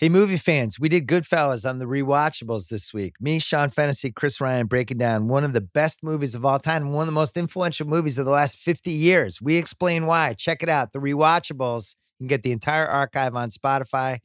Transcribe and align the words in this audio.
Hey, 0.00 0.08
movie 0.08 0.36
fans, 0.36 0.78
we 0.78 0.88
did 0.88 1.08
Goodfellas 1.08 1.68
on 1.68 1.80
the 1.80 1.84
rewatchables 1.84 2.68
this 2.68 2.94
week. 2.94 3.14
Me, 3.20 3.40
Sean 3.40 3.68
Fennessy, 3.68 4.12
Chris 4.12 4.40
Ryan 4.40 4.68
breaking 4.68 4.98
down 4.98 5.26
one 5.26 5.42
of 5.42 5.54
the 5.54 5.60
best 5.60 6.04
movies 6.04 6.36
of 6.36 6.44
all 6.44 6.60
time 6.60 6.92
one 6.92 7.02
of 7.02 7.06
the 7.06 7.12
most 7.12 7.36
influential 7.36 7.84
movies 7.84 8.16
of 8.16 8.24
the 8.24 8.30
last 8.30 8.58
50 8.58 8.92
years. 8.92 9.42
We 9.42 9.56
explain 9.56 10.06
why. 10.06 10.34
Check 10.34 10.62
it 10.62 10.68
out. 10.68 10.92
The 10.92 11.00
rewatchables. 11.00 11.96
You 12.20 12.24
can 12.24 12.28
get 12.28 12.44
the 12.44 12.52
entire 12.52 12.86
archive 12.86 13.34
on 13.34 13.48
Spotify, 13.48 14.18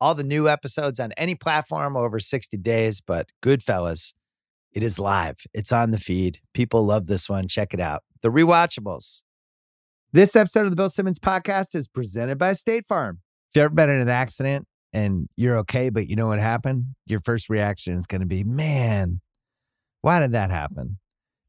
all 0.00 0.16
the 0.16 0.24
new 0.24 0.48
episodes 0.48 0.98
on 0.98 1.12
any 1.12 1.36
platform 1.36 1.96
over 1.96 2.18
60 2.18 2.56
days. 2.56 3.00
But 3.00 3.28
Goodfellas, 3.42 4.14
it 4.74 4.82
is 4.82 4.98
live. 4.98 5.36
It's 5.54 5.70
on 5.70 5.92
the 5.92 6.00
feed. 6.00 6.40
People 6.52 6.84
love 6.84 7.06
this 7.06 7.28
one. 7.28 7.46
Check 7.46 7.72
it 7.72 7.80
out. 7.80 8.02
The 8.22 8.30
rewatchables. 8.30 9.22
This 10.12 10.34
episode 10.34 10.64
of 10.64 10.70
the 10.70 10.76
Bill 10.76 10.88
Simmons 10.88 11.20
podcast 11.20 11.76
is 11.76 11.86
presented 11.86 12.38
by 12.38 12.54
State 12.54 12.86
Farm. 12.86 13.20
If 13.50 13.56
you've 13.56 13.66
ever 13.66 13.74
been 13.74 13.88
in 13.88 14.00
an 14.00 14.08
accident, 14.08 14.66
and 14.92 15.28
you're 15.36 15.58
okay, 15.58 15.88
but 15.88 16.08
you 16.08 16.16
know 16.16 16.26
what 16.26 16.38
happened? 16.38 16.84
Your 17.06 17.20
first 17.20 17.48
reaction 17.48 17.94
is 17.94 18.06
going 18.06 18.20
to 18.20 18.26
be, 18.26 18.44
man, 18.44 19.20
why 20.02 20.20
did 20.20 20.32
that 20.32 20.50
happen? 20.50 20.98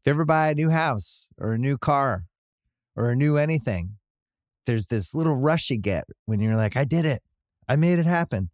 If 0.02 0.08
you 0.08 0.12
ever 0.12 0.26
buy 0.26 0.50
a 0.50 0.56
new 0.56 0.70
house 0.70 1.28
or 1.38 1.54
a 1.54 1.58
new 1.58 1.78
car 1.78 2.26
or 2.96 3.10
a 3.10 3.16
new 3.16 3.38
anything, 3.38 3.98
there's 4.66 4.88
this 4.88 5.14
little 5.14 5.36
rush 5.36 5.70
you 5.70 5.78
get 5.78 6.06
when 6.26 6.40
you're 6.40 6.56
like, 6.56 6.78
I 6.78 6.86
did 6.86 7.06
it. 7.06 7.22
I 7.68 7.76
made 7.76 8.00
it 8.00 8.06
happen. 8.06 8.50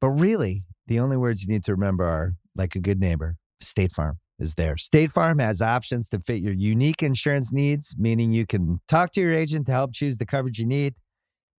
But 0.00 0.10
really, 0.10 0.64
the 0.86 1.00
only 1.00 1.16
words 1.16 1.42
you 1.42 1.48
need 1.48 1.64
to 1.64 1.72
remember 1.72 2.04
are 2.04 2.34
like 2.54 2.74
a 2.74 2.80
good 2.80 3.00
neighbor, 3.00 3.36
State 3.60 3.92
Farm 3.92 4.18
is 4.38 4.54
there. 4.54 4.76
State 4.76 5.12
Farm 5.12 5.38
has 5.38 5.62
options 5.62 6.08
to 6.10 6.20
fit 6.20 6.42
your 6.42 6.52
unique 6.52 7.02
insurance 7.02 7.52
needs, 7.52 7.94
meaning 7.98 8.32
you 8.32 8.46
can 8.46 8.80
talk 8.88 9.12
to 9.12 9.20
your 9.20 9.32
agent 9.32 9.66
to 9.66 9.72
help 9.72 9.92
choose 9.92 10.18
the 10.18 10.26
coverage 10.26 10.58
you 10.58 10.66
need 10.66 10.94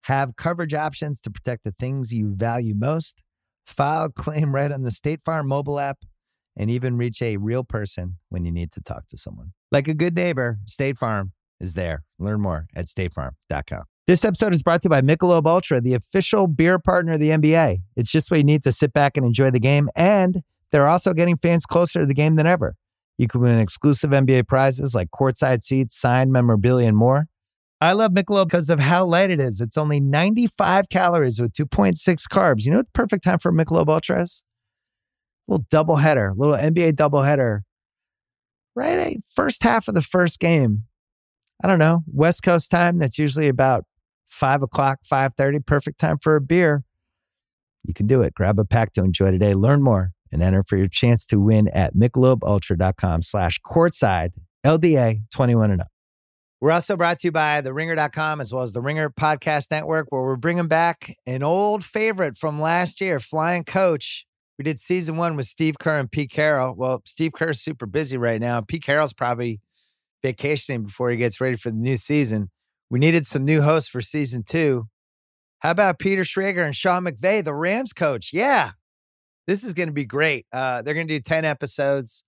have 0.06 0.36
coverage 0.36 0.74
options 0.74 1.20
to 1.22 1.32
protect 1.32 1.64
the 1.64 1.72
things 1.72 2.14
you 2.14 2.34
value 2.36 2.76
most, 2.76 3.22
file 3.66 4.10
claim 4.10 4.54
right 4.54 4.72
on 4.72 4.84
the 4.84 4.92
State 4.92 5.22
Farm 5.22 5.48
mobile 5.48 5.80
app, 5.80 5.98
and 6.56 6.70
even 6.70 6.96
reach 6.96 7.22
a 7.22 7.38
real 7.38 7.64
person 7.64 8.18
when 8.30 8.46
you 8.46 8.52
need 8.52 8.72
to 8.72 8.82
talk 8.82 9.08
to 9.08 9.18
someone. 9.18 9.52
Like 9.72 9.88
a 9.88 9.94
good 9.94 10.16
neighbor, 10.16 10.60
State 10.66 10.98
Farm 10.98 11.34
is 11.60 11.74
there. 11.74 12.04
Learn 12.20 12.42
more 12.42 12.68
at 12.76 12.86
statefarm.com. 12.86 13.84
This 14.08 14.24
episode 14.24 14.54
is 14.54 14.62
brought 14.62 14.84
to 14.84 14.86
you 14.86 14.92
by 14.92 15.02
Michelob 15.02 15.48
Ultra, 15.48 15.82
the 15.82 15.96
official 15.96 16.46
beer 16.46 16.78
partner 16.78 17.14
of 17.14 17.20
the 17.20 17.30
NBA. 17.30 17.80
It's 17.96 18.12
just 18.12 18.30
what 18.30 18.38
you 18.38 18.44
need 18.44 18.62
to 18.64 18.72
sit 18.72 18.94
back 18.94 19.18
and 19.18 19.26
enjoy 19.26 19.50
the 19.50 19.60
game, 19.60 19.90
and 19.96 20.44
they're 20.72 20.88
also 20.88 21.14
getting 21.14 21.38
fans 21.38 21.66
closer 21.66 22.02
to 22.02 22.06
the 22.06 22.14
game 22.14 22.36
than 22.36 22.46
ever. 22.46 22.76
You 23.18 23.28
can 23.28 23.42
win 23.42 23.58
exclusive 23.58 24.12
NBA 24.12 24.48
prizes 24.48 24.94
like 24.94 25.10
courtside 25.10 25.64
seats, 25.64 26.00
signed 26.00 26.32
memorabilia, 26.32 26.88
and 26.88 26.98
more. 26.98 27.28
I 27.82 27.94
love 27.94 28.12
Michelob 28.12 28.48
because 28.48 28.70
of 28.70 28.80
how 28.80 29.06
light 29.06 29.30
it 29.30 29.40
is. 29.40 29.60
It's 29.60 29.78
only 29.78 30.00
95 30.00 30.90
calories 30.90 31.42
with 31.42 31.54
2.6 31.54 31.96
carbs. 32.32 32.66
You 32.66 32.72
know 32.72 32.78
what 32.78 32.88
the 32.88 32.92
perfect 32.94 33.24
time 33.24 33.40
for 33.40 33.52
Michelob 33.52 33.90
Ultra 33.90 34.22
is? 34.22 34.42
A 35.48 35.52
little 35.52 35.66
double 35.70 35.98
header, 35.98 36.34
little 36.36 36.56
NBA 36.56 36.96
double 36.96 37.22
header. 37.22 37.64
Right, 38.76 39.00
a 39.00 39.22
first 39.34 39.64
half 39.64 39.88
of 39.88 39.94
the 39.94 40.02
first 40.02 40.40
game. 40.40 40.84
I 41.64 41.68
don't 41.68 41.80
know, 41.80 42.04
West 42.12 42.44
Coast 42.44 42.72
time. 42.72 43.00
That's 43.00 43.18
usually 43.18 43.48
about 43.48 43.86
five 44.28 44.62
o'clock, 44.64 45.00
five 45.04 45.34
thirty. 45.36 45.60
Perfect 45.60 46.00
time 46.00 46.18
for 46.18 46.36
a 46.36 46.42
beer. 46.42 46.84
You 47.84 47.94
can 47.94 48.08
do 48.08 48.22
it. 48.22 48.34
Grab 48.34 48.60
a 48.60 48.66
pack 48.66 48.92
to 48.94 49.04
enjoy 49.04 49.32
today. 49.32 49.54
Learn 49.54 49.82
more 49.82 50.12
and 50.32 50.42
enter 50.42 50.64
for 50.68 50.76
your 50.76 50.88
chance 50.88 51.26
to 51.28 51.40
win 51.40 51.70
at 51.70 51.96
michelobultra.com 51.96 53.22
slash 53.22 53.60
courtside 53.66 54.32
LDA 54.66 55.22
21 55.32 55.72
and 55.72 55.82
up. 55.82 55.88
We're 56.62 56.72
also 56.72 56.96
brought 56.96 57.20
to 57.20 57.28
you 57.28 57.32
by 57.32 57.62
TheRinger.com 57.62 58.40
as 58.40 58.54
well 58.54 58.64
as 58.64 58.74
the 58.74 58.82
Ringer 58.82 59.10
Podcast 59.10 59.72
Network, 59.72 60.08
where 60.10 60.22
we're 60.22 60.38
bringing 60.38 60.68
back 60.68 61.14
an 61.28 61.44
old 61.44 61.84
favorite 61.84 62.38
from 62.38 62.62
last 62.62 63.02
year, 63.02 63.20
Flying 63.20 63.66
Coach. 63.66 64.26
We 64.58 64.64
did 64.64 64.80
season 64.80 65.18
one 65.18 65.36
with 65.36 65.48
Steve 65.48 65.76
Kerr 65.80 66.00
and 66.00 66.10
Pete 66.10 66.32
Carroll. 66.32 66.74
Well, 66.74 67.02
Steve 67.06 67.34
Kerr's 67.34 67.60
super 67.60 67.86
busy 67.86 68.18
right 68.18 68.40
now. 68.40 68.62
Pete 68.62 68.84
Carroll's 68.84 69.12
probably 69.12 69.60
vacationing 70.24 70.84
before 70.84 71.10
he 71.10 71.18
gets 71.18 71.42
ready 71.42 71.58
for 71.58 71.72
the 71.72 71.78
new 71.78 71.98
season. 71.98 72.50
We 72.90 73.00
needed 73.00 73.28
some 73.28 73.44
new 73.44 73.62
hosts 73.62 73.90
for 73.90 74.00
season 74.00 74.44
two. 74.44 74.88
How 75.60 75.72
about 75.72 76.00
Peter 76.00 76.24
Schrager 76.24 76.66
and 76.66 76.76
Sean 76.76 77.04
McVay, 77.04 77.44
the 77.44 77.54
Rams 77.54 77.92
coach? 77.92 78.32
Yeah, 78.32 78.72
this 79.46 79.64
is 79.64 79.74
going 79.74 79.90
to 79.90 79.94
be 79.94 80.06
great. 80.06 80.46
Uh, 80.54 80.82
they're 80.82 80.94
going 80.94 81.08
to 81.08 81.14
do 81.14 81.20
10 81.20 81.44
episodes. 81.44 82.24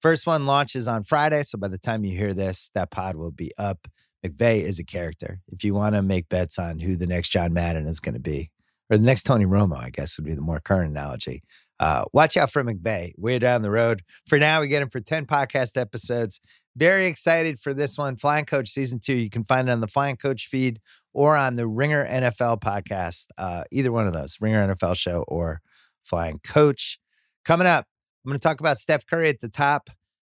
First 0.00 0.26
one 0.26 0.46
launches 0.46 0.88
on 0.88 1.02
Friday. 1.02 1.42
So 1.42 1.58
by 1.58 1.68
the 1.68 1.78
time 1.78 2.04
you 2.04 2.16
hear 2.16 2.32
this, 2.32 2.70
that 2.74 2.90
pod 2.90 3.16
will 3.16 3.30
be 3.30 3.52
up. 3.58 3.86
McVay 4.24 4.62
is 4.62 4.78
a 4.78 4.84
character. 4.84 5.40
If 5.48 5.64
you 5.64 5.74
want 5.74 5.94
to 5.94 6.02
make 6.02 6.28
bets 6.28 6.58
on 6.58 6.78
who 6.78 6.96
the 6.96 7.06
next 7.06 7.30
John 7.30 7.52
Madden 7.52 7.86
is 7.86 8.00
going 8.00 8.14
to 8.14 8.20
be, 8.20 8.50
or 8.90 8.98
the 8.98 9.04
next 9.04 9.22
Tony 9.24 9.46
Romo, 9.46 9.78
I 9.78 9.90
guess 9.90 10.18
would 10.18 10.26
be 10.26 10.34
the 10.34 10.40
more 10.40 10.60
current 10.60 10.90
analogy. 10.90 11.42
Uh, 11.78 12.04
watch 12.12 12.36
out 12.36 12.50
for 12.50 12.62
McVay 12.62 13.12
way 13.16 13.38
down 13.38 13.62
the 13.62 13.70
road. 13.70 14.02
For 14.26 14.38
now, 14.38 14.60
we 14.60 14.68
get 14.68 14.82
him 14.82 14.90
for 14.90 15.00
10 15.00 15.24
podcast 15.24 15.80
episodes. 15.80 16.40
Very 16.76 17.06
excited 17.06 17.58
for 17.58 17.72
this 17.72 17.96
one. 17.96 18.16
Flying 18.16 18.44
Coach 18.44 18.68
Season 18.68 19.00
2. 19.00 19.14
You 19.14 19.30
can 19.30 19.44
find 19.44 19.68
it 19.68 19.72
on 19.72 19.80
the 19.80 19.88
Flying 19.88 20.16
Coach 20.16 20.46
feed 20.46 20.80
or 21.14 21.36
on 21.36 21.56
the 21.56 21.66
Ringer 21.66 22.06
NFL 22.06 22.60
podcast. 22.60 23.28
Uh, 23.38 23.64
either 23.72 23.90
one 23.90 24.06
of 24.06 24.12
those, 24.12 24.36
Ringer 24.40 24.74
NFL 24.74 24.96
show 24.96 25.24
or 25.26 25.62
Flying 26.02 26.38
Coach. 26.44 26.98
Coming 27.44 27.66
up, 27.66 27.86
I'm 28.24 28.30
going 28.30 28.38
to 28.38 28.42
talk 28.42 28.60
about 28.60 28.78
Steph 28.78 29.06
Curry 29.06 29.28
at 29.30 29.40
the 29.40 29.48
top. 29.48 29.88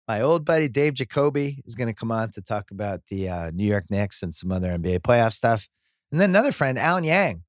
My 0.08 0.22
old 0.22 0.46
buddy 0.46 0.68
Dave 0.68 0.94
Jacoby 0.96 1.62
is 1.66 1.76
going 1.76 1.88
to 1.88 1.94
come 1.94 2.12
on 2.12 2.32
to 2.32 2.42
talk 2.42 2.72
about 2.72 3.02
the 3.10 3.30
uh, 3.30 3.52
New 3.52 3.66
York 3.66 3.86
Knicks 3.90 4.24
and 4.24 4.34
some 4.34 4.52
other 4.52 4.70
NBA 4.78 5.00
playoff 5.00 5.34
stuff. 5.34 5.68
And 6.12 6.20
then 6.20 6.30
another 6.30 6.52
friend, 6.52 6.78
Alan 6.80 7.04
Yang, 7.04 7.44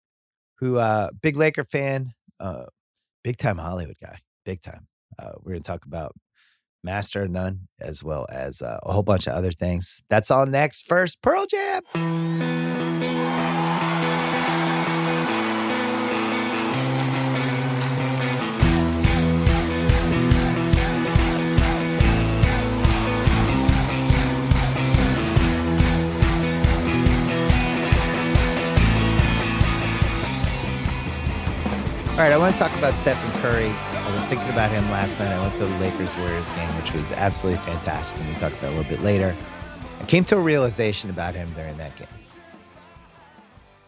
who 0.58 0.76
uh, 0.76 1.10
big 1.22 1.36
Laker 1.36 1.64
fan, 1.64 2.12
uh, 2.38 2.64
big 3.24 3.38
time 3.38 3.58
Hollywood 3.58 3.96
guy, 4.00 4.18
big 4.44 4.62
time. 4.62 4.86
Uh, 5.18 5.32
we're 5.40 5.52
going 5.52 5.62
to 5.62 5.66
talk 5.66 5.84
about 5.86 6.14
Master 6.82 7.22
of 7.22 7.30
None 7.30 7.68
as 7.78 8.02
well 8.02 8.26
as 8.30 8.62
uh, 8.62 8.78
a 8.82 8.92
whole 8.92 9.02
bunch 9.02 9.26
of 9.26 9.34
other 9.34 9.52
things. 9.52 10.02
That's 10.08 10.30
all 10.30 10.46
next. 10.46 10.86
First, 10.86 11.20
Pearl 11.22 11.46
Jam. 11.46 13.39
All 32.20 32.26
right, 32.26 32.34
I 32.34 32.36
want 32.36 32.54
to 32.54 32.58
talk 32.58 32.76
about 32.76 32.96
Stephen 32.96 33.30
Curry. 33.40 33.68
I 33.68 34.14
was 34.14 34.26
thinking 34.26 34.50
about 34.50 34.70
him 34.70 34.84
last 34.90 35.18
night. 35.18 35.32
I 35.32 35.40
went 35.40 35.54
to 35.54 35.64
the 35.64 35.78
Lakers 35.78 36.14
Warriors 36.18 36.50
game, 36.50 36.68
which 36.76 36.92
was 36.92 37.12
absolutely 37.12 37.62
fantastic. 37.62 38.18
And 38.18 38.28
we'll 38.28 38.38
talk 38.38 38.52
about 38.52 38.74
a 38.74 38.76
little 38.76 38.90
bit 38.90 39.00
later. 39.00 39.34
I 39.98 40.04
came 40.04 40.26
to 40.26 40.36
a 40.36 40.40
realization 40.40 41.08
about 41.08 41.34
him 41.34 41.50
during 41.54 41.78
that 41.78 41.96
game. 41.96 42.08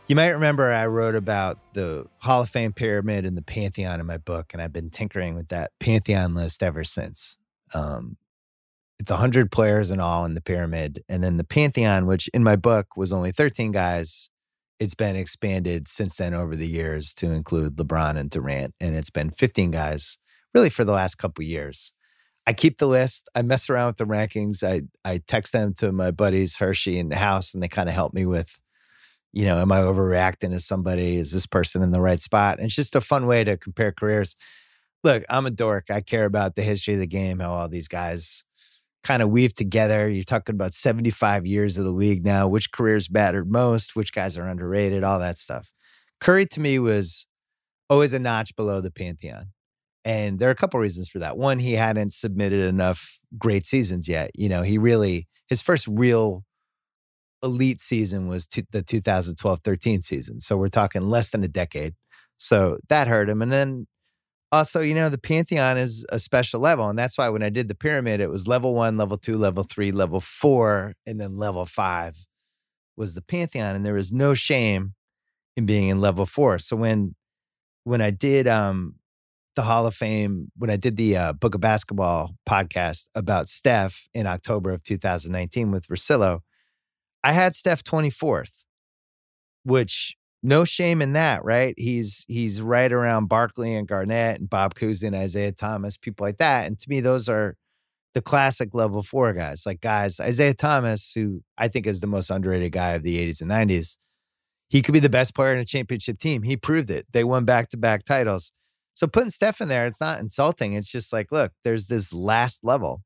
You 0.07 0.17
might 0.17 0.31
remember 0.31 0.73
I 0.73 0.87
wrote 0.87 1.15
about 1.15 1.59
the 1.75 2.07
Hall 2.21 2.41
of 2.41 2.49
Fame 2.49 2.73
pyramid 2.73 3.27
and 3.27 3.37
the 3.37 3.43
Pantheon 3.43 4.01
in 4.01 4.07
my 4.07 4.17
book, 4.17 4.55
and 4.55 4.63
I've 4.63 4.73
been 4.73 4.89
tinkering 4.89 5.35
with 5.35 5.49
that 5.49 5.73
Pantheon 5.79 6.35
list 6.35 6.63
ever 6.63 6.85
since. 6.85 7.37
Um, 7.75 8.17
it's 8.99 9.11
100 9.11 9.53
players 9.53 9.91
in 9.91 10.01
all 10.01 10.25
in 10.25 10.33
the 10.33 10.41
pyramid. 10.41 11.05
And 11.07 11.23
then 11.23 11.37
the 11.37 11.45
Pantheon, 11.45 12.07
which 12.07 12.29
in 12.29 12.43
my 12.43 12.57
book 12.57 12.97
was 12.97 13.13
only 13.13 13.31
13 13.31 13.73
guys, 13.73 14.31
it's 14.83 14.95
been 14.97 15.15
expanded 15.15 15.87
since 15.87 16.17
then 16.17 16.35
over 16.35 16.57
the 16.57 16.67
years 16.67 17.15
to 17.15 17.31
include 17.31 17.77
LeBron 17.77 18.17
and 18.17 18.29
Durant, 18.29 18.75
and 18.81 18.97
it's 18.97 19.11
been 19.11 19.31
15 19.31 19.71
guys 19.71 20.19
really 20.55 20.71
for 20.71 20.85
the 20.85 20.93
last 20.93 21.19
couple 21.19 21.45
years. 21.45 21.93
I 22.49 22.53
keep 22.53 22.79
the 22.79 22.89
list. 22.89 23.29
I 23.37 23.43
mess 23.43 23.71
around 23.71 23.87
with 23.87 23.97
the 23.99 24.07
rankings. 24.07 24.65
I 24.65 24.83
I 25.09 25.21
text 25.29 25.53
them 25.53 25.73
to 25.75 25.93
my 25.93 26.11
buddies 26.11 26.59
Hershey 26.59 26.99
and 26.99 27.15
House, 27.15 27.55
and 27.55 27.63
they 27.63 27.69
kind 27.69 27.89
of 27.89 27.95
help 27.95 28.13
me 28.13 28.27
with, 28.27 28.59
you 29.33 29.45
know, 29.45 29.59
am 29.59 29.71
I 29.71 29.79
overreacting 29.79 30.51
to 30.51 30.59
somebody? 30.59 31.17
Is 31.17 31.31
this 31.31 31.47
person 31.47 31.85
in 31.85 31.93
the 31.93 32.01
right 32.01 32.21
spot? 32.21 32.59
And 32.59 32.67
it's 32.67 32.75
just 32.75 32.97
a 32.97 33.01
fun 33.01 33.29
way 33.29 33.45
to 33.45 33.57
compare 33.57 33.93
careers. 33.93 34.35
Look, 35.05 35.23
I'm 35.31 35.47
a 35.47 35.51
dork. 35.53 35.93
I 35.93 36.01
care 36.01 36.25
about 36.25 36.57
the 36.57 36.63
history 36.63 36.95
of 36.95 37.01
the 37.01 37.07
game, 37.07 37.39
how 37.39 37.53
all 37.53 37.69
these 37.69 37.89
guys 37.89 38.45
kind 39.05 39.23
of 39.23 39.31
weave 39.31 39.55
together. 39.55 40.09
You're 40.09 40.25
talking 40.25 40.55
about 40.55 40.75
75 40.75 41.47
years 41.47 41.79
of 41.79 41.85
the 41.85 41.91
league 41.91 42.25
now, 42.25 42.47
which 42.49 42.73
careers 42.73 43.11
mattered 43.11 43.51
most, 43.51 43.97
which 43.97 44.13
guys 44.13 44.39
are 44.39 44.49
underrated, 44.49 45.05
all 45.05 45.19
that 45.19 45.39
stuff. 45.39 45.71
Curry 46.21 46.47
to 46.47 46.61
me 46.61 46.79
was 46.79 47.27
always 47.91 48.13
a 48.13 48.19
notch 48.19 48.55
below 48.57 48.81
the 48.81 48.91
Pantheon. 48.91 49.47
And 50.05 50.39
there 50.39 50.49
are 50.49 50.53
a 50.53 50.57
couple 50.57 50.81
reasons 50.81 51.09
for 51.09 51.19
that. 51.21 51.37
One, 51.37 51.59
he 51.59 51.73
hadn't 51.73 52.13
submitted 52.13 52.61
enough 52.61 53.21
great 53.39 53.65
seasons 53.65 54.09
yet. 54.09 54.31
You 54.35 54.49
know, 54.49 54.63
he 54.63 54.79
really, 54.79 55.29
his 55.49 55.63
first 55.63 55.87
real 55.89 56.45
elite 57.43 57.81
season 57.81 58.29
was 58.29 58.47
t- 58.47 58.67
the 58.71 58.83
2012 58.83 59.61
13 59.63 60.01
season. 60.01 60.41
So 60.41 60.57
we're 60.57 60.69
talking 60.69 61.03
less 61.03 61.31
than 61.31 61.45
a 61.45 61.49
decade. 61.49 61.95
So 62.37 62.79
that 62.89 63.09
hurt 63.09 63.29
him. 63.29 63.43
And 63.43 63.53
then 63.53 63.87
also, 64.53 64.81
you 64.81 64.95
know, 64.95 65.09
the 65.09 65.19
Pantheon 65.19 65.79
is 65.79 66.05
a 66.11 66.19
special 66.19 66.61
level. 66.61 66.89
And 66.89 66.99
that's 66.99 67.17
why 67.17 67.31
when 67.31 67.43
I 67.43 67.49
did 67.49 67.69
the 67.69 67.75
pyramid, 67.75 68.21
it 68.21 68.31
was 68.31 68.47
level 68.47 68.75
one, 68.75 68.99
level 68.99 69.17
two, 69.17 69.39
level 69.39 69.65
three, 69.65 69.91
level 69.91 70.21
four, 70.21 70.93
and 71.07 71.19
then 71.19 71.37
level 71.37 71.65
five 71.65 72.27
was 72.95 73.15
the 73.15 73.23
Pantheon. 73.23 73.75
And 73.75 73.85
there 73.85 73.95
was 73.95 74.13
no 74.13 74.35
shame 74.35 74.93
in 75.57 75.65
being 75.65 75.89
in 75.89 76.01
level 76.01 76.27
four. 76.27 76.59
So 76.59 76.77
when 76.77 77.15
when 77.85 78.01
I 78.03 78.11
did 78.11 78.47
um 78.47 78.97
the 79.55 79.63
Hall 79.63 79.87
of 79.87 79.95
Fame, 79.95 80.51
when 80.57 80.71
I 80.71 80.77
did 80.77 80.97
the 80.97 81.17
uh, 81.17 81.33
Book 81.35 81.55
of 81.55 81.61
Basketball 81.61 82.37
podcast 82.49 83.09
about 83.15 83.49
Steph 83.49 84.07
in 84.15 84.27
October 84.27 84.71
of 84.71 84.83
2019 84.83 85.71
with 85.71 85.89
Russillo, 85.89 86.41
I 87.23 87.33
had 87.33 87.55
Steph 87.55 87.85
24th, 87.85 88.65
which 89.63 90.17
no 90.43 90.65
shame 90.65 91.01
in 91.01 91.13
that, 91.13 91.45
right? 91.45 91.75
He's 91.77 92.25
he's 92.29 92.61
right 92.61 92.93
around 92.93 93.27
Barkley 93.27 93.75
and 93.75 93.87
Garnett 93.87 94.41
and 94.41 94.51
Bob 94.51 94.75
Cousy, 94.75 95.13
Isaiah 95.15 95.53
Thomas, 95.53 95.97
people 95.97 96.27
like 96.27 96.39
that. 96.39 96.67
And 96.67 96.79
to 96.79 96.89
me, 96.89 97.01
those 97.01 97.29
are 97.29 97.57
the 98.15 98.23
classic 98.23 98.75
level 98.75 99.03
four 99.03 99.33
guys, 99.33 99.65
like 99.65 99.81
guys, 99.81 100.21
Isaiah 100.21 100.55
Thomas, 100.55 101.13
who 101.15 101.43
I 101.57 101.69
think 101.69 101.87
is 101.87 102.01
the 102.01 102.07
most 102.07 102.31
underrated 102.31 102.73
guy 102.73 102.93
of 102.93 103.03
the 103.03 103.19
80s 103.27 103.41
and 103.41 103.51
90s. 103.51 103.99
He 104.69 104.83
could 104.83 104.93
be 104.93 105.01
the 105.01 105.09
best 105.09 105.35
player 105.35 105.55
in 105.55 105.61
a 105.61 105.65
championship 105.65 106.19
team. 106.19 106.43
He 106.43 106.57
proved 106.57 106.91
it. 106.91 107.07
They 107.13 107.25
won 107.25 107.45
back 107.45 107.69
to 107.71 107.77
back 107.77 108.05
titles. 108.05 108.53
So 108.95 109.07
putting 109.07 109.31
Steph 109.31 109.61
in 109.61 109.69
there, 109.69 109.87
it's 109.87 110.01
not 110.01 110.21
insulting. 110.21 110.75
It's 110.75 110.91
just 110.91 111.13
like, 111.13 111.33
look, 111.33 111.53
there's 111.65 111.87
this 111.87 112.13
last 112.13 112.65
level. 112.65 113.03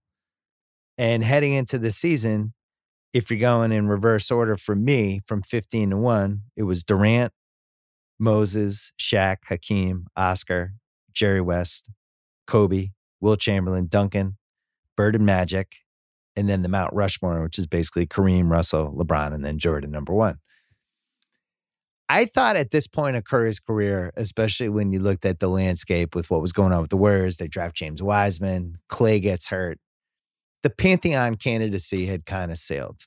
And 0.99 1.23
heading 1.23 1.53
into 1.53 1.79
the 1.79 1.93
season, 1.93 2.55
if 3.17 3.31
you're 3.31 3.41
going 3.41 3.73
in 3.73 3.89
reverse 3.89 4.31
order 4.31 4.59
for 4.59 4.77
me 4.77 5.23
from 5.25 5.41
15 5.41 5.91
to 5.91 5.97
1, 5.97 6.43
it 6.55 6.65
was 6.65 6.85
Durant, 6.85 7.33
Moses, 8.19 8.93
Shaq, 9.01 9.37
Hakeem, 9.49 10.07
Oscar, 10.19 10.75
Jerry 11.15 11.41
West, 11.41 11.91
Kobe, 12.47 12.91
Wilt 13.23 13.41
Chamberlain, 13.41 13.87
Duncan, 13.87 14.37
Bird 14.99 15.15
and 15.15 15.25
Magic, 15.25 15.77
and 16.37 16.47
then 16.47 16.61
the 16.61 16.69
Mount 16.69 16.93
Rushmore, 16.93 17.43
which 17.43 17.59
is 17.59 17.67
basically 17.67 18.07
Kareem, 18.07 18.51
Russell, 18.51 18.95
LeBron, 18.95 19.33
and 19.33 19.43
then 19.43 19.59
Jordan, 19.59 19.91
number 19.91 20.13
one. 20.13 20.37
I 22.11 22.27
thought 22.27 22.57
at 22.57 22.71
this 22.71 22.87
point 22.87 23.17
of 23.17 23.25
Curry's 23.25 23.59
career, 23.59 24.13
especially 24.17 24.69
when 24.69 24.93
you 24.93 25.01
looked 25.01 25.25
at 25.25 25.41
the 25.41 25.49
landscape 25.49 26.15
with 26.15 26.31
what 26.31 26.43
was 26.43 26.53
going 26.53 26.75
on 26.75 26.83
with 26.83 26.91
the 26.91 26.99
Warriors, 26.99 27.39
they 27.39 27.49
draft 27.49 27.77
James 27.77 28.03
Wiseman, 28.03 28.77
Clay 28.89 29.21
gets 29.21 29.49
hurt. 29.49 29.79
The 30.67 30.71
Pantheon 30.71 31.37
candidacy 31.37 32.07
had 32.07 32.27
kind 32.27 32.51
of 32.51 32.59
sailed. 32.59 33.03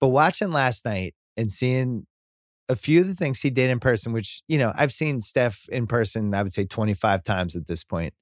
But 0.00 0.08
watching 0.08 0.50
last 0.50 0.84
night 0.84 1.14
and 1.36 1.52
seeing 1.52 2.04
a 2.68 2.74
few 2.74 3.02
of 3.02 3.06
the 3.06 3.14
things 3.14 3.40
he 3.40 3.48
did 3.48 3.70
in 3.70 3.78
person, 3.78 4.12
which, 4.12 4.42
you 4.48 4.58
know, 4.58 4.72
I've 4.74 4.90
seen 4.92 5.20
Steph 5.20 5.68
in 5.68 5.86
person, 5.86 6.34
I 6.34 6.42
would 6.42 6.52
say 6.52 6.64
25 6.64 7.22
times 7.22 7.54
at 7.54 7.68
this 7.68 7.84
point. 7.84 8.12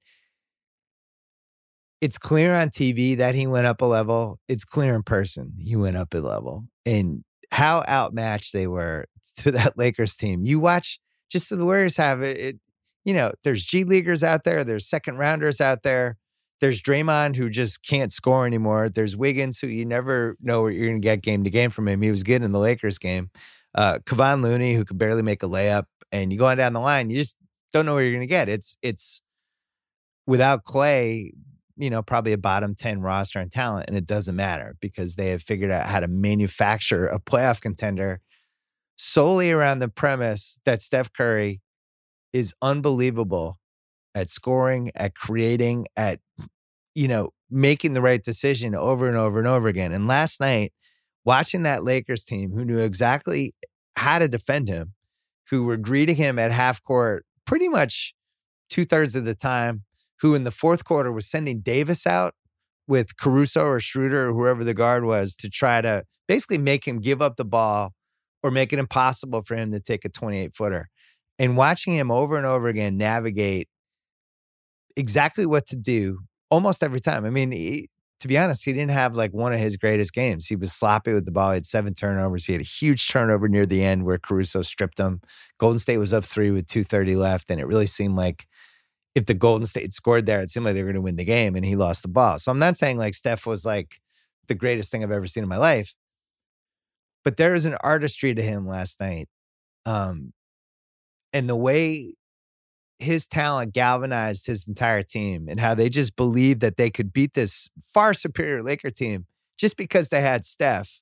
It's 1.99 2.19
clear 2.19 2.53
on 2.53 2.69
TV 2.69 3.17
that 3.17 3.33
he 3.33 3.47
went 3.47 3.65
up 3.65 3.81
a 3.81 3.85
level. 3.85 4.37
It's 4.47 4.65
clear 4.65 4.93
in 4.93 5.01
person 5.01 5.53
he 5.57 5.75
went 5.75 5.97
up 5.97 6.13
a 6.13 6.19
level. 6.19 6.65
And 6.85 7.23
how 7.51 7.83
outmatched 7.89 8.53
they 8.53 8.67
were 8.67 9.05
to 9.37 9.49
that 9.49 9.79
Lakers 9.79 10.13
team. 10.13 10.45
You 10.45 10.59
watch 10.59 10.99
just 11.31 11.49
the 11.49 11.65
Warriors 11.65 11.97
have 11.97 12.21
it, 12.21 12.37
it 12.37 12.59
you 13.03 13.15
know, 13.15 13.31
there's 13.43 13.65
G 13.65 13.83
leaguers 13.83 14.23
out 14.23 14.43
there, 14.43 14.63
there's 14.63 14.87
second 14.87 15.17
rounders 15.17 15.59
out 15.59 15.81
there. 15.81 16.18
There's 16.61 16.81
Draymond 16.81 17.35
who 17.37 17.49
just 17.49 17.85
can't 17.85 18.11
score 18.11 18.45
anymore. 18.45 18.89
There's 18.89 19.15
Wiggins 19.15 19.59
who 19.59 19.67
you 19.67 19.85
never 19.85 20.35
know 20.41 20.63
what 20.63 20.73
you're 20.73 20.87
going 20.87 21.01
to 21.01 21.05
get 21.05 21.21
game 21.21 21.43
to 21.43 21.49
game 21.49 21.69
from 21.69 21.87
him. 21.87 22.01
He 22.01 22.11
was 22.11 22.23
good 22.23 22.43
in 22.43 22.51
the 22.51 22.59
Lakers 22.59 22.97
game. 22.97 23.29
Uh, 23.73 23.99
Kevon 23.99 24.43
Looney 24.43 24.73
who 24.73 24.83
could 24.83 24.97
barely 24.97 25.21
make 25.21 25.43
a 25.43 25.47
layup, 25.47 25.85
and 26.11 26.33
you 26.33 26.39
go 26.39 26.47
on 26.47 26.57
down 26.57 26.73
the 26.73 26.79
line, 26.79 27.09
you 27.09 27.17
just 27.17 27.37
don't 27.71 27.85
know 27.85 27.93
where 27.93 28.03
you're 28.03 28.13
going 28.13 28.21
to 28.21 28.27
get. 28.27 28.49
It's 28.49 28.77
it's 28.81 29.21
without 30.27 30.63
Clay, 30.63 31.33
you 31.77 31.89
know, 31.89 32.01
probably 32.01 32.33
a 32.33 32.37
bottom 32.37 32.75
10 32.75 33.01
roster 33.01 33.39
and 33.39 33.51
talent, 33.51 33.85
and 33.87 33.95
it 33.95 34.05
doesn't 34.05 34.35
matter 34.35 34.75
because 34.81 35.15
they 35.15 35.29
have 35.29 35.41
figured 35.41 35.71
out 35.71 35.87
how 35.87 35.99
to 35.99 36.07
manufacture 36.07 37.07
a 37.07 37.19
playoff 37.19 37.61
contender 37.61 38.21
solely 38.97 39.51
around 39.51 39.79
the 39.79 39.87
premise 39.87 40.59
that 40.65 40.81
Steph 40.81 41.13
Curry 41.13 41.61
is 42.33 42.53
unbelievable 42.61 43.57
at 44.19 44.29
scoring, 44.29 44.91
at 44.95 45.15
creating, 45.15 45.87
at, 45.95 46.19
you 46.93 47.07
know, 47.07 47.29
making 47.49 47.93
the 47.93 48.01
right 48.01 48.23
decision 48.23 48.75
over 48.75 49.07
and 49.07 49.17
over 49.17 49.39
and 49.39 49.47
over 49.47 49.67
again. 49.67 49.91
And 49.91 50.07
last 50.07 50.39
night, 50.39 50.73
watching 51.25 51.63
that 51.63 51.83
Lakers 51.83 52.25
team 52.25 52.51
who 52.51 52.65
knew 52.65 52.79
exactly 52.79 53.53
how 53.95 54.19
to 54.19 54.27
defend 54.27 54.67
him, 54.67 54.93
who 55.49 55.63
were 55.63 55.77
greeting 55.77 56.15
him 56.15 56.37
at 56.37 56.51
half 56.51 56.83
court 56.83 57.25
pretty 57.45 57.69
much 57.69 58.13
two 58.69 58.85
thirds 58.85 59.15
of 59.15 59.25
the 59.25 59.35
time, 59.35 59.83
who 60.21 60.35
in 60.35 60.43
the 60.43 60.51
fourth 60.51 60.83
quarter 60.83 61.11
was 61.11 61.29
sending 61.29 61.61
Davis 61.61 62.05
out 62.05 62.35
with 62.87 63.17
Caruso 63.17 63.65
or 63.65 63.79
Schroeder 63.79 64.29
or 64.29 64.33
whoever 64.33 64.63
the 64.63 64.73
guard 64.73 65.05
was 65.05 65.35
to 65.37 65.49
try 65.49 65.81
to 65.81 66.03
basically 66.27 66.57
make 66.57 66.87
him 66.87 66.99
give 66.99 67.21
up 67.21 67.37
the 67.37 67.45
ball 67.45 67.93
or 68.43 68.51
make 68.51 68.73
it 68.73 68.79
impossible 68.79 69.41
for 69.41 69.55
him 69.55 69.71
to 69.71 69.79
take 69.79 70.05
a 70.05 70.09
28 70.09 70.53
footer. 70.55 70.89
And 71.37 71.55
watching 71.55 71.93
him 71.93 72.11
over 72.11 72.35
and 72.35 72.45
over 72.45 72.67
again 72.67 72.97
navigate 72.97 73.69
exactly 74.99 75.45
what 75.45 75.65
to 75.67 75.75
do 75.75 76.19
almost 76.51 76.83
every 76.83 76.99
time. 76.99 77.25
I 77.25 77.29
mean, 77.29 77.51
he, 77.51 77.89
to 78.19 78.27
be 78.27 78.37
honest, 78.37 78.65
he 78.65 78.73
didn't 78.73 78.91
have 78.91 79.15
like 79.15 79.33
one 79.33 79.53
of 79.53 79.59
his 79.59 79.77
greatest 79.77 80.13
games. 80.13 80.47
He 80.47 80.55
was 80.55 80.73
sloppy 80.73 81.13
with 81.13 81.25
the 81.25 81.31
ball. 81.31 81.51
He 81.51 81.55
had 81.55 81.65
seven 81.65 81.93
turnovers. 81.93 82.45
He 82.45 82.53
had 82.53 82.61
a 82.61 82.65
huge 82.65 83.07
turnover 83.07 83.47
near 83.47 83.65
the 83.65 83.83
end 83.83 84.05
where 84.05 84.17
Caruso 84.17 84.61
stripped 84.61 84.99
him. 84.99 85.21
Golden 85.57 85.79
State 85.79 85.97
was 85.97 86.13
up 86.13 86.25
three 86.25 86.51
with 86.51 86.67
2.30 86.67 87.15
left. 87.15 87.49
And 87.49 87.61
it 87.61 87.65
really 87.65 87.87
seemed 87.87 88.17
like 88.17 88.45
if 89.15 89.25
the 89.25 89.33
Golden 89.33 89.65
State 89.65 89.93
scored 89.93 90.25
there, 90.25 90.41
it 90.41 90.49
seemed 90.49 90.65
like 90.65 90.75
they 90.75 90.83
were 90.83 90.87
going 90.87 90.95
to 90.95 91.01
win 91.01 91.15
the 91.15 91.23
game 91.23 91.55
and 91.55 91.65
he 91.65 91.75
lost 91.75 92.01
the 92.01 92.09
ball. 92.09 92.39
So 92.39 92.51
I'm 92.51 92.59
not 92.59 92.77
saying 92.77 92.97
like 92.97 93.15
Steph 93.15 93.45
was 93.45 93.65
like 93.65 94.01
the 94.47 94.55
greatest 94.55 94.91
thing 94.91 95.03
I've 95.03 95.11
ever 95.11 95.27
seen 95.27 95.43
in 95.43 95.49
my 95.49 95.57
life, 95.57 95.95
but 97.23 97.37
there 97.37 97.55
is 97.55 97.65
an 97.65 97.75
artistry 97.81 98.33
to 98.33 98.41
him 98.41 98.67
last 98.67 98.99
night. 98.99 99.29
Um, 99.85 100.33
and 101.31 101.49
the 101.49 101.55
way 101.55 102.13
his 102.99 103.27
talent 103.27 103.73
galvanized 103.73 104.45
his 104.45 104.67
entire 104.67 105.01
team 105.01 105.47
and 105.49 105.59
how 105.59 105.73
they 105.73 105.89
just 105.89 106.15
believed 106.15 106.61
that 106.61 106.77
they 106.77 106.89
could 106.89 107.13
beat 107.13 107.33
this 107.33 107.69
far 107.81 108.13
superior 108.13 108.61
Laker 108.61 108.91
team 108.91 109.25
just 109.57 109.77
because 109.77 110.09
they 110.09 110.21
had 110.21 110.45
Steph. 110.45 111.01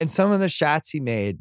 And 0.00 0.10
some 0.10 0.32
of 0.32 0.40
the 0.40 0.48
shots 0.48 0.90
he 0.90 1.00
made 1.00 1.38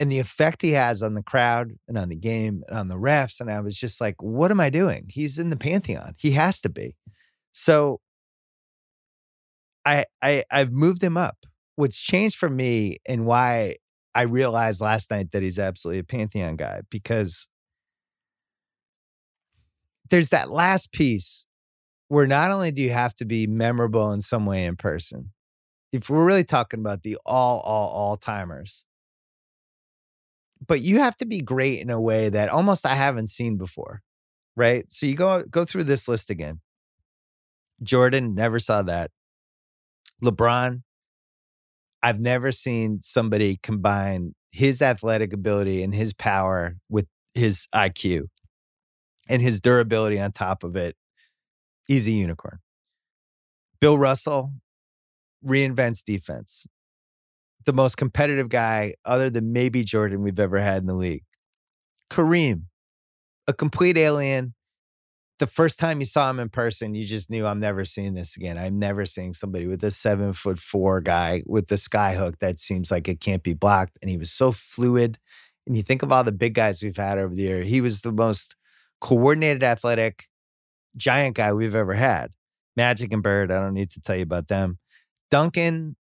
and 0.00 0.10
the 0.10 0.18
effect 0.18 0.62
he 0.62 0.72
has 0.72 1.02
on 1.02 1.14
the 1.14 1.22
crowd 1.22 1.72
and 1.86 1.98
on 1.98 2.08
the 2.08 2.16
game 2.16 2.62
and 2.68 2.78
on 2.78 2.88
the 2.88 2.96
refs. 2.96 3.40
And 3.40 3.50
I 3.50 3.60
was 3.60 3.76
just 3.76 4.00
like, 4.00 4.22
what 4.22 4.50
am 4.50 4.60
I 4.60 4.70
doing? 4.70 5.06
He's 5.10 5.38
in 5.38 5.50
the 5.50 5.56
pantheon. 5.56 6.14
He 6.16 6.30
has 6.32 6.60
to 6.62 6.70
be. 6.70 6.96
So 7.52 8.00
I 9.84 10.04
I 10.22 10.44
I've 10.50 10.72
moved 10.72 11.02
him 11.02 11.16
up. 11.16 11.36
What's 11.76 12.00
changed 12.00 12.36
for 12.36 12.48
me 12.48 12.98
and 13.06 13.26
why 13.26 13.76
I 14.14 14.22
realized 14.22 14.80
last 14.80 15.10
night 15.10 15.32
that 15.32 15.42
he's 15.42 15.58
absolutely 15.58 16.00
a 16.00 16.04
pantheon 16.04 16.56
guy 16.56 16.82
because 16.90 17.48
there's 20.08 20.30
that 20.30 20.50
last 20.50 20.92
piece 20.92 21.46
where 22.08 22.26
not 22.26 22.50
only 22.50 22.70
do 22.70 22.82
you 22.82 22.90
have 22.90 23.14
to 23.14 23.24
be 23.24 23.46
memorable 23.46 24.12
in 24.12 24.20
some 24.20 24.46
way 24.46 24.64
in 24.64 24.76
person, 24.76 25.32
if 25.92 26.10
we're 26.10 26.24
really 26.24 26.44
talking 26.44 26.80
about 26.80 27.02
the 27.02 27.18
all, 27.24 27.60
all, 27.60 27.88
all 27.88 28.16
timers, 28.16 28.86
but 30.66 30.80
you 30.80 30.98
have 30.98 31.16
to 31.16 31.26
be 31.26 31.40
great 31.40 31.80
in 31.80 31.90
a 31.90 32.00
way 32.00 32.28
that 32.28 32.48
almost 32.48 32.86
I 32.86 32.94
haven't 32.94 33.28
seen 33.28 33.56
before. 33.56 34.02
Right. 34.56 34.90
So 34.90 35.06
you 35.06 35.14
go 35.14 35.44
go 35.44 35.64
through 35.64 35.84
this 35.84 36.08
list 36.08 36.30
again. 36.30 36.60
Jordan, 37.80 38.34
never 38.34 38.58
saw 38.58 38.82
that. 38.82 39.12
LeBron, 40.22 40.82
I've 42.02 42.18
never 42.18 42.50
seen 42.50 43.00
somebody 43.00 43.60
combine 43.62 44.34
his 44.50 44.82
athletic 44.82 45.32
ability 45.32 45.84
and 45.84 45.94
his 45.94 46.12
power 46.12 46.76
with 46.88 47.06
his 47.34 47.68
IQ 47.72 48.24
and 49.28 49.42
his 49.42 49.60
durability 49.60 50.18
on 50.18 50.32
top 50.32 50.64
of 50.64 50.76
it. 50.76 50.96
He's 51.86 52.06
a 52.06 52.10
unicorn. 52.10 52.58
Bill 53.80 53.96
Russell 53.96 54.52
reinvents 55.44 56.04
defense 56.04 56.66
the 57.68 57.72
most 57.74 57.98
competitive 57.98 58.48
guy, 58.48 58.94
other 59.04 59.28
than 59.28 59.52
maybe 59.52 59.84
Jordan, 59.84 60.22
we've 60.22 60.38
ever 60.40 60.58
had 60.58 60.78
in 60.78 60.86
the 60.86 60.94
league. 60.94 61.24
Kareem, 62.10 62.62
a 63.46 63.52
complete 63.52 63.98
alien. 63.98 64.54
The 65.38 65.46
first 65.46 65.78
time 65.78 66.00
you 66.00 66.06
saw 66.06 66.30
him 66.30 66.40
in 66.40 66.48
person, 66.48 66.94
you 66.94 67.04
just 67.04 67.28
knew 67.28 67.46
I'm 67.46 67.60
never 67.60 67.84
seeing 67.84 68.14
this 68.14 68.38
again. 68.38 68.56
I'm 68.56 68.78
never 68.78 69.04
seeing 69.04 69.34
somebody 69.34 69.66
with 69.66 69.84
a 69.84 69.90
seven 69.90 70.32
foot 70.32 70.58
four 70.58 71.02
guy 71.02 71.42
with 71.44 71.68
the 71.68 71.76
sky 71.76 72.14
hook 72.14 72.38
that 72.40 72.58
seems 72.58 72.90
like 72.90 73.06
it 73.06 73.20
can't 73.20 73.42
be 73.42 73.52
blocked. 73.52 73.98
And 74.00 74.10
he 74.10 74.16
was 74.16 74.32
so 74.32 74.50
fluid. 74.50 75.18
And 75.66 75.76
you 75.76 75.82
think 75.82 76.02
of 76.02 76.10
all 76.10 76.24
the 76.24 76.32
big 76.32 76.54
guys 76.54 76.82
we've 76.82 76.96
had 76.96 77.18
over 77.18 77.34
the 77.34 77.42
year, 77.42 77.64
he 77.64 77.82
was 77.82 78.00
the 78.00 78.12
most 78.12 78.56
coordinated, 79.00 79.62
athletic, 79.62 80.24
giant 80.96 81.36
guy 81.36 81.52
we've 81.52 81.74
ever 81.74 81.94
had. 81.94 82.32
Magic 82.76 83.12
and 83.12 83.22
Bird, 83.22 83.50
I 83.50 83.60
don't 83.60 83.74
need 83.74 83.90
to 83.90 84.00
tell 84.00 84.16
you 84.16 84.22
about 84.22 84.48
them. 84.48 84.78
Duncan 85.30 85.96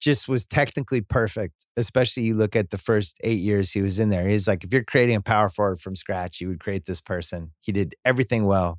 just 0.00 0.28
was 0.28 0.46
technically 0.46 1.00
perfect, 1.00 1.66
especially 1.76 2.24
you 2.24 2.36
look 2.36 2.54
at 2.54 2.70
the 2.70 2.78
first 2.78 3.18
eight 3.22 3.38
years 3.38 3.72
he 3.72 3.82
was 3.82 3.98
in 3.98 4.10
there. 4.10 4.28
He's 4.28 4.46
like, 4.46 4.64
if 4.64 4.72
you're 4.72 4.84
creating 4.84 5.16
a 5.16 5.20
power 5.20 5.48
forward 5.48 5.80
from 5.80 5.96
scratch, 5.96 6.40
you 6.40 6.48
would 6.48 6.60
create 6.60 6.84
this 6.84 7.00
person. 7.00 7.52
He 7.60 7.72
did 7.72 7.94
everything 8.04 8.44
well 8.46 8.78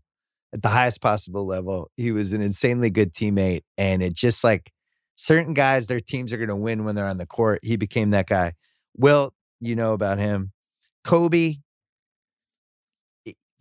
at 0.53 0.61
the 0.61 0.69
highest 0.69 1.01
possible 1.01 1.45
level. 1.45 1.89
He 1.97 2.11
was 2.11 2.33
an 2.33 2.41
insanely 2.41 2.89
good 2.89 3.13
teammate. 3.13 3.61
And 3.77 4.03
it 4.03 4.13
just 4.13 4.43
like 4.43 4.71
certain 5.15 5.53
guys, 5.53 5.87
their 5.87 5.99
teams 5.99 6.31
are 6.33 6.37
going 6.37 6.49
to 6.49 6.55
win 6.55 6.85
when 6.85 6.95
they're 6.95 7.07
on 7.07 7.17
the 7.17 7.25
court. 7.25 7.59
He 7.63 7.75
became 7.75 8.11
that 8.11 8.27
guy. 8.27 8.53
Wilt, 8.95 9.33
you 9.59 9.75
know 9.75 9.93
about 9.93 10.19
him. 10.19 10.51
Kobe, 11.03 11.55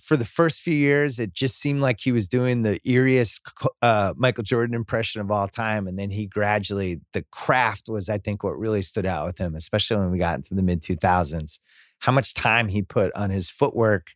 for 0.06 0.16
the 0.16 0.24
first 0.24 0.62
few 0.62 0.72
years, 0.72 1.18
it 1.18 1.32
just 1.32 1.58
seemed 1.58 1.80
like 1.80 1.98
he 1.98 2.12
was 2.12 2.28
doing 2.28 2.62
the 2.62 2.78
eeriest 2.86 3.40
uh, 3.82 4.14
Michael 4.16 4.44
Jordan 4.44 4.76
impression 4.76 5.20
of 5.20 5.32
all 5.32 5.48
time. 5.48 5.88
And 5.88 5.98
then 5.98 6.10
he 6.10 6.28
gradually, 6.28 7.00
the 7.12 7.24
craft 7.32 7.88
was, 7.88 8.08
I 8.08 8.18
think, 8.18 8.44
what 8.44 8.56
really 8.56 8.82
stood 8.82 9.04
out 9.04 9.26
with 9.26 9.38
him, 9.38 9.56
especially 9.56 9.96
when 9.96 10.12
we 10.12 10.18
got 10.18 10.36
into 10.36 10.54
the 10.54 10.62
mid 10.62 10.80
2000s. 10.80 11.58
How 11.98 12.12
much 12.12 12.34
time 12.34 12.68
he 12.68 12.82
put 12.82 13.12
on 13.14 13.30
his 13.30 13.50
footwork. 13.50 14.12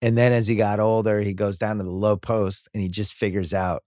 And 0.00 0.16
then 0.16 0.32
as 0.32 0.46
he 0.46 0.56
got 0.56 0.80
older, 0.80 1.20
he 1.20 1.34
goes 1.34 1.58
down 1.58 1.76
to 1.76 1.84
the 1.84 1.90
low 1.90 2.16
post 2.16 2.70
and 2.72 2.82
he 2.82 2.88
just 2.88 3.12
figures 3.12 3.52
out 3.52 3.82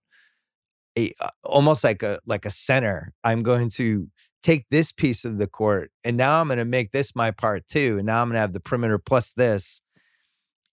a, 0.96 1.12
uh, 1.20 1.30
almost 1.44 1.84
like 1.84 2.04
a 2.04 2.20
like 2.28 2.46
a 2.46 2.52
center. 2.52 3.12
I'm 3.24 3.42
going 3.42 3.70
to 3.72 4.08
take 4.44 4.68
this 4.70 4.92
piece 4.92 5.26
of 5.26 5.40
the 5.40 5.48
court 5.48 5.90
and 6.04 6.16
now 6.16 6.40
I'm 6.40 6.48
going 6.48 6.60
to 6.60 6.66
make 6.66 6.92
this 6.92 7.16
my 7.16 7.32
part 7.32 7.66
too. 7.66 7.98
And 7.98 8.06
now 8.06 8.22
I'm 8.22 8.28
going 8.28 8.36
to 8.36 8.42
have 8.42 8.54
the 8.54 8.60
perimeter 8.60 9.00
plus 9.00 9.34
this 9.34 9.82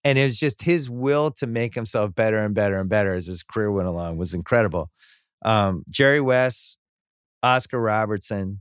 and 0.06 0.18
it 0.18 0.22
was 0.22 0.38
just 0.38 0.62
his 0.62 0.88
will 0.88 1.32
to 1.32 1.48
make 1.48 1.74
himself 1.74 2.14
better 2.14 2.38
and 2.38 2.54
better 2.54 2.78
and 2.78 2.88
better 2.88 3.14
as 3.14 3.26
his 3.26 3.42
career 3.42 3.72
went 3.72 3.88
along 3.88 4.18
was 4.18 4.34
incredible. 4.34 4.88
Um, 5.44 5.82
Jerry 5.90 6.20
West, 6.20 6.78
Oscar 7.42 7.80
Robertson, 7.80 8.60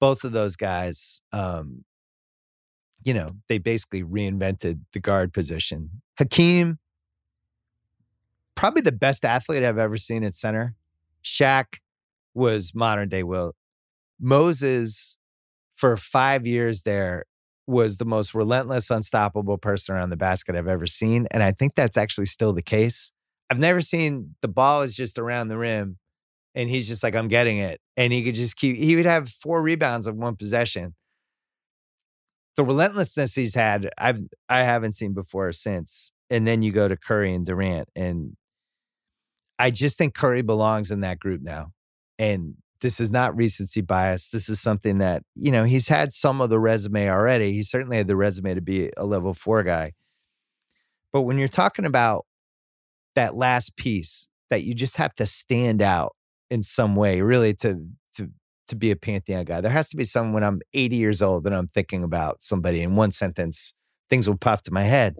both 0.00 0.22
of 0.22 0.32
those 0.32 0.56
guys, 0.56 1.22
um, 1.32 1.86
you 3.02 3.14
know, 3.14 3.30
they 3.48 3.56
basically 3.56 4.04
reinvented 4.04 4.80
the 4.92 5.00
guard 5.00 5.32
position. 5.32 6.02
Hakeem, 6.18 6.78
probably 8.54 8.82
the 8.82 8.92
best 8.92 9.24
athlete 9.24 9.64
I've 9.64 9.78
ever 9.78 9.96
seen 9.96 10.22
at 10.24 10.34
center. 10.34 10.74
Shaq 11.24 11.78
was 12.34 12.74
modern 12.74 13.08
day 13.08 13.22
Wilt. 13.22 13.56
Moses, 14.20 15.16
for 15.72 15.96
five 15.96 16.46
years 16.46 16.82
there, 16.82 17.24
was 17.70 17.98
the 17.98 18.04
most 18.04 18.34
relentless, 18.34 18.90
unstoppable 18.90 19.58
person 19.58 19.94
around 19.94 20.10
the 20.10 20.16
basket 20.16 20.56
I've 20.56 20.68
ever 20.68 20.86
seen. 20.86 21.26
And 21.30 21.42
I 21.42 21.52
think 21.52 21.74
that's 21.74 21.96
actually 21.96 22.26
still 22.26 22.52
the 22.52 22.62
case. 22.62 23.12
I've 23.48 23.58
never 23.58 23.80
seen 23.80 24.34
the 24.42 24.48
ball 24.48 24.82
is 24.82 24.94
just 24.94 25.18
around 25.18 25.48
the 25.48 25.58
rim 25.58 25.96
and 26.54 26.68
he's 26.68 26.88
just 26.88 27.02
like, 27.02 27.14
I'm 27.14 27.28
getting 27.28 27.58
it. 27.58 27.80
And 27.96 28.12
he 28.12 28.24
could 28.24 28.34
just 28.34 28.56
keep, 28.56 28.76
he 28.76 28.96
would 28.96 29.06
have 29.06 29.28
four 29.28 29.62
rebounds 29.62 30.06
of 30.06 30.16
one 30.16 30.36
possession. 30.36 30.94
The 32.56 32.64
relentlessness 32.64 33.34
he's 33.34 33.54
had, 33.54 33.90
I've, 33.96 34.20
I 34.48 34.62
haven't 34.62 34.92
seen 34.92 35.14
before 35.14 35.48
or 35.48 35.52
since. 35.52 36.12
And 36.28 36.46
then 36.46 36.62
you 36.62 36.72
go 36.72 36.88
to 36.88 36.96
Curry 36.96 37.32
and 37.32 37.46
Durant. 37.46 37.88
And 37.96 38.36
I 39.58 39.70
just 39.70 39.96
think 39.98 40.14
Curry 40.14 40.42
belongs 40.42 40.90
in 40.90 41.00
that 41.00 41.18
group 41.18 41.42
now. 41.42 41.72
And 42.18 42.56
this 42.80 43.00
is 43.00 43.10
not 43.10 43.36
recency 43.36 43.80
bias. 43.80 44.30
This 44.30 44.48
is 44.48 44.60
something 44.60 44.98
that, 44.98 45.22
you 45.34 45.52
know, 45.52 45.64
he's 45.64 45.88
had 45.88 46.12
some 46.12 46.40
of 46.40 46.50
the 46.50 46.58
resume 46.58 47.10
already. 47.10 47.52
He 47.52 47.62
certainly 47.62 47.98
had 47.98 48.08
the 48.08 48.16
resume 48.16 48.54
to 48.54 48.60
be 48.60 48.90
a 48.96 49.04
level 49.04 49.34
four 49.34 49.62
guy. 49.62 49.92
But 51.12 51.22
when 51.22 51.38
you're 51.38 51.48
talking 51.48 51.84
about 51.84 52.26
that 53.14 53.34
last 53.34 53.76
piece 53.76 54.28
that 54.48 54.62
you 54.62 54.74
just 54.74 54.96
have 54.96 55.14
to 55.16 55.26
stand 55.26 55.82
out 55.82 56.14
in 56.50 56.62
some 56.62 56.96
way, 56.96 57.20
really 57.20 57.54
to 57.54 57.86
to 58.14 58.30
to 58.68 58.76
be 58.76 58.90
a 58.90 58.96
Pantheon 58.96 59.44
guy, 59.44 59.60
there 59.60 59.70
has 59.70 59.88
to 59.90 59.96
be 59.96 60.04
some 60.04 60.32
when 60.32 60.44
I'm 60.44 60.60
80 60.72 60.96
years 60.96 61.20
old 61.22 61.46
and 61.46 61.54
I'm 61.54 61.68
thinking 61.68 62.04
about 62.04 62.42
somebody 62.42 62.82
in 62.82 62.96
one 62.96 63.12
sentence, 63.12 63.74
things 64.08 64.28
will 64.28 64.38
pop 64.38 64.62
to 64.62 64.72
my 64.72 64.82
head. 64.82 65.16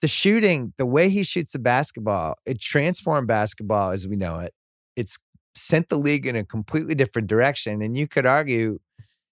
The 0.00 0.08
shooting, 0.08 0.72
the 0.78 0.86
way 0.86 1.10
he 1.10 1.22
shoots 1.22 1.52
the 1.52 1.58
basketball, 1.58 2.36
it 2.46 2.58
transformed 2.58 3.28
basketball 3.28 3.90
as 3.90 4.08
we 4.08 4.16
know 4.16 4.38
it. 4.38 4.54
It's 4.96 5.18
sent 5.54 5.88
the 5.88 5.98
league 5.98 6.26
in 6.26 6.36
a 6.36 6.44
completely 6.44 6.94
different 6.94 7.28
direction. 7.28 7.82
And 7.82 7.96
you 7.96 8.06
could 8.06 8.26
argue 8.26 8.78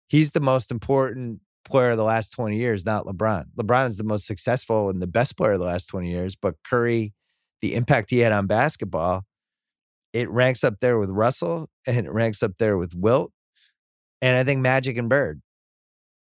he's 0.09 0.33
the 0.33 0.41
most 0.41 0.71
important 0.71 1.41
player 1.65 1.91
of 1.91 1.99
the 1.99 2.05
last 2.05 2.31
20 2.31 2.57
years, 2.57 2.85
not 2.85 3.05
LeBron. 3.05 3.45
LeBron 3.59 3.87
is 3.87 3.99
the 3.99 4.05
most 4.05 4.27
successful 4.27 4.89
and 4.91 5.03
the 5.03 5.07
best 5.07 5.37
player 5.37 5.53
of 5.53 5.59
the 5.59 5.67
last 5.67 5.87
20 5.87 6.11
years, 6.11 6.35
but 6.35 6.55
Curry, 6.65 7.13
the 7.61 7.75
impact 7.75 8.11
he 8.11 8.19
had 8.19 8.33
on 8.33 8.47
basketball, 8.47 9.25
it 10.13 10.31
ranks 10.31 10.65
up 10.65 10.81
there 10.81 10.99
with 10.99 11.11
Russell 11.11 11.69
and 11.87 12.07
it 12.07 12.11
ranks 12.11 12.43
up 12.43 12.53
there 12.59 12.79
with 12.79 12.95
Wilt. 12.95 13.33
And 14.23 14.37
I 14.37 14.45
think 14.45 14.61
Magic 14.61 14.97
and 14.97 15.09
Bird 15.09 15.41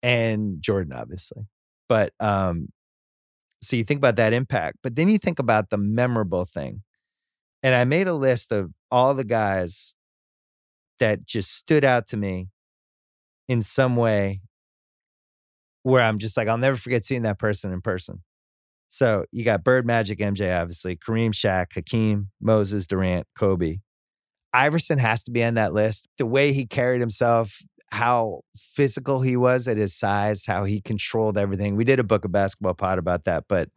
and 0.01 0.61
Jordan, 0.61 0.93
obviously. 0.93 1.43
But 1.87 2.13
um, 2.19 2.69
so 3.61 3.75
you 3.75 3.83
think 3.83 3.99
about 3.99 4.15
that 4.17 4.33
impact, 4.33 4.77
but 4.83 4.95
then 4.95 5.09
you 5.09 5.17
think 5.17 5.39
about 5.39 5.69
the 5.69 5.77
memorable 5.77 6.45
thing. 6.45 6.83
And 7.61 7.75
I 7.75 7.83
made 7.83 8.07
a 8.07 8.13
list 8.13 8.51
of 8.51 8.71
all 8.91 9.13
the 9.13 9.23
guys 9.23 9.95
that 10.99 11.25
just 11.25 11.55
stood 11.55 11.85
out 11.85 12.07
to 12.07 12.17
me 12.17 12.49
in 13.47 13.61
some 13.61 13.95
way 13.95 14.41
where 15.83 16.03
I'm 16.03 16.19
just 16.19 16.37
like, 16.37 16.47
I'll 16.47 16.57
never 16.57 16.77
forget 16.77 17.05
seeing 17.05 17.23
that 17.23 17.39
person 17.39 17.71
in 17.71 17.81
person. 17.81 18.21
So 18.89 19.25
you 19.31 19.45
got 19.45 19.63
Bird 19.63 19.85
Magic, 19.85 20.19
MJ, 20.19 20.59
obviously, 20.59 20.97
Kareem 20.97 21.31
Shaq, 21.31 21.67
Hakeem, 21.73 22.29
Moses, 22.41 22.87
Durant, 22.87 23.27
Kobe. 23.37 23.77
Iverson 24.51 24.97
has 24.97 25.23
to 25.23 25.31
be 25.31 25.43
on 25.43 25.53
that 25.53 25.73
list. 25.73 26.07
The 26.17 26.25
way 26.25 26.53
he 26.53 26.65
carried 26.65 26.99
himself, 26.99 27.61
how 27.91 28.41
physical 28.55 29.21
he 29.21 29.37
was 29.37 29.67
at 29.67 29.77
his 29.77 29.95
size, 29.95 30.45
how 30.45 30.63
he 30.63 30.81
controlled 30.81 31.37
everything. 31.37 31.75
We 31.75 31.83
did 31.83 31.99
a 31.99 32.03
book 32.03 32.25
of 32.25 32.31
basketball 32.31 32.73
pod 32.73 32.97
about 32.97 33.25
that, 33.25 33.45
but 33.47 33.69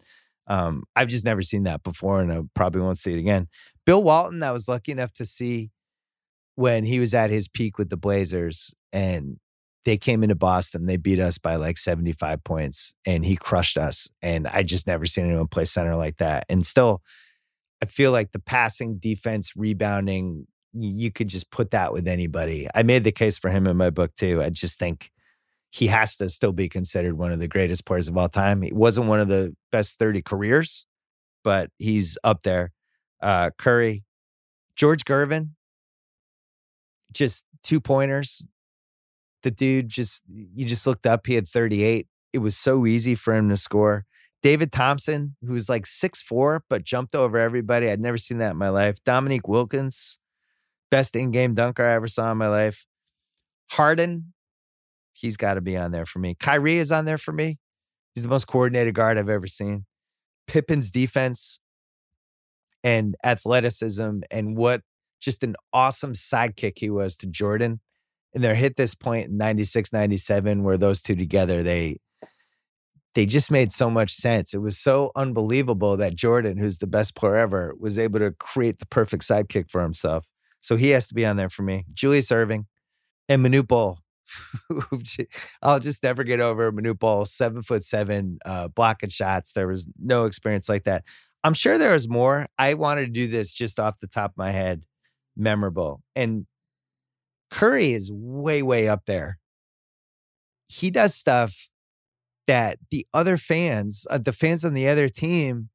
um, 0.47 0.85
I've 0.97 1.09
just 1.09 1.25
never 1.25 1.43
seen 1.43 1.65
that 1.65 1.83
before, 1.83 2.21
and 2.21 2.33
I 2.33 2.41
probably 2.55 2.81
won't 2.81 2.99
see 2.99 3.13
it 3.13 3.19
again. 3.19 3.49
Bill 3.87 4.03
Walton, 4.03 4.43
I 4.43 4.53
was 4.53 4.69
lucky 4.69 4.93
enough 4.93 5.13
to 5.15 5.27
see 5.27 5.71
when 6.55 6.85
he 6.85 7.01
was 7.01 7.15
at 7.15 7.31
his 7.31 7.49
peak 7.49 7.79
with 7.79 7.91
the 7.91 7.97
Blazers, 7.97 8.75
and 8.93 9.39
they 9.85 9.97
came 9.97 10.23
into 10.23 10.35
Boston. 10.35 10.87
They 10.87 10.97
beat 10.97 11.19
us 11.19 11.39
by 11.39 11.57
like 11.57 11.79
75 11.79 12.45
points, 12.45 12.95
and 13.07 13.25
he 13.25 13.37
crushed 13.37 13.79
us. 13.79 14.11
And 14.21 14.47
I 14.49 14.63
just 14.63 14.87
never 14.87 15.05
seen 15.07 15.27
anyone 15.27 15.49
play 15.49 15.65
center 15.65 15.97
like 15.97 16.19
that. 16.19 16.45
And 16.49 16.65
still, 16.65 17.03
I 17.83 17.87
feel 17.87 18.13
like 18.13 18.33
the 18.33 18.39
passing, 18.39 18.99
defense, 18.99 19.55
rebounding, 19.57 20.47
you 20.73 21.11
could 21.11 21.29
just 21.29 21.51
put 21.51 21.73
that 21.73 21.93
with 21.93 22.07
anybody. 22.07 22.69
I 22.75 22.83
made 22.83 23.05
the 23.05 23.13
case 23.13 23.39
for 23.39 23.51
him 23.51 23.67
in 23.67 23.77
my 23.77 23.91
book 23.91 24.15
too. 24.15 24.43
I 24.43 24.51
just 24.51 24.79
think 24.79 25.11
he 25.73 25.87
has 25.87 26.19
to 26.19 26.29
still 26.29 26.53
be 26.53 26.69
considered 26.69 27.17
one 27.17 27.33
of 27.33 27.41
the 27.41 27.49
greatest 27.49 27.87
players 27.87 28.07
of 28.07 28.17
all 28.19 28.29
time. 28.29 28.61
He 28.61 28.73
wasn't 28.73 29.07
one 29.07 29.21
of 29.21 29.29
the 29.29 29.57
best 29.71 29.99
30 29.99 30.21
careers, 30.21 30.87
but 31.43 31.71
he's 31.79 32.19
up 32.23 32.43
there. 32.43 32.73
Uh, 33.23 33.51
Curry, 33.57 34.05
George 34.77 35.07
Gervin, 35.07 35.51
just 37.11 37.47
two 37.63 37.81
pointers. 37.81 38.43
The 39.45 39.51
dude 39.51 39.89
just, 39.89 40.25
you 40.29 40.67
just 40.67 40.87
looked 40.87 41.07
up, 41.07 41.27
he 41.27 41.37
had 41.37 41.49
38. 41.49 42.07
It 42.35 42.39
was 42.39 42.55
so 42.55 42.87
easy 42.87 43.15
for 43.15 43.35
him 43.35 43.49
to 43.49 43.57
score. 43.57 44.05
David 44.43 44.73
Thompson, 44.73 45.37
who 45.47 45.55
was 45.55 45.71
like 45.71 45.87
six 45.87 46.21
four, 46.21 46.65
but 46.69 46.85
jumped 46.85 47.15
over 47.15 47.39
everybody. 47.39 47.89
I'd 47.89 48.01
never 48.01 48.19
seen 48.19 48.39
that 48.39 48.51
in 48.51 48.57
my 48.59 48.69
life. 48.69 49.03
Dominique 49.05 49.49
Wilkins, 49.49 50.19
best 50.91 51.17
in 51.17 51.31
game 51.31 51.55
dunker 51.55 51.85
I 51.85 51.95
ever 51.95 52.09
saw 52.09 52.31
in 52.33 52.39
my 52.39 52.49
life. 52.49 52.85
Harden, 53.71 54.33
he's 55.13 55.37
got 55.37 55.55
to 55.55 55.61
be 55.61 55.77
on 55.77 55.93
there 55.93 56.07
for 56.07 56.19
me. 56.19 56.35
Kyrie 56.39 56.79
is 56.79 56.93
on 56.93 57.05
there 57.05 57.19
for 57.19 57.33
me. 57.33 57.59
He's 58.15 58.25
the 58.25 58.31
most 58.31 58.47
coordinated 58.47 58.95
guard 58.95 59.19
I've 59.19 59.29
ever 59.29 59.47
seen. 59.47 59.87
Pippen's 60.47 60.91
defense 60.91 61.61
and 62.85 63.15
athleticism 63.25 64.21
and 64.31 64.57
what 64.57 64.83
just 65.21 65.45
an 65.45 65.55
awesome 65.73 66.15
sidekick 66.15 66.79
he 66.79 66.91
was 66.91 67.17
to 67.19 67.27
Jordan. 67.27 67.81
And 68.35 68.43
they're 68.43 68.55
hit 68.55 68.77
this 68.77 68.95
point 68.95 69.29
in 69.29 69.37
96, 69.37 69.93
97, 69.93 70.65
where 70.65 70.77
those 70.77 71.03
two 71.03 71.15
together, 71.15 71.63
they 71.63 71.99
they 73.15 73.27
just 73.27 73.51
made 73.51 73.71
so 73.71 73.91
much 73.91 74.11
sense. 74.11 74.55
It 74.55 74.63
was 74.63 74.79
so 74.79 75.13
unbelievable 75.15 75.99
that 75.99 76.15
Jordan, 76.15 76.57
who's 76.57 76.79
the 76.79 76.87
best 76.87 77.15
player 77.15 77.37
ever, 77.37 77.75
was 77.79 77.99
able 77.99 78.19
to 78.21 78.31
create 78.33 78.79
the 78.79 78.87
perfect 78.87 79.23
sidekick 79.25 79.71
for 79.71 79.83
himself. 79.83 80.25
So 80.61 80.77
he 80.77 80.91
has 80.91 81.09
to 81.09 81.15
be 81.15 81.27
on 81.27 81.37
there 81.37 81.51
for 81.51 81.63
me. 81.63 81.85
Julius 81.93 82.31
Erving 82.31 82.65
and 83.29 83.45
Manute 83.45 83.69
Bol. 83.69 83.99
I'll 85.63 85.81
just 85.81 86.03
never 86.03 86.25
get 86.25 86.41
over 86.41 86.71
Manute 86.73 86.99
Bol, 86.99 87.25
seven 87.25 87.63
foot 87.63 87.85
seven, 87.85 88.39
uh, 88.45 88.69
blocking 88.69 89.11
shots. 89.11 89.53
There 89.53 89.69
was 89.69 89.87
no 90.01 90.25
experience 90.25 90.69
like 90.69 90.85
that. 90.85 91.05
I'm 91.45 91.55
sure 91.55 91.79
there 91.79 91.93
was 91.93 92.09
more. 92.09 92.47
I 92.59 92.75
wanted 92.75 93.07
to 93.07 93.13
do 93.13 93.27
this 93.27 93.53
just 93.53 93.81
off 93.81 93.99
the 93.99 94.07
top 94.07 94.33
of 94.33 94.37
my 94.37 94.51
head, 94.51 94.83
memorable. 95.37 96.03
And 96.15 96.47
Curry 97.51 97.93
is 97.93 98.11
way, 98.13 98.63
way 98.63 98.89
up 98.89 99.05
there. 99.07 99.39
He 100.69 100.91
does 100.91 101.15
stuff 101.15 101.69
that 102.47 102.79
the 102.91 103.07
other 103.13 103.37
fans, 103.37 104.07
uh, 104.11 104.19
the 104.19 104.33
fans 104.33 104.65
on 104.65 104.75
the 104.75 104.89
other 104.89 105.09
team, 105.09 105.69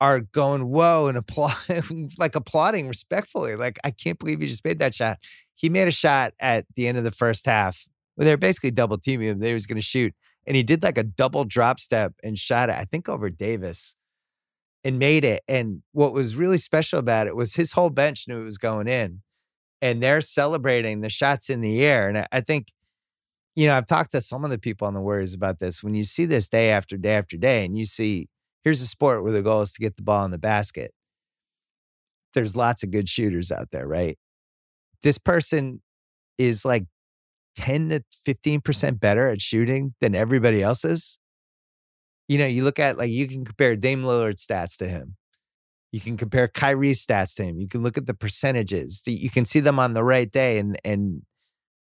are 0.00 0.20
going 0.20 0.68
whoa 0.68 1.06
and 1.06 1.18
applaud, 1.18 1.54
like 2.18 2.34
applauding 2.34 2.88
respectfully. 2.88 3.54
Like 3.54 3.78
I 3.84 3.90
can't 3.90 4.18
believe 4.18 4.40
you 4.40 4.48
just 4.48 4.64
made 4.64 4.78
that 4.80 4.94
shot 4.94 5.18
he 5.60 5.68
made 5.68 5.88
a 5.88 5.92
shot 5.92 6.32
at 6.40 6.64
the 6.74 6.88
end 6.88 6.96
of 6.96 7.04
the 7.04 7.10
first 7.10 7.44
half 7.44 7.86
where 8.14 8.24
they 8.24 8.30
were 8.30 8.38
basically 8.38 8.70
double 8.70 8.96
teaming 8.96 9.28
him. 9.28 9.38
They 9.40 9.52
was 9.52 9.66
going 9.66 9.76
to 9.76 9.82
shoot. 9.82 10.14
And 10.46 10.56
he 10.56 10.62
did 10.62 10.82
like 10.82 10.96
a 10.96 11.02
double 11.02 11.44
drop 11.44 11.78
step 11.78 12.14
and 12.22 12.38
shot 12.38 12.70
it, 12.70 12.76
I 12.76 12.84
think, 12.84 13.10
over 13.10 13.28
Davis 13.28 13.94
and 14.84 14.98
made 14.98 15.22
it. 15.22 15.42
And 15.48 15.82
what 15.92 16.14
was 16.14 16.34
really 16.34 16.56
special 16.56 16.98
about 16.98 17.26
it 17.26 17.36
was 17.36 17.54
his 17.54 17.72
whole 17.72 17.90
bench 17.90 18.24
knew 18.26 18.40
it 18.40 18.44
was 18.44 18.56
going 18.56 18.88
in 18.88 19.20
and 19.82 20.02
they're 20.02 20.22
celebrating 20.22 21.02
the 21.02 21.10
shots 21.10 21.50
in 21.50 21.60
the 21.60 21.84
air. 21.84 22.08
And 22.08 22.26
I 22.32 22.40
think, 22.40 22.68
you 23.54 23.66
know, 23.66 23.76
I've 23.76 23.86
talked 23.86 24.12
to 24.12 24.22
some 24.22 24.46
of 24.46 24.50
the 24.50 24.58
people 24.58 24.88
on 24.88 24.94
the 24.94 25.00
Warriors 25.02 25.34
about 25.34 25.58
this. 25.58 25.82
When 25.82 25.94
you 25.94 26.04
see 26.04 26.24
this 26.24 26.48
day 26.48 26.70
after 26.70 26.96
day 26.96 27.16
after 27.16 27.36
day 27.36 27.66
and 27.66 27.76
you 27.76 27.84
see 27.84 28.28
here's 28.64 28.80
a 28.80 28.86
sport 28.86 29.22
where 29.22 29.32
the 29.32 29.42
goal 29.42 29.60
is 29.60 29.74
to 29.74 29.80
get 29.80 29.96
the 29.96 30.02
ball 30.02 30.24
in 30.24 30.30
the 30.30 30.38
basket. 30.38 30.94
There's 32.32 32.56
lots 32.56 32.82
of 32.82 32.90
good 32.90 33.10
shooters 33.10 33.52
out 33.52 33.72
there, 33.72 33.86
right? 33.86 34.16
This 35.02 35.18
person 35.18 35.80
is 36.38 36.64
like 36.64 36.84
10 37.56 37.88
to 37.90 38.02
15% 38.26 39.00
better 39.00 39.28
at 39.28 39.40
shooting 39.40 39.94
than 40.00 40.14
everybody 40.14 40.62
else 40.62 40.84
is. 40.84 41.18
You 42.28 42.38
know, 42.38 42.46
you 42.46 42.64
look 42.64 42.78
at 42.78 42.96
like 42.96 43.10
you 43.10 43.26
can 43.26 43.44
compare 43.44 43.76
Dame 43.76 44.02
Lillard's 44.02 44.46
stats 44.46 44.76
to 44.78 44.88
him. 44.88 45.16
You 45.92 46.00
can 46.00 46.16
compare 46.16 46.46
Kyrie's 46.46 47.04
stats 47.04 47.34
to 47.36 47.44
him. 47.44 47.58
You 47.58 47.66
can 47.66 47.82
look 47.82 47.98
at 47.98 48.06
the 48.06 48.14
percentages. 48.14 49.02
You 49.06 49.30
can 49.30 49.44
see 49.44 49.58
them 49.58 49.78
on 49.80 49.94
the 49.94 50.04
right 50.04 50.30
day 50.30 50.58
and 50.58 50.78
and 50.84 51.22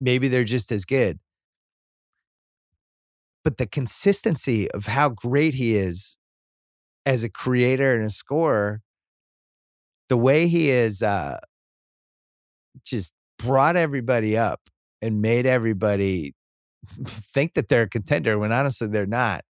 maybe 0.01 0.27
they're 0.27 0.43
just 0.43 0.71
as 0.71 0.85
good. 0.85 1.19
But 3.43 3.57
the 3.57 3.67
consistency 3.67 4.71
of 4.71 4.87
how 4.87 5.09
great 5.09 5.53
he 5.53 5.75
is 5.75 6.17
as 7.05 7.23
a 7.23 7.29
creator 7.29 7.95
and 7.95 8.05
a 8.05 8.09
scorer, 8.09 8.81
the 10.09 10.17
way 10.17 10.47
he 10.47 10.71
is 10.71 11.03
uh 11.03 11.37
just 12.85 13.13
brought 13.37 13.75
everybody 13.75 14.37
up 14.37 14.61
and 15.01 15.21
made 15.21 15.45
everybody 15.45 16.33
think 17.05 17.53
that 17.53 17.69
they're 17.69 17.83
a 17.83 17.89
contender 17.89 18.37
when 18.37 18.51
honestly 18.51 18.87
they're 18.87 19.05
not. 19.05 19.43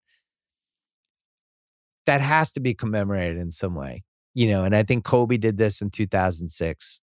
That 2.06 2.20
has 2.20 2.52
to 2.52 2.60
be 2.60 2.74
commemorated 2.74 3.38
in 3.38 3.50
some 3.50 3.74
way 3.74 4.02
you 4.34 4.48
know, 4.48 4.64
and 4.64 4.74
I 4.74 4.82
think 4.82 5.04
Kobe 5.04 5.36
did 5.36 5.58
this 5.58 5.80
in 5.82 5.90
2006. 5.90 7.00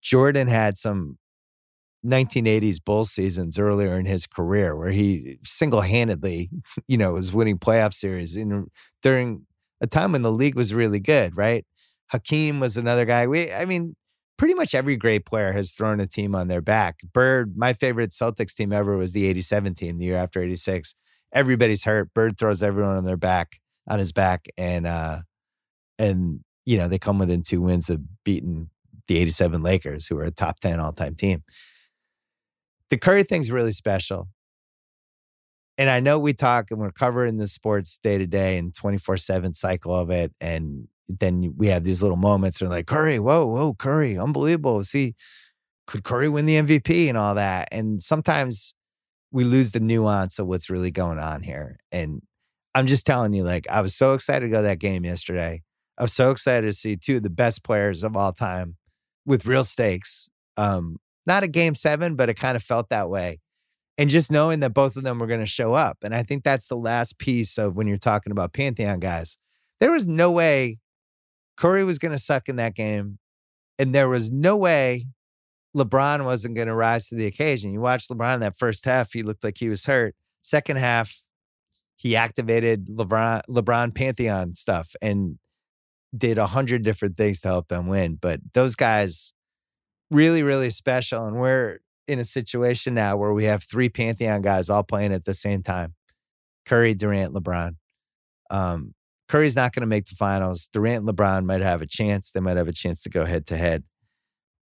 Jordan 0.00 0.48
had 0.48 0.76
some 0.76 1.18
1980s 2.04 2.78
bull 2.84 3.04
seasons 3.04 3.58
earlier 3.58 3.98
in 3.98 4.06
his 4.06 4.26
career 4.26 4.76
where 4.76 4.90
he 4.90 5.38
single-handedly, 5.44 6.50
you 6.88 6.96
know, 6.96 7.12
was 7.12 7.32
winning 7.32 7.58
playoff 7.58 7.94
series 7.94 8.36
in 8.36 8.66
during 9.02 9.46
a 9.80 9.86
time 9.86 10.12
when 10.12 10.22
the 10.22 10.32
league 10.32 10.56
was 10.56 10.74
really 10.74 11.00
good, 11.00 11.36
right? 11.36 11.64
Hakeem 12.08 12.60
was 12.60 12.76
another 12.76 13.04
guy. 13.04 13.26
We 13.26 13.52
I 13.52 13.64
mean, 13.64 13.96
pretty 14.36 14.54
much 14.54 14.74
every 14.74 14.96
great 14.96 15.26
player 15.26 15.52
has 15.52 15.72
thrown 15.72 16.00
a 16.00 16.06
team 16.06 16.34
on 16.34 16.48
their 16.48 16.60
back. 16.60 17.00
Bird, 17.12 17.56
my 17.56 17.72
favorite 17.72 18.10
Celtics 18.10 18.54
team 18.54 18.72
ever 18.72 18.96
was 18.96 19.12
the 19.12 19.26
87 19.26 19.74
team, 19.74 19.98
the 19.98 20.04
year 20.04 20.16
after 20.16 20.42
86. 20.42 20.94
Everybody's 21.32 21.84
hurt. 21.84 22.12
Bird 22.14 22.38
throws 22.38 22.62
everyone 22.62 22.96
on 22.96 23.04
their 23.04 23.16
back, 23.16 23.60
on 23.88 23.98
his 23.98 24.12
back 24.12 24.46
and 24.56 24.86
uh 24.86 25.20
and 25.98 26.40
you 26.64 26.78
know, 26.78 26.88
they 26.88 26.98
come 26.98 27.18
within 27.18 27.42
two 27.42 27.60
wins 27.60 27.90
of 27.90 28.00
beating 28.24 28.70
the 29.08 29.18
87 29.18 29.62
Lakers, 29.62 30.06
who 30.06 30.18
are 30.18 30.24
a 30.24 30.30
top 30.30 30.60
10 30.60 30.78
all 30.80 30.92
time 30.92 31.14
team. 31.14 31.42
The 32.90 32.98
Curry 32.98 33.24
thing's 33.24 33.50
really 33.50 33.72
special. 33.72 34.28
And 35.78 35.88
I 35.88 36.00
know 36.00 36.18
we 36.18 36.34
talk 36.34 36.70
and 36.70 36.78
we're 36.78 36.92
covering 36.92 37.38
the 37.38 37.48
sports 37.48 37.98
day 37.98 38.18
to 38.18 38.26
day 38.26 38.58
and 38.58 38.74
24 38.74 39.16
7 39.16 39.54
cycle 39.54 39.96
of 39.96 40.10
it. 40.10 40.32
And 40.40 40.88
then 41.18 41.54
we 41.56 41.68
have 41.68 41.84
these 41.84 42.02
little 42.02 42.16
moments 42.16 42.60
and 42.60 42.70
like, 42.70 42.86
Curry, 42.86 43.18
whoa, 43.18 43.46
whoa, 43.46 43.74
Curry, 43.74 44.18
unbelievable. 44.18 44.82
See, 44.84 45.14
could 45.86 46.04
Curry 46.04 46.28
win 46.28 46.46
the 46.46 46.56
MVP 46.56 47.08
and 47.08 47.18
all 47.18 47.34
that? 47.34 47.68
And 47.72 48.02
sometimes 48.02 48.74
we 49.30 49.44
lose 49.44 49.72
the 49.72 49.80
nuance 49.80 50.38
of 50.38 50.46
what's 50.46 50.70
really 50.70 50.90
going 50.90 51.18
on 51.18 51.42
here. 51.42 51.78
And 51.90 52.22
I'm 52.74 52.86
just 52.86 53.06
telling 53.06 53.34
you, 53.34 53.44
like, 53.44 53.66
I 53.68 53.80
was 53.80 53.94
so 53.94 54.14
excited 54.14 54.46
to 54.46 54.50
go 54.50 54.58
to 54.58 54.62
that 54.68 54.78
game 54.78 55.04
yesterday. 55.04 55.62
I 55.98 56.02
was 56.02 56.12
so 56.12 56.30
excited 56.30 56.66
to 56.66 56.72
see 56.72 56.96
two 56.96 57.16
of 57.16 57.22
the 57.22 57.30
best 57.30 57.64
players 57.64 58.02
of 58.02 58.16
all 58.16 58.32
time 58.32 58.76
with 59.26 59.46
real 59.46 59.64
stakes. 59.64 60.28
Um, 60.56 60.96
not 61.26 61.42
a 61.42 61.48
game 61.48 61.74
seven, 61.74 62.16
but 62.16 62.28
it 62.28 62.34
kind 62.34 62.56
of 62.56 62.62
felt 62.62 62.88
that 62.88 63.08
way. 63.08 63.40
And 63.98 64.08
just 64.08 64.32
knowing 64.32 64.60
that 64.60 64.74
both 64.74 64.96
of 64.96 65.04
them 65.04 65.18
were 65.18 65.26
going 65.26 65.40
to 65.40 65.46
show 65.46 65.74
up. 65.74 65.98
And 66.02 66.14
I 66.14 66.22
think 66.22 66.44
that's 66.44 66.68
the 66.68 66.76
last 66.76 67.18
piece 67.18 67.58
of 67.58 67.76
when 67.76 67.86
you're 67.86 67.98
talking 67.98 68.32
about 68.32 68.52
Pantheon 68.52 69.00
guys. 69.00 69.36
There 69.80 69.90
was 69.90 70.06
no 70.06 70.30
way 70.30 70.78
Curry 71.62 71.84
was 71.84 72.00
going 72.00 72.10
to 72.10 72.18
suck 72.18 72.48
in 72.48 72.56
that 72.56 72.74
game. 72.74 73.20
And 73.78 73.94
there 73.94 74.08
was 74.08 74.32
no 74.32 74.56
way 74.56 75.04
LeBron 75.76 76.24
wasn't 76.24 76.56
going 76.56 76.66
to 76.66 76.74
rise 76.74 77.06
to 77.08 77.14
the 77.14 77.26
occasion. 77.26 77.72
You 77.72 77.80
watch 77.80 78.08
LeBron 78.08 78.40
that 78.40 78.56
first 78.56 78.84
half, 78.84 79.12
he 79.12 79.22
looked 79.22 79.44
like 79.44 79.58
he 79.58 79.68
was 79.68 79.86
hurt. 79.86 80.16
Second 80.42 80.78
half, 80.78 81.22
he 81.94 82.16
activated 82.16 82.88
LeBron 82.88 83.42
LeBron 83.48 83.94
Pantheon 83.94 84.56
stuff 84.56 84.96
and 85.00 85.38
did 86.16 86.36
a 86.36 86.48
hundred 86.48 86.82
different 86.82 87.16
things 87.16 87.40
to 87.42 87.48
help 87.48 87.68
them 87.68 87.86
win. 87.86 88.18
But 88.20 88.40
those 88.54 88.74
guys 88.74 89.32
really, 90.10 90.42
really 90.42 90.70
special. 90.70 91.26
And 91.26 91.36
we're 91.36 91.78
in 92.08 92.18
a 92.18 92.24
situation 92.24 92.94
now 92.94 93.16
where 93.16 93.32
we 93.32 93.44
have 93.44 93.62
three 93.62 93.88
Pantheon 93.88 94.42
guys 94.42 94.68
all 94.68 94.82
playing 94.82 95.12
at 95.12 95.26
the 95.26 95.34
same 95.34 95.62
time. 95.62 95.94
Curry, 96.66 96.94
Durant, 96.94 97.32
LeBron. 97.32 97.76
Um, 98.50 98.94
Curry's 99.32 99.56
not 99.56 99.72
going 99.72 99.80
to 99.80 99.86
make 99.86 100.04
the 100.04 100.14
finals. 100.14 100.68
Durant 100.74 101.08
and 101.08 101.08
LeBron 101.08 101.46
might 101.46 101.62
have 101.62 101.80
a 101.80 101.86
chance. 101.86 102.32
They 102.32 102.40
might 102.40 102.58
have 102.58 102.68
a 102.68 102.72
chance 102.72 103.02
to 103.04 103.08
go 103.08 103.24
head 103.24 103.46
to 103.46 103.56
head. 103.56 103.82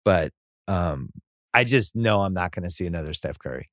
But 0.03 0.31
um, 0.67 1.11
I 1.53 1.63
just 1.63 1.95
know 1.95 2.21
I'm 2.21 2.33
not 2.33 2.51
going 2.51 2.63
to 2.63 2.71
see 2.71 2.87
another 2.87 3.13
Steph 3.13 3.37
Curry. 3.37 3.69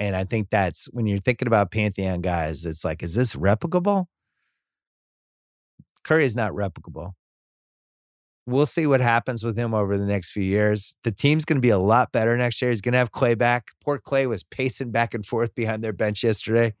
And 0.00 0.16
I 0.16 0.24
think 0.24 0.50
that's 0.50 0.86
when 0.86 1.06
you're 1.06 1.20
thinking 1.20 1.46
about 1.46 1.70
Pantheon 1.70 2.22
guys, 2.22 2.66
it's 2.66 2.84
like, 2.84 3.04
is 3.04 3.14
this 3.14 3.36
replicable? 3.36 4.06
Curry 6.02 6.24
is 6.24 6.34
not 6.34 6.54
replicable. 6.54 7.12
We'll 8.46 8.66
see 8.66 8.88
what 8.88 9.00
happens 9.00 9.44
with 9.44 9.56
him 9.56 9.74
over 9.74 9.96
the 9.96 10.06
next 10.06 10.32
few 10.32 10.42
years. 10.42 10.96
The 11.04 11.12
team's 11.12 11.44
going 11.44 11.58
to 11.58 11.62
be 11.62 11.70
a 11.70 11.78
lot 11.78 12.10
better 12.10 12.36
next 12.36 12.60
year. 12.60 12.72
He's 12.72 12.80
going 12.80 12.94
to 12.94 12.98
have 12.98 13.12
Clay 13.12 13.36
back. 13.36 13.68
Poor 13.84 13.98
Clay 13.98 14.26
was 14.26 14.42
pacing 14.42 14.90
back 14.90 15.14
and 15.14 15.24
forth 15.24 15.54
behind 15.54 15.84
their 15.84 15.92
bench 15.92 16.24
yesterday, 16.24 16.74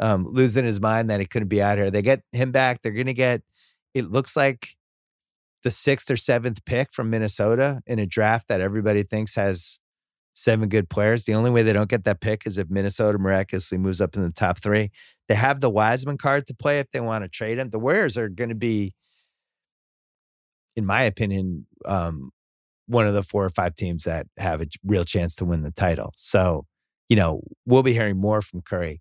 um, 0.00 0.26
losing 0.26 0.64
his 0.64 0.80
mind 0.80 1.10
that 1.10 1.20
he 1.20 1.26
couldn't 1.26 1.48
be 1.48 1.62
out 1.62 1.78
here. 1.78 1.90
They 1.90 2.02
get 2.02 2.22
him 2.32 2.50
back. 2.50 2.82
They're 2.82 2.92
going 2.92 3.06
to 3.06 3.14
get, 3.14 3.42
it 3.94 4.10
looks 4.10 4.36
like 4.36 4.76
the 5.62 5.70
sixth 5.70 6.10
or 6.10 6.16
seventh 6.16 6.64
pick 6.64 6.92
from 6.92 7.10
Minnesota 7.10 7.82
in 7.86 7.98
a 7.98 8.06
draft 8.06 8.48
that 8.48 8.60
everybody 8.60 9.02
thinks 9.02 9.34
has 9.34 9.78
seven 10.32 10.70
good 10.70 10.88
players. 10.88 11.24
The 11.24 11.34
only 11.34 11.50
way 11.50 11.62
they 11.62 11.74
don't 11.74 11.90
get 11.90 12.04
that 12.04 12.20
pick 12.20 12.46
is 12.46 12.56
if 12.56 12.70
Minnesota 12.70 13.18
miraculously 13.18 13.76
moves 13.76 14.00
up 14.00 14.16
in 14.16 14.22
the 14.22 14.30
top 14.30 14.58
three. 14.60 14.90
They 15.28 15.34
have 15.34 15.60
the 15.60 15.70
Wiseman 15.70 16.16
card 16.16 16.46
to 16.46 16.54
play 16.54 16.78
if 16.78 16.90
they 16.92 17.00
want 17.00 17.24
to 17.24 17.28
trade 17.28 17.58
him. 17.58 17.70
The 17.70 17.78
Warriors 17.78 18.16
are 18.16 18.28
going 18.28 18.48
to 18.48 18.56
be, 18.56 18.94
in 20.76 20.86
my 20.86 21.02
opinion, 21.02 21.66
um, 21.84 22.30
one 22.86 23.06
of 23.06 23.14
the 23.14 23.22
four 23.22 23.44
or 23.44 23.50
five 23.50 23.74
teams 23.74 24.04
that 24.04 24.26
have 24.38 24.62
a 24.62 24.66
real 24.84 25.04
chance 25.04 25.36
to 25.36 25.44
win 25.44 25.62
the 25.62 25.70
title. 25.70 26.12
So, 26.16 26.64
you 27.08 27.16
know, 27.16 27.42
we'll 27.66 27.82
be 27.82 27.92
hearing 27.92 28.16
more 28.16 28.40
from 28.40 28.62
Curry. 28.62 29.00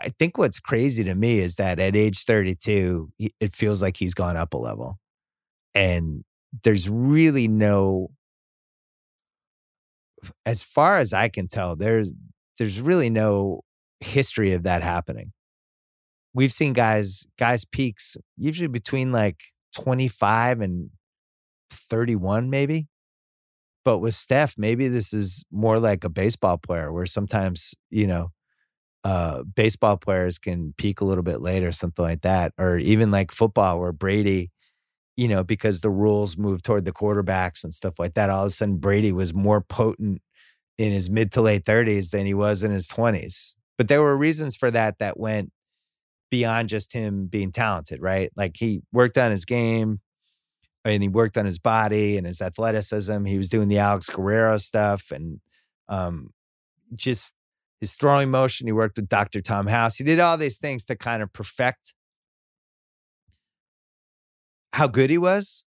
I 0.00 0.10
think 0.18 0.38
what's 0.38 0.60
crazy 0.60 1.04
to 1.04 1.14
me 1.14 1.40
is 1.40 1.56
that 1.56 1.78
at 1.78 1.94
age 1.96 2.24
32, 2.24 3.10
it 3.18 3.52
feels 3.52 3.82
like 3.82 3.96
he's 3.96 4.14
gone 4.14 4.36
up 4.36 4.54
a 4.54 4.56
level. 4.56 4.98
And 5.74 6.24
there's 6.64 6.88
really 6.88 7.48
no 7.48 8.10
as 10.44 10.62
far 10.62 10.98
as 10.98 11.12
I 11.12 11.28
can 11.28 11.48
tell, 11.48 11.76
there's 11.76 12.12
there's 12.58 12.80
really 12.80 13.08
no 13.08 13.62
history 14.00 14.52
of 14.52 14.64
that 14.64 14.82
happening 14.82 15.32
we've 16.34 16.52
seen 16.52 16.72
guys 16.72 17.26
guys 17.38 17.64
peaks 17.64 18.16
usually 18.36 18.68
between 18.68 19.12
like 19.12 19.40
25 19.74 20.60
and 20.60 20.90
31 21.70 22.50
maybe 22.50 22.88
but 23.84 23.98
with 23.98 24.14
steph 24.14 24.54
maybe 24.56 24.88
this 24.88 25.12
is 25.12 25.44
more 25.50 25.78
like 25.78 26.04
a 26.04 26.08
baseball 26.08 26.58
player 26.58 26.92
where 26.92 27.06
sometimes 27.06 27.74
you 27.90 28.06
know 28.06 28.30
uh 29.04 29.42
baseball 29.42 29.96
players 29.96 30.38
can 30.38 30.74
peak 30.76 31.00
a 31.00 31.04
little 31.04 31.22
bit 31.22 31.40
later 31.40 31.72
something 31.72 32.04
like 32.04 32.20
that 32.22 32.52
or 32.58 32.76
even 32.78 33.10
like 33.10 33.32
football 33.32 33.80
where 33.80 33.92
brady 33.92 34.50
you 35.16 35.26
know 35.26 35.42
because 35.42 35.80
the 35.80 35.90
rules 35.90 36.36
move 36.36 36.62
toward 36.62 36.84
the 36.84 36.92
quarterbacks 36.92 37.64
and 37.64 37.72
stuff 37.72 37.98
like 37.98 38.14
that 38.14 38.28
all 38.28 38.44
of 38.44 38.48
a 38.48 38.50
sudden 38.50 38.76
brady 38.76 39.12
was 39.12 39.32
more 39.32 39.60
potent 39.60 40.20
in 40.76 40.92
his 40.92 41.08
mid 41.08 41.32
to 41.32 41.40
late 41.40 41.64
30s 41.64 42.10
than 42.10 42.26
he 42.26 42.34
was 42.34 42.62
in 42.62 42.70
his 42.70 42.88
20s 42.88 43.54
but 43.78 43.88
there 43.88 44.02
were 44.02 44.16
reasons 44.16 44.56
for 44.56 44.70
that 44.70 44.98
that 44.98 45.18
went 45.18 45.50
beyond 46.30 46.68
just 46.68 46.92
him 46.92 47.26
being 47.26 47.52
talented, 47.52 48.00
right? 48.00 48.30
Like 48.36 48.56
he 48.56 48.82
worked 48.92 49.18
on 49.18 49.30
his 49.30 49.44
game 49.44 50.00
and 50.84 51.02
he 51.02 51.08
worked 51.08 51.36
on 51.36 51.44
his 51.44 51.58
body 51.58 52.16
and 52.16 52.26
his 52.26 52.40
athleticism. 52.40 53.24
He 53.24 53.36
was 53.36 53.48
doing 53.48 53.68
the 53.68 53.78
Alex 53.78 54.08
Guerrero 54.08 54.56
stuff 54.56 55.10
and 55.10 55.40
um, 55.88 56.30
just 56.94 57.34
his 57.80 57.94
throwing 57.94 58.30
motion. 58.30 58.66
He 58.66 58.72
worked 58.72 58.96
with 58.96 59.08
Dr. 59.08 59.40
Tom 59.40 59.66
House. 59.66 59.96
He 59.96 60.04
did 60.04 60.20
all 60.20 60.36
these 60.36 60.58
things 60.58 60.84
to 60.86 60.96
kind 60.96 61.22
of 61.22 61.32
perfect 61.32 61.94
how 64.72 64.86
good 64.86 65.10
he 65.10 65.18
was. 65.18 65.64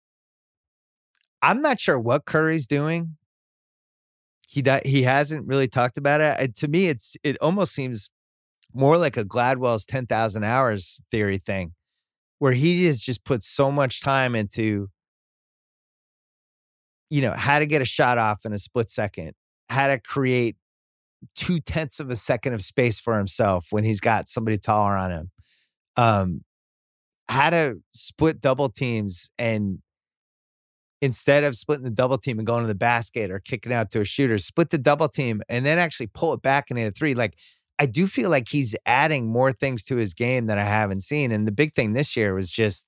I'm 1.42 1.62
not 1.62 1.80
sure 1.80 2.00
what 2.00 2.26
Curry's 2.26 2.68
doing. 2.68 3.18
He 4.50 4.64
he 4.86 5.04
hasn't 5.04 5.46
really 5.46 5.68
talked 5.68 5.98
about 5.98 6.22
it. 6.22 6.56
To 6.56 6.68
me, 6.68 6.88
it's 6.88 7.16
it 7.24 7.38
almost 7.42 7.74
seems 7.74 8.10
more 8.74 8.98
like 8.98 9.18
a 9.18 9.24
Gladwell's 9.24 9.86
10,000 9.86 10.44
hours 10.44 11.00
theory 11.12 11.38
thing, 11.38 11.74
where 12.40 12.54
he 12.54 12.86
has 12.86 13.00
just 13.00 13.24
put 13.24 13.44
so 13.44 13.72
much 13.72 14.02
time 14.02 14.36
into, 14.36 14.90
you 17.10 17.22
know, 17.22 17.34
how 17.34 17.60
to 17.60 17.66
get 17.66 17.82
a 17.82 17.86
shot 17.86 18.18
off 18.18 18.46
in 18.46 18.54
a 18.54 18.58
split 18.58 18.90
second, 18.90 19.34
how 19.70 19.88
to 19.88 20.00
create 20.00 20.56
two 21.36 21.60
tenths 21.60 22.00
of 22.00 22.10
a 22.10 22.16
second 22.16 22.54
of 22.54 22.62
space 22.62 23.00
for 23.00 23.18
himself 23.18 23.68
when 23.70 23.84
he's 23.84 24.00
got 24.00 24.28
somebody 24.28 24.58
taller 24.58 24.96
on 24.96 25.12
him. 25.12 25.32
Um, 25.96 26.42
how 27.30 27.50
to 27.50 27.78
split 27.94 28.40
double 28.40 28.70
teams 28.70 29.30
and 29.38 29.80
instead 31.02 31.44
of 31.44 31.56
splitting 31.56 31.84
the 31.84 31.92
double 31.92 32.18
team 32.18 32.40
and 32.40 32.48
going 32.48 32.64
to 32.64 32.68
the 32.68 32.76
basket 32.76 33.30
or 33.30 33.40
kicking 33.40 33.74
out 33.74 33.92
to 33.92 34.02
a 34.02 34.06
shooter, 34.06 34.38
split 34.38 34.70
the 34.70 34.78
double 34.78 35.08
team 35.08 35.42
and 35.50 35.66
then 35.66 35.78
actually 35.78 36.08
pull 36.08 36.34
it 36.34 36.42
back 36.42 36.70
into 36.70 36.88
a 36.88 36.92
three. 36.92 37.14
Like 37.14 37.38
I 37.80 37.86
do 37.86 38.08
feel 38.08 38.30
like 38.30 38.48
he's 38.50 38.76
adding 38.86 39.28
more 39.28 39.52
things 39.52 39.84
to 39.86 39.98
his 39.98 40.14
game 40.14 40.48
that 40.48 40.58
I 40.58 40.64
haven't 40.64 41.02
seen. 41.02 41.32
And 41.32 41.48
the 41.48 41.52
big 41.52 41.76
thing 41.76 41.94
this 41.94 42.16
year 42.16 42.34
was 42.34 42.50
just 42.50 42.88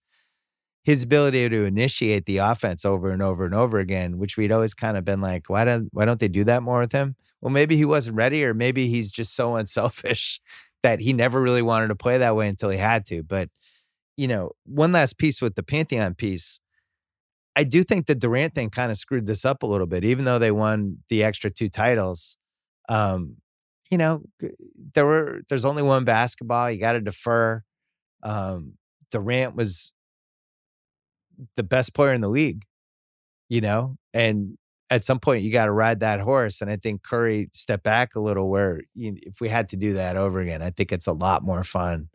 his 0.83 1.03
ability 1.03 1.49
to 1.49 1.63
initiate 1.65 2.25
the 2.25 2.37
offense 2.37 2.85
over 2.85 3.11
and 3.11 3.21
over 3.21 3.45
and 3.45 3.53
over 3.53 3.79
again, 3.79 4.17
which 4.17 4.37
we'd 4.37 4.51
always 4.51 4.73
kind 4.73 4.97
of 4.97 5.05
been 5.05 5.21
like, 5.21 5.49
why 5.49 5.65
don't 5.65 5.89
why 5.91 6.05
don't 6.05 6.19
they 6.19 6.27
do 6.27 6.43
that 6.45 6.63
more 6.63 6.79
with 6.79 6.91
him? 6.91 7.15
Well, 7.41 7.51
maybe 7.51 7.75
he 7.75 7.85
wasn't 7.85 8.17
ready, 8.17 8.43
or 8.45 8.53
maybe 8.53 8.87
he's 8.87 9.11
just 9.11 9.35
so 9.35 9.55
unselfish 9.57 10.39
that 10.83 11.01
he 11.01 11.13
never 11.13 11.41
really 11.41 11.61
wanted 11.61 11.89
to 11.89 11.95
play 11.95 12.17
that 12.17 12.35
way 12.35 12.47
until 12.47 12.69
he 12.69 12.77
had 12.77 13.05
to. 13.07 13.23
But 13.23 13.49
you 14.17 14.27
know, 14.27 14.51
one 14.65 14.91
last 14.91 15.17
piece 15.17 15.41
with 15.41 15.55
the 15.55 15.63
Pantheon 15.63 16.13
piece. 16.15 16.59
I 17.55 17.63
do 17.63 17.83
think 17.83 18.05
the 18.05 18.15
Durant 18.15 18.55
thing 18.55 18.69
kind 18.69 18.91
of 18.91 18.97
screwed 18.97 19.27
this 19.27 19.43
up 19.43 19.63
a 19.63 19.67
little 19.67 19.87
bit, 19.87 20.03
even 20.05 20.25
though 20.25 20.39
they 20.39 20.51
won 20.51 20.99
the 21.09 21.23
extra 21.23 21.49
two 21.49 21.67
titles. 21.67 22.37
Um, 22.87 23.37
you 23.91 23.97
know, 23.97 24.21
there 24.93 25.05
were 25.05 25.41
there's 25.49 25.65
only 25.65 25.83
one 25.83 26.05
basketball. 26.05 26.71
You 26.71 26.79
got 26.79 26.93
to 26.93 27.01
defer. 27.01 27.63
Um, 28.23 28.73
Durant 29.11 29.55
was 29.55 29.93
the 31.55 31.63
best 31.63 31.93
player 31.93 32.13
in 32.13 32.21
the 32.21 32.29
league, 32.29 32.63
you 33.49 33.61
know, 33.61 33.97
and 34.13 34.57
at 34.89 35.03
some 35.03 35.19
point 35.19 35.43
you 35.43 35.51
got 35.51 35.65
to 35.65 35.71
ride 35.71 35.99
that 35.99 36.19
horse. 36.19 36.61
And 36.61 36.71
I 36.71 36.75
think 36.75 37.03
Curry 37.03 37.49
stepped 37.53 37.83
back 37.83 38.15
a 38.15 38.19
little. 38.19 38.49
Where 38.49 38.81
you, 38.95 39.17
if 39.21 39.41
we 39.41 39.49
had 39.49 39.69
to 39.69 39.77
do 39.77 39.93
that 39.93 40.15
over 40.15 40.39
again, 40.39 40.61
I 40.61 40.71
think 40.71 40.91
it's 40.91 41.07
a 41.07 41.13
lot 41.13 41.43
more 41.43 41.63
fun 41.63 42.09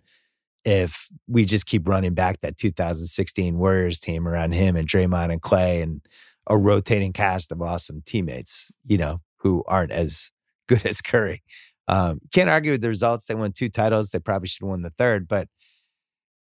if 0.65 1.09
we 1.29 1.45
just 1.45 1.67
keep 1.67 1.87
running 1.87 2.15
back 2.15 2.41
that 2.41 2.57
2016 2.57 3.59
Warriors 3.59 4.01
team 4.01 4.27
around 4.27 4.53
him 4.53 4.77
and 4.77 4.89
Draymond 4.89 5.31
and 5.31 5.43
Clay 5.43 5.83
and 5.83 6.01
a 6.49 6.57
rotating 6.57 7.13
cast 7.13 7.53
of 7.53 7.61
awesome 7.61 8.03
teammates, 8.05 8.71
you 8.85 8.99
know, 8.99 9.21
who 9.39 9.63
aren't 9.67 9.93
as 9.93 10.33
good 10.69 10.85
as 10.87 11.01
Curry. 11.01 11.43
Um, 11.87 12.21
can't 12.33 12.49
argue 12.49 12.73
with 12.73 12.81
the 12.81 12.89
results. 12.89 13.27
They 13.27 13.35
won 13.35 13.53
two 13.53 13.69
titles. 13.69 14.11
They 14.11 14.19
probably 14.19 14.49
should 14.49 14.63
have 14.63 14.71
won 14.71 14.83
the 14.83 14.91
third. 14.91 15.29
But 15.29 15.49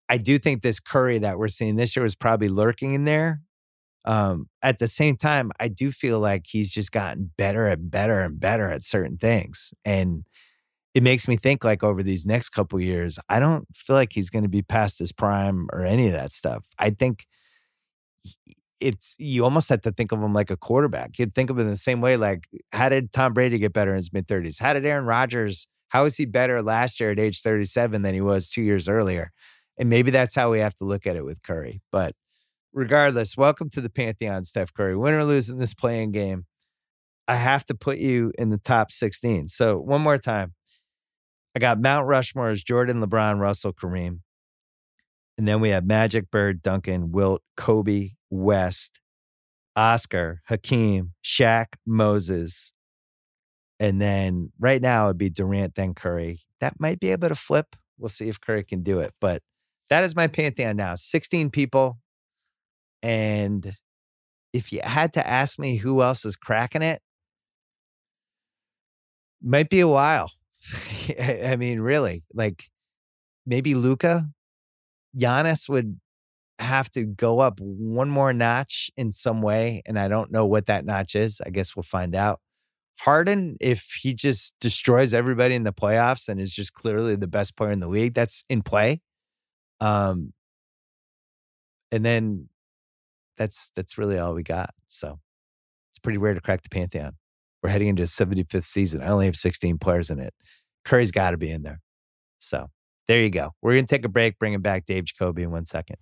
I 0.10 0.18
do 0.18 0.40
think 0.40 0.62
this 0.62 0.80
Curry 0.80 1.20
that 1.20 1.38
we're 1.38 1.48
seeing 1.48 1.76
this 1.76 1.96
year 1.96 2.04
was 2.04 2.16
probably 2.16 2.50
lurking 2.50 2.94
in 2.94 3.04
there. 3.04 3.42
Um, 4.06 4.50
at 4.64 4.80
the 4.80 4.88
same 4.88 5.16
time, 5.18 5.52
I 5.60 5.68
do 5.68 5.92
feel 5.92 6.20
like 6.20 6.46
he's 6.48 6.72
just 6.72 6.92
gotten 6.92 7.32
better 7.38 7.68
and 7.68 7.92
better 7.92 8.22
and 8.22 8.40
better 8.40 8.70
at 8.70 8.84
certain 8.84 9.18
things. 9.18 9.74
And 9.86 10.26
it 10.96 11.04
makes 11.04 11.28
me 11.28 11.36
think 11.36 11.64
like 11.64 11.84
over 11.84 12.02
these 12.02 12.26
next 12.26 12.50
couple 12.50 12.80
years, 12.80 13.20
I 13.30 13.40
don't 13.40 13.68
feel 13.76 13.96
like 13.96 14.12
he's 14.12 14.32
going 14.32 14.44
to 14.44 14.50
be 14.50 14.64
past 14.64 14.98
his 14.98 15.12
prime 15.12 15.68
or 15.72 15.84
any 15.84 16.08
of 16.08 16.14
that 16.14 16.32
stuff. 16.32 16.66
I 16.80 16.90
think 16.90 17.28
it's 18.82 19.16
you 19.20 19.44
almost 19.44 19.70
have 19.70 19.82
to 19.82 19.92
think 19.92 20.12
of 20.12 20.22
him 20.22 20.34
like 20.34 20.50
a 20.50 20.58
quarterback. 20.58 21.20
You'd 21.20 21.36
think 21.36 21.50
of 21.50 21.58
him 21.58 21.66
in 21.66 21.70
the 21.70 21.76
same 21.76 22.02
way. 22.02 22.18
Like, 22.18 22.48
how 22.74 22.90
did 22.90 23.12
Tom 23.12 23.34
Brady 23.34 23.60
get 23.60 23.74
better 23.74 23.92
in 23.92 23.98
his 23.98 24.12
mid 24.12 24.28
thirties? 24.28 24.60
How 24.60 24.74
did 24.74 24.86
Aaron 24.86 25.06
Rodgers? 25.06 25.68
How 25.90 26.04
was 26.04 26.18
he 26.18 26.26
better 26.26 26.62
last 26.62 27.00
year 27.00 27.12
at 27.12 27.20
age 27.20 27.42
thirty 27.42 27.66
seven 27.66 28.02
than 28.02 28.14
he 28.14 28.22
was 28.22 28.50
two 28.50 28.62
years 28.62 28.90
earlier? 28.90 29.32
And 29.80 29.90
maybe 29.90 30.12
that's 30.12 30.36
how 30.36 30.52
we 30.52 30.60
have 30.60 30.76
to 30.76 30.86
look 30.86 31.08
at 31.08 31.16
it 31.16 31.26
with 31.26 31.42
Curry. 31.42 31.82
But 31.92 32.14
regardless, 32.74 33.38
welcome 33.38 33.70
to 33.72 33.82
the 33.82 33.90
pantheon, 33.90 34.44
Steph 34.44 34.74
Curry. 34.74 34.96
Win 34.96 35.14
or 35.14 35.24
lose 35.24 35.50
in 35.50 35.58
this 35.58 35.74
playing 35.74 36.12
game, 36.12 36.46
I 37.28 37.36
have 37.36 37.64
to 37.66 37.74
put 37.74 37.98
you 37.98 38.34
in 38.38 38.50
the 38.50 38.58
top 38.58 38.92
sixteen. 38.92 39.48
So 39.48 39.80
one 39.80 40.02
more 40.02 40.18
time, 40.18 40.54
I 41.56 41.60
got 41.60 41.80
Mount 41.80 42.08
Rushmore 42.08 42.50
as 42.50 42.62
Jordan, 42.62 43.02
LeBron, 43.02 43.40
Russell, 43.40 43.74
Kareem. 43.74 44.20
And 45.38 45.48
then 45.48 45.62
we 45.62 45.70
have 45.70 45.86
Magic, 45.86 46.30
Bird, 46.30 46.62
Duncan, 46.62 47.14
Wilt, 47.14 47.42
Kobe, 47.56 48.10
West, 48.30 49.00
Oscar, 49.76 50.42
Hakeem, 50.50 51.14
Shaq, 51.24 51.68
Moses. 51.86 52.74
And 53.80 54.02
then 54.02 54.52
right 54.60 54.82
now 54.82 55.06
it'd 55.06 55.18
be 55.18 55.30
Durant, 55.30 55.76
then 55.76 55.94
Curry. 55.94 56.42
That 56.60 56.74
might 56.80 57.00
be 57.00 57.12
able 57.12 57.30
to 57.30 57.36
flip. 57.36 57.78
We'll 57.98 58.10
see 58.10 58.28
if 58.28 58.42
Curry 58.42 58.66
can 58.66 58.84
do 58.84 59.00
it. 59.00 59.14
But 59.22 59.42
that 59.90 60.04
is 60.04 60.16
my 60.16 60.28
pantheon 60.28 60.76
now 60.76 60.96
16 60.96 61.50
people. 61.50 62.00
And 63.02 63.74
if 64.54 64.74
you 64.74 64.82
had 64.84 65.14
to 65.14 65.28
ask 65.28 65.60
me 65.60 65.78
who 65.78 66.02
else 66.02 66.26
is 66.26 66.36
cracking 66.36 66.82
it, 66.82 67.02
might 69.42 69.70
be 69.70 69.80
a 69.80 69.88
while. 69.88 70.32
I 71.20 71.56
mean, 71.56 71.80
really, 71.80 72.24
like 72.34 72.66
maybe 73.46 73.74
Luka 73.74 74.30
Giannis 75.18 75.70
would 75.70 76.00
have 76.60 76.90
to 76.92 77.06
go 77.06 77.40
up 77.40 77.60
one 77.60 78.10
more 78.10 78.34
notch 78.34 78.92
in 78.98 79.12
some 79.12 79.42
way. 79.42 79.82
And 79.86 79.98
I 79.98 80.08
don't 80.08 80.32
know 80.32 80.46
what 80.46 80.66
that 80.66 80.86
notch 80.86 81.16
is. 81.16 81.42
I 81.46 81.50
guess 81.50 81.76
we'll 81.76 81.84
find 81.84 82.16
out. 82.16 82.42
Harden, 83.00 83.56
if 83.62 83.98
he 84.02 84.14
just 84.14 84.56
destroys 84.60 85.14
everybody 85.14 85.56
in 85.56 85.64
the 85.64 85.72
playoffs 85.72 86.28
and 86.28 86.40
is 86.40 86.54
just 86.54 86.74
clearly 86.74 87.16
the 87.16 87.30
best 87.30 87.56
player 87.56 87.72
in 87.72 87.80
the 87.80 87.88
league, 87.88 88.14
that's 88.14 88.44
in 88.50 88.62
play. 88.62 89.00
Um, 89.82 90.34
and 91.92 92.06
then 92.06 92.50
that's 93.38 93.72
that's 93.76 93.98
really 93.98 94.20
all 94.20 94.34
we 94.34 94.44
got. 94.44 94.72
So 94.88 95.20
it's 95.92 96.00
pretty 96.00 96.18
rare 96.18 96.34
to 96.34 96.42
crack 96.42 96.64
the 96.64 96.70
pantheon. 96.70 97.14
We're 97.64 97.70
heading 97.70 97.88
into 97.88 98.04
a 98.04 98.06
75th 98.06 98.64
season. 98.64 99.02
I 99.02 99.08
only 99.08 99.26
have 99.26 99.36
16 99.36 99.80
players 99.80 100.10
in 100.10 100.20
it. 100.20 100.34
Curry's 100.86 101.12
got 101.12 101.32
to 101.32 101.38
be 101.38 101.52
in 101.52 101.64
there. 101.64 101.82
So 102.40 102.70
there 103.08 103.22
you 103.22 103.30
go. 103.30 103.52
We're 103.62 103.80
to 103.80 103.86
take 103.86 104.06
a 104.06 104.10
break, 104.10 104.40
bringing 104.40 104.62
back 104.62 104.86
Dave 104.86 105.06
Jacoby 105.06 105.44
in 105.44 105.52
one 105.52 105.66
second. 105.66 105.98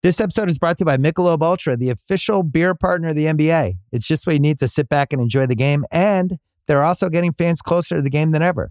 This 0.00 0.20
episode 0.20 0.48
is 0.48 0.58
brought 0.58 0.78
to 0.78 0.82
you 0.82 0.86
by 0.86 0.96
Michelob 0.96 1.42
Ultra, 1.42 1.76
the 1.76 1.90
official 1.90 2.44
beer 2.44 2.72
partner 2.72 3.08
of 3.08 3.16
the 3.16 3.24
NBA. 3.24 3.78
It's 3.90 4.06
just 4.06 4.28
what 4.28 4.34
you 4.34 4.38
need 4.38 4.58
to 4.60 4.68
sit 4.68 4.88
back 4.88 5.12
and 5.12 5.20
enjoy 5.20 5.46
the 5.46 5.56
game. 5.56 5.84
And 5.90 6.38
they're 6.68 6.84
also 6.84 7.08
getting 7.08 7.32
fans 7.32 7.60
closer 7.60 7.96
to 7.96 8.02
the 8.02 8.10
game 8.10 8.30
than 8.30 8.40
ever. 8.40 8.70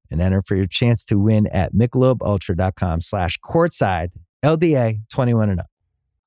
and 0.11 0.21
enter 0.21 0.41
for 0.41 0.55
your 0.55 0.67
chance 0.67 1.05
to 1.05 1.17
win 1.17 1.47
at 1.47 1.73
michelobultra.com 1.73 3.01
slash 3.01 3.39
courtside 3.39 4.09
LDA 4.43 5.01
21 5.09 5.49
and 5.49 5.59
up. 5.59 5.67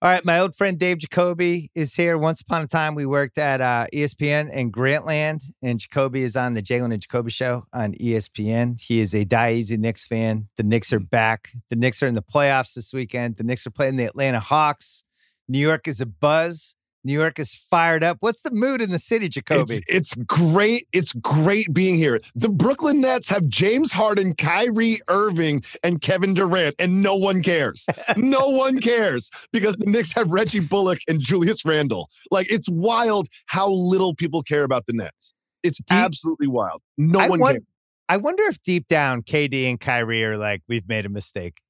All 0.05 0.11
right, 0.11 0.23
my 0.23 0.39
old 0.39 0.55
friend 0.55 0.79
Dave 0.79 0.99
Jacoby 0.99 1.71
is 1.75 1.95
here. 1.95 2.19
Once 2.19 2.43
upon 2.43 2.61
a 2.61 2.67
time, 2.67 2.95
we 2.95 3.07
worked 3.07 3.39
at 3.39 3.63
uh, 3.63 3.87
ESPN 3.91 4.53
in 4.53 4.71
Grantland, 4.71 5.43
and 5.63 5.79
Jacoby 5.79 6.23
is 6.23 6.37
on 6.37 6.53
the 6.53 6.61
Jalen 6.61 6.93
and 6.93 7.01
Jacoby 7.01 7.31
show 7.31 7.65
on 7.73 7.95
ESPN. 7.95 8.79
He 8.79 9.01
is 9.01 9.15
a 9.15 9.25
Die 9.25 9.53
Easy 9.55 9.79
Knicks 9.79 10.07
fan. 10.07 10.49
The 10.59 10.63
Knicks 10.63 10.93
are 10.93 11.01
back. 11.01 11.53
The 11.71 11.77
Knicks 11.77 12.03
are 12.03 12.07
in 12.07 12.15
the 12.15 12.23
playoffs 12.23 12.75
this 12.75 12.93
weekend. 12.93 13.39
The 13.39 13.45
Knicks 13.45 13.67
are 13.67 13.71
playing 13.71 13.97
the 13.97 14.05
Atlanta 14.05 14.41
Hawks. 14.41 15.05
New 15.49 15.59
York 15.59 15.89
is 15.89 16.03
a 16.03 16.07
buzz. 16.07 16.77
New 17.05 17.13
York 17.13 17.39
is 17.39 17.55
fired 17.55 18.03
up. 18.03 18.17
What's 18.21 18.43
the 18.43 18.51
mood 18.51 18.81
in 18.81 18.91
the 18.91 18.99
city, 18.99 19.29
Jacoby? 19.29 19.83
It's, 19.87 20.15
it's, 20.15 20.15
great. 20.25 20.89
It's 20.93 21.13
great 21.13 21.73
being 21.73 21.97
here. 21.97 22.19
The 22.35 22.49
Brooklyn 22.49 23.01
Nets 23.01 23.29
have 23.29 23.47
James 23.49 23.93
Harden, 23.93 24.35
Kyrie 24.35 24.99
Irving, 25.09 25.63
and 25.83 26.01
Kevin 26.01 26.35
Durant, 26.35 26.75
and 26.79 27.03
no 27.03 27.15
one 27.15 27.43
cares. 27.43 27.87
no 28.17 28.49
one 28.49 28.81
cares 28.81 29.31
because 29.53 29.77
the 29.77 29.87
Knicks 29.87 30.13
have 30.13 30.31
Reggie 30.31 30.61
Bullock 30.61 30.99
and 31.07 31.21
Julius 31.21 31.65
Randle. 31.65 32.09
Like 32.31 32.51
it's 32.51 32.69
wild 32.71 33.29
how 33.47 33.69
little 33.69 34.15
people 34.15 34.43
care 34.43 34.65
about 34.65 34.87
the 34.87 34.95
Nets. 34.95 35.35
It's 35.63 35.79
deep, 35.79 35.87
absolutely 35.91 36.47
wild. 36.47 36.83
No 36.97 37.21
I 37.21 37.29
one 37.29 37.41
cares. 37.41 37.63
I 38.09 38.19
wonder 38.19 38.43
if 38.45 38.61
deep 38.63 38.87
down 38.87 39.23
KD 39.23 39.69
and 39.69 39.81
Kyrie 39.81 40.25
are 40.25 40.37
like, 40.37 40.63
we've 40.69 40.87
made 40.87 41.07
a 41.07 41.09
mistake. 41.09 41.61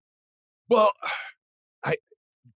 Well, 0.68 0.90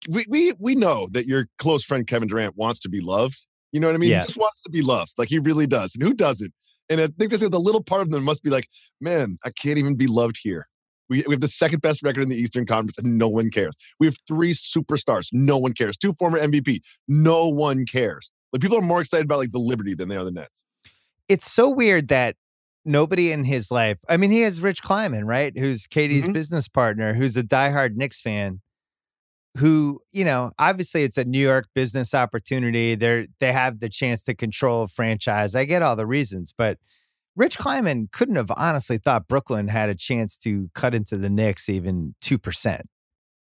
we, 0.07 0.25
we 0.29 0.53
we 0.59 0.75
know 0.75 1.07
that 1.11 1.27
your 1.27 1.47
close 1.57 1.83
friend 1.83 2.07
Kevin 2.07 2.27
Durant 2.27 2.55
wants 2.55 2.79
to 2.81 2.89
be 2.89 3.01
loved. 3.01 3.45
You 3.71 3.79
know 3.79 3.87
what 3.87 3.95
I 3.95 3.99
mean? 3.99 4.09
Yeah. 4.09 4.21
He 4.21 4.25
just 4.25 4.37
wants 4.37 4.61
to 4.61 4.69
be 4.69 4.81
loved. 4.81 5.13
Like 5.17 5.29
he 5.29 5.39
really 5.39 5.67
does. 5.67 5.93
And 5.95 6.03
who 6.03 6.13
doesn't? 6.13 6.53
And 6.89 7.01
I 7.01 7.07
think 7.07 7.29
there's 7.31 7.41
the 7.41 7.59
little 7.59 7.83
part 7.83 8.01
of 8.01 8.11
them 8.11 8.23
must 8.23 8.43
be 8.43 8.49
like, 8.49 8.67
man, 9.01 9.37
I 9.43 9.49
can't 9.51 9.77
even 9.77 9.95
be 9.95 10.07
loved 10.07 10.39
here. 10.41 10.67
We, 11.09 11.23
we 11.27 11.33
have 11.33 11.41
the 11.41 11.47
second 11.47 11.81
best 11.81 12.01
record 12.03 12.21
in 12.21 12.29
the 12.29 12.35
Eastern 12.35 12.65
Conference 12.65 12.97
and 12.97 13.17
no 13.17 13.27
one 13.27 13.49
cares. 13.49 13.75
We 13.99 14.07
have 14.07 14.15
three 14.27 14.53
superstars. 14.53 15.29
No 15.31 15.57
one 15.57 15.73
cares. 15.73 15.97
Two 15.97 16.13
former 16.13 16.39
MVP. 16.39 16.79
No 17.07 17.47
one 17.47 17.85
cares. 17.85 18.31
Like 18.53 18.61
people 18.61 18.77
are 18.77 18.81
more 18.81 19.01
excited 19.01 19.25
about 19.25 19.39
like 19.39 19.51
the 19.51 19.59
Liberty 19.59 19.93
than 19.93 20.09
they 20.09 20.15
are 20.15 20.23
the 20.23 20.31
Nets. 20.31 20.63
It's 21.27 21.51
so 21.51 21.69
weird 21.69 22.07
that 22.07 22.35
nobody 22.85 23.31
in 23.31 23.43
his 23.43 23.69
life. 23.69 23.99
I 24.07 24.15
mean, 24.15 24.31
he 24.31 24.41
has 24.41 24.61
Rich 24.61 24.81
Kleiman, 24.81 25.25
right? 25.25 25.57
Who's 25.57 25.87
KD's 25.87 26.23
mm-hmm. 26.23 26.33
business 26.33 26.69
partner, 26.69 27.13
who's 27.13 27.35
a 27.35 27.43
diehard 27.43 27.95
Knicks 27.95 28.21
fan 28.21 28.61
who, 29.57 29.99
you 30.11 30.23
know, 30.23 30.51
obviously 30.59 31.03
it's 31.03 31.17
a 31.17 31.25
New 31.25 31.39
York 31.39 31.67
business 31.73 32.13
opportunity. 32.13 32.95
They're 32.95 33.25
they 33.39 33.51
have 33.51 33.79
the 33.79 33.89
chance 33.89 34.23
to 34.25 34.35
control 34.35 34.83
a 34.83 34.87
franchise. 34.87 35.55
I 35.55 35.65
get 35.65 35.81
all 35.81 35.95
the 35.95 36.05
reasons, 36.05 36.53
but 36.57 36.77
Rich 37.35 37.57
Kleiman 37.57 38.09
couldn't 38.11 38.35
have 38.35 38.51
honestly 38.55 38.97
thought 38.97 39.27
Brooklyn 39.27 39.67
had 39.67 39.89
a 39.89 39.95
chance 39.95 40.37
to 40.39 40.69
cut 40.73 40.95
into 40.95 41.17
the 41.17 41.29
Knicks 41.29 41.69
even 41.69 42.15
two 42.21 42.37
percent. 42.37 42.87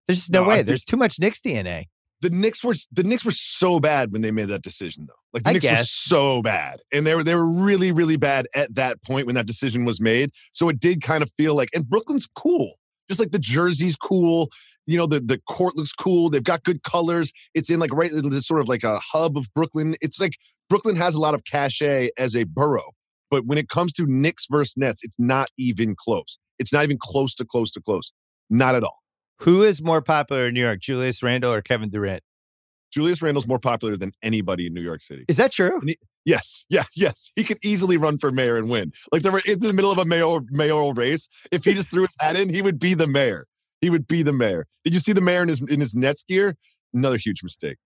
There's 0.06 0.18
just 0.18 0.32
no, 0.32 0.42
no 0.42 0.48
way. 0.48 0.62
There's 0.62 0.84
too 0.84 0.96
much 0.96 1.18
Knicks 1.20 1.40
DNA. 1.40 1.84
The 2.20 2.30
Knicks 2.30 2.64
were 2.64 2.74
the 2.90 3.04
Knicks 3.04 3.24
were 3.24 3.30
so 3.30 3.78
bad 3.78 4.12
when 4.12 4.22
they 4.22 4.30
made 4.30 4.48
that 4.48 4.62
decision, 4.62 5.06
though. 5.06 5.14
Like 5.32 5.44
the 5.44 5.50
I 5.50 5.52
Knicks 5.52 5.62
guess. 5.62 5.80
were 5.80 5.84
so 5.84 6.42
bad, 6.42 6.80
and 6.92 7.06
they 7.06 7.14
were 7.14 7.22
they 7.22 7.34
were 7.34 7.46
really 7.46 7.92
really 7.92 8.16
bad 8.16 8.46
at 8.54 8.74
that 8.74 9.02
point 9.04 9.26
when 9.26 9.36
that 9.36 9.46
decision 9.46 9.84
was 9.84 10.00
made. 10.00 10.32
So 10.52 10.68
it 10.68 10.80
did 10.80 11.00
kind 11.02 11.22
of 11.22 11.30
feel 11.36 11.54
like, 11.54 11.68
and 11.74 11.88
Brooklyn's 11.88 12.26
cool 12.26 12.74
just 13.08 13.20
like 13.20 13.30
the 13.30 13.38
jersey's 13.38 13.96
cool. 13.96 14.50
You 14.86 14.96
know, 14.96 15.06
the, 15.06 15.20
the 15.20 15.38
court 15.48 15.76
looks 15.76 15.92
cool. 15.92 16.30
They've 16.30 16.42
got 16.42 16.64
good 16.64 16.82
colors. 16.82 17.32
It's 17.54 17.68
in 17.68 17.78
like 17.78 17.92
right 17.92 18.10
this 18.12 18.46
sort 18.46 18.60
of 18.60 18.68
like 18.68 18.84
a 18.84 18.98
hub 18.98 19.36
of 19.36 19.46
Brooklyn. 19.54 19.96
It's 20.00 20.18
like 20.18 20.34
Brooklyn 20.68 20.96
has 20.96 21.14
a 21.14 21.20
lot 21.20 21.34
of 21.34 21.44
cachet 21.44 22.10
as 22.16 22.34
a 22.34 22.44
borough. 22.44 22.92
But 23.30 23.44
when 23.44 23.58
it 23.58 23.68
comes 23.68 23.92
to 23.94 24.06
Knicks 24.06 24.46
versus 24.50 24.74
Nets, 24.76 25.04
it's 25.04 25.18
not 25.18 25.48
even 25.58 25.94
close. 25.94 26.38
It's 26.58 26.72
not 26.72 26.84
even 26.84 26.98
close 26.98 27.34
to 27.36 27.44
close 27.44 27.70
to 27.72 27.80
close. 27.80 28.12
Not 28.48 28.74
at 28.74 28.82
all. 28.82 28.98
Who 29.40 29.62
is 29.62 29.82
more 29.82 30.00
popular 30.00 30.48
in 30.48 30.54
New 30.54 30.62
York, 30.62 30.80
Julius 30.80 31.22
Randle 31.22 31.52
or 31.52 31.60
Kevin 31.60 31.90
Durant? 31.90 32.22
Julius 32.90 33.20
Randle's 33.20 33.46
more 33.46 33.58
popular 33.58 33.96
than 33.96 34.12
anybody 34.22 34.66
in 34.66 34.72
New 34.72 34.80
York 34.80 35.02
City. 35.02 35.24
Is 35.28 35.36
that 35.36 35.52
true? 35.52 35.80
Yes, 36.28 36.66
yes, 36.68 36.92
yes. 36.94 37.32
He 37.36 37.42
could 37.42 37.56
easily 37.64 37.96
run 37.96 38.18
for 38.18 38.30
mayor 38.30 38.58
and 38.58 38.68
win. 38.68 38.92
Like 39.10 39.22
they 39.22 39.30
were 39.30 39.40
in 39.46 39.60
the 39.60 39.72
middle 39.72 39.90
of 39.90 39.96
a 39.96 40.04
mayoral 40.04 40.42
mayoral 40.50 40.92
race. 40.92 41.26
If 41.50 41.64
he 41.64 41.72
just 41.72 41.90
threw 41.90 42.02
his 42.02 42.14
hat 42.20 42.36
in, 42.36 42.50
he 42.50 42.60
would 42.60 42.78
be 42.78 42.92
the 42.92 43.06
mayor. 43.06 43.46
He 43.80 43.88
would 43.88 44.06
be 44.06 44.22
the 44.22 44.34
mayor. 44.34 44.66
Did 44.84 44.92
you 44.92 45.00
see 45.00 45.14
the 45.14 45.22
mayor 45.22 45.40
in 45.40 45.48
his 45.48 45.62
in 45.62 45.80
his 45.80 45.94
Nets 45.94 46.22
gear? 46.28 46.54
Another 46.92 47.16
huge 47.16 47.42
mistake. 47.42 47.78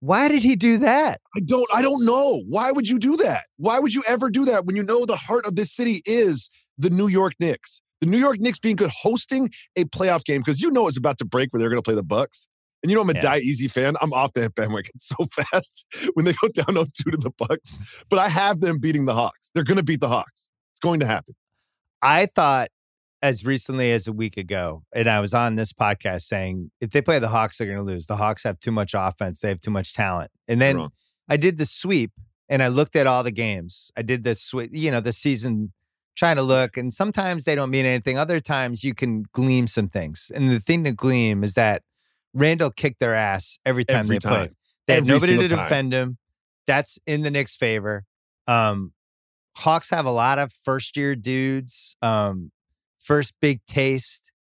Why 0.00 0.28
did 0.28 0.42
he 0.42 0.56
do 0.56 0.76
that? 0.76 1.22
I 1.34 1.40
don't 1.40 1.66
I 1.74 1.80
don't 1.80 2.04
know. 2.04 2.42
Why 2.50 2.70
would 2.70 2.86
you 2.86 2.98
do 2.98 3.16
that? 3.16 3.44
Why 3.56 3.78
would 3.78 3.94
you 3.94 4.02
ever 4.06 4.28
do 4.28 4.44
that 4.44 4.66
when 4.66 4.76
you 4.76 4.82
know 4.82 5.06
the 5.06 5.16
heart 5.16 5.46
of 5.46 5.56
this 5.56 5.72
city 5.72 6.02
is 6.04 6.50
the 6.76 6.90
New 6.90 7.08
York 7.08 7.32
Knicks? 7.40 7.80
The 8.02 8.08
New 8.08 8.18
York 8.18 8.40
Knicks 8.40 8.58
being 8.58 8.76
good 8.76 8.90
hosting 8.90 9.50
a 9.74 9.84
playoff 9.84 10.24
game 10.24 10.42
because 10.42 10.60
you 10.60 10.70
know 10.70 10.86
it's 10.86 10.98
about 10.98 11.16
to 11.16 11.24
break 11.24 11.50
where 11.50 11.60
they're 11.60 11.70
going 11.70 11.82
to 11.82 11.86
play 11.86 11.94
the 11.94 12.02
Bucks. 12.02 12.46
And 12.84 12.90
you 12.90 12.96
know 12.96 13.00
I'm 13.00 13.08
a 13.08 13.14
yeah. 13.14 13.20
die 13.20 13.38
easy 13.38 13.66
fan. 13.66 13.94
I'm 14.02 14.12
off 14.12 14.34
that 14.34 14.54
bandwagon 14.54 14.92
so 15.00 15.16
fast 15.32 15.86
when 16.12 16.26
they 16.26 16.34
go 16.34 16.48
down 16.48 16.66
0-2 16.66 17.12
to 17.12 17.16
the 17.16 17.30
Bucks. 17.30 17.78
But 18.10 18.18
I 18.18 18.28
have 18.28 18.60
them 18.60 18.78
beating 18.78 19.06
the 19.06 19.14
Hawks. 19.14 19.50
They're 19.54 19.64
going 19.64 19.78
to 19.78 19.82
beat 19.82 20.00
the 20.00 20.08
Hawks. 20.08 20.50
It's 20.72 20.80
going 20.80 21.00
to 21.00 21.06
happen. 21.06 21.34
I 22.02 22.26
thought 22.26 22.68
as 23.22 23.46
recently 23.46 23.90
as 23.90 24.06
a 24.06 24.12
week 24.12 24.36
ago, 24.36 24.82
and 24.94 25.08
I 25.08 25.20
was 25.20 25.32
on 25.32 25.54
this 25.54 25.72
podcast 25.72 26.24
saying 26.24 26.72
if 26.82 26.90
they 26.90 27.00
play 27.00 27.18
the 27.18 27.28
Hawks, 27.28 27.56
they're 27.56 27.66
going 27.66 27.78
to 27.78 27.90
lose. 27.90 28.04
The 28.04 28.16
Hawks 28.16 28.44
have 28.44 28.60
too 28.60 28.70
much 28.70 28.92
offense. 28.94 29.40
They 29.40 29.48
have 29.48 29.60
too 29.60 29.70
much 29.70 29.94
talent. 29.94 30.30
And 30.46 30.60
then 30.60 30.88
I 31.26 31.38
did 31.38 31.56
the 31.56 31.64
sweep 31.64 32.12
and 32.50 32.62
I 32.62 32.68
looked 32.68 32.96
at 32.96 33.06
all 33.06 33.22
the 33.22 33.32
games. 33.32 33.90
I 33.96 34.02
did 34.02 34.24
the 34.24 34.34
sweep, 34.34 34.72
you 34.74 34.90
know, 34.90 35.00
the 35.00 35.14
season 35.14 35.72
trying 36.16 36.36
to 36.36 36.42
look, 36.42 36.76
and 36.76 36.92
sometimes 36.92 37.44
they 37.44 37.54
don't 37.54 37.70
mean 37.70 37.86
anything. 37.86 38.18
Other 38.18 38.40
times 38.40 38.84
you 38.84 38.94
can 38.94 39.24
glean 39.32 39.66
some 39.68 39.88
things. 39.88 40.30
And 40.34 40.50
the 40.50 40.60
thing 40.60 40.84
to 40.84 40.92
glean 40.92 41.42
is 41.42 41.54
that 41.54 41.82
Randle 42.34 42.70
kicked 42.70 43.00
their 43.00 43.14
ass 43.14 43.58
every 43.64 43.84
time 43.84 44.00
every 44.00 44.16
they 44.16 44.20
time. 44.20 44.32
played. 44.32 44.50
They 44.86 44.94
every 44.94 45.08
had 45.08 45.14
nobody 45.14 45.38
to 45.38 45.48
defend 45.48 45.92
time. 45.92 46.02
him. 46.02 46.18
That's 46.66 46.98
in 47.06 47.22
the 47.22 47.30
Knicks' 47.30 47.56
favor. 47.56 48.04
Um, 48.46 48.92
Hawks 49.56 49.90
have 49.90 50.04
a 50.04 50.10
lot 50.10 50.38
of 50.38 50.52
first 50.52 50.96
year 50.96 51.14
dudes, 51.14 51.96
um, 52.02 52.50
first 52.98 53.34
big 53.40 53.60
taste, 53.66 54.32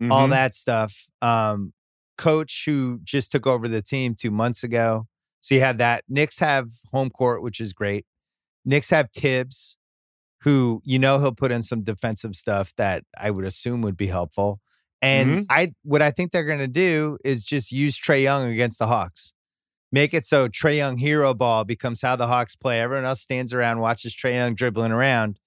mm-hmm. 0.00 0.12
all 0.12 0.28
that 0.28 0.54
stuff. 0.54 1.06
Um, 1.22 1.72
coach 2.18 2.64
who 2.66 3.00
just 3.02 3.32
took 3.32 3.46
over 3.46 3.66
the 3.66 3.82
team 3.82 4.14
two 4.14 4.30
months 4.30 4.62
ago. 4.62 5.06
So 5.40 5.54
you 5.54 5.60
have 5.62 5.78
that. 5.78 6.04
Knicks 6.08 6.38
have 6.38 6.68
home 6.92 7.10
court, 7.10 7.42
which 7.42 7.60
is 7.60 7.72
great. 7.72 8.04
Knicks 8.64 8.90
have 8.90 9.08
Thibs, 9.14 9.78
who 10.42 10.80
you 10.84 10.98
know 10.98 11.18
he'll 11.18 11.32
put 11.32 11.50
in 11.50 11.62
some 11.62 11.82
defensive 11.82 12.34
stuff 12.36 12.72
that 12.76 13.04
I 13.18 13.30
would 13.30 13.44
assume 13.44 13.82
would 13.82 13.96
be 13.96 14.06
helpful. 14.06 14.60
And 15.02 15.30
mm-hmm. 15.30 15.42
I 15.50 15.74
what 15.82 16.00
I 16.00 16.10
think 16.10 16.32
they're 16.32 16.44
gonna 16.44 16.68
do 16.68 17.18
is 17.24 17.44
just 17.44 17.72
use 17.72 17.98
Trae 17.98 18.22
Young 18.22 18.50
against 18.50 18.78
the 18.78 18.86
Hawks. 18.86 19.34
Make 19.90 20.14
it 20.14 20.24
so 20.24 20.48
Trae 20.48 20.76
Young 20.76 20.96
hero 20.96 21.34
ball 21.34 21.64
becomes 21.64 22.00
how 22.00 22.16
the 22.16 22.28
Hawks 22.28 22.56
play. 22.56 22.80
Everyone 22.80 23.04
else 23.04 23.20
stands 23.20 23.52
around, 23.52 23.80
watches 23.80 24.14
Trae 24.14 24.34
Young 24.34 24.54
dribbling 24.54 24.92
around. 24.92 25.38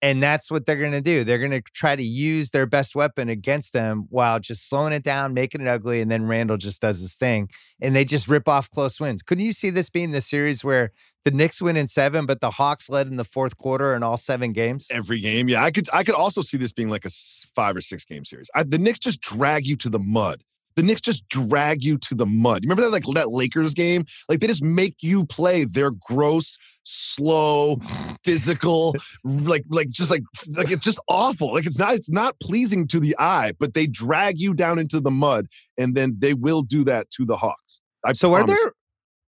And 0.00 0.22
that's 0.22 0.50
what 0.50 0.64
they're 0.64 0.76
going 0.76 0.92
to 0.92 1.00
do. 1.00 1.24
They're 1.24 1.38
going 1.38 1.50
to 1.50 1.62
try 1.72 1.96
to 1.96 2.02
use 2.02 2.50
their 2.50 2.66
best 2.66 2.94
weapon 2.94 3.28
against 3.28 3.72
them 3.72 4.06
while 4.10 4.38
just 4.38 4.68
slowing 4.68 4.92
it 4.92 5.02
down, 5.02 5.34
making 5.34 5.60
it 5.60 5.66
ugly. 5.66 6.00
And 6.00 6.10
then 6.10 6.26
Randle 6.26 6.56
just 6.56 6.80
does 6.80 7.00
his 7.00 7.16
thing 7.16 7.48
and 7.80 7.96
they 7.96 8.04
just 8.04 8.28
rip 8.28 8.48
off 8.48 8.70
close 8.70 9.00
wins. 9.00 9.22
Couldn't 9.22 9.44
you 9.44 9.52
see 9.52 9.70
this 9.70 9.90
being 9.90 10.12
the 10.12 10.20
series 10.20 10.62
where 10.62 10.92
the 11.24 11.32
Knicks 11.32 11.60
win 11.60 11.76
in 11.76 11.88
seven, 11.88 12.26
but 12.26 12.40
the 12.40 12.50
Hawks 12.50 12.88
led 12.88 13.08
in 13.08 13.16
the 13.16 13.24
fourth 13.24 13.56
quarter 13.56 13.96
in 13.96 14.04
all 14.04 14.16
seven 14.16 14.52
games? 14.52 14.86
Every 14.92 15.18
game. 15.18 15.48
Yeah. 15.48 15.64
I 15.64 15.72
could, 15.72 15.88
I 15.92 16.04
could 16.04 16.14
also 16.14 16.42
see 16.42 16.58
this 16.58 16.72
being 16.72 16.90
like 16.90 17.04
a 17.04 17.10
five 17.56 17.76
or 17.76 17.80
six 17.80 18.04
game 18.04 18.24
series. 18.24 18.48
I, 18.54 18.62
the 18.62 18.78
Knicks 18.78 19.00
just 19.00 19.20
drag 19.20 19.66
you 19.66 19.76
to 19.78 19.88
the 19.88 19.98
mud 19.98 20.44
the 20.78 20.84
Knicks 20.84 21.00
just 21.00 21.28
drag 21.28 21.82
you 21.82 21.98
to 21.98 22.14
the 22.14 22.24
mud. 22.24 22.62
Remember 22.62 22.82
that 22.82 22.92
like 22.92 23.02
that 23.14 23.30
Lakers 23.30 23.74
game? 23.74 24.04
Like 24.28 24.38
they 24.38 24.46
just 24.46 24.62
make 24.62 24.94
you 25.00 25.26
play 25.26 25.64
their 25.64 25.90
gross, 25.90 26.56
slow, 26.84 27.80
physical, 28.24 28.94
like 29.24 29.64
like 29.70 29.88
just 29.88 30.08
like 30.08 30.22
like 30.52 30.70
it's 30.70 30.84
just 30.84 31.00
awful. 31.08 31.52
Like 31.52 31.66
it's 31.66 31.80
not 31.80 31.94
it's 31.94 32.08
not 32.08 32.38
pleasing 32.38 32.86
to 32.88 33.00
the 33.00 33.16
eye, 33.18 33.54
but 33.58 33.74
they 33.74 33.88
drag 33.88 34.38
you 34.38 34.54
down 34.54 34.78
into 34.78 35.00
the 35.00 35.10
mud, 35.10 35.48
and 35.76 35.96
then 35.96 36.14
they 36.16 36.32
will 36.32 36.62
do 36.62 36.84
that 36.84 37.10
to 37.10 37.24
the 37.24 37.36
Hawks. 37.36 37.80
I 38.06 38.12
so 38.12 38.30
promise. 38.30 38.44
are 38.44 38.54
there 38.54 38.72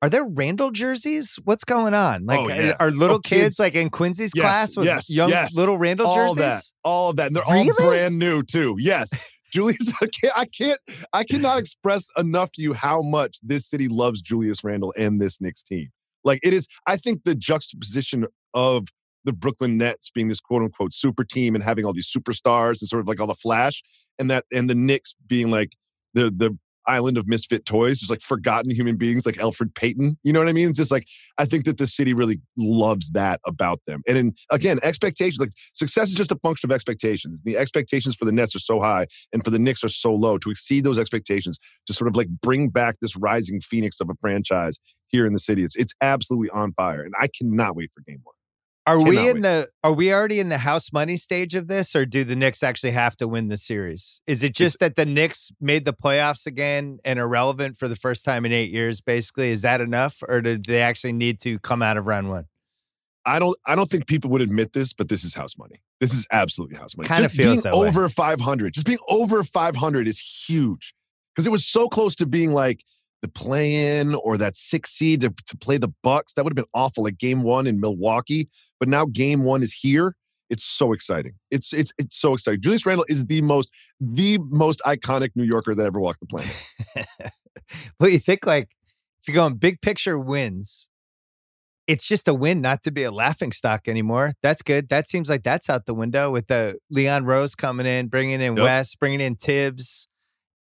are 0.03 0.09
there 0.09 0.25
Randle 0.25 0.69
jerseys? 0.69 1.39
What's 1.45 1.63
going 1.63 1.95
on? 1.95 2.27
Like, 2.27 2.39
oh, 2.39 2.47
yeah. 2.47 2.75
are 2.79 2.91
little 2.91 3.15
oh, 3.15 3.19
kids, 3.19 3.41
kids, 3.41 3.59
like 3.59 3.73
in 3.73 3.89
Quincy's 3.89 4.31
yes, 4.35 4.43
class 4.43 4.77
with 4.77 4.85
yes, 4.85 5.09
young 5.09 5.29
yes. 5.29 5.55
little 5.55 5.79
Randle 5.79 6.05
all 6.05 6.35
jerseys? 6.35 6.37
That, 6.37 6.63
all 6.83 7.09
of 7.09 7.15
that, 7.15 7.27
and 7.27 7.35
they're 7.35 7.43
really? 7.49 7.71
all 7.71 7.87
brand 7.87 8.19
new 8.19 8.43
too. 8.43 8.77
Yes, 8.79 9.09
Julius, 9.49 9.91
I 10.01 10.07
can't, 10.07 10.33
I 10.37 10.45
can't, 10.45 10.79
I 11.13 11.23
cannot 11.23 11.59
express 11.59 12.07
enough 12.17 12.51
to 12.53 12.61
you 12.61 12.73
how 12.73 13.01
much 13.01 13.37
this 13.41 13.67
city 13.67 13.87
loves 13.87 14.21
Julius 14.21 14.63
Randle 14.63 14.93
and 14.97 15.21
this 15.21 15.41
Knicks 15.41 15.63
team. 15.63 15.89
Like 16.23 16.39
it 16.43 16.53
is, 16.53 16.67
I 16.87 16.97
think 16.97 17.23
the 17.23 17.35
juxtaposition 17.35 18.25
of 18.53 18.87
the 19.25 19.33
Brooklyn 19.33 19.77
Nets 19.77 20.09
being 20.09 20.27
this 20.27 20.39
quote 20.39 20.61
unquote 20.61 20.93
super 20.93 21.23
team 21.23 21.55
and 21.55 21.63
having 21.63 21.85
all 21.85 21.93
these 21.93 22.11
superstars 22.11 22.81
and 22.81 22.89
sort 22.89 23.01
of 23.01 23.07
like 23.07 23.19
all 23.19 23.27
the 23.27 23.35
flash, 23.35 23.81
and 24.17 24.29
that 24.29 24.45
and 24.51 24.69
the 24.69 24.75
Knicks 24.75 25.15
being 25.27 25.51
like 25.51 25.73
the 26.13 26.25
the 26.29 26.57
island 26.89 27.17
of 27.17 27.27
misfit 27.27 27.65
toys, 27.65 27.99
just 27.99 28.09
like 28.09 28.21
forgotten 28.21 28.71
human 28.71 28.97
beings 28.97 29.25
like 29.25 29.35
Elfrid 29.35 29.75
Payton. 29.75 30.17
You 30.23 30.33
know 30.33 30.39
what 30.39 30.49
I 30.49 30.53
mean? 30.53 30.73
Just 30.73 30.91
like 30.91 31.07
I 31.37 31.45
think 31.45 31.65
that 31.65 31.77
the 31.77 31.87
city 31.87 32.13
really 32.13 32.41
loves 32.57 33.11
that 33.11 33.39
about 33.45 33.79
them. 33.87 34.01
And 34.07 34.17
in 34.17 34.33
again, 34.49 34.79
expectations 34.83 35.39
like 35.39 35.51
success 35.73 36.09
is 36.09 36.15
just 36.15 36.31
a 36.31 36.37
function 36.37 36.69
of 36.69 36.73
expectations. 36.73 37.41
The 37.45 37.57
expectations 37.57 38.15
for 38.15 38.25
the 38.25 38.31
Nets 38.31 38.55
are 38.55 38.59
so 38.59 38.81
high 38.81 39.05
and 39.31 39.43
for 39.43 39.51
the 39.51 39.59
Knicks 39.59 39.83
are 39.83 39.89
so 39.89 40.13
low. 40.13 40.37
To 40.39 40.49
exceed 40.49 40.83
those 40.83 40.99
expectations, 40.99 41.59
to 41.85 41.93
sort 41.93 42.07
of 42.07 42.15
like 42.15 42.27
bring 42.41 42.69
back 42.69 42.95
this 43.01 43.15
rising 43.15 43.61
phoenix 43.61 43.99
of 43.99 44.09
a 44.09 44.15
franchise 44.21 44.79
here 45.07 45.25
in 45.25 45.33
the 45.33 45.39
city, 45.39 45.63
it's 45.63 45.75
it's 45.75 45.93
absolutely 46.01 46.49
on 46.49 46.73
fire. 46.73 47.03
And 47.03 47.13
I 47.19 47.27
cannot 47.27 47.75
wait 47.75 47.91
for 47.93 48.01
game 48.01 48.21
one. 48.23 48.38
Are 48.87 48.99
we 48.99 49.17
in 49.29 49.35
wait. 49.35 49.43
the 49.43 49.67
are 49.83 49.93
we 49.93 50.11
already 50.11 50.39
in 50.39 50.49
the 50.49 50.57
house 50.57 50.91
money 50.91 51.15
stage 51.15 51.53
of 51.53 51.67
this 51.67 51.95
or 51.95 52.05
do 52.05 52.23
the 52.23 52.35
Knicks 52.35 52.63
actually 52.63 52.91
have 52.91 53.15
to 53.17 53.27
win 53.27 53.47
the 53.49 53.57
series? 53.57 54.21
Is 54.25 54.41
it 54.41 54.55
just 54.55 54.79
that 54.79 54.95
the 54.95 55.05
Knicks 55.05 55.51
made 55.61 55.85
the 55.85 55.93
playoffs 55.93 56.47
again 56.47 56.99
and 57.05 57.19
are 57.19 57.27
relevant 57.27 57.77
for 57.77 57.87
the 57.87 57.95
first 57.95 58.25
time 58.25 58.45
in 58.45 58.51
8 58.51 58.71
years 58.71 58.99
basically? 58.99 59.49
Is 59.49 59.61
that 59.61 59.79
enough 59.79 60.23
or 60.27 60.41
do 60.41 60.57
they 60.57 60.81
actually 60.81 61.13
need 61.13 61.39
to 61.41 61.59
come 61.59 61.83
out 61.83 61.97
of 61.97 62.07
round 62.07 62.29
1? 62.29 62.45
I 63.25 63.37
don't 63.37 63.55
I 63.67 63.75
don't 63.75 63.89
think 63.89 64.07
people 64.07 64.31
would 64.31 64.41
admit 64.41 64.73
this, 64.73 64.93
but 64.93 65.07
this 65.07 65.23
is 65.23 65.35
house 65.35 65.57
money. 65.57 65.75
This 65.99 66.13
is 66.13 66.25
absolutely 66.31 66.77
house 66.77 66.97
money. 66.97 67.07
Kind 67.07 67.25
of 67.25 67.31
feels 67.31 67.63
being 67.63 67.75
over 67.75 68.03
way. 68.03 68.09
500. 68.09 68.73
Just 68.73 68.87
being 68.87 68.99
over 69.07 69.43
500 69.43 70.07
is 70.07 70.19
huge. 70.19 70.95
Cuz 71.35 71.45
it 71.45 71.51
was 71.51 71.65
so 71.65 71.87
close 71.89 72.15
to 72.15 72.25
being 72.25 72.53
like 72.53 72.83
the 73.21 73.27
play 73.27 73.99
in 73.99 74.15
or 74.15 74.37
that 74.37 74.55
six 74.55 74.91
seed 74.91 75.21
to, 75.21 75.33
to 75.47 75.57
play 75.57 75.77
the 75.77 75.91
Bucks. 76.03 76.33
That 76.33 76.43
would 76.43 76.51
have 76.51 76.55
been 76.55 76.71
awful 76.73 77.03
like 77.03 77.17
game 77.17 77.43
one 77.43 77.67
in 77.67 77.79
Milwaukee. 77.79 78.47
But 78.79 78.89
now 78.89 79.05
game 79.05 79.43
one 79.43 79.63
is 79.63 79.73
here. 79.73 80.15
It's 80.49 80.63
so 80.63 80.93
exciting. 80.93 81.33
It's 81.51 81.73
it's 81.73 81.93
it's 81.99 82.19
so 82.19 82.33
exciting. 82.33 82.61
Julius 82.61 82.85
Randle 82.85 83.05
is 83.07 83.25
the 83.25 83.41
most 83.41 83.71
the 83.99 84.39
most 84.49 84.81
iconic 84.85 85.29
New 85.35 85.43
Yorker 85.43 85.75
that 85.75 85.85
ever 85.85 85.99
walked 85.99 86.21
the 86.21 86.25
planet. 86.25 87.31
well, 87.99 88.09
you 88.09 88.17
think 88.17 88.47
like 88.47 88.69
if 89.21 89.27
you're 89.27 89.35
going 89.35 89.55
big 89.55 89.79
picture 89.81 90.17
wins, 90.17 90.89
it's 91.85 92.07
just 92.07 92.27
a 92.27 92.33
win 92.33 92.61
not 92.61 92.81
to 92.83 92.91
be 92.91 93.03
a 93.03 93.11
laughing 93.11 93.51
stock 93.51 93.87
anymore. 93.87 94.33
That's 94.41 94.63
good. 94.63 94.89
That 94.89 95.07
seems 95.07 95.29
like 95.29 95.43
that's 95.43 95.69
out 95.69 95.85
the 95.85 95.93
window 95.93 96.31
with 96.31 96.47
the 96.47 96.79
Leon 96.89 97.25
Rose 97.25 97.53
coming 97.53 97.85
in, 97.85 98.07
bringing 98.07 98.41
in 98.41 98.55
yep. 98.55 98.63
Wes, 98.63 98.95
bringing 98.95 99.21
in 99.21 99.35
Thibs 99.35 100.08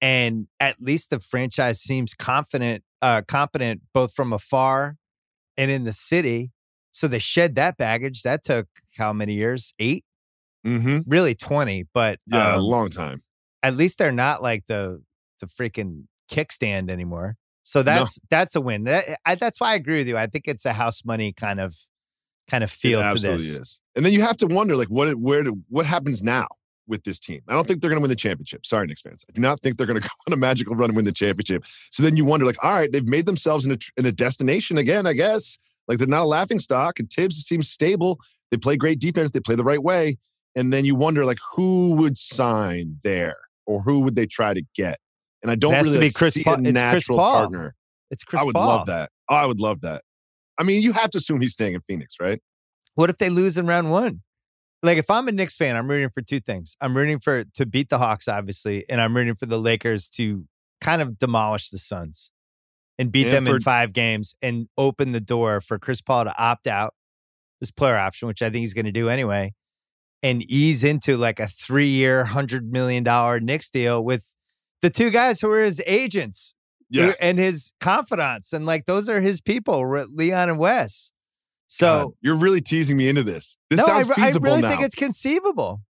and 0.02 0.48
at 0.60 0.80
least 0.80 1.10
the 1.10 1.20
franchise 1.20 1.82
seems 1.82 2.14
confident, 2.14 2.84
uh, 3.02 3.22
competent 3.28 3.82
both 3.94 4.14
from 4.14 4.34
afar 4.34 4.98
and 5.58 5.72
in 5.72 5.84
the 5.84 5.94
city. 5.94 6.52
So 6.92 7.08
they 7.08 7.20
shed 7.20 7.56
that 7.56 7.78
baggage. 7.78 8.24
That 8.24 8.44
took 8.44 8.68
how 8.98 9.14
many 9.14 9.34
years? 9.34 9.74
8 9.80 10.04
mm-hmm. 10.66 11.00
really 11.08 11.36
twenty, 11.36 11.86
but 11.94 12.20
yeah, 12.28 12.54
um, 12.54 12.60
a 12.60 12.64
long 12.64 12.90
time. 12.90 13.24
At 13.64 13.76
least 13.76 13.98
they're 13.98 14.12
not 14.12 14.42
like 14.42 14.66
the 14.68 15.02
the 15.40 15.48
freaking 15.48 16.04
kickstand 16.32 16.90
anymore. 16.90 17.36
So 17.64 17.84
that's 17.84 18.20
no. 18.20 18.28
that's 18.30 18.56
a 18.56 18.62
win. 18.62 18.86
That, 18.86 19.06
I, 19.26 19.36
that's 19.36 19.60
why 19.60 19.72
I 19.72 19.76
agree 19.76 20.00
with 20.00 20.08
you. 20.08 20.18
I 20.18 20.28
think 20.28 20.48
it's 20.48 20.66
a 20.66 20.74
house 20.74 21.04
money 21.04 21.34
kind 21.34 21.60
of 21.60 21.76
kind 22.50 22.64
of 22.64 22.72
feel 22.72 23.02
to 23.02 23.20
this. 23.20 23.42
Is. 23.44 23.82
And 23.96 24.06
then 24.06 24.14
you 24.14 24.22
have 24.22 24.38
to 24.38 24.48
wonder 24.48 24.76
like 24.76 24.88
what 24.88 25.14
where 25.16 25.44
what 25.70 25.86
happens 25.86 26.24
now 26.24 26.48
with 26.88 27.04
this 27.04 27.20
team. 27.20 27.42
I 27.48 27.54
don't 27.54 27.68
think 27.68 27.82
they're 27.82 27.90
going 27.90 28.00
to 28.00 28.02
win 28.02 28.10
the 28.10 28.16
championship. 28.16 28.66
Sorry, 28.66 28.88
Knicks 28.88 29.02
fans. 29.02 29.26
I 29.30 29.34
do 29.34 29.42
not 29.42 29.62
think 29.62 29.78
they're 29.78 29.88
going 29.88 30.00
to 30.02 30.08
go 30.08 30.14
on 30.28 30.34
a 30.34 30.38
magical 30.38 30.76
run 30.76 30.90
and 30.90 30.96
win 30.96 31.06
the 31.06 31.12
championship. 31.12 31.66
So 31.92 32.04
then 32.04 32.18
you 32.18 32.26
wonder 32.26 32.46
like, 32.46 32.64
all 32.64 32.74
right, 32.74 32.92
they've 32.92 33.08
made 33.08 33.26
themselves 33.26 33.66
in 33.66 33.72
a 33.72 33.78
in 33.98 34.06
a 34.06 34.12
destination 34.12 34.78
again, 34.78 35.06
I 35.06 35.14
guess. 35.14 35.58
Like 35.88 35.98
they're 35.98 36.08
not 36.08 36.24
a 36.24 36.28
laughing 36.28 36.60
stock. 36.60 37.00
And 37.00 37.10
Thibs 37.10 37.38
seems 37.38 37.70
stable. 37.70 38.20
They 38.52 38.58
play 38.58 38.78
great 38.78 39.00
defense. 39.00 39.32
They 39.32 39.40
play 39.40 39.56
the 39.56 39.64
right 39.64 39.82
way. 39.82 40.18
And 40.56 40.74
then 40.74 40.86
you 40.86 40.96
wonder 40.96 41.26
like 41.26 41.40
who 41.56 41.92
would 41.96 42.18
sign 42.18 43.00
there 43.04 43.38
or 43.66 43.82
who 43.82 44.00
would 44.00 44.16
they 44.16 44.26
try 44.26 44.54
to 44.54 44.64
get? 44.76 44.98
And 45.44 45.52
I 45.52 45.56
don't 45.56 45.74
really 45.74 45.94
to 45.94 46.00
be 46.00 46.12
Chris 46.12 46.34
see 46.34 46.44
a 46.46 46.58
natural 46.58 47.18
partner. 47.18 47.76
It's 48.10 48.24
Chris 48.24 48.42
I 48.42 48.46
would 48.46 48.56
Paul. 48.56 48.68
love 48.68 48.88
that. 48.88 49.10
Oh, 49.30 49.36
I 49.36 49.46
would 49.46 49.60
love 49.60 49.82
that. 49.82 50.02
I 50.58 50.64
mean, 50.64 50.82
you 50.82 50.94
have 50.94 51.12
to 51.12 51.20
assume 51.20 51.42
he's 51.42 51.54
staying 51.54 51.76
in 51.76 51.82
Phoenix, 51.82 52.16
right? 52.20 52.42
What 52.96 53.10
if 53.10 53.18
they 53.20 53.30
lose 53.30 53.58
in 53.58 53.68
round 53.68 53.92
one? 53.92 54.22
Like, 54.84 54.98
if 54.98 55.10
I'm 55.10 55.28
a 55.28 55.32
Knicks 55.32 55.58
fan, 55.58 55.76
I'm 55.76 55.90
rooting 55.90 56.10
for 56.10 56.22
two 56.22 56.40
things. 56.40 56.78
I'm 56.82 56.96
rooting 56.96 57.20
for 57.20 57.44
to 57.56 57.66
beat 57.66 57.90
the 57.90 57.98
Hawks, 57.98 58.28
obviously, 58.28 58.86
and 58.90 59.02
I'm 59.02 59.16
rooting 59.16 59.36
for 59.36 59.48
the 59.48 59.58
Lakers 59.58 60.10
to 60.12 60.46
kind 60.82 61.02
of 61.02 61.18
demolish 61.18 61.70
the 61.70 61.80
Suns 61.80 62.32
and 63.00 63.12
beat 63.12 63.28
and 63.28 63.48
them 63.48 63.56
in 63.56 63.62
five 63.62 63.94
games 63.94 64.36
and 64.42 64.68
open 64.78 65.12
the 65.12 65.20
door 65.20 65.62
for 65.62 65.80
Chris 65.80 66.02
Paul 66.02 66.26
to 66.26 66.38
opt 66.38 66.68
out 66.68 66.94
this 67.60 67.72
player 67.72 67.96
option, 67.96 68.28
which 68.28 68.42
I 68.42 68.46
think 68.46 68.62
he's 68.62 68.74
going 68.74 68.86
to 68.86 68.92
do 68.92 69.10
anyway, 69.10 69.54
and 70.24 70.44
ease 70.44 70.84
into 70.84 71.18
like 71.18 71.40
a 71.40 71.48
three 71.48 71.88
year, 71.88 72.26
$100 72.26 72.70
million 72.70 73.04
Knicks 73.46 73.70
deal 73.70 74.04
with 74.04 74.32
the 74.82 74.90
two 74.90 75.10
guys 75.10 75.42
who 75.42 75.50
are 75.52 75.64
his 75.64 75.82
agents 75.86 76.56
yeah. 76.90 77.14
and 77.20 77.40
his 77.40 77.74
confidants. 77.80 78.54
And 78.54 78.66
like 78.66 78.86
those 78.86 79.10
are 79.10 79.22
his 79.22 79.42
people, 79.42 79.88
Leon 80.12 80.50
and 80.50 80.60
Wes. 80.60 81.12
So 81.68 82.06
God, 82.06 82.14
you're 82.22 82.38
really 82.38 82.62
teasing 82.62 82.98
me 82.98 83.10
into 83.10 83.24
this. 83.24 83.60
This 83.70 83.78
no, 83.78 83.86
sounds 83.86 84.10
I, 84.12 84.16
feasible 84.16 84.48
I 84.48 84.50
really 84.50 84.62
now. 84.62 84.70
think 84.70 84.82
it's 84.82 84.96
conceivable. 84.96 85.82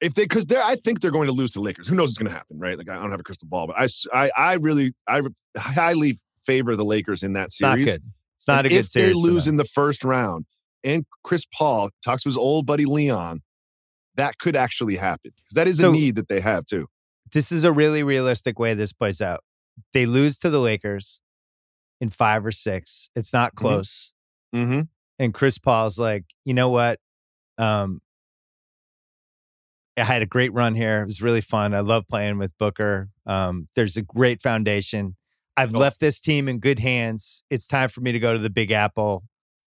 If 0.00 0.14
they, 0.14 0.24
because 0.24 0.46
they're, 0.46 0.62
I 0.62 0.76
think 0.76 1.00
they're 1.00 1.12
going 1.12 1.28
to 1.28 1.32
lose 1.32 1.52
to 1.52 1.60
Lakers. 1.60 1.86
Who 1.86 1.94
knows 1.94 2.08
what's 2.08 2.18
going 2.18 2.30
to 2.30 2.36
happen, 2.36 2.58
right? 2.58 2.76
Like 2.76 2.90
I 2.90 2.94
don't 2.94 3.10
have 3.10 3.20
a 3.20 3.24
crystal 3.24 3.46
ball, 3.48 3.68
but 3.68 3.76
I, 3.78 3.86
I, 4.12 4.30
I 4.36 4.54
really, 4.54 4.92
I 5.08 5.22
highly 5.56 6.18
favor 6.44 6.74
the 6.74 6.84
Lakers 6.84 7.22
in 7.22 7.34
that 7.34 7.46
it's 7.46 7.58
series. 7.58 7.86
Not 7.86 7.92
good. 7.92 8.02
It's 8.36 8.48
not 8.48 8.58
and 8.58 8.66
a 8.66 8.68
good 8.70 8.76
if 8.76 8.86
series. 8.86 9.10
If 9.10 9.14
they 9.14 9.20
lose 9.20 9.46
in 9.46 9.56
the 9.56 9.64
first 9.64 10.02
round, 10.02 10.46
and 10.82 11.04
Chris 11.22 11.46
Paul 11.54 11.90
talks 12.04 12.24
to 12.24 12.28
his 12.28 12.36
old 12.36 12.66
buddy 12.66 12.84
Leon, 12.84 13.42
that 14.16 14.38
could 14.38 14.56
actually 14.56 14.96
happen 14.96 15.30
because 15.36 15.54
that 15.54 15.68
is 15.68 15.78
so, 15.78 15.90
a 15.90 15.92
need 15.92 16.16
that 16.16 16.28
they 16.28 16.40
have 16.40 16.66
too 16.66 16.88
this 17.32 17.50
is 17.50 17.64
a 17.64 17.72
really 17.72 18.02
realistic 18.02 18.58
way 18.58 18.74
this 18.74 18.92
plays 18.92 19.20
out. 19.20 19.42
They 19.92 20.06
lose 20.06 20.38
to 20.38 20.50
the 20.50 20.60
Lakers 20.60 21.22
in 22.00 22.08
five 22.08 22.44
or 22.44 22.52
six. 22.52 23.10
It's 23.16 23.32
not 23.32 23.52
mm-hmm. 23.52 23.66
close. 23.66 24.12
Mm-hmm. 24.54 24.82
And 25.18 25.34
Chris 25.34 25.58
Paul's 25.58 25.98
like, 25.98 26.24
you 26.44 26.54
know 26.54 26.68
what? 26.68 26.98
Um, 27.58 28.00
I 29.96 30.04
had 30.04 30.22
a 30.22 30.26
great 30.26 30.52
run 30.52 30.74
here. 30.74 31.02
It 31.02 31.06
was 31.06 31.20
really 31.20 31.40
fun. 31.40 31.74
I 31.74 31.80
love 31.80 32.08
playing 32.08 32.38
with 32.38 32.56
Booker. 32.58 33.10
Um, 33.26 33.68
there's 33.76 33.96
a 33.96 34.02
great 34.02 34.40
foundation. 34.40 35.16
I've 35.56 35.74
oh. 35.74 35.78
left 35.78 36.00
this 36.00 36.18
team 36.18 36.48
in 36.48 36.58
good 36.60 36.78
hands. 36.78 37.44
It's 37.50 37.66
time 37.66 37.88
for 37.88 38.00
me 38.00 38.12
to 38.12 38.18
go 38.18 38.32
to 38.32 38.38
the 38.38 38.50
Big 38.50 38.70
Apple, 38.70 39.24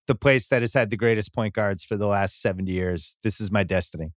the 0.06 0.14
place 0.14 0.48
that 0.48 0.62
has 0.62 0.74
had 0.74 0.90
the 0.90 0.96
greatest 0.96 1.34
point 1.34 1.54
guards 1.54 1.84
for 1.84 1.96
the 1.96 2.06
last 2.06 2.40
70 2.40 2.70
years. 2.70 3.16
This 3.22 3.40
is 3.40 3.50
my 3.50 3.64
destiny. 3.64 4.12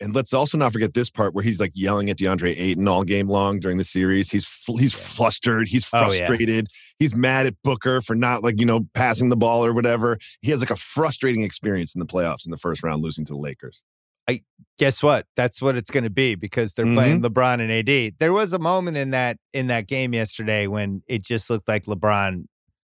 And 0.00 0.14
let's 0.14 0.34
also 0.34 0.58
not 0.58 0.72
forget 0.72 0.92
this 0.92 1.08
part 1.08 1.34
where 1.34 1.42
he's 1.42 1.58
like 1.58 1.72
yelling 1.74 2.10
at 2.10 2.18
DeAndre 2.18 2.54
Ayton 2.58 2.86
all 2.86 3.02
game 3.02 3.28
long 3.28 3.60
during 3.60 3.78
the 3.78 3.84
series. 3.84 4.30
He's 4.30 4.46
he's 4.78 4.92
flustered. 4.92 5.68
He's 5.68 5.86
frustrated. 5.86 6.50
Oh, 6.50 6.52
yeah. 6.52 6.96
He's 6.98 7.14
mad 7.14 7.46
at 7.46 7.54
Booker 7.62 8.02
for 8.02 8.14
not 8.14 8.42
like 8.42 8.60
you 8.60 8.66
know 8.66 8.86
passing 8.94 9.30
the 9.30 9.36
ball 9.36 9.64
or 9.64 9.72
whatever. 9.72 10.18
He 10.42 10.50
has 10.50 10.60
like 10.60 10.70
a 10.70 10.76
frustrating 10.76 11.42
experience 11.42 11.94
in 11.94 12.00
the 12.00 12.06
playoffs 12.06 12.44
in 12.44 12.50
the 12.50 12.58
first 12.58 12.82
round, 12.82 13.02
losing 13.02 13.24
to 13.26 13.32
the 13.32 13.38
Lakers. 13.38 13.84
I 14.28 14.42
guess 14.78 15.02
what? 15.02 15.26
That's 15.36 15.62
what 15.62 15.76
it's 15.76 15.90
going 15.90 16.04
to 16.04 16.10
be 16.10 16.34
because 16.34 16.74
they're 16.74 16.84
mm-hmm. 16.84 16.94
playing 16.94 17.22
LeBron 17.22 17.60
and 17.60 17.70
AD. 17.70 18.18
There 18.18 18.32
was 18.32 18.52
a 18.52 18.58
moment 18.58 18.96
in 18.96 19.10
that 19.10 19.38
in 19.52 19.68
that 19.68 19.86
game 19.86 20.12
yesterday 20.12 20.66
when 20.66 21.02
it 21.06 21.24
just 21.24 21.48
looked 21.48 21.68
like 21.68 21.84
LeBron 21.84 22.46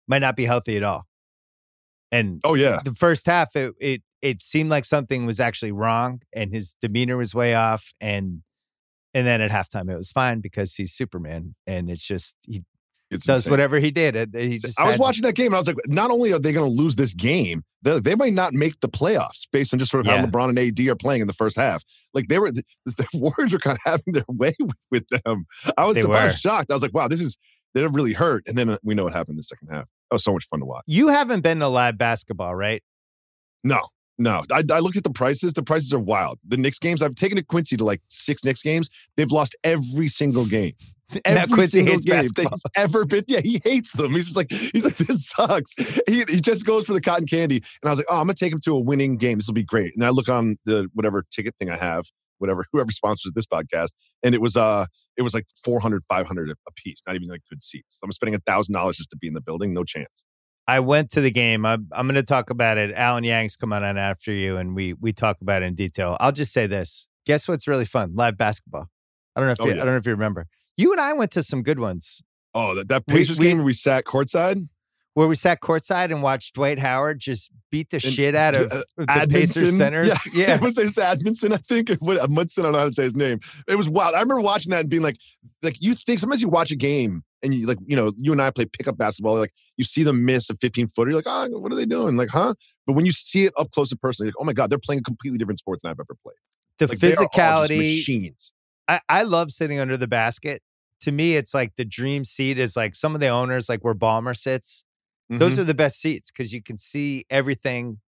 might 0.07 0.19
not 0.19 0.35
be 0.35 0.45
healthy 0.45 0.75
at 0.75 0.83
all. 0.83 1.05
And 2.11 2.41
oh 2.43 2.55
yeah, 2.55 2.79
the 2.83 2.93
first 2.93 3.25
half 3.25 3.55
it 3.55 3.73
it 3.79 4.01
it 4.21 4.41
seemed 4.41 4.69
like 4.69 4.85
something 4.85 5.25
was 5.25 5.39
actually 5.39 5.71
wrong 5.71 6.21
and 6.33 6.53
his 6.53 6.75
demeanor 6.81 7.17
was 7.17 7.33
way 7.33 7.55
off 7.55 7.93
and 8.01 8.41
and 9.13 9.25
then 9.25 9.41
at 9.41 9.49
halftime 9.49 9.91
it 9.91 9.95
was 9.95 10.11
fine 10.11 10.39
because 10.39 10.75
he's 10.75 10.93
Superman 10.93 11.55
and 11.65 11.89
it's 11.89 12.05
just 12.05 12.37
he 12.47 12.63
it's 13.11 13.25
does 13.25 13.41
insane. 13.41 13.51
whatever 13.51 13.79
he 13.79 13.89
did. 13.89 14.35
He 14.35 14.59
just 14.59 14.79
I 14.79 14.87
was 14.87 14.99
watching 14.99 15.23
that 15.23 15.33
game 15.33 15.47
and 15.47 15.55
I 15.55 15.57
was 15.57 15.67
like, 15.67 15.77
not 15.87 16.11
only 16.11 16.31
are 16.31 16.37
they 16.37 16.53
going 16.53 16.69
to 16.69 16.77
lose 16.77 16.95
this 16.95 17.15
game, 17.15 17.63
they, 17.81 17.99
they, 17.99 18.13
might 18.13 18.33
not 18.33 18.53
make 18.53 18.79
the 18.81 18.87
playoffs 18.87 19.47
based 19.51 19.73
on 19.73 19.79
just 19.79 19.89
sort 19.89 20.05
of 20.05 20.11
yeah. 20.11 20.19
how 20.19 20.27
LeBron 20.27 20.49
and 20.49 20.59
AD 20.59 20.79
are 20.87 20.95
playing 20.95 21.21
in 21.21 21.27
the 21.27 21.33
first 21.33 21.55
half. 21.55 21.83
Like 22.13 22.27
they 22.27 22.37
were, 22.37 22.51
the, 22.51 22.63
the 22.85 23.07
Warriors 23.15 23.51
were 23.51 23.57
kind 23.57 23.77
of 23.77 23.81
having 23.83 24.13
their 24.13 24.25
way 24.27 24.53
with, 24.59 24.77
with 24.91 25.07
them. 25.25 25.45
I 25.75 25.85
was, 25.85 25.97
I 25.97 26.25
was 26.25 26.39
shocked. 26.39 26.69
I 26.69 26.75
was 26.75 26.83
like, 26.83 26.93
wow, 26.93 27.07
this 27.07 27.19
is 27.19 27.35
they're 27.73 27.89
really 27.89 28.13
hurt. 28.13 28.43
And 28.47 28.55
then 28.55 28.69
uh, 28.69 28.77
we 28.83 28.93
know 28.93 29.05
what 29.05 29.13
happened 29.13 29.33
in 29.33 29.37
the 29.37 29.43
second 29.43 29.69
half. 29.69 29.85
That 30.09 30.15
was 30.15 30.23
so 30.23 30.33
much 30.33 30.45
fun 30.45 30.59
to 30.59 30.65
watch. 30.65 30.83
You 30.85 31.07
haven't 31.07 31.41
been 31.41 31.59
to 31.61 31.67
live 31.67 31.97
basketball, 31.97 32.53
right? 32.55 32.83
No, 33.63 33.81
no, 34.19 34.43
I, 34.51 34.63
I, 34.71 34.79
looked 34.79 34.97
at 34.97 35.05
the 35.05 35.09
prices. 35.09 35.53
The 35.53 35.63
prices 35.63 35.93
are 35.93 35.99
wild. 35.99 36.39
The 36.45 36.57
Knicks 36.57 36.77
games, 36.77 37.01
I've 37.01 37.15
taken 37.15 37.37
to 37.37 37.43
Quincy 37.43 37.77
to 37.77 37.85
like 37.85 38.01
six 38.09 38.43
Knicks 38.43 38.61
games. 38.61 38.89
They've 39.15 39.31
lost 39.31 39.55
every 39.63 40.09
single 40.09 40.45
game. 40.45 40.73
Every 41.25 41.51
Quincy 41.53 41.85
single 41.85 41.97
game 41.99 42.27
he's 42.37 42.63
ever 42.75 43.05
been. 43.05 43.23
Yeah, 43.27 43.39
he 43.39 43.61
hates 43.63 43.93
them. 43.93 44.13
He's 44.13 44.25
just 44.25 44.37
like, 44.37 44.51
he's 44.51 44.83
like, 44.83 44.97
this 44.97 45.27
sucks. 45.27 45.73
He, 46.05 46.23
he 46.27 46.41
just 46.41 46.65
goes 46.65 46.85
for 46.85 46.93
the 46.93 47.01
cotton 47.01 47.25
candy. 47.25 47.63
And 47.81 47.87
I 47.87 47.89
was 47.91 47.97
like, 47.97 48.07
oh, 48.09 48.19
I'm 48.19 48.27
gonna 48.27 48.33
take 48.35 48.51
him 48.51 48.59
to 48.65 48.75
a 48.75 48.79
winning 48.79 49.17
game. 49.17 49.37
This 49.37 49.47
will 49.47 49.53
be 49.53 49.63
great. 49.63 49.95
And 49.95 50.03
I 50.03 50.09
look 50.09 50.29
on 50.29 50.57
the 50.65 50.89
whatever 50.93 51.23
ticket 51.31 51.55
thing 51.57 51.69
I 51.69 51.77
have, 51.77 52.05
whatever, 52.39 52.65
whoever 52.73 52.91
sponsors 52.91 53.31
this 53.33 53.47
podcast. 53.47 53.91
And 54.21 54.35
it 54.35 54.41
was 54.41 54.57
uh 54.57 54.85
it 55.17 55.21
was 55.21 55.33
like 55.33 55.45
400, 55.63 56.03
500 56.09 56.49
a 56.49 56.71
piece, 56.73 57.01
not 57.07 57.15
even 57.15 57.29
like 57.29 57.41
good 57.49 57.63
seats. 57.63 57.99
I'm 58.03 58.11
spending 58.11 58.35
a 58.35 58.39
thousand 58.39 58.73
dollars 58.73 58.97
just 58.97 59.09
to 59.11 59.17
be 59.17 59.27
in 59.27 59.33
the 59.33 59.41
building. 59.41 59.73
No 59.73 59.83
chance. 59.83 60.23
I 60.69 60.79
went 60.81 61.09
to 61.11 61.21
the 61.21 61.31
game. 61.31 61.65
I'm, 61.65 61.87
I'm 61.91 62.05
going 62.05 62.13
to 62.15 62.23
talk 62.23 62.51
about 62.51 62.77
it. 62.77 62.93
Alan 62.93 63.23
Yang's 63.23 63.55
coming 63.55 63.77
on 63.77 63.83
in 63.83 63.97
after 63.97 64.31
you, 64.31 64.57
and 64.57 64.75
we 64.75 64.93
we 64.93 65.11
talk 65.11 65.41
about 65.41 65.63
it 65.63 65.65
in 65.65 65.73
detail. 65.73 66.15
I'll 66.19 66.31
just 66.31 66.53
say 66.53 66.67
this: 66.67 67.07
Guess 67.25 67.47
what's 67.47 67.67
really 67.67 67.85
fun? 67.85 68.11
Live 68.13 68.37
basketball. 68.37 68.87
I 69.35 69.39
don't 69.39 69.47
know 69.47 69.53
if 69.53 69.61
oh, 69.61 69.65
you, 69.65 69.71
yeah. 69.71 69.81
I 69.81 69.85
don't 69.85 69.93
know 69.95 69.97
if 69.97 70.05
you 70.05 70.11
remember. 70.11 70.45
You 70.77 70.91
and 70.91 71.01
I 71.01 71.13
went 71.13 71.31
to 71.31 71.41
some 71.41 71.63
good 71.63 71.79
ones. 71.79 72.21
Oh, 72.53 72.75
that, 72.75 72.87
that 72.87 73.07
Pacers 73.07 73.39
we, 73.39 73.45
game 73.47 73.57
where 73.57 73.65
we 73.65 73.73
sat 73.73 74.05
courtside 74.05 74.67
where 75.13 75.27
we 75.27 75.35
sat 75.35 75.61
courtside 75.61 76.11
and 76.11 76.21
watched 76.21 76.55
Dwight 76.55 76.79
Howard 76.79 77.19
just 77.19 77.51
beat 77.71 77.89
the 77.89 77.97
and, 77.97 78.03
shit 78.03 78.35
out 78.35 78.55
of 78.55 78.71
uh, 78.71 78.83
the 78.97 79.27
Pacers 79.29 79.77
centers. 79.77 80.07
Yeah, 80.07 80.15
yeah. 80.33 80.55
it 80.55 80.61
was 80.61 80.77
his 80.77 80.95
Amundson, 80.95 81.53
I 81.53 81.57
think. 81.57 81.89
It 81.89 82.01
What 82.01 82.29
Munson, 82.29 82.63
I 82.63 82.67
don't 82.67 82.73
know 82.73 82.79
how 82.79 82.85
to 82.85 82.93
say 82.93 83.03
his 83.03 83.15
name. 83.15 83.39
It 83.67 83.75
was 83.75 83.89
wild. 83.89 84.15
I 84.15 84.19
remember 84.19 84.41
watching 84.41 84.71
that 84.71 84.81
and 84.81 84.89
being 84.89 85.03
like, 85.03 85.17
like 85.61 85.77
you 85.79 85.95
think 85.95 86.19
sometimes 86.19 86.41
you 86.41 86.47
watch 86.49 86.71
a 86.71 86.75
game 86.75 87.23
and 87.43 87.53
you 87.53 87.67
like, 87.67 87.79
you 87.85 87.95
know, 87.95 88.11
you 88.19 88.31
and 88.31 88.41
I 88.41 88.51
play 88.51 88.65
pickup 88.65 88.97
basketball. 88.97 89.37
Like 89.37 89.53
you 89.77 89.83
see 89.83 90.03
them 90.03 90.25
miss 90.25 90.49
a 90.49 90.55
15 90.55 90.87
footer, 90.89 91.11
you're 91.11 91.19
like, 91.19 91.27
oh, 91.27 91.59
what 91.59 91.71
are 91.71 91.75
they 91.75 91.85
doing? 91.85 92.17
Like, 92.17 92.29
huh? 92.29 92.53
But 92.85 92.93
when 92.93 93.05
you 93.05 93.11
see 93.11 93.45
it 93.45 93.53
up 93.57 93.71
close 93.71 93.91
and 93.91 93.99
personally, 93.99 94.29
like, 94.29 94.35
oh 94.39 94.45
my 94.45 94.53
god, 94.53 94.69
they're 94.69 94.79
playing 94.79 94.99
a 94.99 95.03
completely 95.03 95.37
different 95.37 95.59
sport 95.59 95.79
than 95.81 95.91
I've 95.91 95.99
ever 95.99 96.15
played. 96.23 96.35
The 96.77 96.87
like, 96.87 96.97
physicality, 96.97 97.97
machines. 97.97 98.53
I, 98.87 99.01
I 99.09 99.23
love 99.23 99.51
sitting 99.51 99.79
under 99.79 99.97
the 99.97 100.07
basket. 100.07 100.61
To 101.01 101.11
me, 101.11 101.35
it's 101.35 101.53
like 101.53 101.73
the 101.77 101.85
dream 101.85 102.25
seat 102.25 102.57
is 102.57 102.75
like 102.75 102.95
some 102.95 103.15
of 103.15 103.21
the 103.21 103.27
owners, 103.27 103.69
like 103.69 103.83
where 103.83 103.95
Ballmer 103.95 104.35
sits 104.35 104.85
Mm-hmm. 105.29 105.39
Those 105.39 105.59
are 105.59 105.63
the 105.63 105.73
best 105.73 106.01
seats 106.01 106.31
because 106.31 106.53
you 106.53 106.61
can 106.61 106.77
see 106.77 107.25
everything, 107.29 107.99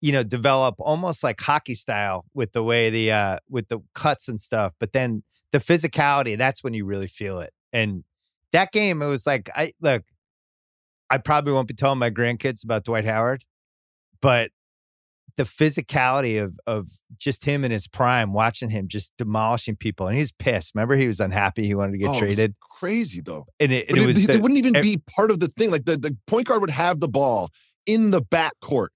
you 0.00 0.12
know, 0.12 0.22
develop 0.22 0.74
almost 0.78 1.22
like 1.22 1.40
hockey 1.40 1.74
style 1.74 2.24
with 2.34 2.52
the 2.52 2.62
way 2.62 2.90
the 2.90 3.12
uh 3.12 3.38
with 3.48 3.68
the 3.68 3.80
cuts 3.94 4.28
and 4.28 4.40
stuff. 4.40 4.72
But 4.80 4.92
then 4.92 5.22
the 5.52 5.58
physicality, 5.58 6.36
that's 6.36 6.64
when 6.64 6.74
you 6.74 6.84
really 6.84 7.06
feel 7.06 7.40
it. 7.40 7.52
And 7.72 8.04
that 8.52 8.72
game, 8.72 9.00
it 9.02 9.06
was 9.06 9.26
like 9.26 9.48
I 9.54 9.72
look, 9.80 10.02
I 11.08 11.18
probably 11.18 11.52
won't 11.52 11.68
be 11.68 11.74
telling 11.74 11.98
my 11.98 12.10
grandkids 12.10 12.64
about 12.64 12.84
Dwight 12.84 13.04
Howard, 13.04 13.44
but 14.20 14.50
the 15.36 15.44
physicality 15.44 16.42
of 16.42 16.58
of 16.66 16.88
just 17.18 17.44
him 17.44 17.64
in 17.64 17.70
his 17.70 17.86
prime, 17.86 18.32
watching 18.32 18.70
him 18.70 18.88
just 18.88 19.12
demolishing 19.18 19.76
people, 19.76 20.06
and 20.06 20.16
he's 20.16 20.32
pissed. 20.32 20.74
Remember, 20.74 20.96
he 20.96 21.06
was 21.06 21.20
unhappy. 21.20 21.66
He 21.66 21.74
wanted 21.74 21.92
to 21.92 21.98
get 21.98 22.10
oh, 22.10 22.18
traded. 22.18 22.54
crazy 22.60 23.20
though, 23.20 23.46
and 23.60 23.72
it, 23.72 23.88
and 23.88 23.98
it, 23.98 24.02
it 24.02 24.06
was. 24.06 24.28
It 24.28 24.40
wouldn't 24.40 24.58
even 24.58 24.80
be 24.80 25.02
part 25.14 25.30
of 25.30 25.40
the 25.40 25.48
thing. 25.48 25.70
Like 25.70 25.84
the, 25.84 25.96
the 25.96 26.16
point 26.26 26.46
guard 26.46 26.60
would 26.60 26.70
have 26.70 27.00
the 27.00 27.08
ball 27.08 27.50
in 27.86 28.10
the 28.10 28.22
back 28.22 28.52
court, 28.60 28.92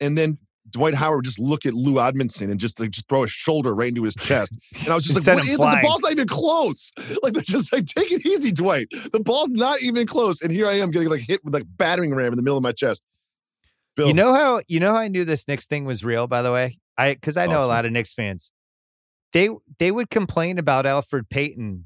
and 0.00 0.16
then 0.16 0.38
Dwight 0.70 0.94
Howard 0.94 1.18
would 1.18 1.24
just 1.24 1.38
look 1.38 1.66
at 1.66 1.74
Lou 1.74 1.94
Amundson 1.94 2.50
and 2.50 2.60
just 2.60 2.78
like 2.80 2.90
just 2.90 3.08
throw 3.08 3.24
a 3.24 3.28
shoulder 3.28 3.74
right 3.74 3.88
into 3.88 4.02
his 4.02 4.14
chest. 4.14 4.58
And 4.80 4.88
I 4.88 4.94
was 4.94 5.04
just 5.06 5.26
like, 5.26 5.36
what, 5.58 5.76
the 5.76 5.80
ball's 5.82 6.00
not 6.00 6.12
even 6.12 6.28
close. 6.28 6.92
Like 7.22 7.34
they're 7.34 7.42
just 7.42 7.72
like, 7.72 7.86
take 7.86 8.10
it 8.12 8.24
easy, 8.24 8.52
Dwight. 8.52 8.88
The 9.12 9.20
ball's 9.20 9.50
not 9.50 9.82
even 9.82 10.06
close. 10.06 10.40
And 10.42 10.50
here 10.50 10.66
I 10.66 10.74
am 10.74 10.90
getting 10.90 11.08
like 11.08 11.20
hit 11.20 11.44
with 11.44 11.52
like 11.52 11.64
battering 11.76 12.14
ram 12.14 12.32
in 12.32 12.36
the 12.36 12.42
middle 12.42 12.56
of 12.56 12.62
my 12.62 12.72
chest. 12.72 13.02
Bill. 13.96 14.08
You 14.08 14.14
know 14.14 14.32
how 14.34 14.60
you 14.68 14.80
know 14.80 14.92
how 14.92 14.98
I 14.98 15.08
knew 15.08 15.24
this 15.24 15.46
Knicks 15.48 15.66
thing 15.66 15.84
was 15.84 16.04
real. 16.04 16.26
By 16.26 16.42
the 16.42 16.52
way, 16.52 16.78
I 16.96 17.14
because 17.14 17.36
I 17.36 17.46
know 17.46 17.58
awesome. 17.58 17.64
a 17.64 17.66
lot 17.66 17.84
of 17.84 17.92
Knicks 17.92 18.14
fans. 18.14 18.52
They 19.32 19.48
they 19.78 19.90
would 19.90 20.10
complain 20.10 20.58
about 20.58 20.84
Elfrid 20.84 21.28
Payton 21.30 21.84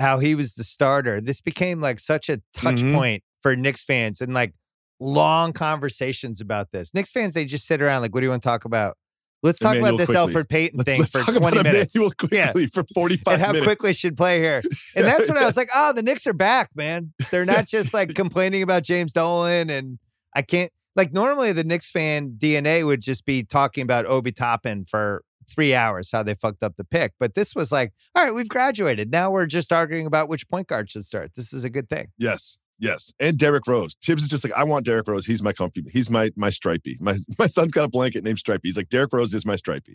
how 0.00 0.18
he 0.20 0.34
was 0.34 0.54
the 0.54 0.64
starter. 0.64 1.20
This 1.20 1.40
became 1.40 1.80
like 1.80 1.98
such 1.98 2.28
a 2.28 2.40
touch 2.54 2.76
Mhm. 2.76 2.94
point 2.94 3.22
for 3.42 3.56
Knicks 3.56 3.84
fans 3.84 4.20
and 4.20 4.32
like 4.32 4.54
long 5.00 5.52
conversations 5.52 6.40
about 6.40 6.70
this. 6.72 6.94
Knicks 6.94 7.10
fans, 7.10 7.34
they 7.34 7.44
just 7.44 7.66
sit 7.66 7.82
around 7.82 8.02
like, 8.02 8.14
what 8.14 8.20
do 8.20 8.26
you 8.26 8.30
want 8.30 8.42
to 8.42 8.48
talk 8.48 8.64
about? 8.64 8.96
Let's 9.42 9.58
talk 9.60 9.76
Immanuel 9.76 9.90
about 9.94 9.98
this 9.98 10.08
Quickley. 10.08 10.34
Elfrid 10.34 10.48
Payton 10.48 10.78
Let's, 10.78 10.90
thing 10.90 11.00
let's 11.00 11.12
for 11.12 11.18
talk 11.18 11.34
20 11.36 11.58
about 11.58 11.64
minutes. 11.72 11.94
Yeah. 12.32 12.52
for 12.72 12.84
45 12.94 13.34
And 13.34 13.42
how 13.42 13.52
minutes. 13.52 13.66
Quickley 13.66 13.92
should 13.92 14.16
play 14.16 14.40
here. 14.40 14.62
And 14.96 15.06
that's 15.06 15.28
when 15.28 15.36
I 15.38 15.44
was 15.44 15.56
like, 15.56 15.68
oh, 15.74 15.92
the 15.92 16.02
Knicks 16.02 16.26
are 16.26 16.32
back, 16.32 16.70
man. 16.74 17.12
They're 17.30 17.44
not 17.44 17.56
Yes. 17.58 17.70
just 17.70 17.94
like 17.94 18.14
complaining 18.16 18.62
about 18.62 18.82
James 18.82 19.12
Dolan 19.12 19.70
and 19.70 19.98
I 20.34 20.42
can't 20.42 20.72
like 20.98 21.12
normally 21.14 21.52
the 21.52 21.64
Knicks 21.64 21.88
fan 21.90 22.32
DNA 22.36 22.84
would 22.84 23.00
just 23.00 23.24
be 23.24 23.42
talking 23.42 23.82
about 23.82 24.04
Obi 24.04 24.32
Toppin 24.32 24.84
for 24.84 25.22
three 25.48 25.74
hours, 25.74 26.10
how 26.12 26.22
they 26.22 26.34
fucked 26.34 26.62
up 26.62 26.76
the 26.76 26.84
pick. 26.84 27.12
But 27.18 27.32
this 27.34 27.54
was 27.54 27.72
like, 27.72 27.94
all 28.14 28.22
right, 28.22 28.34
we've 28.34 28.48
graduated. 28.50 29.10
Now 29.10 29.30
we're 29.30 29.46
just 29.46 29.72
arguing 29.72 30.04
about 30.06 30.28
which 30.28 30.46
point 30.50 30.66
guard 30.68 30.90
should 30.90 31.06
start. 31.06 31.30
This 31.34 31.54
is 31.54 31.64
a 31.64 31.70
good 31.70 31.88
thing. 31.88 32.08
Yes, 32.18 32.58
yes, 32.78 33.14
and 33.18 33.38
Derrick 33.38 33.66
Rose. 33.66 33.96
Thibs 34.04 34.24
is 34.24 34.28
just 34.28 34.44
like 34.44 34.52
I 34.52 34.64
want 34.64 34.84
Derrick 34.84 35.08
Rose. 35.08 35.24
He's 35.24 35.42
my 35.42 35.54
comfy. 35.54 35.84
He's 35.90 36.10
my 36.10 36.30
my 36.36 36.50
stripey. 36.50 36.98
My 37.00 37.16
my 37.38 37.46
son's 37.46 37.72
got 37.72 37.84
a 37.84 37.88
blanket 37.88 38.24
named 38.24 38.38
Stripey. 38.38 38.68
He's 38.68 38.76
like 38.76 38.90
Derrick 38.90 39.12
Rose 39.14 39.32
is 39.32 39.46
my 39.46 39.56
stripey. 39.56 39.92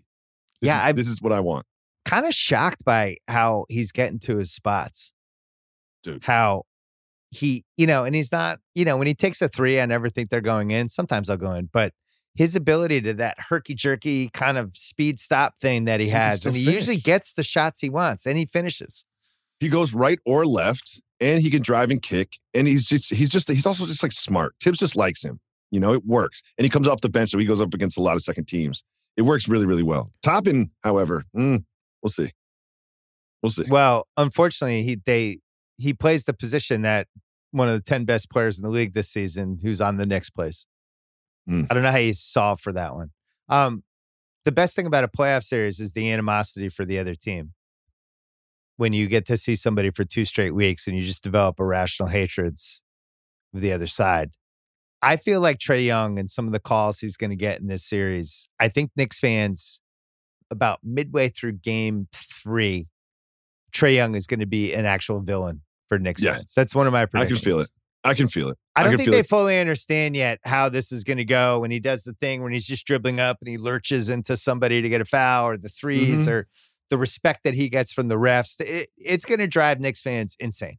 This 0.62 0.68
Yeah, 0.70 0.78
is, 0.80 0.84
I- 0.88 0.91
this 0.93 1.08
is 1.08 1.22
what 1.22 1.32
I 1.34 1.39
want. 1.41 1.66
Kind 2.06 2.26
of 2.26 2.34
shocked 2.34 2.84
by 2.84 3.18
how 3.28 3.66
he's 3.70 3.91
getting 3.91 4.20
to 4.22 4.38
his 4.38 4.51
spots. 4.51 5.14
Dude. 6.04 6.24
How 6.24 6.64
he, 7.34 7.66
you 7.78 7.88
know, 7.88 8.04
and 8.04 8.16
he's 8.16 8.32
not, 8.32 8.60
you 8.76 8.86
know, 8.86 8.98
when 8.98 9.08
he 9.08 9.14
takes 9.14 9.42
a 9.42 9.48
three, 9.48 9.80
I 9.80 9.86
never 9.86 10.10
think 10.10 10.30
they're 10.30 10.42
going 10.42 10.72
in. 10.72 10.90
Sometimes 10.90 11.30
I'll 11.30 11.38
go 11.38 11.54
in, 11.54 11.70
but 11.72 11.94
his 12.36 12.56
ability 12.56 13.02
to 13.02 13.14
that 13.16 13.38
herky 13.38 13.76
jerky 13.76 14.30
kind 14.30 14.58
of 14.58 14.76
speed 14.76 15.20
stop 15.20 15.56
thing 15.62 15.86
that 15.86 16.00
he 16.00 16.08
He 16.08 16.12
has, 16.12 16.42
still 16.42 16.50
and 16.50 16.58
he 16.58 16.72
usually 16.72 16.98
gets 16.98 17.34
the 17.36 17.44
shots 17.44 17.80
he 17.80 17.90
wants 17.90 18.26
and 18.26 18.38
he 18.38 18.46
finishes. 18.46 19.06
He 19.60 19.70
goes 19.70 19.94
right 19.94 20.20
or 20.26 20.46
left, 20.46 21.02
and 21.20 21.42
he 21.42 21.50
can 21.50 21.62
drive 21.62 21.90
and 21.90 22.02
kick. 22.02 22.38
And 22.54 22.68
he's 22.68 22.86
just 22.86 23.12
he's 23.12 23.30
just 23.30 23.48
he's 23.50 23.66
also 23.66 23.86
just 23.86 24.04
like 24.04 24.12
smart. 24.12 24.56
Thibs 24.62 24.80
just 24.80 24.96
likes 24.96 25.24
him. 25.24 25.40
You 25.72 25.80
know, 25.80 25.94
it 25.94 26.06
works. 26.06 26.42
And 26.58 26.66
he 26.66 26.70
comes 26.70 26.88
off 26.88 27.02
the 27.02 27.10
bench, 27.10 27.32
so 27.32 27.38
he 27.38 27.46
goes 27.46 27.62
up 27.62 27.74
against 27.74 27.98
a 27.98 28.02
lot 28.02 28.16
of 28.16 28.22
second 28.22 28.48
teams. 28.48 28.84
It 29.16 29.24
works 29.24 29.48
really, 29.48 29.66
really 29.66 29.84
well. 29.84 30.12
Toppin, 30.22 30.72
however, 30.84 31.24
mm, 31.36 31.64
we'll 32.02 32.10
see. 32.10 32.32
We'll 33.42 33.52
see. 33.52 33.66
Well, 33.68 34.08
unfortunately, 34.18 34.84
he 34.84 35.02
they 35.06 35.40
he 35.78 35.94
plays 35.94 36.26
the 36.26 36.34
position 36.34 36.82
that 36.82 37.08
one 37.54 37.70
of 37.70 37.76
the 37.76 37.82
ten 37.82 38.06
best 38.06 38.30
players 38.30 38.60
in 38.60 38.64
the 38.64 38.70
league 38.70 38.93
this 38.93 39.10
season, 39.10 39.60
who's 39.62 39.80
on 39.80 39.97
the 39.97 40.08
next 40.08 40.32
place. 40.32 40.66
Hmm. 41.47 41.64
I 41.70 41.74
don't 41.74 41.84
know 41.84 41.91
how 41.91 41.97
you 41.97 42.14
solve 42.14 42.60
for 42.60 42.74
that 42.74 42.95
one. 42.95 43.12
Um, 43.49 43.84
the 44.45 44.51
best 44.51 44.76
thing 44.76 44.86
about 44.86 45.04
a 45.04 45.08
playoff 45.08 45.43
series 45.43 45.80
is 45.80 45.93
the 45.93 46.12
animosity 46.12 46.70
for 46.70 46.86
the 46.86 46.99
other 46.99 47.16
team. 47.16 47.54
When 48.78 48.91
you 48.91 49.08
get 49.08 49.26
to 49.28 49.38
see 49.38 49.56
somebody 49.56 49.91
for 49.91 50.04
two 50.04 50.26
straight 50.26 50.56
weeks 50.56 50.88
and 50.88 50.97
you 50.97 51.04
just 51.04 51.24
develop 51.24 51.60
irrational 51.60 52.10
hatreds 52.10 52.84
of 53.54 53.62
the 53.62 53.72
other 53.72 53.88
side. 53.88 54.32
I 55.01 55.18
feel 55.18 55.41
like 55.41 55.60
Trae 55.60 55.86
Young 55.86 56.18
and 56.18 56.30
some 56.30 56.47
of 56.47 56.54
the 56.54 56.60
calls 56.60 56.99
he's 56.99 57.18
going 57.18 57.30
to 57.30 57.36
get 57.36 57.60
in 57.60 57.68
this 57.68 57.86
series. 57.86 58.47
I 58.60 58.70
think 58.70 58.91
Knicks 58.95 59.20
fans, 59.20 59.82
about 60.49 60.80
midway 60.84 61.30
through 61.30 61.54
game 61.54 62.08
three, 62.14 62.88
Trae 63.74 63.95
Young 63.95 64.16
is 64.16 64.28
going 64.28 64.39
to 64.39 64.45
be 64.45 64.74
an 64.74 64.86
actual 64.86 65.20
villain 65.20 65.62
for 65.94 66.00
Knicks 66.00 66.24
Yeah. 66.24 66.34
fans. 66.36 66.54
That's 66.56 66.74
one 66.76 66.88
of 66.88 66.94
my 66.94 67.06
predictions. 67.06 67.39
I 67.39 67.44
can 67.44 67.52
feel 67.52 67.60
it. 67.60 67.70
I 68.06 68.14
can 68.14 68.28
feel 68.28 68.50
it. 68.50 68.58
I 68.76 68.84
don't 68.84 68.98
think 68.98 69.12
they 69.12 69.20
it. 69.20 69.30
fully 69.30 69.60
understand 69.60 70.16
yet 70.16 70.39
how 70.44 70.68
this 70.68 70.91
is 70.91 71.04
going 71.04 71.18
to 71.20 71.26
go 71.26 71.60
when 71.60 71.72
he 71.72 71.80
does 71.80 72.04
the 72.04 72.14
thing 72.20 72.44
when 72.44 72.52
he's 72.52 72.66
just 72.68 72.86
dribbling 72.86 73.20
up 73.20 73.38
and 73.39 73.48
he 73.48 73.58
lurches 73.58 74.10
into 74.10 74.36
somebody 74.36 74.82
to 74.82 74.89
get 74.89 75.00
a 75.00 75.06
foul 75.06 75.46
or 75.48 75.58
the 75.58 75.70
3s 75.70 76.26
Mhm. 76.26 76.28
or 76.28 76.48
the 76.89 76.98
respect 76.98 77.41
that 77.46 77.54
he 77.54 77.70
gets 77.70 77.94
from 77.94 78.10
the 78.10 78.16
refs. 78.16 78.60
It, 78.60 78.89
it's 78.98 79.24
going 79.26 79.39
to 79.39 79.48
drive 79.48 79.80
Knicks 79.80 80.02
fans 80.02 80.36
insane. 80.39 80.78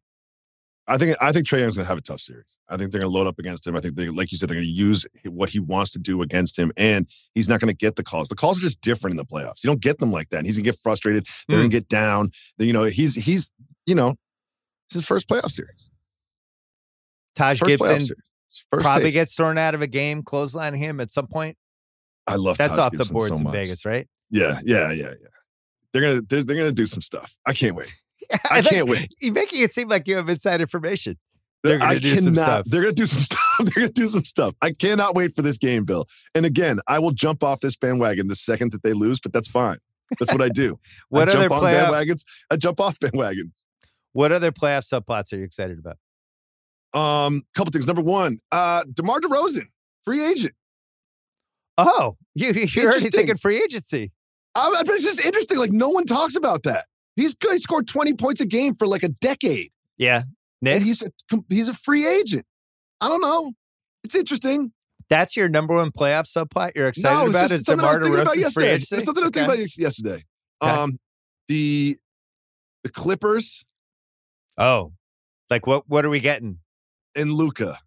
I 0.87 0.99
think 0.99 1.17
I 1.23 1.33
think 1.33 1.47
Trae 1.47 1.61
Young's 1.61 1.77
gonna 1.77 1.89
have 1.89 1.97
a 1.97 2.03
tough 2.03 2.21
series. 2.21 2.59
I 2.69 2.77
think 2.77 2.91
they're 2.93 3.01
gonna 3.01 3.11
load 3.11 3.27
up 3.27 3.39
against 3.39 3.67
him. 3.67 3.75
I 3.75 3.81
think 3.81 3.95
they, 3.97 4.11
like 4.11 4.31
you 4.31 4.37
said, 4.37 4.51
they're 4.51 4.57
gonna 4.57 4.67
use 4.67 5.07
what 5.27 5.49
he 5.49 5.59
wants 5.59 5.93
to 5.93 5.99
do 5.99 6.21
against 6.21 6.59
him, 6.59 6.73
and 6.77 7.09
he's 7.35 7.49
not 7.49 7.59
gonna 7.59 7.73
get 7.73 7.97
the 7.97 8.03
calls. 8.03 8.29
The 8.29 8.35
calls 8.35 8.59
are 8.59 8.61
just 8.61 8.83
different 8.83 9.13
in 9.13 9.17
the 9.17 9.25
playoffs. 9.25 9.65
You 9.65 9.69
don't 9.69 9.81
get 9.81 9.99
them 9.99 10.13
like 10.13 10.29
that. 10.29 10.37
And 10.41 10.47
he's 10.47 10.57
gonna 10.59 10.65
get 10.65 10.79
frustrated. 10.83 11.27
They're 11.49 11.57
Mm. 11.57 11.63
gonna 11.63 11.69
get 11.71 11.89
down. 11.89 12.29
Then, 12.59 12.67
You 12.67 12.75
know, 12.75 12.85
he's 12.85 13.15
he's 13.15 13.51
you 13.87 13.95
know, 13.95 14.15
it's 14.95 15.03
his 15.03 15.07
first 15.07 15.29
playoff 15.29 15.51
series. 15.51 15.91
Taj 17.35 17.59
First 17.59 17.69
Gibson. 17.69 18.17
Probably 18.71 19.05
taste. 19.05 19.15
gets 19.15 19.35
thrown 19.35 19.59
out 19.59 19.75
of 19.75 19.83
a 19.83 19.87
game, 19.89 20.23
clothesline 20.23 20.75
him 20.75 21.01
at 21.01 21.11
some 21.11 21.27
point. 21.27 21.57
I 22.27 22.37
love 22.37 22.57
That's 22.57 22.77
Taj 22.77 22.79
off 22.87 22.93
the 22.93 23.05
boards 23.13 23.41
so 23.41 23.47
in. 23.47 23.53
Vegas, 23.53 23.85
right? 23.85 24.07
Yeah, 24.31 24.59
yeah, 24.65 24.93
yeah, 24.93 25.11
yeah. 25.21 25.29
They're 25.93 26.03
gonna 26.03 26.23
they're, 26.29 26.45
they're 26.45 26.57
gonna 26.57 26.73
do 26.73 26.87
some 26.87 27.03
stuff. 27.03 27.37
I 27.47 27.53
can't 27.53 27.75
wait. 27.75 27.93
I 28.51 28.63
think 28.63 28.75
can't 28.75 28.89
wait. 28.89 29.13
You're 29.21 29.33
making 29.35 29.63
it 29.63 29.73
seem 29.73 29.89
like 29.89 30.07
you 30.07 30.17
have 30.17 30.29
inside 30.29 30.61
information. 30.61 31.19
They're 31.65 31.79
gonna 31.79 31.91
I 31.93 31.99
do 31.99 32.15
some 32.17 32.35
cannot- 32.35 32.47
stuff. 32.47 32.67
They're 32.67 32.83
gonna 32.83 32.93
do 32.95 33.07
some 33.07 33.21
stuff. 33.25 33.41
They're 33.59 33.75
gonna 33.75 33.89
do 33.93 34.09
some 34.09 34.25
stuff. 34.25 34.55
I 34.63 34.73
cannot 34.73 35.15
wait 35.17 35.35
for 35.35 35.43
this 35.43 35.59
game, 35.59 35.85
Bill. 35.85 36.07
And 36.35 36.47
again, 36.47 36.79
I 36.87 37.01
will 37.01 37.11
jump 37.13 37.43
off 37.43 37.61
this 37.61 37.77
bandwagon 37.77 38.29
the 38.29 38.37
second 38.37 38.71
that 38.73 38.83
they 38.85 38.93
lose, 38.93 39.19
but 39.21 39.33
that's 39.33 39.49
fine. 39.49 39.79
That's 40.21 40.33
what 40.33 40.43
I 40.43 40.49
do. 40.49 40.79
What 41.09 41.29
I 41.29 41.33
other 41.33 41.49
jump 41.49 41.53
on 41.53 41.63
playoff? 41.63 41.89
bandwagons. 41.89 42.23
I 42.51 42.57
jump 42.57 42.81
off 42.81 42.99
bandwagons. 43.01 43.65
What 44.15 44.33
other 44.33 44.51
playoff 44.53 44.83
subplots 44.91 45.33
are 45.33 45.37
you 45.37 45.45
excited 45.45 45.79
about? 45.79 45.97
Um, 46.99 47.43
couple 47.55 47.71
things. 47.73 47.87
Number 47.87 48.01
one, 48.03 48.39
uh, 48.53 48.85
DeMar 48.95 49.21
DeRozan, 49.21 49.67
free 50.05 50.25
agent. 50.25 50.55
Oh, 51.77 52.17
you, 52.35 52.53
you're 52.53 52.91
already 52.91 53.11
thinking 53.11 53.37
free 53.37 53.61
agency. 53.63 54.13
I, 54.55 54.69
I- 54.69 54.83
it's 54.87 55.05
just 55.05 55.25
interesting. 55.25 55.59
Like 55.59 55.73
no 55.73 55.89
one 55.91 56.07
talks 56.07 56.37
about 56.37 56.63
that. 56.63 56.87
He's 57.17 57.35
good. 57.35 57.53
He 57.53 57.59
scored 57.59 57.87
20 57.89 58.15
points 58.15 58.41
a 58.41 58.47
game 58.47 58.77
for 58.77 58.87
like 58.87 59.03
a 59.03 59.09
decade. 59.09 59.71
Yeah, 59.99 60.23
And 60.65 60.83
he's 60.83 61.03
a, 61.03 61.11
he's 61.49 61.69
a 61.69 61.75
free 61.75 62.07
agent. 62.07 62.47
I 63.01 63.09
don't 63.09 63.21
know. 63.21 63.53
It's 64.05 64.15
interesting. 64.15 64.73
That's 65.11 65.37
your 65.37 65.49
number 65.49 65.75
one 65.75 65.91
playoff 65.91 66.27
subplot 66.27 66.73
you're 66.75 66.89
excited 66.89 67.25
no, 67.25 67.31
about 67.31 67.51
is 67.51 67.63
something 67.65 67.85
I 67.85 67.99
was 67.99 68.01
DeMar 68.01 68.25
DeRozan's 68.25 68.33
free 68.33 68.41
yesterday. 68.41 68.71
agency? 68.71 68.97
It's 68.97 69.05
something 69.05 69.23
I 69.23 69.27
was 69.27 69.33
thinking 69.33 69.55
about 69.55 69.77
yesterday. 69.79 70.25
Okay. 70.63 70.73
Um, 70.73 70.99
the 71.49 71.97
the 72.85 72.91
Clippers 72.91 73.65
Oh, 74.59 74.93
like 75.51 75.67
what? 75.67 75.89
What 75.89 76.05
are 76.05 76.11
we 76.11 76.21
getting? 76.21 76.59
and 77.17 77.33
Luka. 77.33 77.79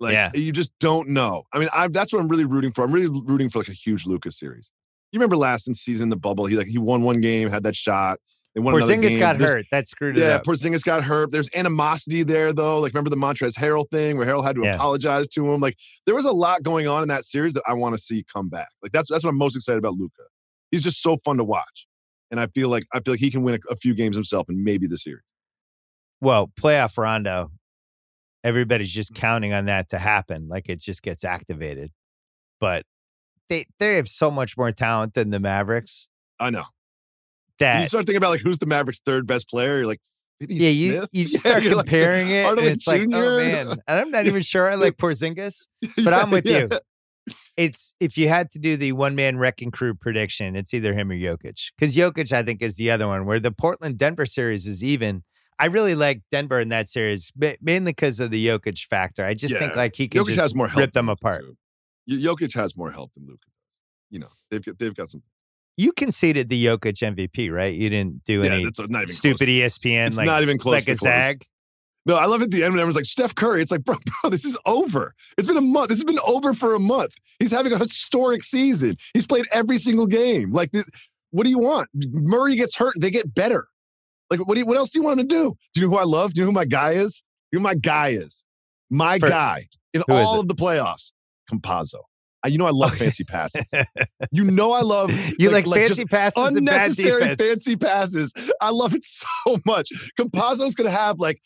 Like 0.00 0.14
Yeah. 0.14 0.32
you 0.34 0.50
just 0.50 0.72
don't 0.80 1.08
know. 1.10 1.44
I 1.52 1.58
mean, 1.60 1.68
I 1.72 1.86
that's 1.88 2.12
what 2.12 2.20
I'm 2.20 2.28
really 2.28 2.44
rooting 2.44 2.72
for. 2.72 2.84
I'm 2.84 2.92
really 2.92 3.06
rooting 3.08 3.48
for 3.48 3.60
like 3.60 3.68
a 3.68 3.72
huge 3.72 4.06
Luka 4.06 4.32
series. 4.32 4.70
You 5.12 5.20
remember 5.20 5.36
last 5.36 5.68
in 5.68 5.74
season 5.76 6.08
the 6.08 6.16
bubble? 6.16 6.46
He 6.46 6.56
like 6.56 6.66
he 6.66 6.78
won 6.78 7.02
one 7.02 7.20
game, 7.20 7.48
had 7.48 7.62
that 7.62 7.76
shot. 7.76 8.18
And 8.56 8.64
won 8.64 8.74
Porzingis 8.74 9.18
got 9.18 9.38
There's- 9.38 9.54
hurt. 9.54 9.66
That 9.70 9.86
screwed 9.88 10.16
it 10.16 10.20
Yeah, 10.22 10.36
up. 10.36 10.44
Porzingis 10.44 10.82
got 10.84 11.04
hurt. 11.04 11.30
There's 11.32 11.48
animosity 11.54 12.22
there 12.24 12.52
though. 12.52 12.80
Like 12.80 12.92
remember 12.92 13.10
the 13.10 13.16
Montrezl 13.16 13.54
Harrell 13.56 13.88
thing 13.90 14.16
where 14.18 14.26
Harrell 14.26 14.44
had 14.44 14.56
to 14.56 14.62
Yeah. 14.64 14.74
apologize 14.74 15.28
to 15.28 15.48
him. 15.52 15.60
Like 15.60 15.76
there 16.06 16.14
was 16.16 16.24
a 16.24 16.32
lot 16.32 16.62
going 16.64 16.88
on 16.88 17.02
in 17.02 17.08
that 17.08 17.24
series 17.24 17.52
that 17.54 17.62
I 17.68 17.72
want 17.74 17.94
to 17.96 18.00
see 18.02 18.24
come 18.32 18.48
back. 18.48 18.68
Like 18.82 18.90
that's 18.90 19.08
that's 19.10 19.22
what 19.22 19.30
I'm 19.30 19.38
most 19.38 19.54
excited 19.54 19.78
about 19.78 19.94
Luka. 19.94 20.22
He's 20.72 20.82
just 20.82 21.02
so 21.02 21.16
fun 21.18 21.36
to 21.36 21.44
watch. 21.44 21.86
And 22.32 22.40
I 22.40 22.48
feel 22.48 22.68
like 22.68 22.82
I 22.92 22.98
feel 22.98 23.12
like 23.14 23.20
he 23.20 23.30
can 23.30 23.42
win 23.44 23.54
a, 23.54 23.72
a 23.72 23.76
few 23.76 23.94
games 23.94 24.16
himself 24.16 24.48
and 24.48 24.64
maybe 24.64 24.88
the 24.88 24.98
series. 24.98 25.22
Well, 26.24 26.50
playoff 26.60 26.96
Rondo, 26.98 27.50
everybody's 28.42 28.90
just 28.90 29.12
Mm. 29.12 29.16
counting 29.16 29.52
on 29.52 29.66
that 29.66 29.88
to 29.90 29.98
happen. 29.98 30.48
Like 30.48 30.68
it 30.68 30.80
just 30.80 31.02
gets 31.02 31.22
activated. 31.24 31.90
But 32.60 32.84
they 33.48 33.66
they 33.78 33.96
have 33.96 34.08
so 34.08 34.30
much 34.30 34.56
more 34.56 34.72
talent 34.72 35.14
than 35.14 35.30
the 35.30 35.40
Mavericks 35.40 36.08
I 36.40 36.50
know. 36.50 36.64
you 37.60 37.86
start 37.86 38.06
thinking 38.06 38.16
about 38.16 38.30
like 38.30 38.40
who's 38.40 38.58
the 38.58 38.66
Mavericks' 38.66 39.00
third 39.04 39.26
best 39.26 39.48
player. 39.48 39.76
You're 39.78 39.86
like, 39.86 40.00
yeah, 40.40 40.70
you 40.70 40.96
Smith? 40.96 41.08
you 41.12 41.24
just 41.26 41.40
start 41.46 41.62
like, 41.64 41.86
comparing 41.86 42.30
it, 42.30 42.46
and 42.46 42.58
it's 42.60 42.86
like, 42.86 43.02
oh 43.02 43.36
man. 43.36 43.68
And 43.86 44.00
I'm 44.00 44.10
not 44.10 44.26
even 44.26 44.42
sure 44.42 44.68
I 44.68 44.74
like 44.76 44.96
Porzingis. 44.96 45.68
But 46.04 46.14
I'm 46.14 46.30
with 46.30 46.46
you. 46.46 46.68
It's 47.56 47.94
if 48.00 48.18
you 48.18 48.28
had 48.28 48.50
to 48.52 48.58
do 48.58 48.76
the 48.76 48.92
one 48.92 49.14
man 49.14 49.38
wrecking 49.38 49.70
crew 49.70 49.94
prediction, 49.94 50.56
it's 50.56 50.74
either 50.74 50.92
him 50.94 51.10
or 51.10 51.14
Jokic. 51.16 51.70
Because 51.78 51.94
Jokic, 51.96 52.32
I 52.32 52.42
think, 52.42 52.60
is 52.62 52.76
the 52.76 52.90
other 52.90 53.06
one. 53.08 53.24
Where 53.26 53.40
the 53.40 53.52
Portland 53.52 53.98
Denver 53.98 54.26
series 54.26 54.66
is 54.66 54.82
even. 54.82 55.22
I 55.58 55.66
really 55.66 55.94
like 55.94 56.22
Denver 56.30 56.58
in 56.60 56.70
that 56.70 56.88
series, 56.88 57.32
mainly 57.62 57.92
because 57.92 58.18
of 58.20 58.30
the 58.30 58.46
Jokic 58.46 58.84
factor. 58.86 59.24
I 59.24 59.34
just 59.34 59.56
think 59.56 59.76
like 59.76 59.94
he 59.94 60.08
can 60.08 60.22
Jokic 60.22 60.26
just 60.28 60.40
has 60.40 60.54
more 60.54 60.68
help 60.68 60.80
rip 60.80 60.92
them 60.92 61.08
apart. 61.08 61.42
too. 61.42 61.56
Jokic 62.08 62.52
has 62.54 62.76
more 62.76 62.90
help 62.90 63.12
than 63.14 63.24
Luka. 63.26 63.38
does. 63.46 63.52
You 64.10 64.18
know, 64.20 64.28
they've 64.50 64.64
got 64.64 64.78
they've 64.78 64.94
got 64.94 65.10
some. 65.10 65.22
You 65.76 65.92
conceded 65.92 66.48
the 66.48 66.64
Jokic 66.66 67.02
MVP, 67.02 67.50
right? 67.52 67.74
You 67.74 67.90
didn't 67.90 68.24
do 68.24 68.42
Yeah, 68.42 68.52
any 68.52 68.64
that's 68.64 68.78
not 68.78 69.02
even 69.02 69.08
stupid 69.08 69.48
E 69.48 69.60
ESPN. 69.60 70.08
It's 70.08 70.16
like, 70.16 70.26
not 70.26 70.42
even 70.42 70.56
close 70.58 70.74
Like 70.74 70.82
a 70.82 70.98
close. 70.98 71.00
zag. 71.00 71.44
No, 72.06 72.16
I 72.16 72.26
love 72.26 72.42
at 72.42 72.50
the 72.50 72.62
end 72.62 72.74
when 72.74 72.80
everyone's 72.80 72.96
like 72.96 73.06
Steph 73.06 73.34
Curry. 73.34 73.62
It's 73.62 73.70
like, 73.72 73.82
bro, 73.82 73.96
bro, 74.22 74.30
this 74.30 74.44
is 74.44 74.58
over. 74.66 75.14
It's 75.38 75.48
been 75.48 75.56
a 75.56 75.60
month. 75.62 75.88
This 75.88 75.98
has 75.98 76.04
been 76.04 76.18
over 76.26 76.52
for 76.52 76.74
a 76.74 76.78
month. 76.78 77.14
He's 77.38 77.50
having 77.50 77.72
a 77.72 77.78
historic 77.78 78.44
season. 78.44 78.96
He's 79.14 79.26
played 79.26 79.46
every 79.52 79.78
single 79.78 80.06
game. 80.06 80.52
Like, 80.52 80.70
this, 80.72 80.88
what 81.30 81.44
do 81.44 81.50
you 81.50 81.58
want? 81.58 81.88
Murray 81.94 82.56
gets 82.56 82.76
hurt. 82.76 82.94
They 83.00 83.10
get 83.10 83.34
better. 83.34 83.68
Like, 84.30 84.40
what 84.46 84.54
do 84.54 84.60
you, 84.60 84.66
what 84.66 84.76
else 84.76 84.90
do 84.90 84.98
you 84.98 85.04
want 85.04 85.20
to 85.20 85.26
do? 85.26 85.52
Do 85.74 85.80
you 85.80 85.86
know 85.86 85.90
who 85.94 85.98
I 85.98 86.04
love? 86.04 86.34
Do 86.34 86.40
you 86.40 86.44
know 86.44 86.50
who 86.50 86.54
my 86.54 86.64
guy 86.64 86.92
is? 86.92 87.22
You 87.52 87.58
know 87.58 87.60
who 87.60 87.64
my 87.64 87.74
guy 87.74 88.08
is? 88.08 88.44
My 88.90 89.18
For- 89.18 89.28
guy 89.28 89.62
in 89.92 90.02
all 90.10 90.40
of 90.40 90.48
the 90.48 90.54
playoffs. 90.54 91.12
Campazzo. 91.50 92.00
you 92.46 92.58
know 92.58 92.66
I 92.66 92.70
love 92.70 92.96
fancy 92.96 93.24
passes. 93.24 93.70
you 94.32 94.44
know 94.44 94.72
I 94.72 94.80
love 94.80 95.10
you 95.38 95.50
like, 95.50 95.66
like, 95.66 95.86
fancy 95.86 96.04
passes, 96.04 96.56
unnecessary 96.56 97.34
fancy 97.36 97.76
passes. 97.76 98.32
I 98.60 98.70
love 98.70 98.94
it 98.94 99.04
so 99.04 99.58
much. 99.66 99.90
Campazzo's 100.18 100.74
gonna 100.74 100.90
have 100.90 101.18
like 101.18 101.40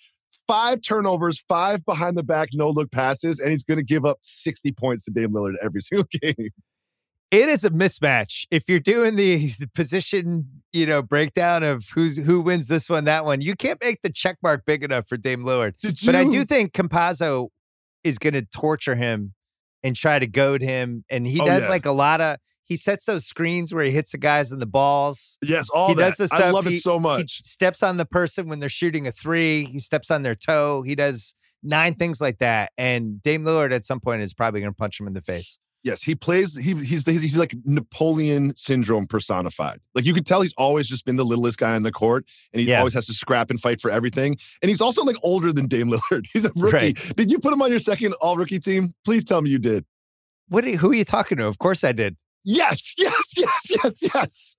five 0.47 0.81
turnovers, 0.81 1.39
five 1.49 1.85
behind 1.85 2.17
the 2.17 2.23
back 2.23 2.51
no 2.53 2.71
look 2.71 2.91
passes, 2.91 3.41
and 3.41 3.51
he's 3.51 3.63
gonna 3.65 3.83
give 3.83 4.05
up 4.05 4.19
sixty 4.23 4.73
points 4.73 5.05
to 5.05 5.11
Dame 5.11 5.31
Lillard 5.33 5.55
every 5.63 5.81
single 5.83 6.07
game. 6.23 6.51
It 7.31 7.49
is 7.49 7.65
a 7.65 7.71
mismatch. 7.71 8.47
If 8.51 8.69
you're 8.69 8.81
doing 8.81 9.17
the, 9.17 9.49
the 9.59 9.69
position, 9.69 10.47
you 10.73 10.87
know, 10.87 11.03
breakdown 11.03 11.63
of 11.63 11.85
who's 11.95 12.17
who 12.17 12.41
wins 12.41 12.69
this 12.69 12.89
one, 12.89 13.05
that 13.05 13.25
one, 13.25 13.43
you 13.43 13.55
can't 13.55 13.79
make 13.83 14.01
the 14.03 14.11
check 14.11 14.39
mark 14.43 14.65
big 14.65 14.83
enough 14.83 15.09
for 15.09 15.19
Dame 15.19 15.45
Lillard. 15.45 15.75
But 16.07 16.15
I 16.15 16.25
do 16.25 16.45
think 16.45 16.73
Campazzo 16.73 17.49
is 18.03 18.19
going 18.19 18.35
to 18.35 18.43
torture 18.43 18.95
him 18.95 19.35
and 19.83 19.95
try 19.95 20.19
to 20.19 20.27
goad 20.27 20.63
him. 20.63 21.05
And 21.11 21.27
he 21.27 21.41
oh, 21.41 21.45
does 21.47 21.65
yeah. 21.65 21.69
like 21.69 21.85
a 21.85 21.93
lot 21.93 22.21
of 22.21 22.39
he 22.65 22.77
sets 22.77 23.07
those 23.07 23.25
screens 23.25 23.75
where 23.75 23.85
he 23.85 23.91
hits 23.91 24.13
the 24.13 24.19
guys 24.19 24.53
in 24.53 24.59
the 24.59 24.67
balls. 24.67 25.39
Yes, 25.43 25.69
all 25.71 25.89
he 25.89 25.95
that. 25.95 26.11
does 26.11 26.17
the 26.17 26.27
stuff. 26.29 26.41
I 26.41 26.51
love 26.51 26.67
he, 26.67 26.77
it 26.77 26.83
so 26.83 26.99
much. 27.01 27.37
He 27.39 27.43
steps 27.45 27.83
on 27.83 27.97
the 27.97 28.05
person 28.07 28.49
when 28.49 28.61
they're 28.61 28.69
shooting 28.69 29.07
a 29.07 29.13
three. 29.13 29.65
He 29.65 29.81
steps 29.81 30.11
on 30.11 30.23
their 30.23 30.35
toe. 30.35 30.83
He 30.83 30.95
does 30.95 31.35
nine 31.63 31.95
things 31.95 32.21
like 32.21 32.39
that. 32.39 32.73
And 32.77 33.23
Dame 33.23 33.45
Lillard 33.45 33.73
at 33.73 33.85
some 33.85 34.01
point 34.01 34.23
is 34.23 34.35
probably 34.35 34.61
going 34.61 34.73
to 34.73 34.77
punch 34.77 35.01
him 35.01 35.07
in 35.07 35.15
the 35.15 35.23
face. 35.23 35.59
Yes, 35.85 36.03
he 36.03 36.15
plays. 36.15 36.57
He 36.57 36.75
he's 36.75 37.07
he's 37.07 37.37
like 37.37 37.55
Napoleon 37.65 38.55
syndrome 38.57 39.07
personified. 39.07 39.81
Like 39.95 40.05
you 40.05 40.13
could 40.13 40.27
tell, 40.27 40.43
he's 40.43 40.55
always 40.59 40.89
just 40.89 41.05
been 41.05 41.17
the 41.17 41.25
littlest 41.25 41.59
guy 41.59 41.75
on 41.75 41.85
the 41.85 41.93
court, 41.93 42.27
and 42.53 42.61
he 42.61 42.69
yeah. 42.69 42.79
always 42.79 42.95
has 42.95 43.07
to 43.07 43.15
scrap 43.15 43.51
and 43.51 43.61
fight 43.61 43.81
for 43.81 43.91
everything. 43.91 44.37
And 44.61 44.71
he's 44.71 44.81
also 44.81 45.05
like 45.05 45.17
older 45.23 45.53
than 45.53 45.67
Dame 45.67 45.89
Lillard. 45.93 46.27
He's 46.33 46.45
a 46.45 46.53
rookie. 46.57 46.77
Right. 46.77 47.17
Did 47.17 47.31
you 47.31 47.39
put 47.39 47.53
him 47.53 47.63
on 47.63 47.71
your 47.71 47.81
second 47.81 48.15
All 48.15 48.37
Rookie 48.37 48.59
team? 48.59 48.91
Please 49.05 49.25
tell 49.25 49.41
me 49.41 49.51
you 49.51 49.59
did. 49.59 49.85
What? 50.49 50.65
Are, 50.65 50.71
who 50.71 50.91
are 50.91 50.95
you 50.95 51.05
talking 51.05 51.39
to? 51.39 51.47
Of 51.47 51.59
course 51.59 51.85
I 51.85 51.93
did. 51.93 52.17
Yes, 52.45 52.95
yes, 52.99 53.35
yes, 53.37 53.63
yes, 53.71 54.03
yes. 54.03 54.57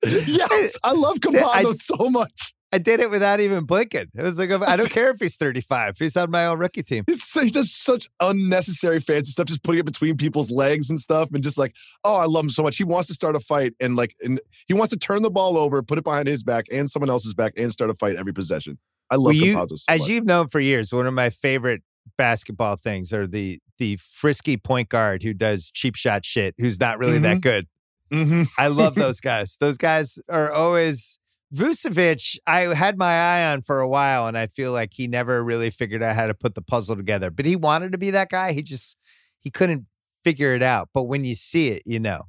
Yes, 0.28 0.78
I 0.84 0.92
love 0.92 1.16
Campazzo 1.16 1.74
so 1.74 2.08
much. 2.08 2.54
I 2.70 2.78
did 2.78 3.00
it 3.00 3.10
without 3.10 3.40
even 3.40 3.64
blinking. 3.64 4.08
It 4.14 4.22
was 4.22 4.38
like, 4.38 4.50
I 4.50 4.76
don't 4.76 4.90
care 4.90 5.10
if 5.10 5.20
he's 5.20 5.36
35. 5.36 5.98
He's 5.98 6.16
on 6.16 6.30
my 6.30 6.46
own 6.46 6.58
rookie 6.58 6.82
team. 6.82 7.04
he 7.08 7.50
does 7.50 7.72
such 7.72 8.10
unnecessary 8.20 9.00
fancy 9.00 9.30
stuff, 9.32 9.46
just 9.46 9.62
putting 9.62 9.80
it 9.80 9.86
between 9.86 10.16
people's 10.16 10.50
legs 10.50 10.90
and 10.90 11.00
stuff. 11.00 11.30
And 11.32 11.42
just 11.42 11.56
like, 11.56 11.74
oh, 12.04 12.16
I 12.16 12.26
love 12.26 12.44
him 12.44 12.50
so 12.50 12.62
much. 12.62 12.76
He 12.76 12.84
wants 12.84 13.08
to 13.08 13.14
start 13.14 13.34
a 13.36 13.40
fight 13.40 13.74
and 13.80 13.96
like, 13.96 14.14
and 14.22 14.38
he 14.66 14.74
wants 14.74 14.92
to 14.92 14.98
turn 14.98 15.22
the 15.22 15.30
ball 15.30 15.56
over, 15.56 15.82
put 15.82 15.96
it 15.96 16.04
behind 16.04 16.28
his 16.28 16.42
back 16.42 16.66
and 16.70 16.90
someone 16.90 17.08
else's 17.08 17.32
back 17.32 17.54
and 17.56 17.72
start 17.72 17.90
a 17.90 17.94
fight 17.94 18.16
every 18.16 18.34
possession. 18.34 18.78
I 19.10 19.16
love 19.16 19.24
well, 19.24 19.34
you, 19.34 19.52
so 19.54 19.76
As 19.88 20.00
much. 20.00 20.08
you've 20.08 20.26
known 20.26 20.48
for 20.48 20.60
years, 20.60 20.92
one 20.92 21.06
of 21.06 21.14
my 21.14 21.30
favorite 21.30 21.82
basketball 22.18 22.76
things 22.76 23.12
are 23.12 23.26
the 23.26 23.60
the 23.78 23.96
frisky 23.96 24.56
point 24.56 24.88
guard 24.88 25.22
who 25.22 25.32
does 25.32 25.70
cheap 25.72 25.94
shot 25.94 26.24
shit, 26.24 26.54
who's 26.58 26.80
not 26.80 26.98
really 26.98 27.14
mm-hmm. 27.14 27.22
that 27.22 27.40
good. 27.40 27.66
Mm-hmm. 28.12 28.42
I 28.58 28.68
love 28.68 28.94
those 28.96 29.20
guys. 29.20 29.56
Those 29.58 29.78
guys 29.78 30.18
are 30.28 30.52
always 30.52 31.18
Vucevic, 31.54 32.36
I 32.46 32.74
had 32.74 32.98
my 32.98 33.12
eye 33.12 33.52
on 33.52 33.62
for 33.62 33.80
a 33.80 33.88
while, 33.88 34.26
and 34.26 34.36
I 34.36 34.46
feel 34.46 34.72
like 34.72 34.92
he 34.92 35.06
never 35.06 35.42
really 35.42 35.70
figured 35.70 36.02
out 36.02 36.14
how 36.14 36.26
to 36.26 36.34
put 36.34 36.54
the 36.54 36.62
puzzle 36.62 36.96
together. 36.96 37.30
But 37.30 37.46
he 37.46 37.56
wanted 37.56 37.92
to 37.92 37.98
be 37.98 38.10
that 38.10 38.28
guy. 38.28 38.52
He 38.52 38.62
just 38.62 38.96
he 39.40 39.50
couldn't 39.50 39.86
figure 40.24 40.54
it 40.54 40.62
out. 40.62 40.90
But 40.92 41.04
when 41.04 41.24
you 41.24 41.34
see 41.34 41.68
it, 41.68 41.82
you 41.86 42.00
know. 42.00 42.24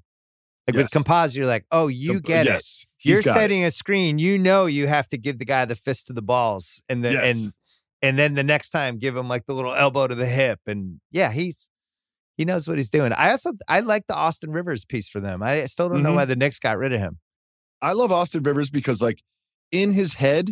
Like 0.67 0.75
yes. 0.75 0.93
with 0.93 1.03
Campazzo, 1.03 1.35
you're 1.35 1.47
like, 1.47 1.65
oh, 1.71 1.87
you 1.87 2.21
get 2.21 2.45
yes, 2.45 2.85
it. 2.85 3.09
You're 3.09 3.23
setting 3.23 3.61
it. 3.61 3.67
a 3.67 3.71
screen. 3.71 4.19
You 4.19 4.37
know 4.37 4.67
you 4.67 4.85
have 4.85 5.07
to 5.07 5.17
give 5.17 5.39
the 5.39 5.45
guy 5.45 5.65
the 5.65 5.73
fist 5.73 6.07
to 6.07 6.13
the 6.13 6.21
balls, 6.21 6.83
and 6.87 7.03
the 7.03 7.13
yes. 7.13 7.35
and 7.35 7.53
and 8.01 8.19
then 8.19 8.35
the 8.35 8.43
next 8.43 8.69
time 8.69 8.99
give 8.99 9.17
him 9.17 9.27
like 9.27 9.47
the 9.47 9.53
little 9.53 9.73
elbow 9.73 10.07
to 10.07 10.15
the 10.15 10.27
hip. 10.27 10.59
And 10.67 11.01
yeah, 11.11 11.31
he's 11.31 11.71
he 12.37 12.45
knows 12.45 12.67
what 12.67 12.77
he's 12.77 12.91
doing. 12.91 13.13
I 13.13 13.31
also 13.31 13.51
I 13.67 13.79
like 13.79 14.03
the 14.07 14.15
Austin 14.15 14.51
Rivers 14.51 14.85
piece 14.85 15.09
for 15.09 15.19
them. 15.19 15.41
I 15.41 15.65
still 15.65 15.89
don't 15.89 15.97
mm-hmm. 15.97 16.05
know 16.05 16.13
why 16.13 16.25
the 16.25 16.35
Knicks 16.35 16.59
got 16.59 16.77
rid 16.77 16.93
of 16.93 16.99
him. 16.99 17.17
I 17.81 17.93
love 17.93 18.11
Austin 18.11 18.43
Rivers 18.43 18.69
because, 18.69 19.01
like, 19.01 19.21
in 19.71 19.91
his 19.91 20.13
head, 20.13 20.49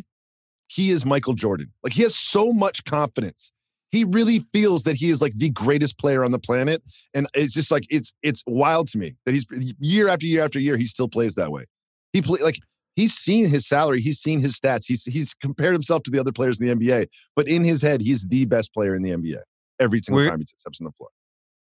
he 0.67 0.91
is 0.91 1.05
Michael 1.05 1.33
Jordan. 1.33 1.71
Like, 1.83 1.93
he 1.93 2.03
has 2.03 2.15
so 2.15 2.51
much 2.51 2.85
confidence. 2.85 3.51
He 3.91 4.03
really 4.03 4.39
feels 4.51 4.83
that 4.83 4.95
he 4.95 5.09
is 5.09 5.21
like 5.21 5.37
the 5.37 5.49
greatest 5.49 5.97
player 5.97 6.23
on 6.23 6.31
the 6.31 6.39
planet, 6.39 6.83
and 7.13 7.25
it's 7.33 7.53
just 7.53 7.71
like 7.71 7.85
it's 7.89 8.11
it's 8.21 8.43
wild 8.45 8.89
to 8.89 8.97
me 8.97 9.15
that 9.25 9.33
he's 9.33 9.45
year 9.79 10.09
after 10.09 10.25
year 10.25 10.43
after 10.43 10.59
year 10.59 10.75
he 10.75 10.85
still 10.85 11.07
plays 11.07 11.35
that 11.35 11.53
way. 11.53 11.63
He 12.11 12.21
play 12.21 12.41
like 12.41 12.59
he's 12.97 13.13
seen 13.13 13.47
his 13.47 13.65
salary, 13.65 14.01
he's 14.01 14.19
seen 14.19 14.41
his 14.41 14.59
stats, 14.59 14.83
he's 14.85 15.05
he's 15.05 15.33
compared 15.33 15.73
himself 15.73 16.03
to 16.03 16.11
the 16.11 16.19
other 16.19 16.33
players 16.33 16.59
in 16.59 16.67
the 16.67 16.75
NBA, 16.75 17.07
but 17.33 17.47
in 17.47 17.63
his 17.63 17.81
head, 17.81 18.01
he's 18.01 18.27
the 18.27 18.43
best 18.43 18.73
player 18.73 18.93
in 18.93 19.03
the 19.03 19.11
NBA 19.11 19.39
every 19.79 19.99
single 19.99 20.21
we're, 20.21 20.29
time 20.29 20.39
he 20.39 20.45
steps 20.45 20.81
on 20.81 20.85
the 20.85 20.91
floor. 20.91 21.09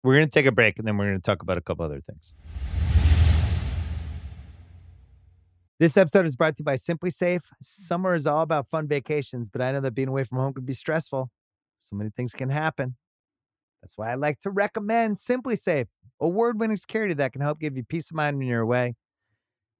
We're 0.03 0.15
going 0.15 0.27
to 0.27 0.31
take 0.31 0.47
a 0.47 0.53
break 0.53 0.79
and 0.79 0.89
then 0.89 0.97
we're 0.97 1.07
going 1.07 1.21
to 1.21 1.23
talk 1.23 1.43
about 1.43 1.59
a 1.59 1.61
couple 1.61 1.85
other 1.85 2.01
things. 2.01 2.35
This 5.81 5.97
episode 5.97 6.25
is 6.25 6.37
brought 6.37 6.55
to 6.57 6.61
you 6.61 6.65
by 6.65 6.77
SimpliSafe. 6.77 7.37
Mm-hmm. 7.37 7.57
Summer 7.61 8.15
is 8.15 8.29
all 8.29 8.43
about 8.43 8.69
fun 8.69 8.87
vacations, 8.87 9.51
but 9.51 9.61
I 9.61 9.73
know 9.73 9.81
that 9.81 9.95
being 9.95 10.09
away 10.09 10.23
from 10.23 10.39
home 10.39 10.55
can 10.55 10.65
be 10.65 10.73
stressful. 10.73 11.31
So 11.79 11.97
many 11.97 12.11
things 12.11 12.33
can 12.33 12.51
happen. 12.51 12.97
That's 13.83 13.99
why 13.99 14.13
I 14.13 14.15
like 14.15 14.39
to 14.41 14.51
recommend 14.51 15.17
SimpliSafe, 15.17 15.87
award 16.21 16.61
winning 16.61 16.77
security 16.77 17.13
that 17.15 17.33
can 17.33 17.43
help 17.43 17.59
give 17.59 17.77
you 17.77 17.83
peace 17.83 18.11
of 18.11 18.17
mind 18.17 18.39
when 18.39 18.47
you're 18.47 18.61
away. 18.61 18.95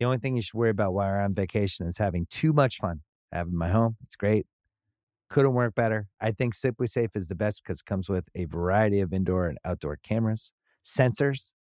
The 0.01 0.07
only 0.07 0.19
thing 0.19 0.35
you 0.35 0.43
should 0.43 0.55
worry 0.55 0.71
about 0.71 0.95
while 0.95 1.09
you're 1.09 1.21
on 1.21 1.33
vacation 1.33 1.87
is 1.87 1.99
having 1.99 2.27
too 2.29 2.53
much 2.53 2.79
fun. 2.79 3.03
Having 3.31 3.57
my 3.57 3.69
home, 3.69 3.97
it's 4.03 4.17
great. 4.17 4.47
Couldn't 5.31 5.55
work 5.55 5.77
better. 5.77 6.09
I 6.21 6.33
think 6.33 6.55
SimpliSafe 6.55 7.15
is 7.15 7.29
the 7.29 7.37
best 7.37 7.63
because 7.63 7.81
it 7.81 7.87
comes 7.87 8.09
with 8.09 8.25
a 8.35 8.47
variety 8.47 8.99
of 8.99 9.13
indoor 9.13 9.47
and 9.47 9.59
outdoor 9.65 9.97
cameras, 10.03 10.53
sensors 10.85 11.53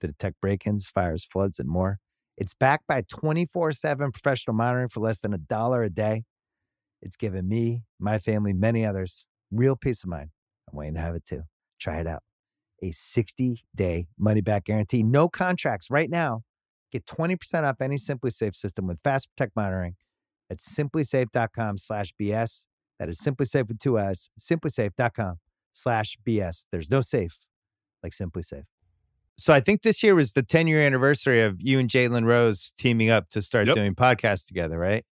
to 0.00 0.08
detect 0.08 0.40
break 0.40 0.66
ins, 0.66 0.86
fires, 0.86 1.24
floods, 1.24 1.60
and 1.60 1.68
more. 1.68 2.00
It's 2.38 2.54
backed 2.54 2.86
by 2.86 3.02
24 3.02 3.72
7 3.72 4.12
professional 4.12 4.54
monitoring 4.54 4.88
for 4.88 5.00
less 5.00 5.20
than 5.20 5.34
a 5.34 5.38
dollar 5.38 5.82
a 5.82 5.90
day. 5.90 6.24
It's 7.02 7.16
given 7.16 7.48
me, 7.48 7.82
my 7.98 8.18
family, 8.18 8.52
many 8.52 8.86
others 8.86 9.26
real 9.50 9.76
peace 9.76 10.04
of 10.04 10.10
mind. 10.10 10.30
I'm 10.70 10.78
waiting 10.78 10.94
to 10.94 11.00
have 11.00 11.14
it 11.14 11.24
too. 11.24 11.42
Try 11.80 12.00
it 12.00 12.06
out. 12.06 12.22
A 12.82 12.92
60 12.92 13.64
day 13.74 14.06
money 14.18 14.40
back 14.40 14.64
guarantee, 14.64 15.02
no 15.02 15.28
contracts 15.28 15.90
right 15.90 16.08
now. 16.08 16.42
Get 16.92 17.04
20% 17.06 17.64
off 17.64 17.80
any 17.80 17.96
SimpliSafe 17.96 18.54
system 18.54 18.86
with 18.86 19.00
Fast 19.02 19.28
Protect 19.36 19.54
monitoring 19.54 19.96
at 20.50 20.58
simplisafe.com 20.58 21.76
slash 21.76 22.14
BS. 22.20 22.66
That 22.98 23.08
is 23.08 23.18
SimpliSafe 23.20 23.68
with 23.68 23.78
two 23.78 23.98
S, 23.98 24.30
simplisafe.com 24.40 25.36
slash 25.72 26.16
BS. 26.26 26.66
There's 26.72 26.90
no 26.90 27.00
safe 27.00 27.36
like 28.02 28.12
SimpliSafe. 28.12 28.64
So 29.38 29.54
I 29.54 29.60
think 29.60 29.82
this 29.82 30.02
year 30.02 30.16
was 30.16 30.32
the 30.32 30.42
10 30.42 30.66
year 30.66 30.82
anniversary 30.82 31.42
of 31.42 31.56
you 31.60 31.78
and 31.78 31.88
Jalen 31.88 32.24
Rose 32.24 32.72
teaming 32.76 33.08
up 33.08 33.28
to 33.30 33.40
start 33.40 33.68
yep. 33.68 33.76
doing 33.76 33.94
podcasts 33.94 34.46
together, 34.46 34.76
right? 34.78 35.04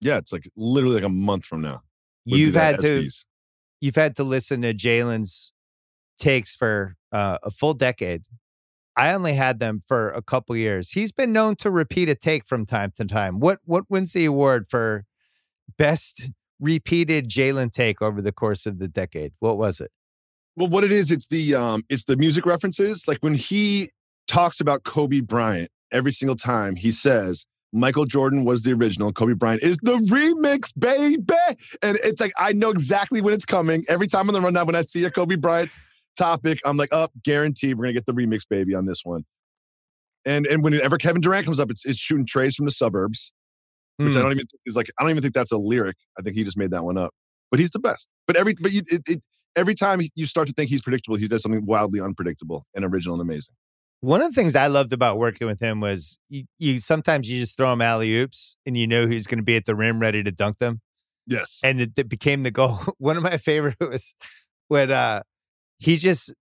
Yeah, 0.00 0.18
it's 0.18 0.32
like 0.32 0.50
literally 0.56 0.96
like 0.96 1.04
a 1.04 1.08
month 1.08 1.44
from 1.44 1.60
now. 1.60 1.82
You've 2.24 2.54
had 2.54 2.80
to 2.80 3.08
you've 3.80 3.94
had 3.94 4.16
to 4.16 4.24
listen 4.24 4.62
to 4.62 4.74
Jalen's 4.74 5.52
takes 6.18 6.54
for 6.54 6.96
uh, 7.12 7.38
a 7.42 7.50
full 7.50 7.72
decade. 7.72 8.22
I 8.96 9.14
only 9.14 9.34
had 9.34 9.60
them 9.60 9.80
for 9.86 10.10
a 10.10 10.20
couple 10.20 10.56
years. 10.56 10.90
He's 10.90 11.12
been 11.12 11.32
known 11.32 11.54
to 11.56 11.70
repeat 11.70 12.08
a 12.08 12.16
take 12.16 12.44
from 12.44 12.66
time 12.66 12.90
to 12.96 13.04
time. 13.04 13.38
What 13.38 13.60
what 13.64 13.84
wins 13.88 14.12
the 14.12 14.24
award 14.24 14.66
for 14.68 15.04
best 15.76 16.30
repeated 16.60 17.28
Jalen 17.28 17.70
take 17.70 18.02
over 18.02 18.20
the 18.20 18.32
course 18.32 18.66
of 18.66 18.78
the 18.78 18.88
decade? 18.88 19.32
What 19.38 19.56
was 19.56 19.80
it? 19.80 19.92
Well, 20.58 20.68
what 20.68 20.82
it 20.82 20.90
is, 20.90 21.12
it's 21.12 21.28
the 21.28 21.54
um, 21.54 21.84
it's 21.88 22.04
the 22.04 22.16
music 22.16 22.44
references. 22.44 23.06
Like 23.06 23.18
when 23.20 23.34
he 23.34 23.90
talks 24.26 24.60
about 24.60 24.82
Kobe 24.82 25.20
Bryant 25.20 25.70
every 25.92 26.10
single 26.10 26.34
time, 26.34 26.74
he 26.74 26.90
says 26.90 27.46
Michael 27.72 28.06
Jordan 28.06 28.44
was 28.44 28.62
the 28.62 28.72
original. 28.72 29.12
Kobe 29.12 29.34
Bryant 29.34 29.62
is 29.62 29.78
the 29.82 29.98
remix, 29.98 30.72
baby. 30.76 31.22
And 31.80 31.96
it's 32.02 32.20
like 32.20 32.32
I 32.38 32.52
know 32.52 32.70
exactly 32.70 33.20
when 33.20 33.34
it's 33.34 33.44
coming. 33.44 33.84
Every 33.88 34.08
time 34.08 34.28
on 34.28 34.32
the 34.32 34.40
rundown, 34.40 34.66
when 34.66 34.74
I 34.74 34.82
see 34.82 35.04
a 35.04 35.12
Kobe 35.12 35.36
Bryant 35.36 35.70
topic, 36.18 36.58
I'm 36.64 36.76
like, 36.76 36.92
up, 36.92 37.12
oh, 37.14 37.20
guaranteed 37.24 37.78
we're 37.78 37.84
gonna 37.84 37.92
get 37.92 38.06
the 38.06 38.14
remix, 38.14 38.40
baby, 38.48 38.74
on 38.74 38.84
this 38.84 39.02
one. 39.04 39.24
And 40.24 40.44
and 40.48 40.64
whenever 40.64 40.98
Kevin 40.98 41.20
Durant 41.20 41.44
comes 41.44 41.60
up, 41.60 41.70
it's 41.70 41.86
it's 41.86 42.00
shooting 42.00 42.26
treys 42.26 42.56
from 42.56 42.64
the 42.64 42.72
suburbs, 42.72 43.32
which 43.98 44.08
mm. 44.08 44.10
I 44.10 44.18
hmm. 44.18 44.22
don't 44.22 44.32
even 44.32 44.46
think 44.46 44.60
is 44.66 44.74
like 44.74 44.90
I 44.98 45.04
don't 45.04 45.10
even 45.10 45.22
think 45.22 45.34
that's 45.34 45.52
a 45.52 45.58
lyric. 45.58 45.96
I 46.18 46.22
think 46.22 46.34
he 46.34 46.42
just 46.42 46.58
made 46.58 46.72
that 46.72 46.82
one 46.82 46.98
up. 46.98 47.14
But 47.52 47.60
he's 47.60 47.70
the 47.70 47.78
best. 47.78 48.08
But 48.26 48.36
every 48.36 48.54
but 48.60 48.72
you 48.72 48.82
it, 48.90 49.02
it 49.06 49.22
every 49.58 49.74
time 49.74 50.00
you 50.14 50.26
start 50.26 50.46
to 50.48 50.54
think 50.54 50.70
he's 50.70 50.82
predictable, 50.82 51.16
he 51.16 51.28
does 51.28 51.42
something 51.42 51.64
wildly 51.66 52.00
unpredictable 52.00 52.64
and 52.74 52.84
original 52.84 53.20
and 53.20 53.22
amazing. 53.22 53.54
One 54.00 54.22
of 54.22 54.32
the 54.32 54.40
things 54.40 54.54
I 54.54 54.68
loved 54.68 54.92
about 54.92 55.18
working 55.18 55.46
with 55.48 55.60
him 55.60 55.80
was 55.80 56.18
you, 56.28 56.44
you 56.58 56.78
sometimes 56.78 57.28
you 57.28 57.40
just 57.40 57.56
throw 57.56 57.72
him 57.72 57.82
alley 57.82 58.14
oops 58.16 58.56
and 58.64 58.76
you 58.76 58.86
know 58.86 59.08
he's 59.08 59.26
going 59.26 59.38
to 59.38 59.44
be 59.44 59.56
at 59.56 59.64
the 59.64 59.74
rim 59.74 59.98
ready 59.98 60.22
to 60.22 60.30
dunk 60.30 60.58
them. 60.58 60.80
Yes, 61.26 61.60
and 61.62 61.80
it, 61.80 61.90
it 61.96 62.08
became 62.08 62.42
the 62.44 62.50
goal. 62.50 62.80
One 62.98 63.16
of 63.16 63.22
my 63.22 63.36
favorite 63.36 63.76
was 63.80 64.14
when 64.68 64.90
uh, 64.90 65.22
he 65.78 65.96
just 65.96 66.32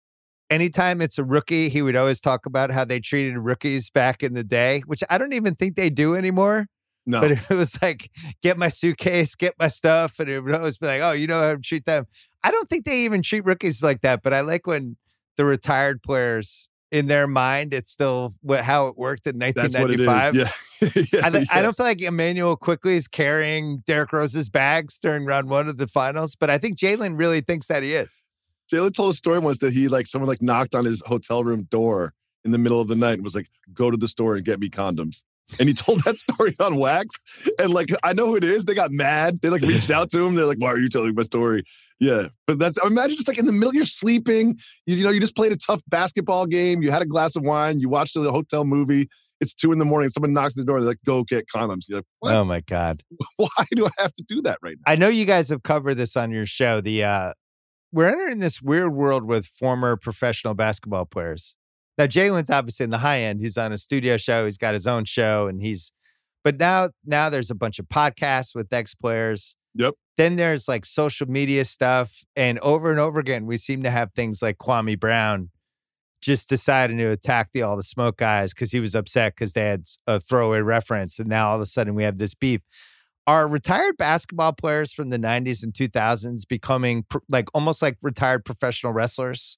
anytime 0.50 1.02
it's 1.02 1.18
a 1.18 1.24
rookie, 1.24 1.70
he 1.70 1.82
would 1.82 1.96
always 1.96 2.22
talk 2.22 2.46
about 2.46 2.72
how 2.72 2.86
they 2.86 3.00
treated 3.00 3.38
rookies 3.38 3.90
back 3.90 4.24
in 4.24 4.34
the 4.34 4.44
day, 4.44 4.84
which 4.86 5.04
I 5.10 5.18
don't 5.18 5.34
even 5.34 5.56
think 5.56 5.76
they 5.76 5.90
do 5.90 6.16
anymore. 6.16 6.68
No. 7.06 7.22
But 7.22 7.32
it 7.50 7.50
was 7.50 7.82
like, 7.82 8.12
get 8.44 8.58
my 8.58 8.70
suitcase, 8.70 9.34
get 9.36 9.56
my 9.60 9.70
stuff. 9.70 10.20
And 10.20 10.30
it 10.30 10.44
would 10.44 10.54
always 10.54 10.78
be 10.78 10.88
like, 10.88 11.02
oh, 11.02 11.14
you 11.14 11.26
know 11.26 11.42
how 11.42 11.54
to 11.54 11.60
treat 11.60 11.86
them. 11.86 12.06
I 12.44 12.52
don't 12.52 12.68
think 12.68 12.86
they 12.86 13.00
even 13.00 13.22
treat 13.22 13.46
rookies 13.46 13.82
like 13.82 14.02
that, 14.02 14.22
but 14.24 14.34
I 14.34 14.42
like 14.42 14.68
when 14.68 14.98
the 15.38 15.46
retired 15.46 16.02
players 16.02 16.70
in 16.92 17.08
their 17.08 17.28
mind, 17.28 17.74
it's 17.74 17.90
still 17.90 18.34
what, 18.42 18.64
how 18.64 18.88
it 18.88 18.98
worked 18.98 19.28
in 19.28 19.38
1995. 19.38 20.36
Yeah. 20.36 20.44
yeah, 20.82 21.26
I, 21.26 21.30
th- 21.30 21.48
yeah. 21.50 21.58
I 21.58 21.62
don't 21.62 21.76
feel 21.76 21.86
like 21.86 22.02
Immanuel 22.02 22.56
Quickley 22.56 22.96
is 22.96 23.08
carrying 23.08 23.80
Derrick 23.86 24.14
Rose's 24.14 24.50
bags 24.50 25.00
during 25.00 25.26
round 25.26 25.50
one 25.50 25.68
of 25.68 25.78
the 25.78 25.88
finals, 25.88 26.36
but 26.36 26.50
I 26.50 26.58
think 26.58 26.78
Jalen 26.78 27.20
really 27.20 27.42
thinks 27.42 27.68
that 27.68 27.84
he 27.84 27.94
is. 27.94 28.24
Jalen 28.72 28.94
told 28.94 29.12
a 29.12 29.16
story 29.16 29.40
once 29.40 29.60
that 29.60 29.74
he 29.74 29.88
like 29.88 30.08
someone 30.08 30.28
like 30.28 30.42
knocked 30.42 30.76
on 30.76 30.86
his 30.86 31.02
hotel 31.06 31.44
room 31.44 31.64
door 31.70 32.14
in 32.44 32.52
the 32.52 32.58
middle 32.58 32.82
of 32.82 32.88
the 32.88 32.96
night 32.96 33.14
and 33.14 33.24
was 33.24 33.36
like, 33.36 33.48
"Go 33.74 33.90
to 33.90 33.98
the 33.98 34.10
store 34.10 34.36
and 34.36 34.44
get 34.44 34.60
me 34.60 34.70
condoms." 34.70 35.24
And 35.60 35.70
he 35.70 35.74
told 35.74 36.04
that 36.04 36.18
story 36.18 36.54
on 36.60 36.76
wax. 36.76 37.16
And 37.58 37.74
like, 37.74 37.90
I 38.04 38.14
know 38.14 38.28
who 38.28 38.36
it 38.36 38.44
is. 38.44 38.66
They 38.66 38.74
got 38.74 38.92
mad. 38.92 39.40
They 39.42 39.50
like 39.50 39.62
reached 39.62 39.90
out 39.90 40.10
to 40.12 40.26
him. 40.26 40.36
They're 40.36 40.46
like, 40.46 40.58
"Why 40.58 40.70
are 40.70 40.78
you 40.78 40.90
telling 40.90 41.16
my 41.16 41.24
story?" 41.24 41.64
Yeah, 42.00 42.28
but 42.46 42.60
that's 42.60 42.78
imagine 42.84 43.16
just 43.16 43.28
like 43.28 43.38
in 43.38 43.46
the 43.46 43.54
middle, 43.54 43.74
you're 43.74 43.86
sleeping. 43.86 44.56
You, 44.86 44.98
you 44.98 45.04
know, 45.04 45.10
you 45.10 45.22
just 45.22 45.36
played 45.36 45.52
a 45.54 45.58
tough 45.58 45.82
basketball 45.88 46.46
game. 46.46 46.84
You 46.84 46.92
had 46.92 47.02
a 47.02 47.06
glass 47.06 47.36
of 47.36 47.44
wine. 47.44 47.80
You 47.80 47.90
watched 47.90 48.14
the 48.14 48.32
hotel 48.32 48.66
movie. 48.66 49.08
It's 49.40 49.54
two 49.54 49.72
in 49.72 49.80
the 49.80 49.86
morning. 49.86 50.10
Someone 50.10 50.34
knocks 50.34 50.56
the 50.56 50.66
door. 50.66 50.80
They're 50.80 50.90
like, 50.90 51.04
"Go 51.06 51.24
get 51.24 51.46
condoms." 51.48 51.84
You're 51.88 52.00
like, 52.00 52.06
"What? 52.20 52.38
Oh 52.38 52.44
my 52.44 52.60
God. 52.60 53.04
Why 53.38 53.48
do 53.74 53.86
I 53.86 53.92
have 54.00 54.14
to 54.14 54.24
do 54.28 54.42
that 54.42 54.60
right 54.62 54.76
now?" 54.86 54.92
I 54.92 54.96
know 54.96 55.08
you 55.08 55.26
guys 55.26 55.50
have 55.50 55.64
covered 55.64 55.96
this 55.96 56.18
on 56.18 56.32
your 56.32 56.46
show. 56.46 56.82
The 56.82 57.06
uh 57.06 57.34
we're 57.94 58.10
entering 58.10 58.40
this 58.40 58.62
weird 58.62 58.94
world 58.94 59.24
with 59.24 59.46
former 59.46 59.96
professional 59.96 60.54
basketball 60.54 61.06
players. 61.06 61.56
Now 61.98 62.06
Jalen's 62.06 62.50
obviously 62.50 62.84
in 62.84 62.90
the 62.90 63.00
high 63.00 63.22
end. 63.22 63.40
He's 63.40 63.58
on 63.58 63.72
a 63.72 63.78
studio 63.78 64.18
show. 64.18 64.46
He's 64.46 64.58
got 64.58 64.74
his 64.74 64.88
own 64.88 65.06
show, 65.06 65.48
and 65.48 65.62
he's. 65.62 65.92
But 66.44 66.60
now, 66.60 66.92
now 67.06 67.30
there's 67.30 67.52
a 67.52 67.56
bunch 67.56 67.80
of 67.80 67.88
podcasts 67.88 68.56
with 68.56 68.72
ex 68.72 68.94
players. 68.96 69.56
Yep. 69.76 69.96
Then 70.16 70.36
there's 70.36 70.68
like 70.68 70.86
social 70.86 71.28
media 71.28 71.66
stuff, 71.66 72.24
and 72.36 72.60
over 72.60 72.92
and 72.92 73.00
over 73.00 73.20
again, 73.20 73.46
we 73.46 73.58
seem 73.58 73.84
to 73.84 73.92
have 73.92 74.14
things 74.14 74.42
like 74.42 74.58
Kwame 74.58 75.00
Brown 75.00 75.50
just 76.22 76.50
deciding 76.50 76.98
to 76.98 77.12
attack 77.12 77.50
the 77.54 77.62
all 77.62 77.78
the 77.78 77.84
smoke 77.84 78.18
guys 78.18 78.54
because 78.54 78.72
he 78.72 78.80
was 78.80 78.96
upset 78.96 79.36
because 79.36 79.54
they 79.54 79.66
had 79.66 79.86
a 80.08 80.20
throwaway 80.20 80.62
reference, 80.62 81.20
and 81.20 81.30
now 81.30 81.50
all 81.50 81.56
of 81.56 81.62
a 81.62 81.66
sudden 81.66 81.96
we 81.96 82.04
have 82.04 82.18
this 82.18 82.34
beef 82.34 82.62
are 83.28 83.46
retired 83.46 83.98
basketball 83.98 84.54
players 84.54 84.94
from 84.94 85.10
the 85.10 85.20
90s 85.20 85.62
and 85.62 85.74
2000s 85.74 86.48
becoming 86.48 87.04
pr- 87.04 87.18
like 87.28 87.50
almost 87.54 87.82
like 87.82 87.98
retired 88.02 88.46
professional 88.46 88.94
wrestlers 88.94 89.58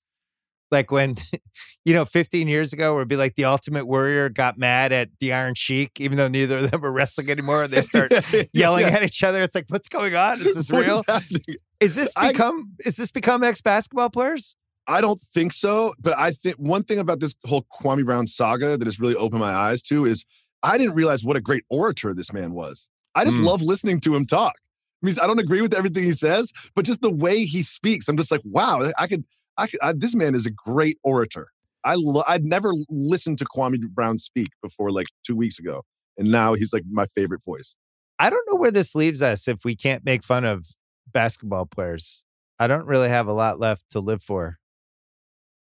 like 0.71 0.91
when 0.91 1.15
you 1.85 1.93
know 1.93 2.05
15 2.05 2.47
years 2.47 2.73
ago 2.73 2.93
where 2.93 3.01
it'd 3.01 3.07
be 3.09 3.15
like 3.15 3.35
the 3.35 3.45
ultimate 3.45 3.85
warrior 3.87 4.29
got 4.29 4.57
mad 4.57 4.91
at 4.91 5.09
the 5.19 5.33
iron 5.33 5.55
sheik 5.55 5.99
even 5.99 6.17
though 6.17 6.27
neither 6.27 6.57
of 6.57 6.71
them 6.71 6.83
are 6.85 6.91
wrestling 6.91 7.29
anymore 7.29 7.63
and 7.63 7.71
they 7.73 7.81
start 7.93 8.11
yelling 8.53 8.85
yeah. 8.85 8.93
at 8.93 9.03
each 9.03 9.23
other 9.23 9.41
it's 9.41 9.55
like 9.55 9.65
what's 9.69 9.87
going 9.89 10.15
on 10.15 10.41
is 10.41 10.55
this 10.55 10.69
real 10.71 11.03
happening? 11.07 11.43
is 11.79 11.95
this 11.95 12.13
I- 12.15 12.31
become 12.31 12.73
is 12.85 12.97
this 12.97 13.11
become 13.11 13.43
ex 13.43 13.61
basketball 13.61 14.09
players 14.09 14.55
I 14.87 15.01
don't 15.01 15.21
think 15.21 15.53
so. 15.53 15.93
But 15.99 16.17
I 16.17 16.31
think 16.31 16.55
one 16.55 16.81
thing 16.81 16.97
about 16.97 17.19
this 17.19 17.35
whole 17.45 17.63
Kwame 17.71 18.03
Brown 18.03 18.25
saga 18.25 18.75
that 18.75 18.87
has 18.87 18.99
really 18.99 19.13
opened 19.13 19.39
my 19.39 19.53
eyes 19.53 19.83
to 19.83 20.05
is 20.07 20.25
I 20.63 20.79
didn't 20.79 20.95
realize 20.95 21.23
what 21.23 21.37
a 21.37 21.41
great 21.41 21.63
orator 21.69 22.11
this 22.11 22.33
man 22.33 22.53
was. 22.53 22.89
I 23.13 23.23
just 23.23 23.37
Mm. 23.37 23.45
love 23.45 23.61
listening 23.61 23.99
to 24.01 24.15
him 24.15 24.25
talk. 24.25 24.55
I 25.03 25.05
mean, 25.05 25.15
I 25.21 25.27
don't 25.27 25.37
agree 25.37 25.61
with 25.61 25.75
everything 25.75 26.05
he 26.05 26.13
says, 26.13 26.51
but 26.75 26.85
just 26.85 27.03
the 27.03 27.11
way 27.11 27.45
he 27.45 27.61
speaks, 27.61 28.07
I'm 28.07 28.17
just 28.17 28.31
like, 28.31 28.41
wow, 28.43 28.91
I 28.97 29.05
could, 29.05 29.25
I 29.59 29.67
I, 29.83 29.93
this 29.93 30.15
man 30.15 30.33
is 30.35 30.45
a 30.45 30.51
great 30.51 30.97
orator. 31.03 31.49
I 31.83 31.95
lo- 31.95 32.23
I'd 32.27 32.43
never 32.43 32.71
listened 32.89 33.37
to 33.39 33.45
Kwame 33.45 33.79
Brown 33.89 34.17
speak 34.17 34.49
before 34.61 34.91
like 34.91 35.07
two 35.25 35.35
weeks 35.35 35.59
ago, 35.59 35.83
and 36.19 36.29
now 36.29 36.53
he's 36.53 36.73
like 36.73 36.83
my 36.91 37.07
favorite 37.15 37.41
voice. 37.45 37.77
i 38.19 38.29
don't 38.29 38.45
know 38.49 38.57
where 38.59 38.71
this 38.71 38.93
leaves 38.93 39.21
us 39.21 39.47
if 39.47 39.63
we 39.63 39.75
can't 39.75 40.05
make 40.05 40.23
fun 40.23 40.43
of 40.45 40.67
basketball 41.11 41.65
players 41.65 42.23
i 42.59 42.67
don't 42.67 42.85
really 42.85 43.09
have 43.09 43.27
a 43.27 43.33
lot 43.33 43.59
left 43.59 43.83
to 43.89 43.99
live 43.99 44.21
for 44.21 44.57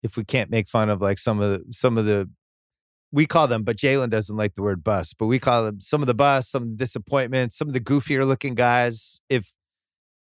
if 0.01 0.17
we 0.17 0.23
can't 0.23 0.49
make 0.49 0.67
fun 0.67 0.89
of 0.89 1.01
like 1.01 1.19
some 1.19 1.39
of 1.41 1.51
the 1.51 1.73
some 1.73 1.97
of 1.97 2.05
the 2.05 2.27
we 3.11 3.25
call 3.25 3.47
them 3.47 3.63
but 3.63 3.77
jalen 3.77 4.09
doesn't 4.09 4.37
like 4.37 4.55
the 4.55 4.63
word 4.63 4.83
bust 4.83 5.15
but 5.19 5.27
we 5.27 5.37
call 5.37 5.65
them 5.65 5.79
some 5.79 6.01
of 6.01 6.07
the 6.07 6.13
bust 6.15 6.49
some 6.51 6.75
disappointments 6.75 7.57
some 7.57 7.67
of 7.67 7.73
the 7.73 7.79
goofier 7.79 8.25
looking 8.25 8.55
guys 8.55 9.21
if 9.29 9.53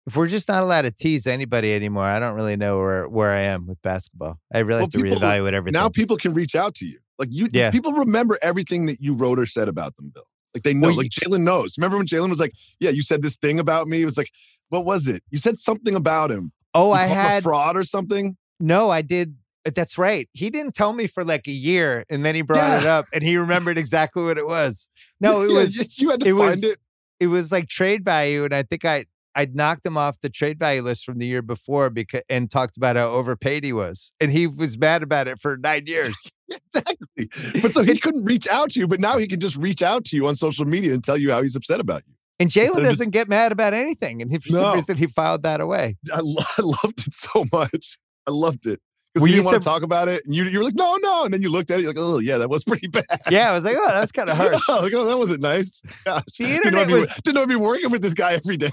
if 0.08 0.16
we're 0.16 0.28
just 0.28 0.48
not 0.48 0.64
allowed 0.64 0.82
to 0.84 0.92
tease 0.92 1.28
anybody 1.28 1.74
anymore 1.74 2.04
i 2.06 2.20
don't 2.20 2.36
really 2.36 2.56
know 2.56 2.78
where 2.80 3.08
where 3.08 3.32
i 3.32 3.42
am 3.42 3.68
with 3.68 3.82
basketball 3.82 4.40
i 4.54 4.60
really 4.60 4.70
Well, 4.74 4.80
have 4.82 4.90
to 4.90 5.02
people- 5.02 5.18
reevaluate 5.20 5.54
everything 5.54 5.80
Now 5.80 5.90
people 5.90 6.18
can 6.18 6.34
reach 6.34 6.56
out 6.56 6.76
to 6.76 6.86
you. 6.86 7.00
Like 7.20 7.30
you, 7.32 7.48
Yeah. 7.52 7.70
people 7.70 7.94
remember 7.94 8.40
everything 8.42 8.88
that 8.88 9.00
you 9.00 9.14
wrote 9.14 9.38
or 9.38 9.46
said 9.46 9.68
about 9.68 9.96
them, 9.96 10.12
Bill. 10.14 10.24
Like 10.56 10.64
they 10.64 10.74
know. 10.74 10.88
Well, 10.88 10.98
like 10.98 11.12
Jalen 11.12 11.44
knows. 11.44 11.78
Remember 11.78 11.98
when 11.98 12.08
Jalen 12.08 12.30
was 12.32 12.40
like, 12.40 12.54
"Yeah, 12.80 12.90
you 12.90 13.04
said 13.04 13.22
this 13.22 13.36
thing 13.36 13.60
about 13.60 13.88
me." 13.88 14.02
It 14.02 14.06
was 14.06 14.18
like, 14.18 14.32
what 14.70 14.86
was 14.86 15.08
it? 15.08 15.22
You 15.30 15.38
said 15.38 15.58
something 15.58 15.96
about 15.96 16.32
him. 16.32 16.52
oh 16.74 16.88
You 16.88 16.94
i 16.94 17.06
had 17.06 17.40
a 17.40 17.42
fraud 17.44 17.78
or 17.78 17.84
something. 17.84 18.38
No, 18.60 18.90
I 18.90 19.02
did. 19.04 19.36
uh, 19.68 19.72
That's 19.76 20.00
right. 20.00 20.28
He 20.34 20.50
didn't 20.50 20.74
tell 20.74 20.94
me 20.94 21.06
for 21.06 21.24
like 21.24 21.48
a 21.48 21.52
year, 21.52 22.04
and 22.10 22.26
then 22.26 22.34
he 22.34 22.42
brought 22.42 22.82
it 22.82 22.88
up, 22.88 23.06
and 23.14 23.24
he 23.24 23.38
remembered 23.38 23.78
exactly 23.78 24.24
what 24.24 24.40
it 24.40 24.48
was. 24.48 24.90
No, 25.20 25.42
it 25.44 25.52
Yeah, 25.52 25.58
was 25.60 26.00
you- 26.00 26.10
had 26.10 26.20
to 26.22 26.26
it 26.26 26.32
find 26.32 26.50
was- 26.50 26.64
it. 26.64 26.80
it 27.20 27.28
was 27.28 27.52
like 27.52 27.68
trade 27.70 28.04
value, 28.04 28.44
and 28.46 28.54
I 28.54 28.64
think 28.64 28.84
I 28.84 29.06
I 29.36 29.48
knocked 29.52 29.86
him 29.86 29.98
off 29.98 30.20
the 30.20 30.30
trade 30.30 30.60
value 30.60 30.82
list 30.82 31.06
from 31.06 31.18
the 31.20 31.26
year 31.26 31.42
before 31.42 31.90
because 31.90 32.22
and 32.30 32.50
talked 32.52 32.78
about 32.78 32.96
how 32.96 33.08
overpaid 33.08 33.64
he 33.64 33.74
was, 33.74 34.14
and 34.20 34.32
he 34.32 34.48
was 34.48 34.78
mad 34.78 35.04
about 35.04 35.28
it 35.28 35.40
for 35.40 35.58
nine 35.58 35.86
years. 35.88 36.32
exactly. 36.50 37.30
But 37.62 37.74
so 37.74 37.84
he 37.84 37.98
couldn't 38.00 38.26
reach 38.26 38.48
out 38.48 38.72
to 38.72 38.80
you, 38.80 38.88
but 38.88 39.00
now 39.00 39.18
he 39.18 39.28
can 39.28 39.40
just 39.40 39.56
reach 39.56 39.82
out 39.82 40.06
to 40.06 40.16
you 40.16 40.28
on 40.28 40.36
social 40.36 40.66
media 40.66 40.94
and 40.94 41.04
tell 41.04 41.18
you 41.18 41.32
how 41.32 41.42
he's 41.42 41.56
upset 41.56 41.80
about 41.80 42.04
you. 42.08 42.14
And 42.40 42.50
Jalen 42.50 42.84
doesn't 42.84 43.12
get 43.12 43.30
mad 43.30 43.52
about 43.52 43.74
anything, 43.74 44.22
and 44.22 44.32
he, 44.32 44.40
for 44.40 44.50
some 44.50 44.74
reason 44.74 44.98
he 44.98 45.06
filed 45.08 45.44
that 45.44 45.62
away. 45.62 45.98
I, 46.14 46.20
lo- 46.22 46.44
I 46.58 46.62
loved 46.62 47.06
it 47.08 47.14
so 47.14 47.46
much. 47.54 48.00
I 48.28 48.32
loved 48.32 48.66
it 48.66 48.80
because 49.14 49.28
you 49.30 49.36
didn't 49.36 49.46
want 49.46 49.62
to 49.62 49.66
talk 49.66 49.84
about 49.84 50.08
it, 50.10 50.26
and 50.26 50.34
you 50.34 50.46
you 50.46 50.58
were 50.58 50.64
like, 50.66 50.76
"No, 50.76 50.96
no," 50.98 51.24
and 51.24 51.34
then 51.34 51.42
you 51.42 51.50
looked 51.50 51.70
at 51.70 51.80
it, 51.80 51.84
you're 51.84 51.92
like, 51.92 52.00
"Oh, 52.00 52.20
yeah, 52.20 52.38
that 52.38 52.50
was 52.50 52.64
pretty 52.64 52.88
bad." 52.88 53.06
Yeah, 53.30 53.52
I 53.52 53.54
was 53.54 53.64
like, 53.64 53.76
oh, 53.78 53.88
that's 53.90 54.12
kind 54.12 54.30
of 54.30 54.38
harsh. 54.38 54.62
oh, 54.70 54.80
like, 54.82 54.94
oh, 54.94 55.06
that 55.06 55.18
wasn't 55.18 55.42
nice. 55.42 55.82
Gosh. 56.04 56.24
The 56.38 56.46
didn't 56.46 56.74
know, 56.74 56.82
internet 56.82 56.82
I'd 56.82 56.88
be, 56.88 56.94
was- 56.94 57.22
didn't 57.24 57.36
know 57.36 57.42
I'd 57.44 57.50
be 57.50 57.56
working 57.56 57.90
with 57.92 58.02
this 58.02 58.14
guy 58.14 58.34
every 58.34 58.58
day. 58.58 58.70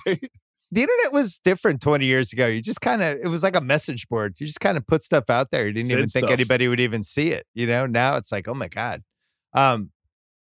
The 0.70 0.82
internet 0.82 1.12
was 1.12 1.38
different 1.38 1.80
20 1.80 2.04
years 2.04 2.32
ago. 2.32 2.46
You 2.46 2.60
just 2.60 2.80
kind 2.82 3.02
of, 3.02 3.16
it 3.22 3.28
was 3.28 3.42
like 3.42 3.56
a 3.56 3.60
message 3.60 4.06
board. 4.08 4.36
You 4.38 4.46
just 4.46 4.60
kind 4.60 4.76
of 4.76 4.86
put 4.86 5.02
stuff 5.02 5.30
out 5.30 5.50
there. 5.50 5.66
You 5.66 5.72
didn't 5.72 5.88
Said 5.88 5.98
even 5.98 6.08
think 6.08 6.26
stuff. 6.26 6.38
anybody 6.38 6.68
would 6.68 6.80
even 6.80 7.02
see 7.02 7.30
it. 7.30 7.46
You 7.54 7.66
know, 7.66 7.86
now 7.86 8.16
it's 8.16 8.30
like, 8.30 8.48
oh 8.48 8.54
my 8.54 8.68
God. 8.68 9.02
Um, 9.54 9.90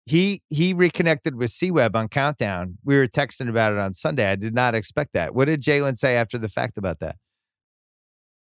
he 0.07 0.41
he 0.49 0.73
reconnected 0.73 1.36
with 1.36 1.49
C 1.51 1.71
Webb 1.71 1.95
on 1.95 2.07
Countdown. 2.09 2.78
We 2.84 2.95
were 2.95 3.07
texting 3.07 3.49
about 3.49 3.73
it 3.73 3.80
on 3.80 3.93
Sunday. 3.93 4.28
I 4.30 4.36
did 4.36 4.53
not 4.53 4.76
expect 4.76 5.13
that. 5.13 5.34
What 5.34 5.45
did 5.45 5.61
Jalen 5.61 5.97
say 5.97 6.15
after 6.15 6.38
the 6.38 6.49
fact 6.49 6.78
about 6.78 6.99
that? 6.99 7.17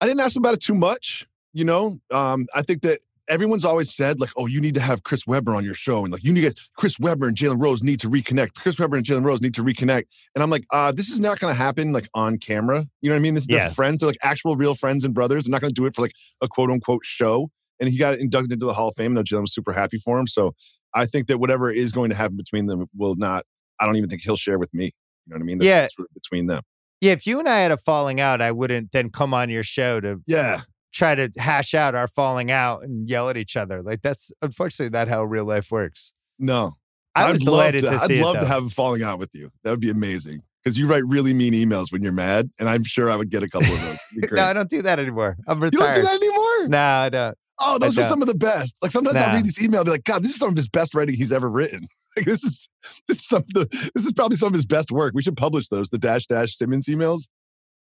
I 0.00 0.06
didn't 0.06 0.20
ask 0.20 0.36
him 0.36 0.42
about 0.42 0.54
it 0.54 0.60
too 0.60 0.74
much. 0.74 1.26
You 1.52 1.64
know, 1.64 1.98
um, 2.12 2.46
I 2.54 2.62
think 2.62 2.82
that 2.82 3.00
everyone's 3.28 3.64
always 3.64 3.94
said 3.94 4.20
like, 4.20 4.30
"Oh, 4.36 4.46
you 4.46 4.60
need 4.60 4.74
to 4.74 4.80
have 4.80 5.02
Chris 5.02 5.26
Webber 5.26 5.54
on 5.54 5.64
your 5.64 5.74
show," 5.74 6.04
and 6.04 6.12
like, 6.12 6.24
"You 6.24 6.32
need 6.32 6.42
to 6.42 6.48
get 6.48 6.60
Chris 6.76 6.98
Webber 6.98 7.26
and 7.28 7.36
Jalen 7.36 7.60
Rose 7.60 7.82
need 7.82 8.00
to 8.00 8.10
reconnect. 8.10 8.54
Chris 8.54 8.78
Webber 8.78 8.96
and 8.96 9.04
Jalen 9.06 9.24
Rose 9.24 9.40
need 9.40 9.54
to 9.54 9.62
reconnect." 9.64 10.04
And 10.34 10.42
I'm 10.42 10.50
like, 10.50 10.64
uh, 10.72 10.92
"This 10.92 11.10
is 11.10 11.20
not 11.20 11.38
going 11.40 11.52
to 11.52 11.58
happen 11.58 11.92
like 11.92 12.08
on 12.14 12.38
camera. 12.38 12.86
You 13.00 13.10
know 13.10 13.14
what 13.14 13.20
I 13.20 13.22
mean? 13.22 13.34
This 13.34 13.44
is 13.44 13.48
Yeah. 13.50 13.66
their 13.66 13.70
friends. 13.74 14.00
They're 14.00 14.08
like 14.08 14.18
actual, 14.22 14.56
real 14.56 14.74
friends 14.74 15.04
and 15.04 15.14
brothers. 15.14 15.46
I'm 15.46 15.52
not 15.52 15.60
going 15.60 15.72
to 15.74 15.80
do 15.80 15.86
it 15.86 15.94
for 15.94 16.02
like 16.02 16.12
a 16.40 16.48
quote 16.48 16.70
unquote 16.70 17.04
show." 17.04 17.50
And 17.80 17.90
he 17.90 17.98
got 17.98 18.18
inducted 18.18 18.52
into 18.52 18.64
the 18.66 18.72
Hall 18.74 18.88
of 18.88 18.94
Fame. 18.96 19.12
No, 19.14 19.22
Jalen 19.22 19.42
was 19.42 19.54
super 19.54 19.72
happy 19.72 19.98
for 19.98 20.18
him. 20.18 20.26
So 20.26 20.54
I 20.94 21.04
think 21.04 21.26
that 21.26 21.38
whatever 21.38 21.70
is 21.70 21.92
going 21.92 22.08
to 22.10 22.16
happen 22.16 22.36
between 22.36 22.66
them 22.66 22.86
will 22.96 23.16
not. 23.16 23.44
I 23.78 23.84
don't 23.84 23.96
even 23.96 24.08
think 24.08 24.22
he'll 24.22 24.36
share 24.36 24.58
with 24.58 24.72
me. 24.72 24.84
You 24.86 24.90
know 25.26 25.34
what 25.34 25.42
I 25.42 25.44
mean? 25.44 25.58
That's, 25.58 25.66
Yeah. 25.66 25.80
that's 25.82 25.98
really 25.98 26.08
between 26.14 26.46
them. 26.46 26.62
Yeah, 27.02 27.12
if 27.12 27.26
you 27.26 27.38
and 27.38 27.46
I 27.46 27.58
had 27.58 27.72
a 27.72 27.76
falling 27.76 28.18
out, 28.18 28.40
I 28.40 28.50
wouldn't 28.52 28.92
then 28.92 29.10
come 29.10 29.34
on 29.34 29.50
your 29.50 29.62
show 29.62 30.00
to 30.00 30.22
Yeah. 30.26 30.62
Try 30.96 31.14
to 31.14 31.30
hash 31.36 31.74
out 31.74 31.94
our 31.94 32.08
falling 32.08 32.50
out 32.50 32.82
and 32.82 33.08
yell 33.08 33.28
at 33.28 33.36
each 33.36 33.56
other. 33.56 33.82
Like 33.82 34.02
that's 34.02 34.32
unfortunately 34.42 34.96
not 34.96 35.08
how 35.08 35.24
real 35.24 35.44
life 35.44 35.70
works. 35.70 36.14
No. 36.38 36.72
I 37.14 37.30
was 37.30 37.40
I'd 37.40 37.44
delighted 37.44 37.82
to, 37.82 37.90
to, 37.90 37.96
I'd 37.96 38.10
love 38.20 38.36
it. 38.36 38.40
to 38.40 38.46
have 38.46 38.66
a 38.66 38.70
falling 38.70 39.02
out 39.02 39.18
with 39.18 39.34
you. 39.34 39.50
That 39.64 39.70
would 39.70 39.80
be 39.80 39.90
amazing. 39.90 40.42
Because 40.62 40.78
you 40.78 40.88
write 40.88 41.06
really 41.06 41.32
mean 41.32 41.52
emails 41.52 41.92
when 41.92 42.02
you're 42.02 42.12
mad, 42.12 42.50
and 42.58 42.68
I'm 42.68 42.82
sure 42.82 43.08
I 43.08 43.14
would 43.14 43.30
get 43.30 43.44
a 43.44 43.48
couple 43.48 43.72
of 43.72 43.80
those. 43.80 44.00
It'd 44.12 44.22
be 44.22 44.26
great. 44.28 44.38
no, 44.40 44.44
I 44.46 44.52
don't 44.52 44.68
do 44.68 44.82
that 44.82 44.98
anymore. 44.98 45.36
I'm 45.46 45.62
retired. 45.62 45.72
you 45.72 45.78
don't 45.78 45.94
do 45.94 46.02
that 46.02 46.26
anymore? 46.26 46.68
No, 46.68 46.78
I 46.78 47.08
don't. 47.08 47.38
Oh, 47.60 47.78
those 47.78 47.96
I 47.96 48.00
are 48.00 48.02
don't. 48.02 48.08
some 48.08 48.22
of 48.22 48.28
the 48.28 48.34
best. 48.34 48.76
Like 48.82 48.90
sometimes 48.90 49.16
I'll 49.16 49.34
read 49.34 49.44
this 49.44 49.62
email 49.62 49.80
and 49.80 49.86
be 49.86 49.92
like, 49.92 50.04
God, 50.04 50.24
this 50.24 50.32
is 50.32 50.38
some 50.38 50.48
of 50.48 50.56
his 50.56 50.68
best 50.68 50.94
writing 50.94 51.14
he's 51.14 51.32
ever 51.32 51.48
written. 51.48 51.82
Like 52.16 52.24
this 52.24 52.44
is 52.44 52.66
this 53.08 53.18
is 53.18 53.28
some 53.28 53.42
of 53.42 53.48
the 53.52 53.90
this 53.94 54.06
is 54.06 54.12
probably 54.14 54.38
some 54.38 54.46
of 54.46 54.54
his 54.54 54.64
best 54.64 54.90
work. 54.90 55.12
We 55.14 55.20
should 55.20 55.36
publish 55.36 55.68
those, 55.68 55.90
the 55.90 55.98
dash 55.98 56.24
dash 56.24 56.56
Simmons 56.56 56.86
emails. 56.86 57.28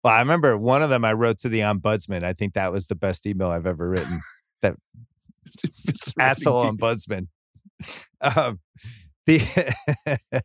Well, 0.03 0.13
I 0.13 0.19
remember 0.19 0.57
one 0.57 0.81
of 0.81 0.89
them 0.89 1.03
I 1.03 1.13
wrote 1.13 1.39
to 1.39 1.49
the 1.49 1.59
ombudsman. 1.61 2.23
I 2.23 2.33
think 2.33 2.53
that 2.53 2.71
was 2.71 2.87
the 2.87 2.95
best 2.95 3.25
email 3.25 3.49
I've 3.49 3.65
ever 3.65 3.89
written. 3.89 4.19
that 4.61 4.75
Asshole 6.19 6.65
ombudsman. 6.71 7.27
Um, 8.21 8.59
the 9.25 9.39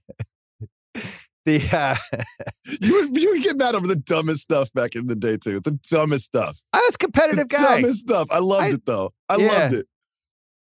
the 1.45 1.63
uh, 1.73 1.97
You 2.81 2.95
would 2.95 3.17
you 3.17 3.31
would 3.33 3.43
get 3.43 3.57
mad 3.57 3.75
over 3.75 3.87
the 3.87 3.97
dumbest 3.97 4.43
stuff 4.43 4.73
back 4.73 4.95
in 4.95 5.07
the 5.07 5.17
day 5.17 5.37
too. 5.37 5.61
The 5.61 5.73
dumbest 5.91 6.25
stuff. 6.27 6.61
I 6.73 6.79
was 6.79 6.89
a 6.89 6.93
The 6.93 6.99
competitive 6.99 7.49
guy. 7.49 7.81
dumbest 7.81 8.01
stuff. 8.01 8.29
I 8.31 8.39
loved 8.39 8.65
I- 8.65 8.69
it 8.71 8.87
though. 8.87 9.13
I 9.29 9.37
Yeah. 9.37 9.47
loved 9.53 9.75
it. 9.75 9.87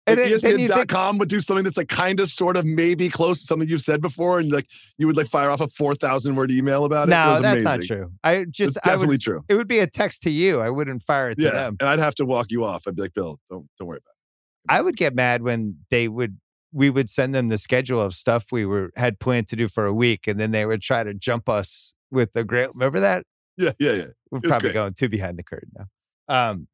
And 0.07 0.19
it- 0.19 0.39
think- 0.41 0.59
ESPN.com 0.59 1.17
would 1.17 1.29
do 1.29 1.41
something 1.41 1.63
that's 1.63 1.77
like 1.77 1.89
kind 1.89 2.19
of 2.19 2.29
sort 2.29 2.55
of 2.57 2.65
maybe 2.65 3.09
close 3.09 3.41
to 3.41 3.45
something 3.45 3.67
you've 3.67 3.81
said 3.81 4.01
before, 4.01 4.39
and 4.39 4.51
like 4.51 4.67
you 4.97 5.05
would 5.07 5.17
like 5.17 5.27
fire 5.27 5.49
off 5.49 5.61
a 5.61 5.67
four 5.69 5.95
thousand 5.95 6.35
word 6.35 6.51
email 6.51 6.85
about 6.85 7.09
it. 7.09 7.11
It 7.11 7.15
No, 7.15 7.31
was 7.33 7.41
that's 7.41 7.63
not 7.63 7.81
true. 7.81 8.11
I 8.23 8.45
just 8.49 8.77
It's 8.77 8.87
I 8.87 8.91
definitely 8.91 9.15
would 9.15 9.21
true. 9.21 9.43
it 9.49 9.55
would 9.55 9.67
be 9.67 9.79
a 9.79 9.87
text 9.87 10.23
to 10.23 10.29
you. 10.31 10.61
I 10.61 10.69
wouldn't 10.69 11.01
fire 11.03 11.29
it 11.31 11.37
to 11.39 11.45
Yeah, 11.45 11.51
them. 11.51 11.77
and 11.79 11.89
I'd 11.89 11.99
have 11.99 12.15
to 12.15 12.25
walk 12.25 12.47
you 12.51 12.63
off. 12.63 12.87
I'd 12.87 12.95
be 12.95 13.01
like, 13.03 13.13
Bill, 13.13 13.39
don't 13.49 13.67
don't 13.77 13.87
worry 13.87 13.97
about 13.97 14.11
it. 14.11 14.73
I 14.73 14.81
would 14.81 14.97
get 14.97 15.13
mad 15.15 15.41
when 15.43 15.77
they 15.89 16.07
would 16.07 16.37
we 16.73 16.89
would 16.89 17.09
send 17.09 17.33
them 17.33 17.47
the 17.47 17.57
schedule 17.57 18.01
of 18.01 18.13
stuff 18.13 18.45
we 18.51 18.65
were 18.65 18.91
had 18.95 19.19
planned 19.19 19.47
to 19.49 19.55
do 19.55 19.67
for 19.67 19.85
a 19.85 19.93
week, 19.93 20.27
and 20.27 20.39
then 20.39 20.51
they 20.51 20.65
would 20.65 20.81
try 20.81 21.03
to 21.03 21.13
jump 21.13 21.47
us 21.49 21.95
with 22.11 22.33
the 22.33 22.43
great. 22.43 22.69
Remember 22.73 22.99
that? 22.99 23.25
Yeah, 23.57 23.71
yeah, 23.79 23.91
yeah. 23.93 24.05
We're 24.29 24.41
probably 24.41 24.67
great. 24.69 24.73
going 24.73 24.93
too 24.93 25.09
behind 25.09 25.37
the 25.39 25.43
curtain 25.43 25.71
now. 25.77 25.85
Um, 26.29 26.67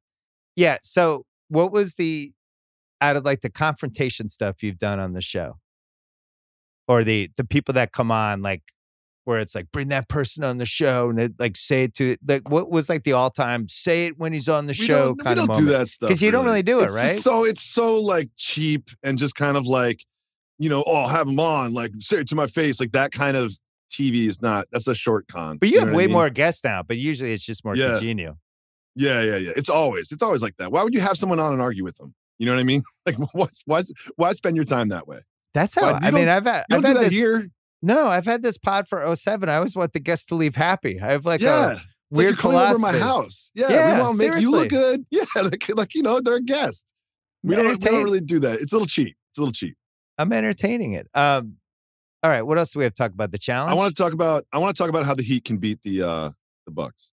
yeah. 0.56 0.78
So, 0.82 1.26
what 1.50 1.72
was 1.72 1.96
the 1.96 2.34
out 3.04 3.16
of 3.16 3.26
like 3.26 3.42
the 3.42 3.50
confrontation 3.50 4.30
stuff 4.30 4.64
you've 4.64 4.78
done 4.78 5.00
on 5.00 5.14
the 5.14 5.22
show, 5.22 5.58
or 6.88 7.04
the 7.04 7.30
the 7.38 7.44
people 7.44 7.74
that 7.74 7.92
come 7.92 8.12
on 8.12 8.42
like 8.42 8.64
where 9.26 9.40
it's 9.40 9.56
like 9.56 9.72
bring 9.72 9.88
that 9.88 10.10
person 10.10 10.44
on 10.44 10.58
the 10.58 10.66
show 10.66 11.10
and 11.10 11.20
it, 11.20 11.34
like 11.40 11.56
say 11.56 11.84
it 11.84 11.94
to 11.94 12.18
like 12.28 12.50
what 12.50 12.70
was 12.70 12.90
like 12.90 13.04
the 13.04 13.14
all 13.14 13.30
time 13.30 13.68
say 13.70 14.08
it 14.08 14.18
when 14.18 14.34
he's 14.34 14.50
on 14.50 14.66
the 14.66 14.76
we 14.78 14.86
show 14.86 15.16
kind 15.16 15.40
of 15.40 15.48
moment. 15.48 15.66
do 15.66 15.72
that 15.72 15.88
stuff 15.88 16.10
because 16.10 16.22
you 16.22 16.28
really. 16.28 16.32
don't 16.32 16.46
really 16.46 16.64
do 16.64 16.80
it 16.82 16.86
it's 16.86 16.96
right. 16.96 17.18
So 17.20 17.46
it's 17.46 17.62
so 17.62 18.00
like 18.00 18.30
cheap 18.36 18.90
and 19.04 19.18
just 19.18 19.36
kind 19.36 19.56
of 19.56 19.66
like 19.66 20.04
you 20.60 20.70
know 20.70 20.84
oh 20.86 21.08
have 21.08 21.28
him 21.28 21.40
on 21.40 21.74
like 21.74 21.92
say 22.00 22.18
it 22.18 22.28
to 22.30 22.36
my 22.36 22.48
face 22.48 22.80
like 22.80 22.92
that 22.92 23.12
kind 23.12 23.38
of 23.38 23.54
TV 23.94 24.28
is 24.28 24.42
not 24.42 24.66
that's 24.72 24.88
a 24.88 24.96
short 24.96 25.28
con. 25.28 25.58
But 25.58 25.70
you, 25.70 25.76
you 25.76 25.86
have 25.86 25.94
way 25.94 26.04
I 26.04 26.08
mean? 26.08 26.14
more 26.14 26.30
guests 26.30 26.64
now. 26.64 26.84
But 26.84 26.98
usually 26.98 27.34
it's 27.34 27.44
just 27.44 27.64
more 27.64 27.76
yeah. 27.76 27.92
congenial. 27.92 28.40
Yeah, 28.96 29.22
yeah, 29.22 29.38
yeah. 29.38 29.52
It's 29.56 29.70
always 29.70 30.12
it's 30.12 30.24
always 30.24 30.42
like 30.42 30.58
that. 30.58 30.72
Why 30.72 30.84
would 30.84 30.94
you 30.94 31.02
have 31.02 31.18
someone 31.18 31.40
on 31.40 31.54
and 31.54 31.62
argue 31.62 31.84
with 31.84 31.98
them? 31.98 32.14
You 32.40 32.46
know 32.46 32.54
what 32.54 32.60
I 32.60 32.64
mean? 32.64 32.84
Like 33.06 33.18
why 33.34 33.48
why 33.66 33.84
why 34.16 34.32
spend 34.32 34.56
your 34.56 34.64
time 34.64 34.88
that 34.90 35.10
way? 35.10 35.20
That's 35.54 35.76
how 35.76 36.00
I 36.02 36.10
mean 36.10 36.30
I've 36.30 36.46
had 36.46 36.64
I've 36.72 36.86
had 36.86 36.96
this 36.96 37.12
here 37.12 37.50
no, 37.84 38.08
I've 38.08 38.26
had 38.26 38.42
this 38.42 38.58
pod 38.58 38.88
for 38.88 39.14
07. 39.14 39.50
I 39.50 39.58
always 39.58 39.76
want 39.76 39.92
the 39.92 40.00
guests 40.00 40.26
to 40.28 40.36
leave 40.36 40.56
happy. 40.56 41.02
I 41.02 41.08
have 41.08 41.26
like 41.26 41.42
yeah. 41.42 41.74
a 41.74 41.78
weird 42.12 42.32
like 42.32 42.40
philosophy. 42.40 42.86
over 42.86 42.94
my 42.94 42.98
house. 42.98 43.52
Yeah, 43.54 43.70
yeah 43.70 43.96
we 43.96 44.02
want 44.02 44.18
to 44.18 44.32
make 44.32 44.42
you 44.42 44.52
look 44.52 44.70
good. 44.70 45.06
Yeah, 45.12 45.26
like, 45.36 45.70
like 45.76 45.94
you 45.94 46.02
know, 46.02 46.22
they're 46.22 46.36
a 46.36 46.42
guest. 46.42 46.94
We 47.44 47.58
don't, 47.58 47.68
we 47.68 47.76
don't 47.76 48.04
really 48.06 48.22
do 48.22 48.40
that. 48.40 48.62
It's 48.62 48.72
a 48.72 48.76
little 48.76 48.88
cheap. 48.88 49.18
It's 49.30 49.38
a 49.38 49.42
little 49.42 49.52
cheap. 49.52 49.76
I'm 50.18 50.32
entertaining 50.32 50.94
it. 50.94 51.08
Um, 51.14 51.58
all 52.24 52.32
right, 52.32 52.42
what 52.42 52.58
else 52.58 52.72
do 52.72 52.80
we 52.80 52.86
have 52.86 52.94
to 52.94 53.04
talk 53.04 53.12
about? 53.12 53.32
The 53.32 53.38
challenge. 53.38 53.70
I 53.70 53.76
want 53.76 53.94
to 53.94 54.02
talk 54.02 54.14
about. 54.14 54.46
I 54.54 54.60
want 54.60 54.74
to 54.78 54.82
talk 54.82 54.90
about 54.90 55.06
how 55.06 55.14
the 55.14 55.24
Heat 55.24 55.44
can 55.44 55.58
beat 55.58 55.82
the 55.82 56.04
uh 56.04 56.30
the 56.66 56.72
Bucks. 56.72 57.12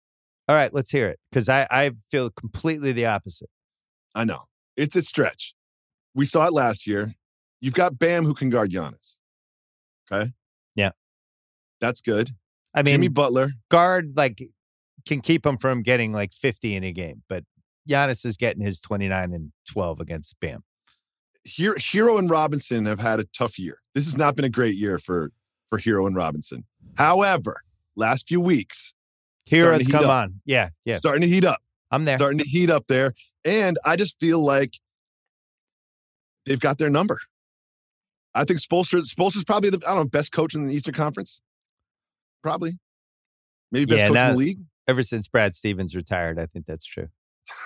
All 0.50 0.56
right, 0.56 0.74
let's 0.74 0.92
hear 0.92 1.08
it 1.08 1.18
because 1.32 1.48
I 1.48 1.66
I 1.72 1.92
feel 2.12 2.30
completely 2.30 2.92
the 2.92 3.06
opposite. 3.06 3.50
I 4.14 4.26
know 4.26 4.42
it's 4.78 4.96
a 4.96 5.02
stretch. 5.02 5.54
We 6.14 6.26
saw 6.26 6.46
it 6.46 6.54
last 6.54 6.88
year. 6.88 7.14
You've 7.60 7.74
got 7.74 8.00
Bam 8.00 8.24
who 8.24 8.34
can 8.34 8.50
guard 8.50 8.72
Giannis. 8.72 9.16
Okay. 10.12 10.32
Yeah. 10.76 10.92
That's 11.82 12.02
good. 12.02 12.30
I 12.74 12.84
mean, 12.84 12.94
Jimmy 12.94 13.08
Butler 13.08 13.52
guard 13.70 14.14
like 14.16 14.42
can 15.08 15.22
keep 15.22 15.46
him 15.46 15.58
from 15.58 15.82
getting 15.82 16.14
like 16.14 16.34
50 16.34 16.76
in 16.76 16.84
a 16.84 16.92
game, 16.92 17.24
but 17.28 17.44
Giannis 17.90 18.26
is 18.26 18.38
getting 18.38 18.64
his 18.64 18.80
29 18.82 19.34
and 19.34 19.52
12 19.70 20.00
against 20.00 20.40
Bam. 20.40 20.64
Herro 21.48 22.20
and 22.20 22.30
Robinson 22.30 22.86
have 22.86 23.00
had 23.00 23.20
a 23.20 23.26
tough 23.26 23.58
year. 23.58 23.80
This 23.96 24.06
has 24.06 24.18
not 24.18 24.36
been 24.36 24.46
a 24.46 24.50
great 24.50 24.76
year 24.76 25.00
for 25.00 25.32
for 25.70 25.80
Herro 25.80 26.06
and 26.06 26.16
Robinson. 26.16 26.66
However, 26.98 27.62
last 27.96 28.28
few 28.28 28.40
weeks, 28.40 28.94
Herro's 29.50 29.88
come 29.88 30.06
up. 30.06 30.12
on. 30.12 30.42
Yeah, 30.46 30.70
yeah. 30.86 30.98
Starting 30.98 31.22
to 31.22 31.28
heat 31.28 31.46
up. 31.46 31.62
I'm 31.92 32.06
there. 32.06 32.18
Starting 32.18 32.40
to 32.40 32.50
heat 32.50 32.70
up 32.70 32.86
there. 32.88 33.14
And 33.46 33.78
I 33.86 33.96
just 33.96 34.20
feel 34.20 34.44
like 34.44 34.74
they've 36.46 36.60
got 36.60 36.78
their 36.78 36.90
number. 36.90 37.20
I 38.34 38.44
think 38.44 38.60
Spoelstra 38.60 39.02
Spoelstra's 39.02 39.44
probably 39.44 39.70
the 39.70 39.82
I 39.88 39.96
don't 39.96 39.98
know 39.98 40.10
best 40.10 40.32
coach 40.32 40.54
in 40.54 40.68
the 40.68 40.74
Eastern 40.74 40.94
Conference. 40.94 41.42
Probably, 42.44 42.78
maybe 43.72 43.86
best 43.86 44.00
yeah, 44.00 44.08
coach 44.08 44.16
now, 44.16 44.28
in 44.28 44.34
the 44.34 44.40
league. 44.40 44.60
Ever 44.88 45.04
since 45.04 45.28
Brad 45.28 45.56
Stevens 45.56 45.96
retired, 45.96 46.40
I 46.40 46.46
think 46.46 46.66
that's 46.66 46.86
true. 46.86 47.08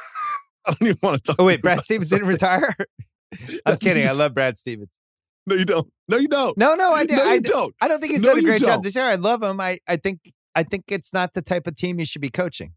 I 0.66 0.72
don't 0.72 0.90
even 0.90 1.00
want 1.04 1.24
to 1.24 1.28
talk. 1.28 1.36
Oh 1.40 1.46
wait, 1.46 1.62
Brad 1.62 1.82
Stevens 1.82 2.10
didn't 2.10 2.28
retire. 2.28 2.74
I'm 3.66 3.78
kidding. 3.78 4.08
I 4.08 4.12
love 4.12 4.34
Brad 4.34 4.58
Stevens. 4.58 5.00
No, 5.46 5.56
you 5.56 5.66
don't. 5.66 5.92
No, 6.08 6.18
you 6.18 6.28
don't. 6.28 6.58
No, 6.58 6.76
no, 6.76 6.94
I, 6.94 7.04
no, 7.04 7.22
I 7.22 7.40
don't. 7.40 7.76
I 7.82 7.88
don't 7.88 8.00
think 8.00 8.12
he's 8.12 8.22
no, 8.22 8.30
done 8.30 8.40
a 8.40 8.44
great 8.44 8.62
job 8.62 8.84
this 8.84 8.96
year. 8.96 9.06
I 9.06 9.16
love 9.16 9.42
him. 9.42 9.60
I, 9.60 9.80
I 9.88 9.98
think 9.98 10.20
I 10.56 10.64
think 10.64 10.86
it's 10.90 11.14
not 11.14 11.34
the 11.34 11.42
type 11.42 11.68
of 11.68 11.76
team 11.76 12.00
you 12.00 12.06
should 12.06 12.22
be 12.22 12.30
coaching. 12.30 12.74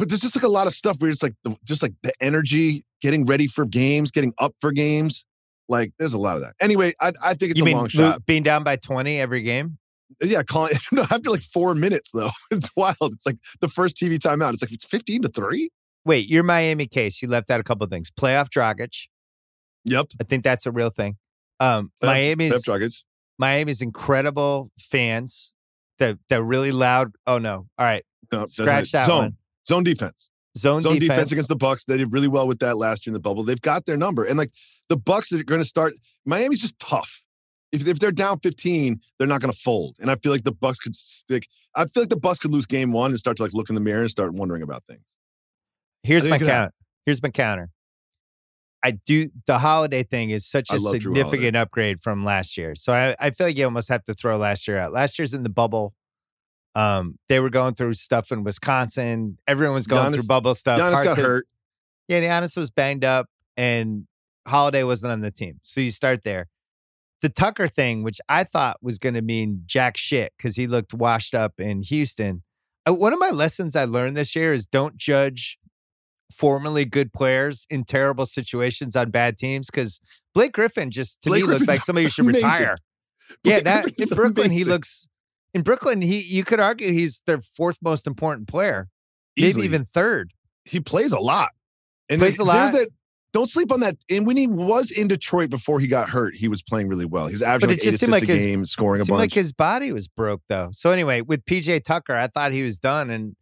But 0.00 0.08
there's 0.08 0.22
just 0.22 0.34
like 0.34 0.44
a 0.44 0.48
lot 0.48 0.66
of 0.66 0.72
stuff 0.72 0.96
where 0.98 1.10
it's 1.10 1.22
like 1.22 1.34
the, 1.44 1.54
just 1.62 1.82
like 1.82 1.92
the 2.02 2.14
energy, 2.22 2.84
getting 3.02 3.26
ready 3.26 3.46
for 3.46 3.66
games, 3.66 4.10
getting 4.10 4.32
up 4.38 4.54
for 4.58 4.72
games. 4.72 5.26
Like 5.68 5.92
there's 5.98 6.14
a 6.14 6.18
lot 6.18 6.36
of 6.36 6.42
that. 6.42 6.54
Anyway, 6.58 6.94
I, 7.02 7.12
I 7.22 7.34
think 7.34 7.50
it's 7.50 7.58
you 7.58 7.64
a 7.64 7.66
mean 7.66 7.76
long 7.76 7.88
shot. 7.88 8.24
Being 8.24 8.42
down 8.42 8.64
by 8.64 8.76
20 8.76 9.20
every 9.20 9.42
game? 9.42 9.76
Yeah, 10.22 10.42
calling 10.42 10.72
no, 10.92 11.02
after 11.02 11.28
like 11.28 11.42
four 11.42 11.74
minutes 11.74 12.12
though. 12.14 12.30
It's 12.50 12.70
wild. 12.74 13.12
It's 13.12 13.26
like 13.26 13.36
the 13.60 13.68
first 13.68 13.94
TV 13.94 14.16
timeout. 14.18 14.54
It's 14.54 14.62
like 14.62 14.72
it's 14.72 14.86
15 14.86 15.20
to 15.20 15.28
3. 15.28 15.68
Wait, 16.06 16.26
your 16.28 16.44
Miami 16.44 16.86
case, 16.86 17.20
you 17.20 17.28
left 17.28 17.50
out 17.50 17.60
a 17.60 17.62
couple 17.62 17.84
of 17.84 17.90
things. 17.90 18.10
Playoff 18.10 18.48
Dragic. 18.48 19.06
Yep. 19.84 20.12
I 20.18 20.24
think 20.24 20.44
that's 20.44 20.64
a 20.64 20.72
real 20.72 20.88
thing. 20.88 21.18
Um 21.60 21.92
playoff, 22.02 22.06
Miami's 22.06 22.52
playoff 22.52 22.80
Dragic. 22.80 23.04
Miami's 23.38 23.82
incredible 23.82 24.70
fans. 24.78 25.52
They're, 25.98 26.16
they're 26.30 26.42
really 26.42 26.72
loud. 26.72 27.12
Oh 27.26 27.36
no. 27.36 27.66
All 27.76 27.84
right. 27.84 28.02
No, 28.32 28.46
Scratch 28.46 28.92
that 28.92 29.06
zone. 29.06 29.18
one. 29.18 29.36
Zone 29.70 29.84
defense 29.84 30.30
zone, 30.56 30.82
zone 30.82 30.94
defense. 30.94 31.08
defense. 31.08 31.32
against 31.32 31.48
the 31.48 31.56
Bucks. 31.56 31.84
They 31.84 31.96
did 31.96 32.12
really 32.12 32.28
well 32.28 32.46
with 32.46 32.58
that 32.60 32.76
last 32.76 33.06
year 33.06 33.10
in 33.10 33.14
the 33.14 33.20
bubble. 33.20 33.42
They've 33.42 33.60
got 33.60 33.86
their 33.86 33.96
number, 33.96 34.24
and 34.24 34.38
like 34.38 34.50
the 34.88 34.96
Bucks 34.96 35.32
are 35.32 35.42
going 35.42 35.60
to 35.60 35.66
start. 35.66 35.94
Miami's 36.26 36.60
just 36.60 36.78
tough. 36.78 37.24
If, 37.72 37.86
if 37.86 38.00
they're 38.00 38.10
down 38.10 38.40
15, 38.40 39.00
they're 39.16 39.28
not 39.28 39.40
going 39.40 39.52
to 39.52 39.58
fold. 39.58 39.96
And 40.00 40.10
I 40.10 40.16
feel 40.16 40.32
like 40.32 40.42
the 40.42 40.52
Bucks 40.52 40.80
could 40.80 40.94
stick. 40.94 41.46
I 41.76 41.86
feel 41.86 42.02
like 42.02 42.10
the 42.10 42.16
Bucks 42.16 42.40
could 42.40 42.50
lose 42.50 42.66
game 42.66 42.92
one 42.92 43.12
and 43.12 43.18
start 43.18 43.36
to 43.36 43.44
like 43.44 43.52
look 43.52 43.68
in 43.68 43.76
the 43.76 43.80
mirror 43.80 44.00
and 44.00 44.10
start 44.10 44.32
wondering 44.32 44.62
about 44.62 44.82
things. 44.88 45.04
Here's 46.02 46.26
my 46.26 46.38
counter. 46.38 46.72
Here's 47.06 47.22
my 47.22 47.30
counter. 47.30 47.70
I 48.82 48.92
do 48.92 49.28
the 49.46 49.58
holiday 49.58 50.02
thing 50.02 50.30
is 50.30 50.46
such 50.46 50.70
a 50.72 50.80
significant 50.80 51.54
upgrade 51.54 52.00
from 52.00 52.24
last 52.24 52.56
year. 52.56 52.74
So 52.74 52.94
I, 52.94 53.14
I 53.20 53.30
feel 53.30 53.46
like 53.48 53.58
you 53.58 53.66
almost 53.66 53.90
have 53.90 54.02
to 54.04 54.14
throw 54.14 54.38
last 54.38 54.66
year 54.66 54.78
out. 54.78 54.92
Last 54.92 55.18
year's 55.18 55.34
in 55.34 55.42
the 55.42 55.50
bubble. 55.50 55.92
Um, 56.74 57.18
they 57.28 57.40
were 57.40 57.50
going 57.50 57.74
through 57.74 57.94
stuff 57.94 58.30
in 58.30 58.44
Wisconsin. 58.44 59.38
Everyone 59.46 59.74
was 59.74 59.86
going 59.86 60.12
Giannis, 60.12 60.14
through 60.14 60.26
bubble 60.26 60.54
stuff. 60.54 60.80
Giannis 60.80 60.92
Hard 60.92 61.04
got 61.04 61.16
to, 61.16 61.22
hurt. 61.22 61.46
Yeah, 62.08 62.20
Giannis 62.20 62.56
was 62.56 62.70
banged 62.70 63.04
up, 63.04 63.26
and 63.56 64.06
Holiday 64.46 64.84
wasn't 64.84 65.12
on 65.12 65.20
the 65.20 65.30
team. 65.30 65.60
So 65.62 65.80
you 65.80 65.90
start 65.90 66.22
there. 66.24 66.48
The 67.22 67.28
Tucker 67.28 67.68
thing, 67.68 68.02
which 68.02 68.20
I 68.28 68.44
thought 68.44 68.78
was 68.80 68.98
going 68.98 69.14
to 69.14 69.22
mean 69.22 69.62
jack 69.66 69.96
shit 69.96 70.32
because 70.36 70.56
he 70.56 70.66
looked 70.66 70.94
washed 70.94 71.34
up 71.34 71.54
in 71.58 71.82
Houston. 71.82 72.42
Uh, 72.88 72.94
one 72.94 73.12
of 73.12 73.18
my 73.18 73.30
lessons 73.30 73.76
I 73.76 73.84
learned 73.84 74.16
this 74.16 74.34
year 74.34 74.54
is 74.54 74.66
don't 74.66 74.96
judge 74.96 75.58
formerly 76.32 76.84
good 76.84 77.12
players 77.12 77.66
in 77.68 77.84
terrible 77.84 78.24
situations 78.24 78.96
on 78.96 79.10
bad 79.10 79.36
teams 79.36 79.66
because 79.66 80.00
Blake 80.34 80.52
Griffin 80.52 80.90
just 80.90 81.20
to 81.22 81.28
Blake 81.28 81.42
me 81.42 81.46
Griffin's 81.46 81.60
looked 81.60 81.68
like 81.68 81.82
somebody 81.82 82.04
who 82.04 82.10
should 82.10 82.26
retire. 82.26 82.78
Blake 83.42 83.54
yeah, 83.54 83.60
that 83.60 83.82
Griffin's 83.82 84.10
in 84.10 84.16
Brooklyn 84.16 84.46
amazing. 84.46 84.58
he 84.58 84.64
looks 84.64 85.08
in 85.54 85.62
Brooklyn, 85.62 86.00
he 86.00 86.20
you 86.20 86.44
could 86.44 86.60
argue 86.60 86.92
he's 86.92 87.22
their 87.26 87.40
fourth 87.40 87.78
most 87.82 88.06
important 88.06 88.48
player, 88.48 88.88
Easily. 89.36 89.62
maybe 89.62 89.74
even 89.74 89.84
third. 89.84 90.32
He 90.64 90.80
plays 90.80 91.12
a 91.12 91.20
lot. 91.20 91.50
And 92.08 92.20
plays 92.20 92.38
a 92.38 92.44
lot. 92.44 92.72
That, 92.72 92.88
don't 93.32 93.48
sleep 93.48 93.70
on 93.70 93.80
that. 93.80 93.96
And 94.08 94.26
when 94.26 94.36
he 94.36 94.46
was 94.46 94.90
in 94.90 95.08
Detroit 95.08 95.50
before 95.50 95.78
he 95.78 95.86
got 95.86 96.08
hurt, 96.08 96.34
he 96.34 96.48
was 96.48 96.62
playing 96.62 96.88
really 96.88 97.04
well. 97.04 97.26
He 97.26 97.32
was 97.32 97.42
averaging 97.42 97.70
like 97.70 97.78
eight 97.78 97.94
assists 97.94 98.08
like 98.08 98.22
a 98.24 98.26
his, 98.26 98.44
game, 98.44 98.66
scoring 98.66 99.02
a 99.02 99.04
bunch. 99.04 99.18
Like 99.18 99.32
his 99.32 99.52
body 99.52 99.92
was 99.92 100.08
broke 100.08 100.42
though. 100.48 100.70
So 100.72 100.90
anyway, 100.90 101.20
with 101.20 101.44
PJ 101.44 101.84
Tucker, 101.84 102.14
I 102.14 102.26
thought 102.26 102.52
he 102.52 102.62
was 102.62 102.78
done, 102.78 103.10
and 103.10 103.36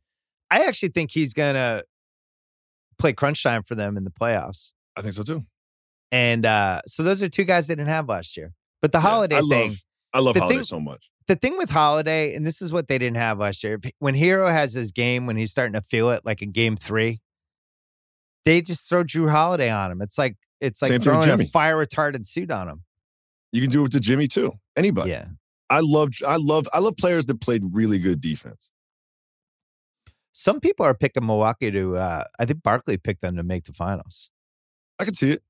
I 0.51 0.65
actually 0.65 0.91
think 0.91 1.11
he's 1.11 1.33
gonna 1.33 1.83
play 2.99 3.13
crunch 3.13 3.43
time 3.43 3.63
for 3.63 3.75
them 3.75 3.97
in 3.97 4.05
the 4.05 4.11
playoffs. 4.11 4.75
I 4.97 5.03
think 5.03 5.15
so 5.15 5.23
too. 5.23 5.45
And 6.13 6.45
uh, 6.45 6.81
so 6.87 7.03
those 7.03 7.23
are 7.23 7.29
two 7.29 7.45
guys 7.45 7.67
they 7.67 7.75
didn't 7.75 7.89
have 7.89 8.09
last 8.09 8.37
year. 8.37 8.53
But 8.81 8.93
the 8.93 8.99
yeah, 8.99 9.03
holiday 9.03 9.37
I 9.37 9.41
thing, 9.41 9.69
love, 9.69 9.85
I 10.13 10.19
love 10.21 10.37
Holiday 10.37 10.57
thing, 10.57 10.65
so 10.65 10.81
much 10.81 11.11
the 11.29 11.37
thing 11.37 11.57
with 11.57 11.71
Holiday, 11.71 12.35
and 12.35 12.45
this 12.45 12.61
is 12.61 12.73
what 12.73 12.89
they 12.89 12.99
didn't 12.99 13.19
have 13.19 13.39
last 13.39 13.63
year. 13.63 13.79
When 14.01 14.17
Herro 14.17 14.51
has 14.51 14.73
his 14.73 14.91
game, 14.91 15.27
when 15.27 15.37
he's 15.37 15.51
starting 15.51 15.75
to 15.75 15.83
feel 15.83 16.11
it, 16.11 16.23
like 16.25 16.43
in 16.43 16.51
Game 16.51 16.75
Three, 16.75 17.21
they 18.45 18.61
just 18.63 18.89
throw 18.89 19.05
Jrue 19.05 19.31
Holiday 19.31 19.71
on 19.71 19.93
him. 19.93 20.03
It's 20.03 20.19
like 20.19 20.37
it's 20.61 20.83
like 20.83 20.91
Same 20.91 21.01
throwing 21.01 21.31
a 21.31 21.45
fire 21.45 21.77
retardant 21.77 22.27
suit 22.27 22.51
on 22.51 22.69
him. 22.69 22.83
You 23.53 23.61
can 23.61 23.71
do 23.71 23.85
it 23.85 23.93
to 23.93 24.01
Jimmy 24.01 24.27
too. 24.27 24.55
Anybody. 24.77 25.11
Yeah. 25.11 25.27
I 25.71 25.81
love 25.81 26.15
I 26.27 26.37
love 26.37 26.67
I 26.73 26.79
love 26.79 26.97
players 26.97 27.27
that 27.27 27.41
played 27.41 27.63
really 27.73 27.99
good 27.99 28.21
defense. 28.21 28.71
Some 30.33 30.61
people 30.61 30.87
are 30.87 30.95
picking 30.95 31.27
Milwaukee 31.27 31.71
to 31.71 31.97
uh 31.97 32.25
I 32.39 32.45
think 32.47 32.63
Barkley 32.63 32.97
picked 32.97 33.21
them 33.21 33.37
to 33.37 33.43
make 33.43 33.65
the 33.65 33.73
finals. 33.73 34.31
I 34.99 35.05
can 35.05 35.15
see 35.15 35.31
it. 35.31 35.43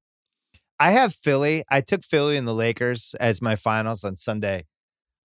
I 0.80 0.90
have 0.90 1.14
Philly. 1.14 1.64
I 1.70 1.80
took 1.80 2.04
Philly 2.04 2.36
and 2.36 2.46
the 2.46 2.54
Lakers 2.54 3.14
as 3.18 3.40
my 3.40 3.56
finals 3.56 4.04
on 4.04 4.16
Sunday. 4.16 4.66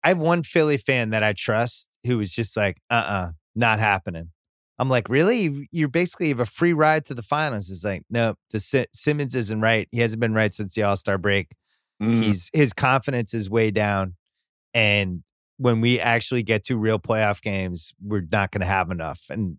I 0.05 0.09
have 0.09 0.18
one 0.18 0.42
Philly 0.42 0.76
fan 0.76 1.11
that 1.11 1.22
I 1.22 1.32
trust 1.32 1.88
who 2.05 2.18
was 2.18 2.32
just 2.32 2.57
like, 2.57 2.78
uh 2.90 2.94
uh-uh, 2.94 3.14
uh, 3.14 3.30
not 3.55 3.78
happening. 3.78 4.30
I'm 4.78 4.88
like, 4.88 5.09
really? 5.09 5.68
You're 5.70 5.88
basically 5.88 6.28
have 6.30 6.40
a 6.40 6.46
free 6.46 6.72
ride 6.72 7.05
to 7.07 7.14
the 7.14 7.22
finals. 7.22 7.70
It's 7.70 7.84
like, 7.84 8.03
no, 8.11 8.34
the 8.50 8.86
Simmons 8.92 9.34
isn't 9.34 9.61
right. 9.61 9.88
He 9.92 10.00
hasn't 10.00 10.20
been 10.20 10.34
right 10.34 10.53
since 10.53 10.74
the 10.74 10.82
All 10.82 10.96
Star 10.96 11.18
break. 11.18 11.55
Mm. 12.03 12.22
He's 12.22 12.50
his 12.53 12.72
confidence 12.72 13.32
is 13.32 13.48
way 13.48 13.70
down, 13.70 14.16
and 14.74 15.22
when 15.59 15.80
we 15.80 16.00
actually 16.00 16.42
get 16.42 16.64
to 16.64 16.76
real 16.76 16.98
playoff 16.98 17.40
games, 17.42 17.94
we're 18.03 18.26
not 18.32 18.50
going 18.50 18.62
to 18.62 18.66
have 18.66 18.90
enough. 18.90 19.26
And 19.30 19.59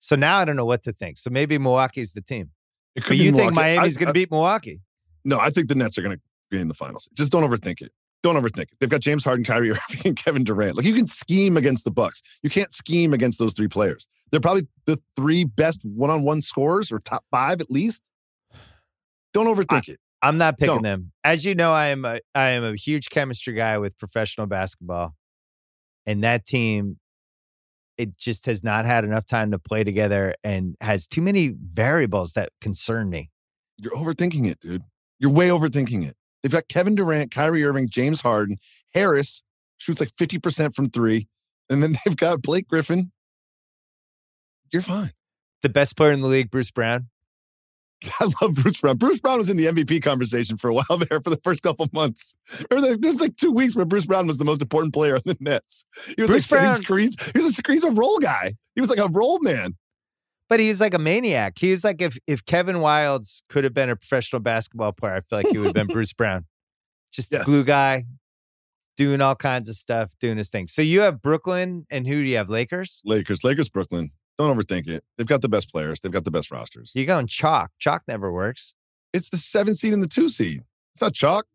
so 0.00 0.14
now 0.16 0.38
I 0.38 0.44
don't 0.44 0.56
know 0.56 0.66
what 0.66 0.82
to 0.82 0.92
think. 0.92 1.16
So 1.16 1.30
maybe 1.30 1.56
Milwaukee's 1.56 2.12
the 2.12 2.20
team. 2.20 2.50
But 2.94 3.16
you 3.16 3.32
think 3.32 3.54
Miami's 3.54 3.96
going 3.96 4.08
to 4.08 4.12
beat 4.12 4.30
Milwaukee? 4.30 4.80
No, 5.24 5.38
I 5.38 5.48
think 5.50 5.68
the 5.68 5.74
Nets 5.74 5.96
are 5.96 6.02
going 6.02 6.16
to 6.16 6.22
be 6.50 6.60
in 6.60 6.68
the 6.68 6.74
finals. 6.74 7.08
Just 7.14 7.32
don't 7.32 7.48
overthink 7.48 7.80
it. 7.80 7.92
Don't 8.22 8.36
overthink 8.36 8.72
it. 8.72 8.76
They've 8.80 8.88
got 8.88 9.00
James 9.00 9.24
Harden, 9.24 9.44
Kyrie 9.44 9.70
Irving, 9.70 10.00
and 10.04 10.16
Kevin 10.16 10.44
Durant. 10.44 10.76
Like 10.76 10.86
you 10.86 10.94
can 10.94 11.06
scheme 11.06 11.56
against 11.56 11.84
the 11.84 11.90
Bucks. 11.90 12.20
You 12.42 12.50
can't 12.50 12.72
scheme 12.72 13.12
against 13.12 13.38
those 13.38 13.54
three 13.54 13.68
players. 13.68 14.08
They're 14.30 14.40
probably 14.40 14.66
the 14.86 15.00
three 15.16 15.44
best 15.44 15.84
one-on-one 15.84 16.42
scorers 16.42 16.92
or 16.92 16.98
top 16.98 17.24
five 17.30 17.60
at 17.60 17.70
least. 17.70 18.10
Don't 19.32 19.46
overthink 19.46 19.88
I, 19.88 19.92
it. 19.92 19.98
I'm 20.20 20.36
not 20.36 20.58
picking 20.58 20.74
Don't. 20.76 20.82
them. 20.82 21.12
As 21.22 21.44
you 21.44 21.54
know, 21.54 21.72
I 21.72 21.86
am 21.88 22.04
a 22.04 22.18
I 22.34 22.48
am 22.48 22.64
a 22.64 22.74
huge 22.74 23.08
chemistry 23.10 23.54
guy 23.54 23.78
with 23.78 23.96
professional 23.98 24.46
basketball. 24.46 25.14
And 26.06 26.24
that 26.24 26.44
team 26.44 26.98
it 27.98 28.16
just 28.16 28.46
has 28.46 28.64
not 28.64 28.86
had 28.86 29.04
enough 29.04 29.26
time 29.26 29.50
to 29.50 29.58
play 29.58 29.84
together 29.84 30.34
and 30.44 30.76
has 30.80 31.06
too 31.06 31.20
many 31.20 31.54
variables 31.60 32.32
that 32.34 32.50
concern 32.60 33.10
me. 33.10 33.30
You're 33.76 33.92
overthinking 33.92 34.48
it, 34.48 34.60
dude. 34.60 34.82
You're 35.18 35.32
way 35.32 35.48
overthinking 35.48 36.06
it. 36.08 36.14
They've 36.42 36.52
got 36.52 36.68
Kevin 36.68 36.94
Durant, 36.94 37.30
Kyrie 37.30 37.64
Irving, 37.64 37.88
James 37.88 38.20
Harden, 38.20 38.58
Harris 38.94 39.42
shoots 39.78 40.00
like 40.00 40.10
50% 40.14 40.74
from 40.74 40.90
three. 40.90 41.28
And 41.70 41.82
then 41.82 41.96
they've 42.04 42.16
got 42.16 42.42
Blake 42.42 42.68
Griffin. 42.68 43.12
You're 44.72 44.82
fine. 44.82 45.12
The 45.62 45.68
best 45.68 45.96
player 45.96 46.12
in 46.12 46.20
the 46.20 46.28
league, 46.28 46.50
Bruce 46.50 46.70
Brown. 46.70 47.08
I 48.20 48.30
love 48.40 48.54
Bruce 48.54 48.80
Brown. 48.80 48.96
Bruce 48.96 49.20
Brown 49.20 49.38
was 49.38 49.50
in 49.50 49.56
the 49.56 49.66
MVP 49.66 50.02
conversation 50.02 50.56
for 50.56 50.68
a 50.68 50.74
while 50.74 50.98
there 51.08 51.20
for 51.20 51.30
the 51.30 51.40
first 51.42 51.62
couple 51.62 51.88
months. 51.92 52.36
There's 52.70 53.20
like 53.20 53.36
two 53.36 53.50
weeks 53.50 53.74
where 53.74 53.84
Bruce 53.84 54.06
Brown 54.06 54.26
was 54.26 54.38
the 54.38 54.44
most 54.44 54.62
important 54.62 54.94
player 54.94 55.16
on 55.16 55.22
the 55.24 55.36
Nets. 55.40 55.84
He 56.16 56.22
was 56.22 56.30
Bruce 56.30 56.50
like 56.52 56.60
Brown- 56.60 56.74
setting 56.74 56.84
screens. 56.84 57.16
He 57.32 57.40
was 57.40 57.52
a 57.52 57.56
screens 57.56 57.84
a 57.84 57.90
role 57.90 58.18
guy. 58.18 58.54
He 58.74 58.80
was 58.80 58.90
like 58.90 59.00
a 59.00 59.08
role 59.08 59.40
man. 59.40 59.74
But 60.48 60.60
he's 60.60 60.80
like 60.80 60.94
a 60.94 60.98
maniac. 60.98 61.58
He's 61.58 61.84
like 61.84 62.00
if 62.00 62.16
if 62.26 62.44
Kevin 62.46 62.76
Wildes 62.76 63.42
could 63.48 63.64
have 63.64 63.74
been 63.74 63.90
a 63.90 63.96
professional 63.96 64.40
basketball 64.40 64.92
player, 64.92 65.16
I 65.16 65.20
feel 65.20 65.38
like 65.40 65.48
he 65.48 65.58
would 65.58 65.66
have 65.66 65.74
been 65.74 65.86
Bruce 65.94 66.12
Brown. 66.12 66.46
Just 67.12 67.32
a 67.32 67.36
Yes. 67.36 67.44
glue 67.44 67.64
guy, 67.64 68.04
doing 68.96 69.20
all 69.20 69.34
kinds 69.34 69.68
of 69.68 69.76
stuff, 69.76 70.10
doing 70.20 70.38
his 70.38 70.48
thing. 70.50 70.66
So 70.66 70.80
you 70.82 71.00
have 71.00 71.20
Brooklyn 71.20 71.86
and 71.90 72.06
who 72.06 72.14
do 72.14 72.28
you 72.28 72.36
have? 72.36 72.48
Lakers? 72.48 73.02
Lakers, 73.04 73.44
Lakers, 73.44 73.68
Brooklyn. 73.68 74.10
Don't 74.38 74.56
overthink 74.56 74.86
it. 74.88 75.02
They've 75.16 75.26
got 75.26 75.42
the 75.42 75.48
best 75.48 75.70
players. 75.70 76.00
They've 76.00 76.12
got 76.12 76.24
the 76.24 76.30
best 76.30 76.50
rosters. 76.50 76.92
You're 76.94 77.06
going 77.06 77.26
chalk. 77.26 77.70
Chalk 77.78 78.02
never 78.08 78.32
works. 78.32 78.74
It's 79.12 79.30
the 79.30 79.36
seven 79.38 79.74
seed 79.74 79.92
and 79.92 80.02
the 80.02 80.06
two 80.08 80.28
seed. 80.28 80.62
It's 80.94 81.02
not 81.02 81.12
chalk. 81.12 81.46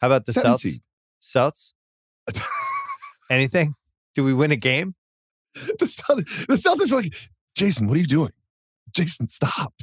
How 0.00 0.08
about 0.08 0.26
the 0.26 0.32
Seven 0.32 0.50
Celts? 0.50 0.62
seed. 0.62 0.80
Celts? 1.20 1.74
Anything? 3.30 3.74
Do 4.14 4.24
we 4.24 4.34
win 4.34 4.50
a 4.50 4.56
game? 4.56 4.94
the, 5.78 5.86
Celtics, 5.86 6.46
the 6.46 6.54
Celtics 6.54 6.90
were 6.90 6.98
like, 7.02 7.14
Jayson, 7.56 7.86
what 7.88 7.96
are 7.96 8.00
you 8.00 8.06
doing? 8.06 8.32
Jayson, 8.92 9.28
stop. 9.28 9.74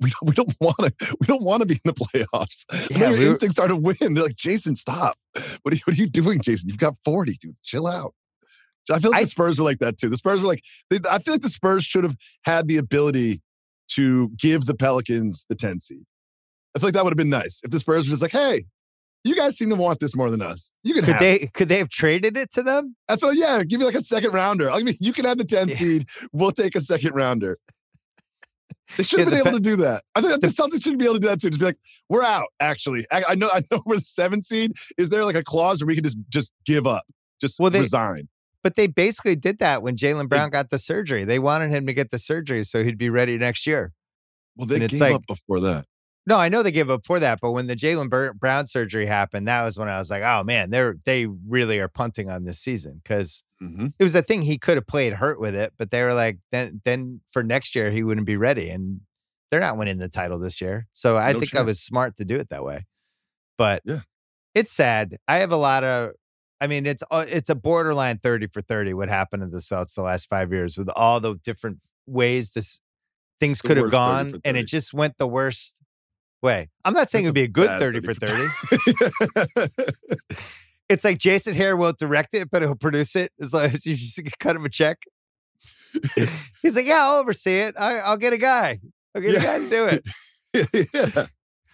We 0.00 0.10
don't, 0.10 0.28
we 0.28 0.32
don't 0.34 0.54
want 0.60 0.78
to. 0.78 1.16
We 1.20 1.26
don't 1.26 1.42
want 1.42 1.60
to 1.62 1.66
be 1.66 1.74
in 1.74 1.80
the 1.84 1.92
playoffs. 1.92 2.64
Yeah, 2.90 2.98
Their 2.98 3.12
we 3.12 3.24
were- 3.24 3.30
instincts 3.32 3.58
are 3.58 3.66
to 3.68 3.76
win. 3.76 3.96
They're 4.00 4.22
like, 4.22 4.36
Jayson, 4.36 4.76
stop. 4.76 5.18
What 5.62 5.72
are 5.72 5.76
you, 5.76 5.82
what 5.84 5.96
are 5.96 6.00
you 6.00 6.08
doing, 6.08 6.40
Jayson? 6.40 6.68
You've 6.68 6.78
got 6.78 6.94
forty, 7.04 7.34
dude. 7.40 7.56
Chill 7.64 7.86
out. 7.86 8.14
So 8.84 8.94
I 8.94 8.98
feel 9.00 9.10
like 9.10 9.20
I- 9.20 9.24
the 9.24 9.30
Spurs 9.30 9.58
were 9.58 9.64
like 9.64 9.78
that 9.80 9.98
too. 9.98 10.08
The 10.08 10.16
Spurs 10.16 10.40
were 10.40 10.46
like, 10.48 10.62
they, 10.88 11.00
I 11.10 11.18
feel 11.18 11.34
like 11.34 11.40
the 11.42 11.48
Spurs 11.48 11.84
should 11.84 12.04
have 12.04 12.16
had 12.44 12.68
the 12.68 12.76
ability 12.76 13.40
to 13.94 14.30
give 14.38 14.66
the 14.66 14.74
Pelicans 14.74 15.46
the 15.48 15.54
ten 15.56 15.80
seed. 15.80 16.04
I 16.74 16.78
feel 16.78 16.86
like 16.86 16.94
that 16.94 17.04
would 17.04 17.10
have 17.12 17.18
been 17.18 17.28
nice 17.28 17.60
if 17.64 17.70
the 17.70 17.80
Spurs 17.80 18.06
were 18.06 18.12
just 18.12 18.22
like, 18.22 18.32
hey, 18.32 18.64
you 19.24 19.34
guys 19.36 19.56
seem 19.56 19.70
to 19.70 19.76
want 19.76 20.00
this 20.00 20.16
more 20.16 20.30
than 20.30 20.42
us. 20.42 20.74
You 20.82 20.94
can 20.94 21.04
Could 21.04 21.12
have 21.14 21.20
they 21.20 21.34
it. 21.36 21.52
could 21.52 21.68
they 21.68 21.78
have 21.78 21.88
traded 21.88 22.36
it 22.36 22.50
to 22.52 22.62
them? 22.62 22.96
That's 23.08 23.22
what, 23.22 23.36
yeah, 23.36 23.62
give 23.64 23.80
you 23.80 23.86
like 23.86 23.94
a 23.94 24.02
second 24.02 24.32
rounder. 24.32 24.70
I 24.70 24.82
mean, 24.82 24.94
you 25.00 25.12
can 25.12 25.24
have 25.24 25.38
the 25.38 25.44
10 25.44 25.68
Yeah. 25.68 25.74
seed. 25.76 26.08
We'll 26.32 26.50
take 26.52 26.74
a 26.74 26.80
second 26.80 27.14
rounder. 27.14 27.58
They 28.96 29.04
should 29.04 29.20
have 29.20 29.28
Yeah, 29.28 29.36
been 29.36 29.44
the 29.44 29.48
able 29.50 29.58
to 29.58 29.62
do 29.62 29.76
that. 29.76 30.02
I 30.14 30.20
think 30.20 30.32
that 30.32 30.40
the 30.40 30.48
Celtics 30.48 30.82
should 30.82 30.98
be 30.98 31.04
able 31.04 31.14
to 31.14 31.20
do 31.20 31.28
that 31.28 31.40
too. 31.40 31.50
Just 31.50 31.60
be 31.60 31.66
like, 31.66 31.78
we're 32.08 32.24
out. 32.24 32.46
Actually, 32.60 33.06
I, 33.10 33.24
I 33.30 33.34
know. 33.34 33.48
I 33.54 33.62
know 33.70 33.80
we're 33.86 33.96
the 33.96 34.02
seven 34.02 34.42
seed. 34.42 34.72
Is 34.98 35.08
there 35.08 35.24
like 35.24 35.36
a 35.36 35.42
clause 35.44 35.80
where 35.80 35.86
we 35.86 35.94
can 35.94 36.04
just 36.04 36.18
just 36.28 36.52
give 36.66 36.86
up, 36.86 37.04
just 37.40 37.58
Well, 37.60 37.70
they- 37.70 37.80
resign? 37.80 38.28
But 38.62 38.76
they 38.76 38.86
basically 38.86 39.34
did 39.34 39.58
that 39.58 39.82
when 39.82 39.96
Jaylen 39.96 40.28
Brown 40.28 40.48
got 40.50 40.70
the 40.70 40.78
surgery. 40.78 41.24
They 41.24 41.40
wanted 41.40 41.72
him 41.72 41.84
to 41.86 41.92
get 41.92 42.10
the 42.10 42.18
surgery 42.18 42.62
so 42.62 42.84
he'd 42.84 42.96
be 42.96 43.10
ready 43.10 43.36
next 43.36 43.66
year. 43.66 43.92
Well, 44.56 44.68
they 44.68 44.76
and 44.76 44.88
gave 44.88 45.00
like- 45.00 45.14
up 45.16 45.26
before 45.26 45.58
that. 45.60 45.84
No, 46.24 46.36
I 46.38 46.48
know 46.48 46.62
they 46.62 46.70
gave 46.70 46.88
up 46.88 47.04
for 47.04 47.18
that, 47.18 47.40
but 47.42 47.50
when 47.50 47.66
the 47.66 47.74
Jaylen 47.74 48.08
Bur- 48.08 48.32
Brown 48.32 48.66
surgery 48.66 49.06
happened, 49.06 49.48
that 49.48 49.64
was 49.64 49.76
when 49.76 49.88
I 49.88 49.98
was 49.98 50.08
like, 50.08 50.22
"Oh 50.22 50.44
man, 50.44 50.70
they're 50.70 50.94
they 51.04 51.26
really 51.26 51.80
are 51.80 51.88
punting 51.88 52.30
on 52.30 52.44
this 52.44 52.58
season." 52.60 53.00
Because 53.02 53.44
Mm-hmm. 53.62 53.86
it 53.96 54.02
was 54.02 54.16
a 54.16 54.22
thing 54.22 54.42
he 54.42 54.58
could 54.58 54.76
have 54.76 54.88
played 54.88 55.12
hurt 55.12 55.38
with 55.38 55.54
it, 55.54 55.72
but 55.78 55.92
they 55.92 56.02
were 56.02 56.14
like, 56.14 56.38
then 56.50 56.80
then 56.84 57.20
for 57.32 57.44
next 57.44 57.76
year 57.76 57.92
he 57.92 58.02
wouldn't 58.02 58.26
be 58.26 58.36
ready, 58.36 58.68
and 58.68 59.02
they're 59.50 59.60
not 59.60 59.76
winning 59.76 59.98
the 59.98 60.08
title 60.08 60.40
this 60.40 60.60
year. 60.60 60.88
So 60.90 61.16
I 61.16 61.32
No 61.32 61.38
think 61.38 61.54
I 61.54 61.62
was 61.62 61.80
smart 61.80 62.16
to 62.16 62.24
do 62.24 62.34
it 62.36 62.48
that 62.48 62.64
way. 62.64 62.86
But 63.56 63.82
Yeah. 63.84 64.00
it's 64.54 64.72
sad. 64.72 65.16
I 65.28 65.38
have 65.38 65.52
a 65.52 65.56
lot 65.56 65.84
of. 65.84 66.10
I 66.60 66.66
mean, 66.66 66.86
it's 66.86 67.04
uh, 67.10 67.24
it's 67.28 67.50
a 67.50 67.54
borderline 67.54 68.18
thirty 68.18 68.48
for 68.48 68.62
thirty. 68.62 68.94
What 68.94 69.08
happened 69.08 69.42
to 69.44 69.48
the 69.48 69.58
Celtics 69.58 69.94
the 69.94 70.02
last 70.02 70.28
five 70.28 70.52
years 70.52 70.76
with 70.76 70.88
all 70.96 71.20
the 71.20 71.34
different 71.36 71.78
ways 72.06 72.52
this 72.54 72.80
things 73.38 73.60
could 73.62 73.76
have 73.76 73.84
worst 73.86 73.94
30 73.94 74.30
gone, 74.32 74.40
and 74.44 74.56
it 74.56 74.66
just 74.66 74.92
went 74.92 75.18
the 75.18 75.26
worst 75.28 75.80
way. 76.42 76.70
I'm 76.84 76.94
not 76.94 77.08
saying 77.08 77.24
it'd 77.24 77.34
be 77.34 77.42
a 77.42 77.48
good 77.48 77.68
bad 77.68 77.80
thirty 77.80 78.00
for 78.00 78.14
30. 78.14 79.66
It's 80.92 81.04
like 81.04 81.16
Jason 81.16 81.54
Hehir 81.54 81.78
won't 81.78 81.96
direct 81.96 82.34
it, 82.34 82.50
but 82.50 82.60
he'll 82.60 82.74
produce 82.74 83.16
it 83.16 83.32
as 83.40 83.54
long 83.54 83.64
as 83.64 83.86
you 83.86 83.96
just 83.96 84.20
cut 84.38 84.54
him 84.54 84.66
a 84.66 84.68
check. 84.68 84.98
He's 86.62 86.76
like, 86.76 86.84
yeah, 86.84 87.00
I'll 87.04 87.20
oversee 87.20 87.60
it. 87.60 87.74
I, 87.78 87.98
I'll 88.00 88.18
get 88.18 88.34
a 88.34 88.38
guy. 88.38 88.78
I'll 89.14 89.22
get 89.22 89.36
a 89.36 89.40
guy 89.40 89.58
to 89.58 89.68
do 89.70 89.86
it. 89.86 90.90
yeah. 90.92 91.26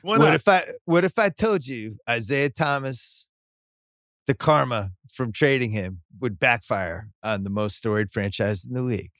Why 0.02 0.18
what 0.18 0.26
not? 0.26 0.34
if 0.34 0.46
I 0.46 0.62
what 0.84 1.04
if 1.04 1.18
I 1.18 1.28
told 1.28 1.66
you 1.66 1.96
Isaiah 2.08 2.50
Thomas, 2.50 3.26
the 4.28 4.34
karma 4.34 4.92
from 5.12 5.32
trading 5.32 5.72
him 5.72 6.02
would 6.20 6.38
backfire 6.38 7.10
on 7.24 7.42
the 7.42 7.50
most 7.50 7.76
storied 7.76 8.12
franchise 8.12 8.64
in 8.64 8.74
the 8.74 8.82
league? 8.82 9.10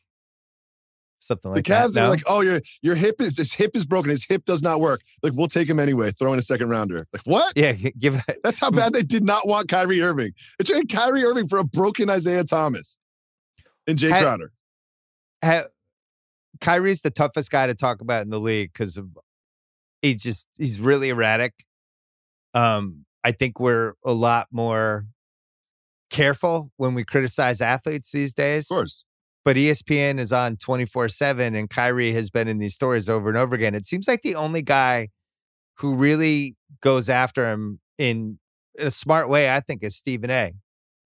Something 1.20 1.52
like 1.52 1.64
the 1.64 1.70
Cavs 1.70 1.94
that. 1.94 2.00
are 2.00 2.04
no? 2.04 2.10
like, 2.10 2.22
oh, 2.26 2.40
your 2.40 2.60
your 2.80 2.94
hip 2.94 3.20
is 3.20 3.36
his 3.36 3.52
hip 3.52 3.74
is 3.74 3.84
broken. 3.84 4.10
His 4.10 4.24
hip 4.24 4.44
does 4.44 4.62
not 4.62 4.80
work. 4.80 5.00
Like, 5.22 5.32
we'll 5.34 5.48
take 5.48 5.68
him 5.68 5.80
anyway. 5.80 6.12
Throw 6.12 6.32
in 6.32 6.38
a 6.38 6.42
second 6.42 6.70
rounder. 6.70 7.06
Like, 7.12 7.22
what? 7.24 7.52
yeah, 7.56 7.72
give. 7.72 8.22
That's 8.44 8.58
how 8.60 8.70
bad 8.70 8.92
they 8.92 9.02
did 9.02 9.24
not 9.24 9.46
want 9.46 9.68
Kyrie 9.68 10.00
Irving. 10.00 10.32
They 10.58 10.64
traded 10.64 10.90
Kyrie 10.90 11.24
Irving 11.24 11.48
for 11.48 11.58
a 11.58 11.64
broken 11.64 12.08
Isaiah 12.08 12.44
Thomas 12.44 12.98
and 13.86 13.98
Jae 13.98 14.10
Crowder. 14.10 14.52
ha- 15.44 15.64
Kyrie's 16.60 17.02
the 17.02 17.10
toughest 17.10 17.50
guy 17.50 17.66
to 17.66 17.74
talk 17.74 18.00
about 18.00 18.22
in 18.22 18.30
the 18.30 18.40
league 18.40 18.72
because 18.72 18.96
of 18.96 19.16
he 20.02 20.14
just 20.14 20.48
he's 20.58 20.80
really 20.80 21.10
erratic. 21.10 21.52
Um, 22.54 23.04
I 23.24 23.32
think 23.32 23.60
we're 23.60 23.94
a 24.04 24.12
lot 24.12 24.48
more 24.50 25.06
careful 26.10 26.72
when 26.76 26.94
we 26.94 27.04
criticize 27.04 27.60
athletes 27.60 28.10
these 28.12 28.34
days. 28.34 28.70
Of 28.70 28.76
course. 28.76 29.04
But 29.48 29.56
ESPN 29.56 30.18
is 30.18 30.30
on 30.30 30.58
24 30.58 31.08
7, 31.08 31.54
and 31.54 31.70
Kyrie 31.70 32.12
has 32.12 32.28
been 32.28 32.48
in 32.48 32.58
these 32.58 32.74
stories 32.74 33.08
over 33.08 33.30
and 33.30 33.38
over 33.38 33.54
again. 33.54 33.74
It 33.74 33.86
seems 33.86 34.06
like 34.06 34.20
the 34.20 34.34
only 34.34 34.60
guy 34.60 35.08
who 35.78 35.96
really 35.96 36.54
goes 36.82 37.08
after 37.08 37.50
him 37.50 37.80
in, 37.96 38.38
a 38.78 38.90
smart 38.90 39.30
way, 39.30 39.50
I 39.50 39.60
think, 39.60 39.82
is 39.82 39.96
Stephen 39.96 40.28
A. 40.30 40.52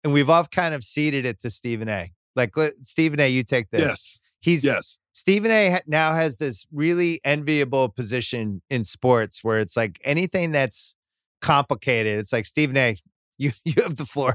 And 0.02 0.12
we've 0.12 0.28
all 0.28 0.44
kind 0.46 0.74
of 0.74 0.82
ceded 0.82 1.24
it 1.24 1.38
to 1.42 1.50
Stephen 1.50 1.88
A. 1.88 2.10
Like, 2.34 2.52
Stephen 2.80 3.20
A., 3.20 3.28
you 3.28 3.44
take 3.44 3.70
this. 3.70 3.80
Yes. 3.82 4.20
He's 4.40 4.64
Yes. 4.64 4.98
Stephen 5.12 5.52
A. 5.52 5.70
ha- 5.70 5.80
now 5.86 6.12
has 6.12 6.38
this 6.38 6.66
really 6.72 7.20
enviable 7.24 7.90
position 7.90 8.60
in 8.70 8.82
sports 8.82 9.44
where 9.44 9.60
it's 9.60 9.76
like 9.76 10.00
anything 10.02 10.50
that's 10.50 10.96
complicated, 11.42 12.18
it's 12.18 12.32
like 12.32 12.46
Stephen 12.46 12.76
A. 12.76 12.96
You 13.38 13.52
you 13.64 13.74
have 13.84 13.94
the 13.94 14.04
floor. 14.04 14.34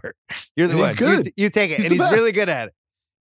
You're 0.55 0.67
the 0.67 0.81
And 0.81 0.97
one. 0.97 1.25
You 1.25 1.31
You, 1.35 1.49
take 1.49 1.71
it, 1.71 1.79
He's 1.79 1.85
and 1.87 1.93
he's 1.93 2.09
really 2.09 2.31
good 2.31 2.47
at 2.47 2.69
it, 2.69 2.73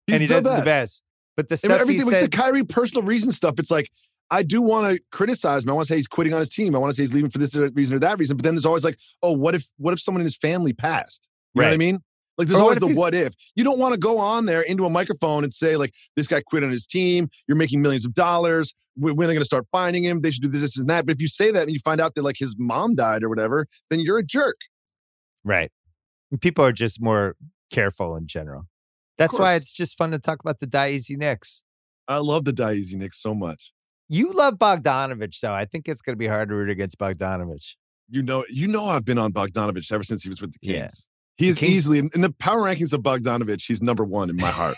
He's 0.07 0.15
and 0.15 0.23
he 0.23 0.27
does 0.27 0.45
best. 0.45 0.59
the 0.59 0.65
best. 0.65 1.05
But 1.37 1.49
the 1.49 1.57
stuff 1.57 1.73
he 1.73 1.79
everything 1.79 2.07
with 2.07 2.21
the 2.21 2.29
Kyrie 2.29 2.65
personal 2.65 3.03
reason 3.03 3.33
stuff, 3.33 3.59
it's 3.59 3.71
like, 3.71 3.91
I 4.31 4.43
do 4.43 4.63
want 4.63 4.97
to 4.97 5.03
criticize 5.13 5.65
him. 5.65 5.71
I 5.71 5.73
want 5.73 5.87
to 5.87 5.93
say 5.93 5.97
he's 5.97 6.07
quitting 6.07 6.33
on 6.33 6.41
his 6.41 6.49
team. 6.49 6.75
I 6.75 6.79
want 6.79 6.91
to 6.91 6.97
say 6.97 7.03
he's 7.03 7.15
leaving 7.15 7.31
for 7.31 7.39
this 7.39 7.55
reason 7.55 7.95
or 7.97 7.99
that 8.01 8.19
reason. 8.19 8.37
But 8.37 8.45
then 8.45 8.55
there's 8.55 8.67
always 8.67 8.85
like, 8.85 8.99
oh, 9.23 9.33
what 9.33 9.55
if 9.55 9.67
what 9.77 9.93
if 9.93 10.01
someone 10.01 10.21
in 10.21 10.25
his 10.25 10.37
family 10.37 10.73
passed? 10.73 11.29
You 11.55 11.63
know 11.63 11.69
what 11.69 11.75
I 11.75 11.77
mean? 11.77 12.01
Like 12.39 12.49
there's 12.49 12.59
what 12.59 12.63
always 12.63 12.77
if 12.79 12.95
the 12.95 13.01
what 13.01 13.15
if. 13.15 13.35
You 13.55 13.65
don't 13.65 13.79
want 13.79 13.95
to 13.95 14.01
go 14.01 14.19
on 14.19 14.47
there 14.47 14.61
into 14.63 14.85
a 14.85 14.91
microphone 14.91 15.43
and 15.45 15.55
say, 15.55 15.77
like, 15.77 15.95
this 16.17 16.27
guy 16.27 16.43
quit 16.43 16.65
on 16.65 16.71
his 16.71 16.87
team. 16.87 17.29
You're 17.49 17.57
making 17.57 17.81
millions 17.83 18.05
of 18.05 18.15
dollars. 18.15 18.75
When 18.95 19.17
when 19.17 19.27
are 19.27 19.29
they 19.29 19.35
going 19.35 19.43
to 19.43 19.47
start 19.47 19.67
finding 19.73 20.05
him? 20.05 20.21
They 20.23 20.31
should 20.31 20.43
do 20.43 20.49
this, 20.49 20.63
this, 20.63 20.79
and 20.79 20.89
that. 20.89 21.07
But 21.07 21.15
if 21.15 21.21
you 21.23 21.29
say 21.29 21.51
that 21.51 21.63
and 21.63 21.71
you 21.71 21.79
find 21.81 22.01
out 22.01 22.15
that 22.15 22.23
like 22.23 22.37
his 22.39 22.57
mom 22.59 22.95
died 22.95 23.23
or 23.23 23.29
whatever, 23.29 23.67
then 23.91 24.01
you're 24.01 24.19
a 24.19 24.25
jerk. 24.25 24.57
right? 25.45 25.71
People 26.41 26.65
are 26.65 26.73
just 26.73 27.01
more 27.01 27.37
careful 27.71 28.17
in 28.17 28.27
general. 28.27 28.67
That's 29.19 29.39
why 29.39 29.55
it's 29.55 29.73
just 29.73 29.97
fun 29.97 30.11
to 30.11 30.19
talk 30.19 30.41
about 30.41 30.61
the 30.61 30.89
Easy 30.89 31.17
Knicks. 31.17 31.65
I 32.09 32.19
love 32.19 32.45
the 32.45 32.71
Easy 32.71 32.97
Knicks 32.97 33.21
so 33.21 33.35
much. 33.35 33.73
You 34.09 34.33
love 34.33 34.55
Bogdanovich, 34.55 35.41
though. 35.41 35.55
I 35.55 35.65
think 35.65 35.89
it's 35.89 36.01
going 36.01 36.15
to 36.15 36.19
be 36.19 36.27
hard 36.27 36.49
to 36.51 36.55
root 36.55 36.71
against 36.71 36.99
Bogdanovich. 36.99 37.75
You 38.09 38.23
know, 38.23 38.45
you 38.49 38.69
know, 38.69 38.85
I've 38.85 39.05
been 39.05 39.19
on 39.19 39.33
Bogdanovich 39.33 39.91
ever 39.91 40.05
since 40.05 40.23
he 40.23 40.29
was 40.29 40.41
with 40.41 40.53
the 40.53 40.59
Kings. 40.61 40.77
Yeah. 40.77 40.89
He 41.39 41.49
is 41.49 41.59
Kings- 41.59 41.73
easily 41.73 41.99
in 41.99 42.21
the 42.21 42.33
power 42.39 42.63
rankings 42.63 42.93
of 42.93 43.01
Bogdanovich. 43.01 43.67
He's 43.67 43.83
number 43.83 44.05
one 44.05 44.31
in 44.31 44.37
my 44.37 44.51
heart. 44.51 44.77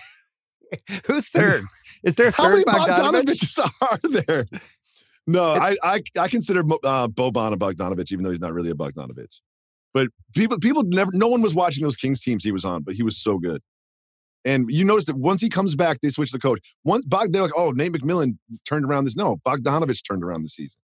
Who's 1.07 1.28
third? 1.28 1.62
Is 2.03 2.14
there 2.14 2.30
How 2.30 2.49
many 2.49 2.64
Bogdanovich? 2.64 3.26
Bogdanoviches 3.26 3.70
are 3.82 3.99
there? 4.22 4.47
No, 5.26 5.53
I 5.53 5.76
I, 5.82 6.03
I 6.18 6.28
consider 6.28 6.61
uh, 6.61 7.09
Boban 7.09 7.53
a 7.53 7.57
Bogdanovich, 7.57 8.12
even 8.12 8.24
though 8.24 8.30
he's 8.30 8.41
not 8.41 8.53
really 8.53 8.70
a 8.70 8.74
Bogdanovich. 8.74 9.41
But 9.95 10.09
people 10.34 10.59
people 10.59 10.82
never 10.84 11.11
no 11.14 11.28
one 11.28 11.43
was 11.43 11.55
watching 11.55 11.84
those 11.84 11.97
Kings 11.97 12.20
teams 12.20 12.45
he 12.45 12.53
was 12.53 12.64
on, 12.64 12.82
but 12.82 12.95
he 12.95 13.03
was 13.03 13.18
so 13.18 13.39
good. 13.39 13.62
And 14.45 14.70
you 14.70 14.84
notice 14.84 15.07
that 15.07 15.16
once 15.16 15.41
he 15.41 15.49
comes 15.49 15.74
back, 15.74 16.01
they 16.01 16.11
switch 16.11 16.32
the 16.32 16.39
coach. 16.39 16.61
Once 16.84 17.05
Bog, 17.05 17.32
they're 17.32 17.43
like, 17.43 17.57
oh, 17.57 17.72
Nate 17.72 17.93
McMillan 17.93 18.39
turned 18.64 18.84
around 18.84 19.05
this. 19.05 19.16
No, 19.16 19.36
Bogdanovich 19.47 20.03
turned 20.07 20.22
around 20.22 20.43
the 20.43 20.49
season. 20.49 20.80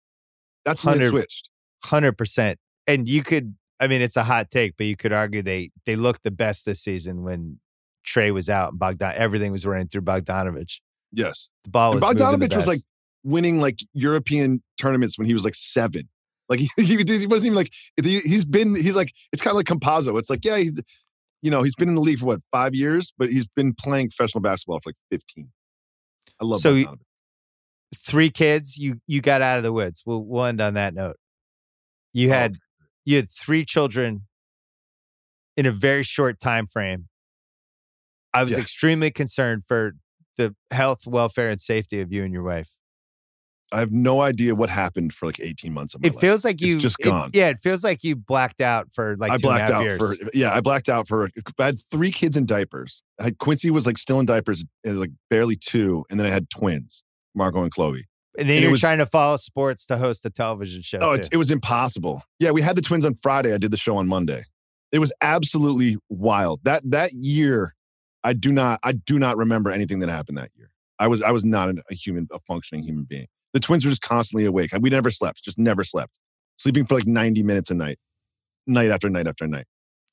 That's 0.64 0.84
when 0.84 1.00
it 1.00 1.10
switched. 1.10 1.50
Hundred 1.84 2.16
percent. 2.16 2.58
And 2.86 3.08
you 3.08 3.22
could, 3.22 3.54
I 3.80 3.88
mean, 3.88 4.00
it's 4.00 4.16
a 4.16 4.24
hot 4.24 4.50
take, 4.50 4.76
but 4.76 4.86
you 4.86 4.96
could 4.96 5.12
argue 5.12 5.42
they 5.42 5.70
they 5.86 5.96
looked 5.96 6.22
the 6.24 6.30
best 6.30 6.64
this 6.64 6.80
season 6.80 7.22
when 7.22 7.60
Trae 8.06 8.32
was 8.32 8.48
out 8.48 8.70
and 8.70 8.78
Bogdan 8.78 9.14
everything 9.16 9.52
was 9.52 9.66
running 9.66 9.88
through 9.88 10.02
Bogdanovich. 10.02 10.80
Yes, 11.12 11.50
the 11.64 11.70
ball. 11.70 11.94
Was 11.94 12.02
Bogdanovich 12.02 12.56
was 12.56 12.66
like 12.66 12.80
winning 13.24 13.60
like 13.60 13.80
European 13.92 14.62
tournaments 14.80 15.18
when 15.18 15.26
he 15.26 15.34
was 15.34 15.44
like 15.44 15.54
seven. 15.54 16.08
Like 16.48 16.60
he, 16.76 16.96
he, 16.96 16.96
wasn't 17.26 17.46
even 17.46 17.54
like 17.54 17.72
he, 18.02 18.20
has 18.32 18.44
been. 18.44 18.74
He's 18.74 18.96
like 18.96 19.12
it's 19.32 19.42
kind 19.42 19.52
of 19.52 19.56
like 19.56 19.66
Campazzo. 19.66 20.18
It's 20.18 20.30
like 20.30 20.44
yeah, 20.44 20.56
he's 20.56 20.80
you 21.42 21.50
know 21.50 21.62
he's 21.62 21.74
been 21.74 21.88
in 21.88 21.94
the 21.94 22.00
league 22.00 22.20
for 22.20 22.26
what 22.26 22.40
five 22.50 22.74
years, 22.74 23.12
but 23.18 23.28
he's 23.28 23.46
been 23.48 23.74
playing 23.74 24.10
professional 24.10 24.40
basketball 24.40 24.80
for 24.80 24.90
like 24.90 24.96
fifteen. 25.10 25.50
I 26.40 26.44
love 26.44 26.60
so. 26.60 26.84
Three 27.94 28.30
kids, 28.30 28.78
you 28.78 29.00
you 29.06 29.20
got 29.20 29.42
out 29.42 29.58
of 29.58 29.64
the 29.64 29.72
woods. 29.72 30.02
We'll, 30.06 30.24
we'll 30.24 30.46
end 30.46 30.62
on 30.62 30.74
that 30.74 30.94
note. 30.94 31.16
You 32.14 32.30
oh, 32.30 32.32
had 32.32 32.56
you 33.04 33.16
had 33.16 33.30
three 33.30 33.64
children 33.64 34.22
in 35.56 35.66
a 35.66 35.72
very 35.72 36.02
short 36.02 36.40
time 36.40 36.66
frame. 36.66 37.08
I 38.32 38.44
was 38.44 38.52
yeah. 38.52 38.60
extremely 38.60 39.10
concerned 39.10 39.64
for 39.66 39.92
the 40.36 40.54
health, 40.70 41.06
welfare, 41.06 41.50
and 41.50 41.60
safety 41.60 42.00
of 42.00 42.10
you 42.10 42.24
and 42.24 42.32
your 42.32 42.42
wife. 42.42 42.70
I 43.72 43.80
have 43.80 43.92
no 43.92 44.20
idea 44.20 44.54
what 44.54 44.68
happened 44.68 45.14
for 45.14 45.26
like 45.26 45.40
18 45.40 45.72
months 45.72 45.94
of 45.94 46.02
my 46.02 46.08
It 46.08 46.14
feels 46.16 46.44
like 46.44 46.60
you 46.60 46.74
it's 46.74 46.82
just 46.82 46.98
gone. 46.98 47.28
It, 47.28 47.36
yeah, 47.36 47.48
it 47.48 47.58
feels 47.58 47.82
like 47.82 48.04
you 48.04 48.16
blacked 48.16 48.60
out 48.60 48.88
for 48.92 49.16
like 49.16 49.32
I 49.32 49.36
blacked 49.38 49.72
out 49.72 49.82
years. 49.82 49.98
for 49.98 50.14
yeah, 50.34 50.54
I 50.54 50.60
blacked 50.60 50.88
out 50.88 51.08
for 51.08 51.30
I 51.58 51.64
had 51.64 51.78
three 51.78 52.10
kids 52.10 52.36
in 52.36 52.46
diapers. 52.46 53.02
I 53.18 53.24
had 53.24 53.38
Quincy 53.38 53.70
was 53.70 53.86
like 53.86 53.98
still 53.98 54.20
in 54.20 54.26
diapers, 54.26 54.64
like 54.84 55.10
barely 55.30 55.56
two, 55.56 56.04
and 56.10 56.20
then 56.20 56.26
I 56.26 56.30
had 56.30 56.50
twins, 56.50 57.02
Marco 57.34 57.62
and 57.62 57.70
Chloe. 57.70 58.06
And 58.38 58.48
then 58.48 58.56
and 58.56 58.62
you're 58.62 58.72
was, 58.72 58.80
trying 58.80 58.98
to 58.98 59.06
follow 59.06 59.36
sports 59.36 59.86
to 59.86 59.98
host 59.98 60.24
a 60.24 60.30
television 60.30 60.82
show. 60.82 60.98
Oh, 61.02 61.12
it 61.12 61.36
was 61.36 61.50
impossible. 61.50 62.22
Yeah, 62.38 62.50
we 62.50 62.62
had 62.62 62.76
the 62.76 62.82
twins 62.82 63.04
on 63.04 63.14
Friday. 63.14 63.52
I 63.52 63.58
did 63.58 63.70
the 63.70 63.76
show 63.76 63.96
on 63.96 64.08
Monday. 64.08 64.42
It 64.90 64.98
was 64.98 65.12
absolutely 65.20 65.96
wild. 66.08 66.60
That 66.64 66.82
that 66.90 67.12
year, 67.12 67.74
I 68.24 68.32
do 68.32 68.52
not 68.52 68.80
I 68.82 68.92
do 68.92 69.18
not 69.18 69.36
remember 69.36 69.70
anything 69.70 70.00
that 70.00 70.08
happened 70.08 70.38
that 70.38 70.50
year. 70.56 70.70
I 70.98 71.08
was 71.08 71.22
I 71.22 71.30
was 71.30 71.44
not 71.44 71.74
a 71.90 71.94
human, 71.94 72.28
a 72.32 72.38
functioning 72.40 72.84
human 72.84 73.04
being. 73.04 73.26
The 73.52 73.60
twins 73.60 73.84
were 73.84 73.90
just 73.90 74.02
constantly 74.02 74.46
awake. 74.46 74.70
We 74.80 74.90
never 74.90 75.10
slept, 75.10 75.44
just 75.44 75.58
never 75.58 75.84
slept, 75.84 76.18
sleeping 76.56 76.86
for 76.86 76.94
like 76.94 77.06
90 77.06 77.42
minutes 77.42 77.70
a 77.70 77.74
night, 77.74 77.98
night 78.66 78.90
after 78.90 79.08
night 79.08 79.26
after 79.26 79.46
night. 79.46 79.66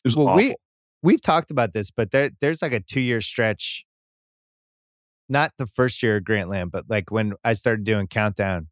It 0.03 0.07
was 0.07 0.15
well, 0.15 0.29
awful. 0.29 0.37
we 0.37 0.55
we've 1.01 1.21
talked 1.21 1.51
about 1.51 1.73
this, 1.73 1.91
but 1.91 2.11
there 2.11 2.31
there's 2.41 2.61
like 2.61 2.73
a 2.73 2.79
two 2.79 3.01
year 3.01 3.21
stretch. 3.21 3.85
Not 5.31 5.51
the 5.59 5.67
first 5.67 6.01
year 6.01 6.17
of 6.17 6.23
Grantland, 6.23 6.71
but 6.71 6.85
like 6.89 7.11
when 7.11 7.33
I 7.43 7.53
started 7.53 7.83
doing 7.83 8.07
countdown, 8.07 8.67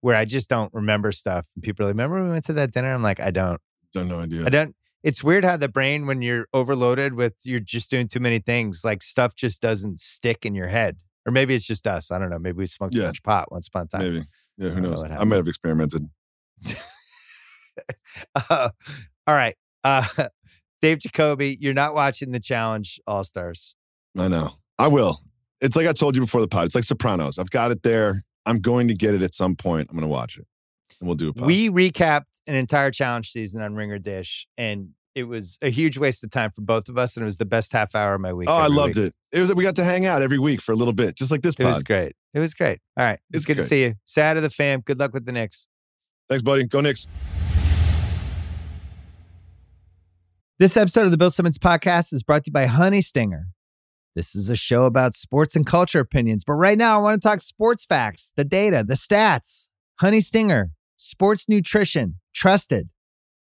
where 0.00 0.16
I 0.16 0.24
just 0.24 0.48
don't 0.48 0.72
remember 0.72 1.12
stuff. 1.12 1.46
And 1.54 1.62
people 1.62 1.84
are 1.84 1.88
like, 1.88 1.94
"Remember 1.94 2.24
we 2.24 2.30
went 2.30 2.44
to 2.46 2.52
that 2.54 2.72
dinner?" 2.72 2.92
I'm 2.92 3.02
like, 3.02 3.20
"I 3.20 3.30
don't." 3.30 3.60
Don't 3.92 4.08
no 4.08 4.20
idea. 4.20 4.44
I 4.46 4.48
don't. 4.48 4.74
It's 5.02 5.24
weird 5.24 5.44
how 5.44 5.56
the 5.56 5.68
brain, 5.68 6.06
when 6.06 6.22
you're 6.22 6.46
overloaded 6.52 7.14
with, 7.14 7.34
you're 7.44 7.60
just 7.60 7.90
doing 7.90 8.06
too 8.06 8.20
many 8.20 8.38
things. 8.38 8.84
Like 8.84 9.02
stuff 9.02 9.34
just 9.34 9.62
doesn't 9.62 10.00
stick 10.00 10.44
in 10.44 10.54
your 10.54 10.68
head. 10.68 10.98
Or 11.26 11.32
maybe 11.32 11.54
it's 11.54 11.66
just 11.66 11.86
us. 11.86 12.10
I 12.10 12.18
don't 12.18 12.30
know. 12.30 12.38
Maybe 12.38 12.56
we 12.56 12.66
smoked 12.66 12.94
too 12.94 13.02
much 13.02 13.22
pot 13.22 13.52
once 13.52 13.68
upon 13.68 13.82
a 13.82 13.86
time. 13.86 14.00
Maybe. 14.00 14.24
Yeah, 14.56 14.70
who 14.70 14.80
knows? 14.80 15.02
I 15.02 15.24
might 15.24 15.36
have 15.36 15.48
experimented. 15.48 16.08
uh, 18.34 18.70
all 19.26 19.34
right. 19.34 19.56
Uh, 19.84 20.06
Dave 20.82 20.98
Jacoby, 20.98 21.56
you're 21.60 21.74
not 21.74 21.94
watching 21.94 22.32
the 22.32 22.40
Challenge 22.40 23.00
All 23.06 23.24
Stars. 23.24 23.74
I 24.18 24.28
know. 24.28 24.52
I 24.78 24.88
will. 24.88 25.20
It's 25.60 25.76
like 25.76 25.86
I 25.86 25.92
told 25.92 26.14
you 26.14 26.22
before 26.22 26.40
the 26.40 26.48
pod. 26.48 26.66
It's 26.66 26.74
like 26.74 26.84
Sopranos. 26.84 27.38
I've 27.38 27.50
got 27.50 27.70
it 27.70 27.82
there. 27.82 28.22
I'm 28.46 28.60
going 28.60 28.88
to 28.88 28.94
get 28.94 29.14
it 29.14 29.22
at 29.22 29.34
some 29.34 29.56
point. 29.56 29.88
I'm 29.90 29.96
going 29.96 30.08
to 30.08 30.12
watch 30.12 30.38
it, 30.38 30.46
and 31.00 31.08
we'll 31.08 31.16
do 31.16 31.28
a 31.28 31.34
pod. 31.34 31.46
We 31.46 31.68
recapped 31.68 32.40
an 32.46 32.54
entire 32.54 32.90
challenge 32.90 33.30
season 33.30 33.60
on 33.60 33.74
Ringer 33.74 33.98
Dish, 33.98 34.46
and 34.56 34.90
it 35.20 35.28
was 35.28 35.58
a 35.62 35.68
huge 35.68 35.98
waste 35.98 36.24
of 36.24 36.30
time 36.30 36.50
for 36.50 36.62
both 36.62 36.88
of 36.88 36.98
us, 36.98 37.16
and 37.16 37.22
it 37.22 37.24
was 37.24 37.36
the 37.36 37.44
best 37.44 37.72
half 37.72 37.94
hour 37.94 38.14
of 38.14 38.20
my 38.20 38.32
week. 38.32 38.48
Oh, 38.48 38.54
I 38.54 38.66
loved 38.66 38.96
week. 38.96 39.06
it. 39.06 39.14
It 39.32 39.40
was 39.40 39.54
we 39.54 39.62
got 39.62 39.76
to 39.76 39.84
hang 39.84 40.06
out 40.06 40.22
every 40.22 40.38
week 40.38 40.60
for 40.60 40.72
a 40.72 40.74
little 40.74 40.94
bit, 40.94 41.14
just 41.14 41.30
like 41.30 41.42
this. 41.42 41.54
It 41.58 41.64
was 41.64 41.82
great. 41.82 42.16
It 42.34 42.40
was 42.40 42.54
great. 42.54 42.80
All 42.98 43.04
right, 43.04 43.20
it's, 43.30 43.38
it's 43.38 43.44
good 43.44 43.56
great. 43.56 43.64
to 43.64 43.68
see 43.68 43.82
you. 43.82 43.94
Sad 44.04 44.36
of 44.36 44.42
the 44.42 44.50
fam. 44.50 44.80
Good 44.80 44.98
luck 44.98 45.12
with 45.12 45.26
the 45.26 45.32
Knicks. 45.32 45.68
Thanks, 46.28 46.42
buddy. 46.42 46.66
Go 46.66 46.80
Knicks. 46.80 47.06
This 50.58 50.76
episode 50.76 51.04
of 51.04 51.10
the 51.10 51.18
Bill 51.18 51.30
Simmons 51.30 51.58
podcast 51.58 52.12
is 52.12 52.22
brought 52.22 52.44
to 52.44 52.48
you 52.48 52.52
by 52.52 52.66
Honey 52.66 53.02
Stinger. 53.02 53.46
This 54.16 54.34
is 54.34 54.50
a 54.50 54.56
show 54.56 54.84
about 54.84 55.14
sports 55.14 55.54
and 55.54 55.66
culture 55.66 56.00
opinions, 56.00 56.44
but 56.44 56.54
right 56.54 56.76
now 56.76 56.98
I 56.98 57.02
want 57.02 57.20
to 57.20 57.28
talk 57.28 57.40
sports 57.40 57.84
facts, 57.84 58.32
the 58.36 58.44
data, 58.44 58.84
the 58.86 58.94
stats. 58.94 59.68
Honey 60.00 60.22
Stinger, 60.22 60.70
sports 60.96 61.46
nutrition, 61.46 62.16
trusted 62.34 62.88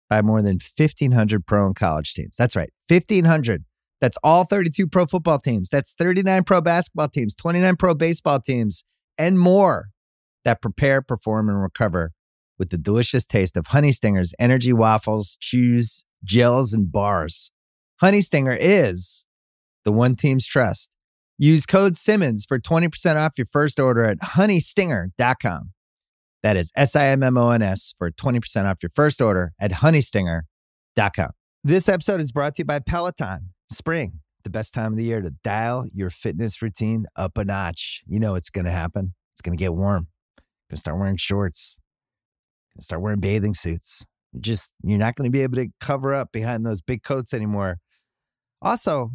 by 0.08 0.22
more 0.22 0.42
than 0.42 0.58
1,500 0.76 1.46
pro 1.46 1.66
and 1.66 1.76
college 1.76 2.14
teams. 2.14 2.36
That's 2.36 2.56
right, 2.56 2.72
1,500. 2.88 3.64
That's 4.00 4.18
all 4.22 4.44
32 4.44 4.88
pro 4.88 5.06
football 5.06 5.38
teams. 5.38 5.68
That's 5.70 5.94
39 5.94 6.44
pro 6.44 6.60
basketball 6.60 7.08
teams, 7.08 7.34
29 7.34 7.76
pro 7.76 7.94
baseball 7.94 8.40
teams, 8.40 8.84
and 9.18 9.38
more 9.38 9.88
that 10.44 10.62
prepare, 10.62 11.02
perform, 11.02 11.48
and 11.48 11.60
recover 11.60 12.12
with 12.58 12.70
the 12.70 12.78
delicious 12.78 13.26
taste 13.26 13.56
of 13.56 13.68
Honey 13.68 13.92
Stinger's 13.92 14.34
energy 14.38 14.72
waffles, 14.72 15.36
chews, 15.40 16.04
gels, 16.24 16.72
and 16.72 16.90
bars. 16.90 17.52
Honey 18.00 18.22
Stinger 18.22 18.56
is 18.58 19.26
the 19.84 19.92
one 19.92 20.16
team's 20.16 20.46
trust. 20.46 20.94
Use 21.38 21.66
code 21.66 21.96
Simmons 21.96 22.44
for 22.46 22.58
20% 22.58 23.16
off 23.16 23.34
your 23.36 23.46
first 23.46 23.78
order 23.78 24.04
at 24.04 24.18
honeystinger.com. 24.20 25.72
That 26.46 26.56
is 26.56 26.70
S 26.76 26.94
I 26.94 27.06
M 27.06 27.24
M 27.24 27.36
O 27.36 27.50
N 27.50 27.60
S 27.60 27.92
for 27.98 28.08
20% 28.12 28.66
off 28.66 28.76
your 28.80 28.90
first 28.90 29.20
order 29.20 29.52
at 29.58 29.72
honeystinger.com. 29.72 31.30
This 31.64 31.88
episode 31.88 32.20
is 32.20 32.30
brought 32.30 32.54
to 32.54 32.60
you 32.60 32.64
by 32.64 32.78
Peloton. 32.78 33.50
Spring, 33.68 34.20
the 34.44 34.50
best 34.50 34.72
time 34.72 34.92
of 34.92 34.96
the 34.96 35.02
year 35.02 35.20
to 35.20 35.30
dial 35.42 35.86
your 35.92 36.08
fitness 36.08 36.62
routine 36.62 37.06
up 37.16 37.36
a 37.36 37.44
notch. 37.44 38.04
You 38.06 38.20
know 38.20 38.36
it's 38.36 38.48
going 38.48 38.64
to 38.64 38.70
happen. 38.70 39.12
It's 39.34 39.40
going 39.40 39.58
to 39.58 39.60
get 39.60 39.74
warm. 39.74 40.06
Going 40.70 40.76
to 40.76 40.76
start 40.76 40.96
wearing 41.00 41.16
shorts. 41.16 41.80
Going 42.74 42.78
to 42.78 42.84
start 42.84 43.02
wearing 43.02 43.18
bathing 43.18 43.54
suits. 43.54 44.06
You're 44.32 44.42
just, 44.42 44.72
you're 44.84 44.98
not 44.98 45.16
going 45.16 45.26
to 45.26 45.36
be 45.36 45.42
able 45.42 45.56
to 45.56 45.66
cover 45.80 46.14
up 46.14 46.30
behind 46.30 46.64
those 46.64 46.80
big 46.80 47.02
coats 47.02 47.34
anymore. 47.34 47.78
Also, 48.62 49.10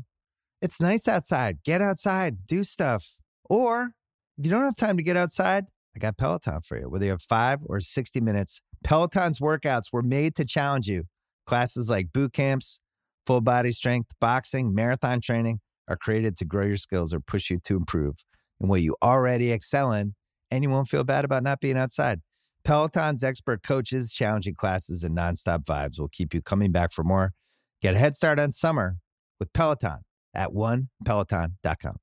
it's 0.61 0.81
nice 0.81 1.07
outside. 1.07 1.59
Get 1.63 1.81
outside, 1.81 2.45
do 2.45 2.61
stuff. 2.63 3.05
Or 3.49 3.93
if 4.37 4.45
you 4.45 4.51
don't 4.51 4.65
have 4.65 4.75
time 4.75 4.97
to 4.97 5.03
get 5.03 5.15
outside, 5.15 5.67
I 5.95 5.99
got 5.99 6.17
Peloton 6.17 6.61
for 6.61 6.79
you. 6.79 6.89
Whether 6.89 7.05
you 7.05 7.11
have 7.11 7.21
five 7.21 7.59
or 7.65 7.79
60 7.79 8.21
minutes, 8.21 8.61
Peloton's 8.83 9.39
workouts 9.39 9.91
were 9.91 10.01
made 10.01 10.35
to 10.35 10.45
challenge 10.45 10.87
you. 10.87 11.03
Classes 11.45 11.89
like 11.89 12.13
boot 12.13 12.33
camps, 12.33 12.79
full 13.25 13.41
body 13.41 13.71
strength, 13.71 14.11
boxing, 14.19 14.73
marathon 14.73 15.19
training 15.21 15.59
are 15.87 15.97
created 15.97 16.37
to 16.37 16.45
grow 16.45 16.65
your 16.65 16.77
skills 16.77 17.13
or 17.13 17.19
push 17.19 17.49
you 17.49 17.59
to 17.65 17.75
improve 17.75 18.23
in 18.59 18.69
what 18.69 18.81
you 18.81 18.95
already 19.03 19.51
excel 19.51 19.91
in, 19.91 20.15
and 20.49 20.63
you 20.63 20.69
won't 20.69 20.87
feel 20.87 21.03
bad 21.03 21.25
about 21.25 21.43
not 21.43 21.59
being 21.59 21.77
outside. 21.77 22.21
Peloton's 22.63 23.23
expert 23.23 23.63
coaches, 23.63 24.13
challenging 24.13 24.55
classes, 24.55 25.03
and 25.03 25.17
nonstop 25.17 25.65
vibes 25.65 25.99
will 25.99 26.09
keep 26.09 26.33
you 26.33 26.41
coming 26.41 26.71
back 26.71 26.91
for 26.91 27.03
more. 27.03 27.33
Get 27.81 27.95
a 27.95 27.97
head 27.97 28.13
start 28.13 28.39
on 28.39 28.51
summer 28.51 28.97
with 29.39 29.51
Peloton 29.53 29.99
at 30.35 30.49
onepeloton.com. 30.49 31.95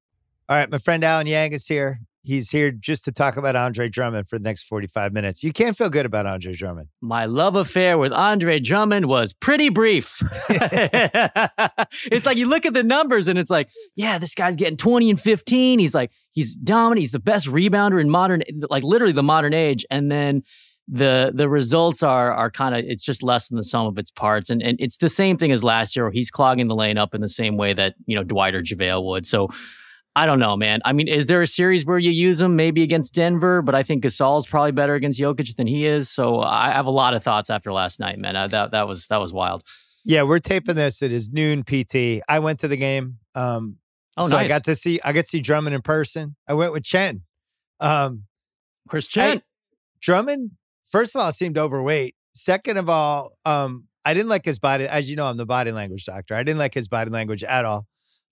All 0.48 0.56
right, 0.56 0.70
my 0.70 0.78
friend 0.78 1.04
Alan 1.04 1.26
Yang 1.26 1.52
is 1.52 1.66
here. 1.66 2.00
He's 2.28 2.50
here 2.50 2.70
just 2.70 3.06
to 3.06 3.12
talk 3.12 3.38
about 3.38 3.56
Andre 3.56 3.88
Drummond 3.88 4.28
for 4.28 4.38
the 4.38 4.44
next 4.44 4.64
45 4.64 5.14
minutes. 5.14 5.42
You 5.42 5.50
can't 5.50 5.74
feel 5.74 5.88
good 5.88 6.04
about 6.04 6.26
Andre 6.26 6.52
Drummond. 6.52 6.90
My 7.00 7.24
love 7.24 7.56
affair 7.56 7.96
with 7.96 8.12
Andre 8.12 8.60
Drummond 8.60 9.06
was 9.06 9.32
pretty 9.32 9.70
brief. 9.70 10.22
it's 10.50 12.26
like 12.26 12.36
you 12.36 12.44
look 12.44 12.66
at 12.66 12.74
the 12.74 12.82
numbers 12.82 13.28
and 13.28 13.38
it's 13.38 13.48
like, 13.48 13.70
yeah, 13.96 14.18
this 14.18 14.34
guy's 14.34 14.56
getting 14.56 14.76
20 14.76 15.08
and 15.08 15.18
15. 15.18 15.78
He's 15.78 15.94
like, 15.94 16.12
he's 16.32 16.54
dominant. 16.54 17.00
He's 17.00 17.12
the 17.12 17.18
best 17.18 17.46
rebounder 17.46 17.98
in 17.98 18.10
modern, 18.10 18.42
like 18.68 18.84
literally 18.84 19.14
the 19.14 19.22
modern 19.22 19.54
age. 19.54 19.86
And 19.90 20.12
then 20.12 20.42
the 20.86 21.32
the 21.34 21.48
results 21.48 22.02
are 22.02 22.32
are 22.32 22.50
kind 22.50 22.74
of 22.74 22.84
it's 22.84 23.02
just 23.02 23.22
less 23.22 23.48
than 23.48 23.56
the 23.56 23.64
sum 23.64 23.86
of 23.86 23.98
its 23.98 24.10
parts 24.10 24.48
and 24.48 24.62
and 24.62 24.80
it's 24.80 24.96
the 24.96 25.10
same 25.10 25.36
thing 25.36 25.52
as 25.52 25.62
last 25.62 25.94
year 25.94 26.06
where 26.06 26.12
he's 26.12 26.30
clogging 26.30 26.66
the 26.66 26.74
lane 26.74 26.96
up 26.96 27.14
in 27.14 27.20
the 27.20 27.28
same 27.28 27.58
way 27.58 27.74
that 27.74 27.94
you 28.06 28.16
know 28.16 28.24
Dwight 28.24 28.54
or 28.54 28.62
JaVale 28.62 29.04
would 29.04 29.26
so 29.26 29.50
I 30.18 30.26
don't 30.26 30.40
know, 30.40 30.56
man. 30.56 30.80
I 30.84 30.92
mean, 30.92 31.06
is 31.06 31.28
there 31.28 31.42
a 31.42 31.46
series 31.46 31.86
where 31.86 31.96
you 31.96 32.10
use 32.10 32.40
him 32.40 32.56
maybe 32.56 32.82
against 32.82 33.14
Denver? 33.14 33.62
But 33.62 33.76
I 33.76 33.84
think 33.84 34.02
Gasol's 34.02 34.48
probably 34.48 34.72
better 34.72 34.96
against 34.96 35.20
Jokic 35.20 35.54
than 35.54 35.68
he 35.68 35.86
is. 35.86 36.10
So 36.10 36.40
I 36.40 36.72
have 36.72 36.86
a 36.86 36.90
lot 36.90 37.14
of 37.14 37.22
thoughts 37.22 37.50
after 37.50 37.72
last 37.72 38.00
night, 38.00 38.18
man. 38.18 38.34
Uh, 38.34 38.48
that 38.48 38.72
that 38.72 38.88
was 38.88 39.06
that 39.06 39.18
was 39.18 39.32
wild. 39.32 39.62
Yeah, 40.04 40.24
we're 40.24 40.40
taping 40.40 40.74
this. 40.74 41.02
It 41.02 41.12
is 41.12 41.30
noon 41.30 41.62
PT. 41.62 42.20
I 42.28 42.40
went 42.40 42.58
to 42.60 42.68
the 42.68 42.76
game. 42.76 43.18
Um, 43.36 43.76
oh, 44.16 44.26
so 44.26 44.34
nice. 44.34 44.46
I 44.46 44.48
got 44.48 44.64
to 44.64 44.74
see 44.74 44.98
I 45.04 45.12
got 45.12 45.22
to 45.22 45.28
see 45.28 45.40
Drummond 45.40 45.76
in 45.76 45.82
person. 45.82 46.34
I 46.48 46.54
went 46.54 46.72
with 46.72 46.82
Chen. 46.82 47.22
Um, 47.78 48.24
Chris 48.88 49.06
Chen. 49.06 49.40
Drummond, 50.00 50.50
first 50.82 51.14
of 51.14 51.20
all, 51.20 51.30
seemed 51.30 51.56
overweight. 51.56 52.16
Second 52.34 52.76
of 52.78 52.88
all, 52.88 53.34
um, 53.44 53.84
I 54.04 54.14
didn't 54.14 54.30
like 54.30 54.44
his 54.44 54.58
body. 54.58 54.84
As 54.88 55.08
you 55.08 55.14
know, 55.14 55.26
I'm 55.26 55.36
the 55.36 55.46
body 55.46 55.70
language 55.70 56.06
doctor. 56.06 56.34
I 56.34 56.42
didn't 56.42 56.58
like 56.58 56.74
his 56.74 56.88
body 56.88 57.12
language 57.12 57.44
at 57.44 57.64
all. 57.64 57.86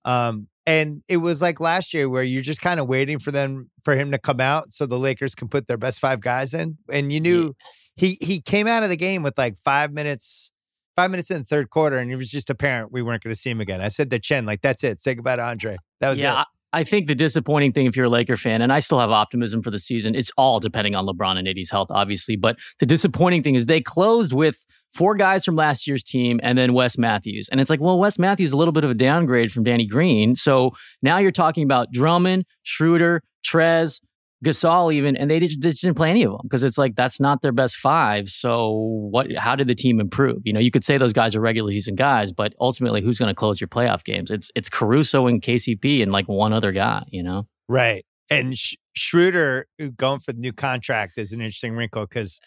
Um, 0.07 0.49
and 0.67 1.03
it 1.09 1.19
was 1.19 1.43
like 1.43 1.61
last 1.61 1.93
year 1.93 2.09
where 2.09 2.23
you're 2.23 2.43
just 2.43 2.61
kind 2.61 2.81
of 2.81 2.89
waiting 2.89 3.19
for 3.19 3.31
them 3.31 3.71
for 3.83 3.95
him 3.95 4.11
to 4.13 4.19
come 4.19 4.41
out 4.41 4.73
so 4.73 4.87
the 4.87 4.99
Lakers 4.99 5.35
can 5.35 5.49
put 5.49 5.69
their 5.69 5.77
best 5.77 6.01
five 6.01 6.21
guys 6.21 6.55
in. 6.55 6.79
And 6.91 7.13
you 7.13 7.21
knew 7.21 7.45
yeah. 7.45 7.53
he 7.97 8.19
he 8.21 8.41
came 8.41 8.67
out 8.67 8.83
of 8.83 8.89
the 8.89 8.97
game 8.97 9.23
with 9.23 9.37
like 9.37 9.57
five 9.59 9.93
minutes, 9.93 10.51
five 10.97 11.11
minutes 11.11 11.31
in 11.31 11.39
the 11.39 11.45
third 11.45 11.71
quarter, 11.71 11.99
and 11.99 12.11
it 12.11 12.17
was 12.17 12.31
just 12.31 12.51
apparent 12.51 12.91
we 12.91 13.03
weren't 13.03 13.23
going 13.23 13.35
to 13.35 13.41
see 13.41 13.51
him 13.51 13.61
again. 13.61 13.81
I 13.81 13.89
said 13.89 14.11
to 14.11 14.19
Chen, 14.19 14.47
like, 14.47 14.63
that's 14.63 14.83
it. 14.83 15.01
Say 15.01 15.15
goodbye 15.15 15.37
to 15.37 15.43
Andre. 15.43 15.77
That 16.01 16.11
was 16.11 16.21
yeah, 16.21 16.41
it. 16.43 16.47
I 16.77 16.85
think 16.85 17.07
the 17.07 17.15
disappointing 17.15 17.73
thing, 17.73 17.87
if 17.87 17.97
you're 17.97 18.05
a 18.05 18.11
Laker 18.11 18.37
fan, 18.37 18.61
and 18.61 18.71
I 18.71 18.81
still 18.81 19.01
have 19.01 19.11
optimism 19.11 19.63
for 19.63 19.71
the 19.71 19.79
season, 19.79 20.15
it's 20.15 20.31
all 20.37 20.61
depending 20.61 20.95
on 20.95 21.07
LeBron 21.07 21.39
and 21.39 21.49
AD's 21.49 21.71
health, 21.71 21.89
obviously. 21.91 22.37
But 22.37 22.59
the 22.81 22.85
disappointing 22.85 23.43
thing 23.43 23.55
is 23.55 23.65
they 23.65 23.81
closed 23.81 24.35
with 24.35 24.67
four 24.93 25.15
guys 25.15 25.43
from 25.43 25.57
last 25.57 25.87
year's 25.87 26.03
team 26.03 26.39
and 26.43 26.59
then 26.59 26.75
Wes 26.75 26.99
Matthews. 26.99 27.49
And 27.49 27.63
it's 27.63 27.71
like, 27.71 27.81
well, 27.81 27.99
Wes 27.99 28.19
Matthews 28.19 28.51
is 28.51 28.53
a 28.53 28.59
little 28.59 28.73
bit 28.73 28.85
of 28.85 28.91
a 28.91 28.95
downgrade 28.95 29.51
from 29.51 29.65
Danny 29.65 29.87
Green. 29.87 30.37
So 30.37 30.73
now 31.01 31.17
you're 31.17 31.31
talking 31.31 31.65
about 31.65 31.93
Drummond, 31.93 32.45
Schroeder, 32.63 33.23
Trez, 33.43 34.03
Gasol 34.47 34.95
even, 34.95 35.17
and 35.17 35.31
they, 35.31 35.39
did, 35.39 35.61
they 35.61 35.73
didn't 35.73 35.97
play 35.97 36.11
any 36.11 36.23
of 36.23 36.33
them 36.33 36.41
because 36.45 36.63
it's 36.63 36.79
like 36.79 36.95
that's 36.95 37.19
not 37.19 37.43
their 37.43 37.53
best 37.53 37.77
five. 37.77 38.29
So 38.29 38.71
what? 39.11 39.27
How 39.37 39.57
did 39.57 39.67
the 39.67 39.75
team 39.75 40.01
improve? 40.01 40.39
You 40.45 40.53
know, 40.53 40.61
you 40.61 40.71
could 40.71 40.85
say 40.85 40.97
those 40.97 41.13
guys 41.13 41.35
are 41.35 41.41
regular 41.41 41.71
season 41.73 41.97
guys, 41.97 42.33
but 42.33 42.55
ultimately, 42.61 43.03
who's 43.03 43.19
going 43.19 43.29
to 43.29 43.35
close 43.35 43.61
your 43.61 43.69
playoff 43.69 44.05
games? 44.05 44.31
It's 44.31 44.51
it's 44.55 44.69
Caruso 44.69 45.27
and 45.27 45.43
KCP 45.43 46.03
and 46.03 46.13
like 46.13 46.29
one 46.29 46.53
other 46.53 46.73
guy. 46.73 47.05
You 47.11 47.23
know, 47.23 47.47
right? 47.69 48.05
And 48.31 48.57
Sh- 48.57 48.77
Schroeder 48.95 49.67
uh, 49.81 49.89
going 49.97 50.21
for 50.21 50.33
the 50.33 50.41
new 50.41 50.53
contract 50.53 51.19
is 51.19 51.33
an 51.33 51.41
interesting 51.41 51.75
wrinkle 51.75 52.07
because 52.07 52.41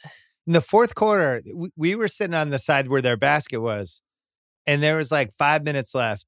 in 0.47 0.53
the 0.53 0.61
fourth 0.61 0.95
quarter, 0.95 1.41
we, 1.53 1.69
we 1.75 1.95
were 1.95 2.07
sitting 2.07 2.33
on 2.33 2.49
the 2.49 2.59
side 2.59 2.89
where 2.89 3.01
their 3.01 3.17
basket 3.17 3.59
was, 3.59 4.01
and 4.65 4.81
there 4.81 4.97
was 4.97 5.11
like 5.11 5.31
five 5.33 5.63
minutes 5.63 5.93
left, 5.93 6.25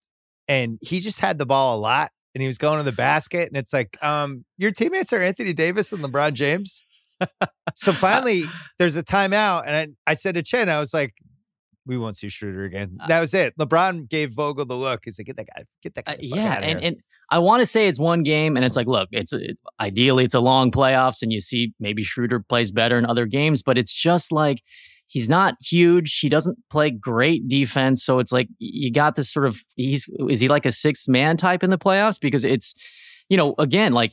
and 0.48 0.78
he 0.82 1.00
just 1.00 1.20
had 1.20 1.38
the 1.38 1.46
ball 1.46 1.78
a 1.78 1.80
lot 1.80 2.12
and 2.34 2.42
he 2.42 2.48
was 2.48 2.58
going 2.58 2.78
to 2.78 2.84
the 2.84 2.92
basket, 2.92 3.48
and 3.48 3.58
it's 3.58 3.74
like, 3.74 3.98
um, 4.04 4.46
your 4.58 4.72
teammates 4.72 5.14
are 5.14 5.22
Anthony 5.22 5.54
Davis 5.54 5.92
and 5.92 6.04
LeBron 6.04 6.34
James. 6.34 6.86
so 7.76 7.92
finally, 7.94 8.44
there's 8.80 8.96
a 8.96 9.04
timeout, 9.04 9.64
and 9.66 9.96
I, 10.08 10.12
I 10.12 10.14
said 10.14 10.36
to 10.36 10.44
Chen, 10.44 10.70
I 10.70 10.80
was 10.80 10.94
like, 10.94 11.14
we 11.86 11.98
won't 11.98 12.16
see 12.16 12.30
Schroeder 12.30 12.64
again. 12.64 12.98
Uh, 13.02 13.08
that 13.08 13.20
was 13.20 13.34
it. 13.34 13.58
LeBron 13.58 14.08
gave 14.08 14.32
Vogel 14.34 14.66
the 14.66 14.76
look. 14.76 15.02
He 15.06 15.12
said, 15.12 15.26
"Get 15.26 15.38
that 15.38 15.48
guy, 15.48 15.64
get 15.82 15.96
that 15.96 16.06
guy." 16.06 16.14
Uh, 16.14 16.18
yeah, 16.22 16.60
and 16.62 16.82
and 16.82 16.98
I 17.30 17.40
want 17.40 17.62
to 17.62 17.66
say 17.66 17.88
it's 17.88 18.00
one 18.00 18.24
game, 18.24 18.56
and 18.56 18.66
it's 18.66 18.76
like, 18.76 18.88
look, 18.88 19.10
it's 19.12 19.34
it, 19.34 19.58
ideally 19.80 20.26
it's 20.26 20.34
a 20.34 20.40
long 20.40 20.72
playoffs, 20.72 21.22
and 21.22 21.34
you 21.34 21.42
see 21.42 21.74
maybe 21.80 22.04
Schroeder 22.04 22.40
plays 22.40 22.72
better 22.72 22.98
in 22.98 23.06
other 23.06 23.26
games, 23.26 23.64
but 23.64 23.78
it's 23.78 23.94
just 23.94 24.32
like 24.32 24.62
he's 25.12 25.28
not 25.28 25.56
huge. 25.62 26.20
He 26.20 26.30
doesn't 26.30 26.58
play 26.70 26.90
great 26.90 27.48
defense. 27.48 28.04
So 28.04 28.20
it's 28.20 28.32
like 28.32 28.48
you 28.60 28.92
got 28.92 29.16
this 29.16 29.30
sort 29.30 29.46
of 29.46 29.62
he's 29.76 30.08
is 30.30 30.40
he 30.40 30.48
like 30.48 30.66
a 30.66 30.72
sixth 30.72 31.10
man 31.10 31.38
type 31.38 31.64
in 31.64 31.70
the 31.70 31.78
playoffs? 31.78 32.20
Because 32.20 32.46
it's 32.46 32.74
you 33.30 33.38
know, 33.38 33.56
again, 33.60 33.94
like 33.94 34.12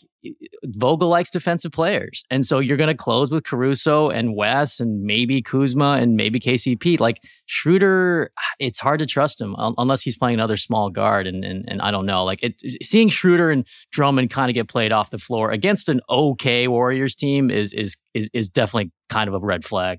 Vogel 0.65 1.09
likes 1.09 1.29
defensive 1.29 1.73
players. 1.73 2.23
And 2.31 2.47
so 2.47 2.61
you're 2.61 2.77
going 2.77 2.87
to 2.87 2.95
close 2.95 3.33
with 3.33 3.43
Caruso 3.43 4.11
and 4.11 4.37
Wes 4.37 4.79
and 4.79 5.03
maybe 5.03 5.43
Kuzma 5.43 5.99
and 6.01 6.15
maybe 6.15 6.39
KCP. 6.39 7.01
Like 7.01 7.21
Schroeder, 7.47 8.31
ah, 8.39 8.43
it's 8.61 8.79
hard 8.79 9.01
to 9.01 9.07
trust 9.07 9.41
him 9.41 9.57
unless 9.59 10.03
he's 10.03 10.17
playing 10.17 10.35
another 10.35 10.57
small 10.57 10.89
guard. 10.89 11.27
And, 11.27 11.45
and, 11.45 11.65
and 11.67 11.83
I 11.83 11.91
don't 11.91 12.07
know, 12.07 12.23
like 12.23 12.45
it, 12.45 12.63
seeing 12.81 13.09
Schroeder 13.09 13.51
and 13.51 13.67
Drummond 13.91 14.31
kind 14.31 14.51
of 14.51 14.55
get 14.55 14.69
played 14.69 14.93
off 14.93 15.11
the 15.11 15.19
floor 15.19 15.51
against 15.51 15.89
an 15.89 16.01
okay 16.09 16.69
Warriors 16.69 17.17
team 17.17 17.51
is, 17.51 17.73
is, 17.73 17.97
is, 18.15 18.31
is 18.33 18.49
definitely 18.49 18.93
kind 19.09 19.27
of 19.27 19.35
a 19.35 19.45
red 19.45 19.65
flag. 19.65 19.99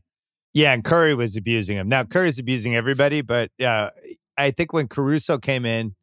Yeah, 0.53 0.73
and 0.73 0.83
Curry 0.83 1.13
was 1.13 1.37
abusing 1.37 1.77
him. 1.77 1.87
Now 1.87 2.03
Curry's 2.03 2.39
abusing 2.39 2.75
everybody, 2.75 3.21
but 3.21 3.51
uh, 3.63 3.91
I 4.37 4.51
think 4.51 4.73
when 4.73 4.87
Caruso 4.87 5.37
came 5.37 5.65
in, 5.65 5.95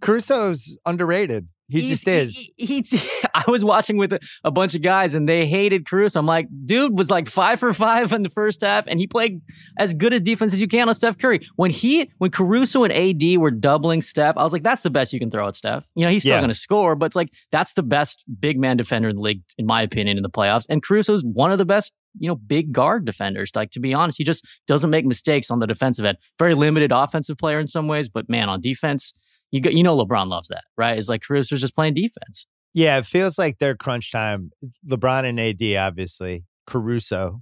Caruso's 0.00 0.76
underrated. 0.86 1.48
He 1.68 1.80
He's, 1.80 1.88
just 1.90 2.08
is. 2.08 2.52
He, 2.58 2.82
he, 2.82 3.00
I 3.34 3.44
was 3.48 3.64
watching 3.64 3.96
with 3.96 4.12
a, 4.12 4.20
a, 4.44 4.50
bunch 4.50 4.74
of 4.74 4.82
guys 4.82 5.14
and 5.14 5.26
they 5.26 5.46
hated 5.46 5.86
Caruso. 5.86 6.18
I'm 6.18 6.26
like, 6.26 6.46
dude 6.66 6.96
was 6.96 7.08
like 7.08 7.26
five 7.26 7.58
for 7.58 7.72
five 7.72 8.12
in 8.12 8.22
the 8.22 8.28
first 8.28 8.60
half, 8.60 8.84
and 8.86 9.00
he 9.00 9.06
played 9.06 9.40
as 9.78 9.94
good 9.94 10.12
a 10.12 10.20
defense 10.20 10.52
as 10.52 10.60
you 10.60 10.68
can 10.68 10.88
on 10.88 10.94
Steph 10.94 11.16
Curry. 11.16 11.40
When 11.56 11.70
he, 11.70 12.10
when 12.18 12.30
Caruso 12.30 12.84
and 12.84 12.92
AD 12.92 13.38
were 13.38 13.50
doubling 13.50 14.02
Steph, 14.02 14.36
I 14.36 14.44
was 14.44 14.52
like, 14.52 14.62
that's 14.62 14.82
the 14.82 14.90
best 14.90 15.12
you 15.14 15.18
can 15.18 15.30
throw 15.30 15.48
at 15.48 15.56
Steph. 15.56 15.84
You 15.94 16.04
know, 16.04 16.10
he's 16.10 16.22
still 16.22 16.34
yeah. 16.34 16.40
going 16.40 16.48
to 16.48 16.54
score, 16.54 16.94
but 16.96 17.06
it's 17.06 17.16
like 17.16 17.30
that's 17.50 17.72
the 17.72 17.82
best 17.82 18.24
big 18.38 18.58
man 18.58 18.76
defender 18.76 19.08
in 19.08 19.16
the 19.16 19.22
league, 19.22 19.42
in 19.56 19.64
my 19.64 19.80
opinion, 19.80 20.18
in 20.18 20.22
the 20.22 20.30
playoffs. 20.30 20.66
And 20.68 20.82
Caruso's 20.82 21.24
one 21.24 21.50
of 21.50 21.56
the 21.56 21.64
best 21.64 21.92
you 22.18 22.28
know, 22.28 22.36
big 22.36 22.72
guard 22.72 23.04
defenders. 23.04 23.50
Like 23.54 23.70
to 23.72 23.80
be 23.80 23.94
honest, 23.94 24.18
he 24.18 24.24
just 24.24 24.44
doesn't 24.66 24.90
make 24.90 25.04
mistakes 25.04 25.50
on 25.50 25.58
the 25.58 25.66
defensive 25.66 26.04
end. 26.04 26.18
Very 26.38 26.54
limited 26.54 26.92
offensive 26.92 27.38
player 27.38 27.58
in 27.58 27.66
some 27.66 27.88
ways, 27.88 28.08
but 28.08 28.28
man, 28.28 28.48
on 28.48 28.60
defense, 28.60 29.12
you 29.50 29.60
got, 29.60 29.74
you 29.74 29.82
know, 29.82 29.96
LeBron 29.96 30.28
loves 30.28 30.48
that, 30.48 30.64
right? 30.76 30.98
It's 30.98 31.08
like 31.08 31.22
Caruso's 31.22 31.60
just 31.60 31.74
playing 31.74 31.94
defense. 31.94 32.46
Yeah, 32.72 32.98
it 32.98 33.06
feels 33.06 33.38
like 33.38 33.58
their 33.58 33.76
crunch 33.76 34.10
time. 34.10 34.50
LeBron 34.88 35.24
and 35.24 35.38
AD, 35.38 35.76
obviously, 35.76 36.44
Caruso, 36.66 37.40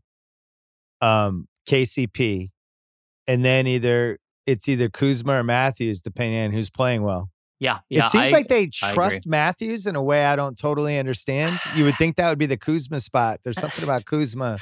um, 1.00 1.48
KCP, 1.66 2.50
and 3.26 3.44
then 3.44 3.66
either 3.66 4.18
it's 4.46 4.68
either 4.68 4.88
Kuzma 4.88 5.34
or 5.34 5.42
Matthews, 5.42 6.02
depending 6.02 6.44
on 6.44 6.52
who's 6.52 6.70
playing 6.70 7.02
well. 7.02 7.30
Yeah, 7.62 7.78
yeah. 7.88 8.06
It 8.06 8.10
seems 8.10 8.30
I, 8.30 8.32
like 8.32 8.48
they 8.48 8.66
trust 8.66 9.24
Matthews 9.24 9.86
in 9.86 9.94
a 9.94 10.02
way 10.02 10.24
I 10.24 10.34
don't 10.34 10.58
totally 10.58 10.98
understand. 10.98 11.60
You 11.76 11.84
would 11.84 11.96
think 11.96 12.16
that 12.16 12.28
would 12.28 12.38
be 12.38 12.46
the 12.46 12.56
Kuzma 12.56 12.98
spot. 12.98 13.38
There's 13.44 13.60
something 13.60 13.84
about 13.84 14.04
Kuzma 14.04 14.58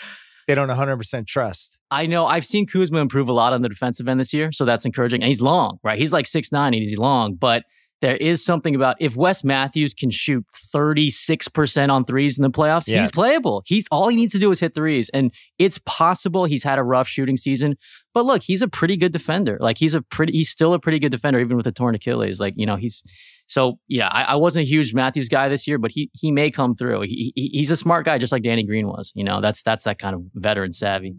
they 0.46 0.54
don't 0.54 0.68
100% 0.68 1.26
trust. 1.26 1.78
I 1.90 2.06
know. 2.06 2.26
I've 2.26 2.44
seen 2.44 2.66
Kuzma 2.66 2.98
improve 2.98 3.28
a 3.28 3.32
lot 3.32 3.52
on 3.52 3.62
the 3.62 3.68
defensive 3.68 4.08
end 4.08 4.18
this 4.18 4.32
year, 4.32 4.52
so 4.52 4.64
that's 4.64 4.84
encouraging. 4.84 5.22
And 5.22 5.28
he's 5.28 5.40
long, 5.40 5.78
right? 5.82 5.98
He's 5.98 6.12
like 6.12 6.26
six 6.26 6.52
nine, 6.52 6.74
and 6.74 6.82
he's 6.82 6.98
long, 6.98 7.36
but 7.36 7.62
there 8.00 8.16
is 8.16 8.44
something 8.44 8.74
about 8.74 8.96
if 8.98 9.14
Wes 9.16 9.44
Matthews 9.44 9.94
can 9.94 10.10
shoot 10.10 10.44
36% 10.74 11.90
on 11.90 12.04
threes 12.04 12.38
in 12.38 12.42
the 12.42 12.50
playoffs, 12.50 12.88
yeah. 12.88 13.02
he's 13.02 13.10
playable. 13.10 13.62
He's 13.66 13.86
all 13.90 14.08
he 14.08 14.16
needs 14.16 14.32
to 14.32 14.38
do 14.38 14.50
is 14.50 14.60
hit 14.60 14.74
threes. 14.74 15.10
And 15.10 15.32
it's 15.58 15.78
possible 15.84 16.44
he's 16.44 16.62
had 16.62 16.78
a 16.78 16.82
rough 16.82 17.08
shooting 17.08 17.36
season. 17.36 17.76
But 18.14 18.24
look, 18.24 18.42
he's 18.42 18.62
a 18.62 18.68
pretty 18.68 18.96
good 18.96 19.12
defender. 19.12 19.58
Like 19.60 19.78
he's 19.78 19.94
a 19.94 20.02
pretty 20.02 20.32
he's 20.32 20.50
still 20.50 20.72
a 20.72 20.78
pretty 20.78 20.98
good 20.98 21.12
defender, 21.12 21.38
even 21.40 21.56
with 21.56 21.66
a 21.66 21.72
torn 21.72 21.94
Achilles. 21.94 22.40
Like, 22.40 22.54
you 22.56 22.66
know, 22.66 22.76
he's 22.76 23.02
so 23.46 23.78
yeah, 23.88 24.08
I, 24.08 24.22
I 24.22 24.34
wasn't 24.36 24.64
a 24.64 24.68
huge 24.68 24.94
Matthews 24.94 25.28
guy 25.28 25.48
this 25.48 25.66
year, 25.66 25.76
but 25.76 25.90
he 25.90 26.10
he 26.12 26.30
may 26.30 26.50
come 26.50 26.74
through. 26.74 27.02
He, 27.02 27.32
he 27.34 27.50
he's 27.52 27.70
a 27.70 27.76
smart 27.76 28.04
guy, 28.04 28.16
just 28.16 28.32
like 28.32 28.42
Danny 28.42 28.64
Green 28.64 28.86
was. 28.86 29.12
You 29.14 29.24
know, 29.24 29.40
that's 29.40 29.62
that's 29.62 29.84
that 29.84 29.98
kind 29.98 30.14
of 30.14 30.22
veteran 30.34 30.72
savvy. 30.72 31.14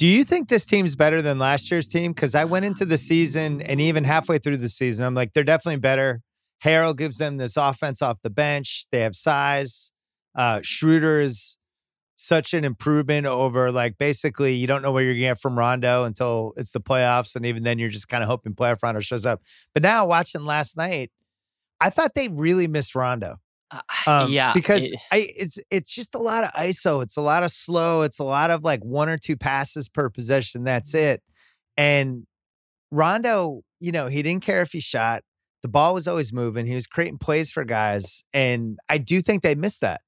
Do 0.00 0.06
you 0.06 0.24
think 0.24 0.48
this 0.48 0.64
team's 0.64 0.96
better 0.96 1.20
than 1.20 1.38
last 1.38 1.70
year's 1.70 1.86
team? 1.86 2.14
Because 2.14 2.34
I 2.34 2.46
went 2.46 2.64
into 2.64 2.86
the 2.86 2.96
season 2.96 3.60
and 3.60 3.82
even 3.82 4.04
halfway 4.04 4.38
through 4.38 4.56
the 4.56 4.70
season, 4.70 5.04
I'm 5.04 5.14
like, 5.14 5.34
they're 5.34 5.44
definitely 5.44 5.78
better. 5.78 6.22
Harrell 6.64 6.96
gives 6.96 7.18
them 7.18 7.36
this 7.36 7.58
offense 7.58 8.00
off 8.00 8.16
the 8.22 8.30
bench. 8.30 8.86
They 8.90 9.00
have 9.00 9.14
size. 9.14 9.92
Uh, 10.34 10.60
Schroeder 10.62 11.20
is 11.20 11.58
such 12.16 12.54
an 12.54 12.64
improvement 12.64 13.26
over 13.26 13.70
like 13.70 13.98
basically 13.98 14.54
you 14.54 14.66
don't 14.66 14.80
know 14.80 14.90
where 14.90 15.04
you're 15.04 15.12
gonna 15.12 15.34
get 15.34 15.38
from 15.38 15.58
Rondo 15.58 16.04
until 16.04 16.54
it's 16.56 16.72
the 16.72 16.80
playoffs, 16.80 17.36
and 17.36 17.44
even 17.44 17.62
then 17.62 17.78
you're 17.78 17.90
just 17.90 18.08
kind 18.08 18.22
of 18.22 18.28
hoping 18.30 18.54
playoff 18.54 18.82
Rondo 18.82 19.00
shows 19.00 19.26
up. 19.26 19.42
But 19.74 19.82
now 19.82 20.06
watching 20.06 20.46
last 20.46 20.78
night, 20.78 21.10
I 21.78 21.90
thought 21.90 22.14
they 22.14 22.28
really 22.28 22.68
missed 22.68 22.94
Rondo. 22.94 23.36
Um, 24.06 24.32
yeah, 24.32 24.52
because 24.52 24.90
it, 24.90 24.98
I 25.12 25.28
it's 25.36 25.58
it's 25.70 25.94
just 25.94 26.14
a 26.14 26.18
lot 26.18 26.44
of 26.44 26.50
ISO. 26.52 27.02
It's 27.02 27.16
a 27.16 27.20
lot 27.20 27.42
of 27.42 27.52
slow. 27.52 28.02
It's 28.02 28.18
a 28.18 28.24
lot 28.24 28.50
of 28.50 28.64
like 28.64 28.84
one 28.84 29.08
or 29.08 29.18
two 29.18 29.36
passes 29.36 29.88
per 29.88 30.10
possession. 30.10 30.64
That's 30.64 30.94
it. 30.94 31.22
And 31.76 32.26
Rondo, 32.90 33.62
you 33.78 33.92
know, 33.92 34.08
he 34.08 34.22
didn't 34.22 34.42
care 34.42 34.62
if 34.62 34.72
he 34.72 34.80
shot. 34.80 35.22
The 35.62 35.68
ball 35.68 35.94
was 35.94 36.08
always 36.08 36.32
moving. 36.32 36.66
He 36.66 36.74
was 36.74 36.86
creating 36.86 37.18
plays 37.18 37.52
for 37.52 37.64
guys, 37.64 38.24
and 38.32 38.78
I 38.88 38.98
do 38.98 39.20
think 39.20 39.42
they 39.42 39.54
missed 39.54 39.82
that. 39.82 40.00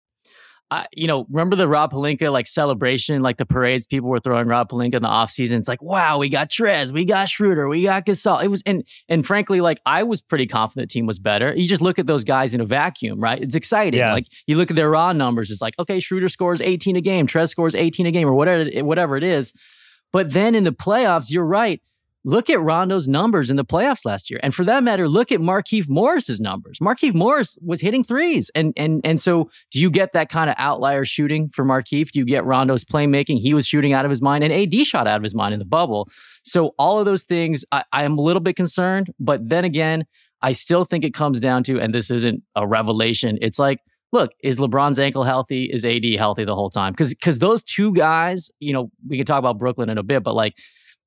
I, 0.72 0.86
you 0.94 1.06
know, 1.06 1.26
remember 1.30 1.54
the 1.54 1.68
Rob 1.68 1.92
Pelinka 1.92 2.32
like 2.32 2.46
celebration, 2.46 3.20
like 3.20 3.36
the 3.36 3.44
parades 3.44 3.86
people 3.86 4.08
were 4.08 4.18
throwing 4.18 4.48
Rob 4.48 4.70
Pelinka 4.70 4.94
in 4.94 5.02
the 5.02 5.08
offseason. 5.08 5.58
It's 5.58 5.68
like, 5.68 5.82
wow, 5.82 6.16
we 6.16 6.30
got 6.30 6.48
Trez, 6.48 6.90
we 6.90 7.04
got 7.04 7.28
Schroeder, 7.28 7.68
we 7.68 7.82
got 7.82 8.06
Gasol. 8.06 8.42
It 8.42 8.48
was 8.48 8.62
and 8.64 8.82
and 9.06 9.26
frankly, 9.26 9.60
like 9.60 9.80
I 9.84 10.02
was 10.02 10.22
pretty 10.22 10.46
confident 10.46 10.88
the 10.88 10.92
team 10.94 11.04
was 11.04 11.18
better. 11.18 11.54
You 11.54 11.68
just 11.68 11.82
look 11.82 11.98
at 11.98 12.06
those 12.06 12.24
guys 12.24 12.54
in 12.54 12.62
a 12.62 12.64
vacuum, 12.64 13.20
right? 13.20 13.38
It's 13.38 13.54
exciting. 13.54 13.98
Yeah. 13.98 14.14
Like 14.14 14.28
you 14.46 14.56
look 14.56 14.70
at 14.70 14.76
their 14.76 14.88
raw 14.88 15.12
numbers, 15.12 15.50
it's 15.50 15.60
like, 15.60 15.74
okay, 15.78 16.00
Schroeder 16.00 16.30
scores 16.30 16.62
18 16.62 16.96
a 16.96 17.02
game, 17.02 17.26
Trez 17.26 17.50
scores 17.50 17.74
18 17.74 18.06
a 18.06 18.10
game, 18.10 18.26
or 18.26 18.32
whatever 18.32 18.70
whatever 18.82 19.18
it 19.18 19.24
is. 19.24 19.52
But 20.10 20.32
then 20.32 20.54
in 20.54 20.64
the 20.64 20.72
playoffs, 20.72 21.30
you're 21.30 21.44
right. 21.44 21.82
Look 22.24 22.48
at 22.48 22.60
Rondo's 22.60 23.08
numbers 23.08 23.50
in 23.50 23.56
the 23.56 23.64
playoffs 23.64 24.04
last 24.04 24.30
year. 24.30 24.38
And 24.44 24.54
for 24.54 24.64
that 24.64 24.84
matter, 24.84 25.08
look 25.08 25.32
at 25.32 25.40
Markieff 25.40 25.88
Morris's 25.88 26.40
numbers. 26.40 26.78
Markieff 26.80 27.14
Morris 27.14 27.58
was 27.60 27.80
hitting 27.80 28.04
threes. 28.04 28.50
And 28.54 28.72
and 28.76 29.00
and 29.04 29.20
so 29.20 29.50
do 29.72 29.80
you 29.80 29.90
get 29.90 30.12
that 30.12 30.28
kind 30.28 30.48
of 30.48 30.54
outlier 30.58 31.04
shooting 31.04 31.48
for 31.48 31.64
Markieff? 31.64 32.12
Do 32.12 32.20
you 32.20 32.24
get 32.24 32.44
Rondo's 32.44 32.84
playmaking? 32.84 33.38
He 33.38 33.54
was 33.54 33.66
shooting 33.66 33.92
out 33.92 34.04
of 34.04 34.10
his 34.10 34.22
mind 34.22 34.44
and 34.44 34.52
AD 34.52 34.86
shot 34.86 35.08
out 35.08 35.16
of 35.16 35.22
his 35.24 35.34
mind 35.34 35.52
in 35.52 35.58
the 35.58 35.66
bubble. 35.66 36.08
So 36.44 36.74
all 36.78 37.00
of 37.00 37.06
those 37.06 37.24
things, 37.24 37.64
I, 37.72 37.82
I 37.92 38.04
am 38.04 38.18
a 38.18 38.22
little 38.22 38.40
bit 38.40 38.54
concerned. 38.54 39.12
But 39.18 39.48
then 39.48 39.64
again, 39.64 40.06
I 40.42 40.52
still 40.52 40.84
think 40.84 41.04
it 41.04 41.14
comes 41.14 41.40
down 41.40 41.64
to, 41.64 41.80
and 41.80 41.94
this 41.94 42.10
isn't 42.10 42.42
a 42.54 42.66
revelation, 42.66 43.38
it's 43.40 43.58
like 43.58 43.78
look, 44.12 44.30
is 44.44 44.58
LeBron's 44.58 44.98
ankle 44.98 45.24
healthy? 45.24 45.64
Is 45.64 45.84
AD 45.84 46.04
healthy 46.04 46.44
the 46.44 46.54
whole 46.54 46.70
time? 46.70 46.92
Because 46.92 47.10
because 47.10 47.40
those 47.40 47.64
two 47.64 47.92
guys, 47.94 48.50
you 48.60 48.72
know, 48.72 48.92
we 49.08 49.16
can 49.16 49.26
talk 49.26 49.38
about 49.38 49.58
Brooklyn 49.58 49.88
in 49.88 49.98
a 49.98 50.02
bit, 50.02 50.22
but 50.22 50.34
like 50.34 50.54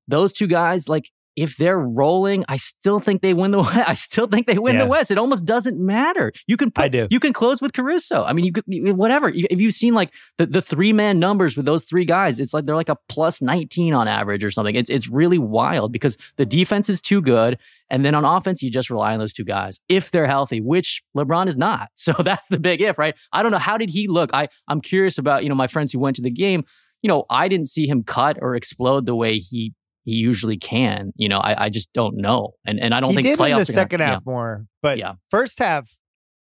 those 0.08 0.34
two 0.34 0.48
guys, 0.48 0.88
like 0.88 1.10
if 1.36 1.58
they're 1.58 1.80
rolling, 1.80 2.46
I 2.48 2.58
still 2.58 3.00
think 3.00 3.22
they 3.22 3.34
win 3.34 3.52
the 3.52 3.60
West. 3.62 3.90
I 3.90 3.94
still 3.94 4.28
think 4.28 4.48
they 4.48 4.58
win 4.58 4.76
yeah. 4.76 4.84
the 4.86 4.90
West. 4.90 5.12
It 5.12 5.18
almost 5.18 5.46
doesn't 5.46 5.78
matter. 5.78 6.32
You 6.48 6.58
can 6.58 6.72
put, 6.72 6.86
I 6.86 6.88
do. 6.88 7.08
You 7.12 7.20
can 7.20 7.34
close 7.34 7.62
with 7.62 7.74
Caruso. 7.74 8.24
I 8.24 8.34
mean, 8.34 8.46
you 8.46 8.54
could 8.54 8.64
whatever. 8.68 9.32
If 9.34 9.60
you've 9.60 9.74
seen 9.74 9.94
like 9.94 10.12
the, 10.38 10.46
the 10.46 10.62
three 10.62 10.94
man 10.94 11.20
numbers 11.20 11.58
with 11.58 11.66
those 11.66 11.84
three 11.84 12.06
guys, 12.06 12.40
it's 12.40 12.54
like 12.54 12.66
they're 12.66 12.76
like 12.76 12.90
a 12.90 12.98
plus 13.10 13.42
19 13.42 13.94
on 13.94 14.08
average 14.08 14.44
or 14.44 14.52
something. 14.52 14.76
It's 14.76 14.90
it's 14.90 15.10
really 15.10 15.40
wild 15.40 15.92
because 15.92 16.18
the 16.38 16.46
defense 16.46 16.90
is 16.90 17.02
too 17.02 17.22
good. 17.22 17.58
And 17.90 18.04
then 18.04 18.16
on 18.16 18.26
offense, 18.26 18.64
you 18.64 18.72
just 18.72 18.90
rely 18.90 19.14
on 19.14 19.20
those 19.20 19.34
two 19.34 19.44
guys 19.44 19.80
if 19.90 20.10
they're 20.10 20.26
healthy, 20.26 20.60
which 20.60 21.04
LeBron 21.16 21.48
is 21.48 21.58
not. 21.58 21.90
So 22.06 22.14
that's 22.20 22.48
the 22.50 22.60
big 22.60 22.82
if, 22.82 23.00
right? 23.00 23.18
I 23.34 23.42
don't 23.42 23.52
know. 23.52 23.58
How 23.58 23.80
did 23.80 23.90
he 23.90 24.08
look? 24.08 24.30
I, 24.32 24.48
I'm 24.68 24.80
curious 24.80 25.18
about, 25.18 25.42
you 25.42 25.50
know, 25.50 25.56
my 25.56 25.66
friends 25.66 25.92
who 25.92 25.98
went 25.98 26.16
to 26.18 26.22
the 26.22 26.30
game. 26.30 26.64
You 27.02 27.08
know, 27.08 27.26
I 27.32 27.48
didn't 27.48 27.68
see 27.68 27.88
him 27.88 28.04
cut 28.04 28.38
or 28.42 28.56
explode 28.56 29.08
the 29.08 29.16
way 29.16 29.40
he 29.40 29.74
he 30.06 30.14
usually 30.14 30.58
can. 30.58 31.12
You 31.16 31.28
know, 31.28 31.40
I, 31.40 31.66
I 31.66 31.70
just 31.70 31.92
don't 31.92 32.18
know, 32.18 32.54
and 32.64 32.80
and 32.80 32.94
I 32.94 33.00
don't 33.00 33.10
he 33.10 33.16
think 33.18 33.28
did 33.28 33.40
playoffs 33.40 33.52
in 33.52 33.60
the 33.60 33.66
second 33.66 34.00
gonna, 34.00 34.12
half 34.12 34.22
yeah. 34.26 34.32
more, 34.32 34.66
but 34.82 35.00
yeah. 35.00 35.14
first 35.30 35.60
half, 35.60 35.98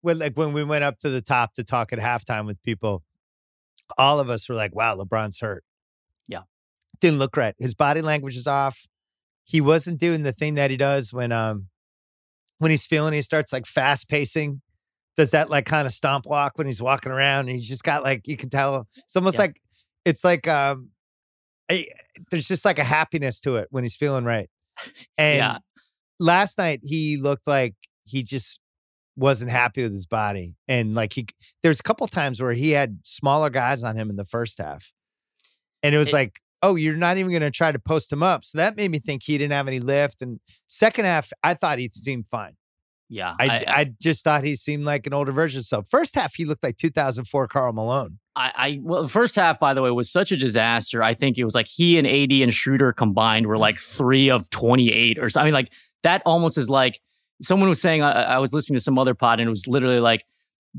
when 0.01 0.19
like 0.19 0.37
when 0.37 0.53
we 0.55 0.65
went 0.65 0.85
up 0.85 0.99
to 1.01 1.11
the 1.11 1.21
top 1.21 1.53
to 1.55 1.65
talk 1.65 1.93
at 1.93 1.99
halftime 1.99 2.47
with 2.47 2.61
people, 2.63 3.03
all 3.99 4.21
of 4.21 4.31
us 4.31 4.49
were 4.49 4.55
like, 4.55 4.75
"Wow, 4.75 4.97
LeBron's 4.97 5.39
hurt." 5.39 5.65
Yeah, 6.27 6.43
didn't 7.01 7.19
look 7.19 7.37
right. 7.37 7.55
His 7.59 7.75
body 7.75 8.01
language 8.01 8.37
is 8.37 8.47
off. 8.47 8.87
He 9.45 9.61
wasn't 9.61 10.01
doing 10.01 10.23
the 10.23 10.33
thing 10.33 10.55
that 10.55 10.71
he 10.71 10.79
does 10.79 11.13
when 11.13 11.31
um 11.31 11.69
when 12.59 12.71
he's 12.71 12.87
feeling. 12.87 13.13
He 13.13 13.23
starts 13.23 13.53
like 13.53 13.67
fast 13.67 14.09
pacing. 14.09 14.63
Does 15.15 15.33
that 15.33 15.51
like 15.51 15.67
kind 15.67 15.87
of 15.87 15.93
stomp 15.93 16.25
walk 16.25 16.57
when 16.57 16.67
he's 16.67 16.81
walking 16.81 17.13
around? 17.13 17.41
And 17.41 17.51
he's 17.51 17.69
just 17.69 17.85
got 17.85 18.03
like 18.03 18.27
you 18.27 18.39
can 18.39 18.49
tell. 18.49 18.89
It's 18.97 19.15
almost 19.15 19.35
yeah. 19.35 19.43
like 19.43 19.61
it's 20.07 20.25
like 20.25 20.49
um 20.49 20.89
I, 21.73 21.87
there's 22.31 22.49
just 22.49 22.65
like 22.65 22.79
a 22.79 22.85
happiness 22.85 23.41
to 23.41 23.57
it 23.57 23.69
when 23.71 23.85
he's 23.85 23.97
feeling 23.97 24.25
right. 24.25 24.49
And 25.19 25.39
yeah. 25.39 25.59
last 26.19 26.59
night 26.59 26.81
he 26.83 27.17
looked 27.17 27.47
like 27.47 27.75
he 28.05 28.23
just 28.23 28.59
wasn't 29.17 29.51
happy 29.51 29.83
with 29.83 29.93
his 29.93 30.07
body. 30.07 30.57
And 30.69 30.95
like 30.95 31.13
he 31.13 31.27
there's 31.63 31.81
a 31.81 31.83
couple 31.83 32.07
times 32.09 32.43
where 32.43 32.53
he 32.53 32.71
had 32.71 32.99
smaller 33.05 33.51
guys 33.51 33.85
on 33.85 33.97
him 33.97 34.11
in 34.11 34.17
the 34.17 34.25
first 34.25 34.59
half. 34.59 34.91
And 35.83 35.95
it 35.95 35.99
was 35.99 36.09
it, 36.09 36.15
like, 36.15 36.41
oh, 36.63 36.77
you're 36.77 36.97
not 36.97 37.17
even 37.19 37.33
gonna 37.33 37.51
try 37.51 37.73
to 37.73 37.79
post 37.79 38.13
him 38.13 38.23
up. 38.23 38.45
So 38.45 38.59
that 38.59 38.77
made 38.77 38.91
me 38.91 38.99
think 38.99 39.23
he 39.23 39.39
didn't 39.39 39.53
have 39.53 39.69
any 39.69 39.81
lift. 39.81 40.23
And 40.23 40.41
second 40.69 41.05
half, 41.05 41.31
I 41.43 41.55
thought 41.55 41.79
he 41.79 41.89
seemed 41.91 42.29
fine. 42.29 42.55
Yeah. 43.13 43.35
I, 43.39 43.47
I, 43.47 43.65
I, 43.67 43.93
just 44.01 44.25
thought 44.25 44.43
he 44.43 44.57
seemed 44.57 44.87
like 44.87 45.07
an 45.07 45.13
older 45.13 45.33
version. 45.33 45.63
So 45.63 45.83
first 45.83 46.15
half, 46.15 46.35
he 46.35 46.47
looked 46.47 46.63
like 46.63 46.79
2004 46.79 47.47
Karl 47.47 47.75
Malone. 47.75 48.19
I, 48.35 48.53
I 48.57 48.81
well, 48.83 49.03
the 49.03 49.09
first 49.11 49.37
half, 49.37 49.61
by 49.61 49.75
the 49.75 49.83
way, 49.83 49.91
was 49.91 50.11
such 50.11 50.33
a 50.33 50.37
disaster. 50.37 51.03
I 51.03 51.13
think 51.13 51.37
it 51.37 51.45
was 51.45 51.55
like 51.55 51.67
he 51.67 51.99
and 51.99 52.07
AD 52.07 52.33
and 52.33 52.55
Schroeder 52.55 52.91
combined 52.91 53.49
were 53.49 53.59
like 53.59 53.79
three 53.79 54.31
of 54.31 54.49
28 54.49 55.19
or 55.19 55.29
something. 55.29 55.43
I 55.43 55.45
mean, 55.45 55.53
like 55.53 55.75
that 56.05 56.23
almost 56.25 56.57
is 56.57 56.71
like 56.71 57.03
someone 57.43 57.69
was 57.69 57.83
saying, 57.83 58.03
I, 58.03 58.13
I 58.13 58.39
was 58.39 58.55
listening 58.55 58.79
to 58.79 58.83
some 58.83 58.99
other 58.99 59.15
pod 59.15 59.41
and 59.41 59.47
it 59.47 59.51
was 59.51 59.67
literally 59.67 60.01
like 60.01 60.25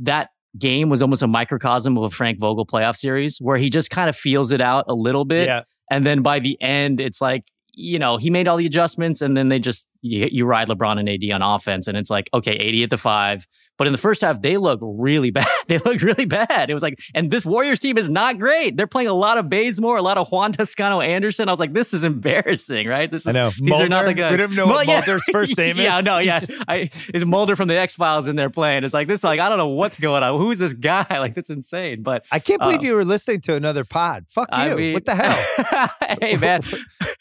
that 0.02 0.30
game 0.58 0.90
was 0.90 1.04
almost 1.04 1.22
a 1.22 1.28
microcosm 1.28 2.00
of 2.00 2.04
a 2.04 2.10
Frank 2.10 2.40
Vogel 2.40 2.66
playoff 2.66 2.98
series 2.98 3.38
where 3.38 3.58
he 3.58 3.70
just 3.70 3.92
kind 3.92 4.10
of 4.10 4.16
feels 4.16 4.52
it 4.52 4.60
out 4.60 4.86
a 4.88 4.96
little 4.96 5.24
bit. 5.24 5.46
Yeah. 5.46 5.64
And 5.92 6.04
then 6.04 6.24
by 6.24 6.40
the 6.40 6.60
end, 6.60 7.00
it's 7.00 7.22
like, 7.22 7.44
you 7.76 8.00
know, 8.00 8.18
he 8.18 8.32
made 8.32 8.48
all 8.48 8.58
the 8.58 8.66
adjustments 8.66 9.22
and 9.22 9.38
then 9.38 9.50
they 9.50 9.60
just, 9.60 9.88
you, 10.04 10.28
you 10.32 10.46
ride 10.46 10.68
LeBron 10.68 11.00
and 11.00 11.10
AD 11.10 11.24
on 11.32 11.42
offense. 11.42 11.88
And 11.88 11.98
it's 11.98 12.10
like, 12.10 12.30
okay, 12.34 12.56
AD 12.56 12.84
at 12.84 12.90
the 12.90 12.98
five. 12.98 13.48
But 13.78 13.88
in 13.88 13.94
the 13.94 13.98
first 13.98 14.22
half, 14.22 14.42
they 14.42 14.58
look 14.58 14.80
really 14.84 15.32
bad. 15.32 15.48
they 15.68 15.80
look 15.80 16.02
really 16.02 16.26
bad. 16.26 16.70
It 16.70 16.74
was 16.74 16.84
like, 16.84 17.00
and 17.16 17.32
this 17.32 17.46
Warriors 17.46 17.80
team 17.80 17.98
is 17.98 18.08
not 18.08 18.38
great. 18.38 18.78
They're 18.78 18.86
playing 18.86 19.08
a 19.08 19.14
lot 19.14 19.38
of 19.38 19.50
Bazemore, 19.50 19.98
a 19.98 20.02
lot 20.02 20.18
of 20.18 20.32
Juan 20.32 20.52
Toscano 20.52 21.02
Anderson. 21.02 21.50
I 21.50 21.52
was 21.52 21.60
like, 21.60 21.74
this 21.74 21.94
is 21.94 22.04
embarrassing, 22.04 22.88
right? 22.88 23.10
This 23.10 23.24
is, 23.24 23.30
I 23.30 23.32
know. 23.32 23.50
These 23.50 23.62
Mulder, 23.62 23.86
are 23.86 23.90
not 23.90 24.06
the 24.06 24.14
guys. 24.14 24.32
We 24.32 24.38
don't 24.38 24.54
know 24.54 24.68
what 24.68 24.88
yeah. 24.88 25.00
Mulder's 25.00 25.24
first 25.32 25.58
name 25.58 25.80
is. 25.80 25.86
yeah, 25.86 26.02
no, 26.02 26.20
yeah. 26.20 26.42
I, 26.68 26.92
it's 27.14 27.26
Mulder 27.26 27.56
from 27.56 27.68
the 27.68 27.80
X 27.80 27.96
Files 27.96 28.28
in 28.28 28.36
there 28.36 28.50
playing. 28.50 28.84
It's 28.84 28.94
like, 28.94 29.08
this, 29.08 29.24
like, 29.24 29.40
I 29.40 29.50
don't 29.50 29.58
know 29.58 29.70
what's 29.70 30.00
going 30.00 30.22
on. 30.22 30.38
Who's 30.38 30.58
this 30.58 30.74
guy? 30.74 31.06
Like, 31.24 31.36
that's 31.36 31.50
insane. 31.50 32.04
But 32.04 32.26
I 32.34 32.40
can't 32.40 32.60
believe 32.60 32.80
um, 32.80 32.86
you 32.86 32.96
were 32.96 33.06
listening 33.06 33.40
to 33.42 33.56
another 33.56 33.86
pod. 33.86 34.26
Fuck 34.28 34.50
you. 34.52 34.58
I 34.58 34.76
mean, 34.76 34.94
what 34.94 35.06
the 35.06 35.16
hell? 35.16 35.90
hey, 36.20 36.36
man. 36.36 36.62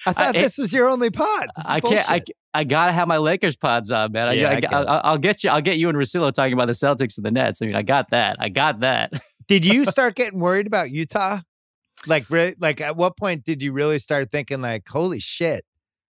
I 0.07 0.13
thought 0.13 0.17
I, 0.17 0.33
this 0.33 0.59
was 0.59 0.73
your 0.73 0.89
only 0.89 1.11
pod. 1.11 1.47
I 1.69 1.81
can't. 1.81 2.11
I, 2.11 2.23
I 2.55 2.65
gotta 2.65 2.93
have 2.93 3.09
my 3.09 3.17
Lakers 3.17 3.57
pods 3.57 3.91
on, 3.91 4.13
man. 4.13 4.37
Yeah, 4.37 4.61
I, 4.71 5.13
will 5.13 5.19
get 5.19 5.43
you. 5.43 5.51
I'll 5.51 5.63
get 5.63 5.79
you 5.79 5.89
and 5.89 5.97
Russillo 5.97 6.33
talking 6.33 6.53
about 6.53 6.67
the 6.67 6.75
Celtics 6.75 7.17
and 7.17 7.25
the 7.25 7.31
Nets. 7.31 7.63
I 7.63 7.67
mean, 7.67 7.75
I 7.75 7.83
got 7.83 8.11
that. 8.11 8.37
I 8.39 8.51
got 8.51 8.81
that. 8.81 9.13
did 9.47 9.65
you 9.65 9.87
start 9.87 10.17
getting 10.17 10.39
worried 10.39 10.67
about 10.67 10.91
Utah? 10.91 11.41
Like, 12.07 12.29
really? 12.31 12.55
Like, 12.59 12.81
at 12.81 12.97
what 12.97 13.17
point 13.17 13.45
did 13.45 13.63
you 13.63 13.73
really 13.73 13.99
start 13.99 14.31
thinking, 14.31 14.61
like, 14.61 14.87
holy 14.89 15.21
shit, 15.21 15.65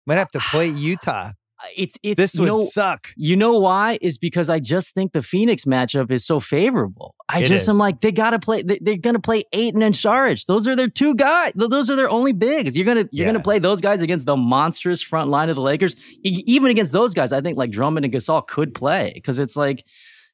I'm 0.07 0.11
gonna 0.11 0.19
have 0.19 0.31
to 0.31 0.39
play 0.39 0.68
Utah? 0.69 1.31
It's 1.76 1.98
it's 2.04 2.18
this 2.18 2.36
would 2.38 2.48
know, 2.48 2.64
suck. 2.64 3.10
You 3.16 3.36
know 3.36 3.60
why? 3.60 3.98
Is 4.02 4.18
because 4.18 4.50
I 4.50 4.60
just 4.60 4.94
think 4.94 5.14
the 5.14 5.22
Phoenix 5.22 5.66
matchup 5.66 6.12
is 6.12 6.26
so 6.26 6.40
favorable. 6.40 7.16
I 7.30 7.42
it 7.42 7.48
just 7.48 7.64
is. 7.64 7.70
am 7.70 7.78
like 7.78 8.02
they 8.02 8.12
got 8.12 8.32
to 8.32 8.40
play. 8.40 8.62
They, 8.62 8.94
are 8.94 8.98
going 8.98 9.16
to 9.16 9.20
play 9.20 9.44
Ayton 9.54 9.82
and 9.82 9.96
Saric. 9.96 10.46
Those 10.46 10.68
are 10.68 10.76
their 10.76 10.88
two 10.88 11.16
guys. 11.16 11.54
Those 11.56 11.90
are 11.90 11.96
their 11.96 12.10
only 12.10 12.34
bigs. 12.34 12.76
You're 12.76 12.86
gonna 12.86 13.08
you're 13.12 13.26
yeah. 13.26 13.26
gonna 13.26 13.44
play 13.44 13.60
those 13.60 13.82
guys 13.82 14.02
against 14.02 14.26
the 14.26 14.38
monstrous 14.38 15.02
front 15.02 15.30
line 15.30 15.50
of 15.50 15.56
the 15.56 15.62
Lakers. 15.62 15.96
even 16.24 16.70
against 16.70 16.94
those 16.94 17.14
guys, 17.14 17.32
I 17.32 17.42
think 17.42 17.58
like 17.58 17.72
Drummond 17.72 18.06
and 18.06 18.14
Gasol 18.14 18.46
could 18.48 18.74
play 18.74 19.12
because 19.14 19.40
it's 19.40 19.56
like 19.56 19.86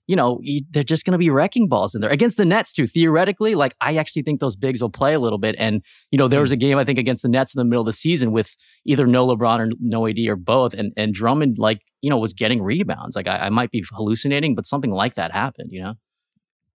you 0.08 0.16
know, 0.16 0.42
they're 0.72 0.84
just 0.84 1.06
going 1.06 1.12
to 1.12 1.18
be 1.18 1.30
wrecking 1.30 1.68
balls 1.68 1.94
in 1.94 2.02
there 2.02 2.10
against 2.10 2.38
the 2.38 2.46
Nets 2.46 2.72
too. 2.72 2.88
Theoretically, 2.88 3.56
like 3.56 3.76
I 3.82 3.98
actually 3.98 4.24
think 4.24 4.40
those 4.40 4.56
bigs 4.56 4.82
will 4.82 4.90
play 4.90 5.14
a 5.14 5.20
little 5.20 5.38
bit. 5.38 5.56
And 5.60 5.84
you 6.12 6.18
know, 6.18 6.28
there 6.28 6.42
was 6.42 6.50
hmm. 6.50 6.56
a 6.56 6.58
game 6.58 6.78
I 6.78 6.86
think 6.86 6.98
against 6.98 7.22
the 7.22 7.30
Nets 7.30 7.54
in 7.54 7.60
the 7.60 7.66
middle 7.66 7.82
of 7.82 7.88
the 7.88 7.94
season 7.94 8.32
with 8.32 8.56
either 8.86 9.06
no 9.06 9.28
LeBron 9.28 9.60
or 9.60 9.70
no 9.80 10.08
AD 10.08 10.20
or 10.28 10.38
both, 10.38 10.74
and 10.74 10.94
and 10.96 11.14
Drummond 11.14 11.58
like 11.58 11.82
you 12.02 12.10
know 12.10 12.18
was 12.18 12.34
getting 12.34 12.64
rebounds. 12.64 13.16
Like 13.16 13.28
I, 13.28 13.48
I 13.48 13.50
might 13.50 13.72
be 13.72 13.84
hallucinating, 13.92 14.56
but 14.56 14.66
something 14.66 14.92
like 14.92 15.16
that 15.16 15.34
happened. 15.34 15.70
You 15.72 15.84
know, 15.84 15.94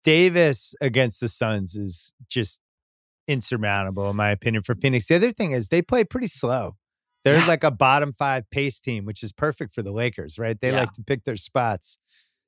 Davis 0.04 0.76
against 0.82 1.22
the 1.22 1.30
Suns 1.30 1.76
is 1.76 2.14
just 2.30 2.62
insurmountable 3.28 4.10
in 4.10 4.16
my 4.16 4.30
opinion 4.30 4.64
for 4.64 4.76
Phoenix. 4.76 5.08
The 5.08 5.16
other 5.16 5.32
thing 5.32 5.54
is 5.54 5.70
they 5.70 5.82
play 5.82 6.04
pretty 6.04 6.28
slow. 6.28 6.76
They're 7.24 7.38
yeah. 7.38 7.46
like 7.46 7.64
a 7.64 7.72
bottom 7.72 8.12
five 8.12 8.50
pace 8.50 8.80
team, 8.80 9.06
which 9.06 9.24
is 9.24 9.32
perfect 9.32 9.74
for 9.74 9.84
the 9.84 9.92
Lakers, 9.92 10.40
right? 10.40 10.60
They 10.60 10.72
yeah. 10.72 10.82
like 10.82 10.92
to 10.94 11.04
pick 11.04 11.24
their 11.24 11.36
spots. 11.36 11.98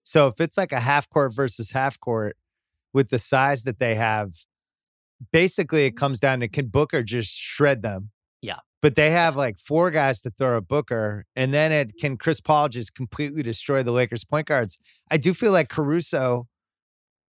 So 0.04 0.28
if 0.28 0.40
it's 0.40 0.58
like 0.58 0.72
a 0.72 0.80
half 0.80 1.10
court 1.10 1.34
versus 1.34 1.72
half 1.72 2.00
court 2.00 2.38
with 2.94 3.10
the 3.10 3.20
size 3.20 3.64
that 3.64 3.80
they 3.80 3.96
have, 3.96 4.32
basically 5.32 5.86
it 5.86 5.92
mm-hmm. 5.92 5.98
comes 5.98 6.20
down 6.20 6.42
to 6.42 6.48
can 6.48 6.68
Booker 6.68 7.04
just 7.04 7.36
shred 7.36 7.82
them? 7.82 8.12
Yeah. 8.42 8.60
But 8.82 8.96
they 8.96 9.12
have 9.12 9.38
like 9.38 9.58
four 9.58 9.92
guys 9.92 10.22
to 10.22 10.30
throw 10.30 10.58
a 10.58 10.62
Booker, 10.62 11.26
and 11.36 11.54
then 11.54 11.72
it 11.72 11.94
can 12.00 12.18
Chris 12.18 12.42
Paul 12.42 12.68
just 12.68 12.94
completely 12.94 13.42
destroy 13.42 13.82
the 13.82 13.94
Lakers 13.94 14.26
point 14.26 14.48
guards. 14.48 14.78
I 15.10 15.18
do 15.18 15.34
feel 15.34 15.54
like 15.54 15.70
Caruso 15.70 16.48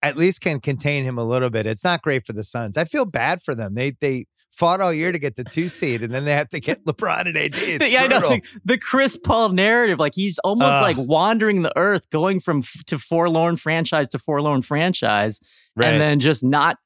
at 0.00 0.16
least 0.16 0.40
can 0.40 0.60
contain 0.60 1.04
him 1.04 1.18
a 1.18 1.24
little 1.24 1.50
bit. 1.50 1.66
It's 1.66 1.84
not 1.84 2.02
great 2.02 2.26
for 2.26 2.32
the 2.32 2.42
Suns. 2.42 2.76
I 2.76 2.84
feel 2.84 3.04
bad 3.04 3.42
for 3.42 3.54
them. 3.54 3.74
They 3.74 3.92
they 4.00 4.24
fought 4.52 4.80
all 4.80 4.92
year 4.92 5.10
to 5.10 5.18
get 5.18 5.34
the 5.34 5.44
two 5.44 5.68
seed, 5.68 6.02
and 6.02 6.12
then 6.12 6.24
they 6.24 6.32
have 6.32 6.50
to 6.50 6.60
get 6.60 6.84
LeBron 6.86 7.26
and 7.26 7.36
AD. 7.36 7.54
It's 7.56 7.90
yeah, 7.90 8.06
brutal. 8.06 8.30
I 8.30 8.36
know 8.36 8.40
the 8.64 8.78
Chris 8.78 9.16
Paul 9.16 9.48
narrative. 9.48 9.98
Like 9.98 10.14
he's 10.14 10.38
almost 10.40 10.70
uh, 10.70 10.82
like 10.82 10.96
wandering 10.98 11.62
the 11.62 11.76
earth, 11.76 12.08
going 12.10 12.38
from 12.38 12.58
f- 12.58 12.84
to 12.86 12.98
forlorn 12.98 13.56
franchise 13.56 14.08
to 14.10 14.18
forlorn 14.18 14.62
franchise, 14.62 15.40
right. 15.74 15.88
and 15.88 16.00
then 16.00 16.20
just 16.20 16.44
not 16.44 16.76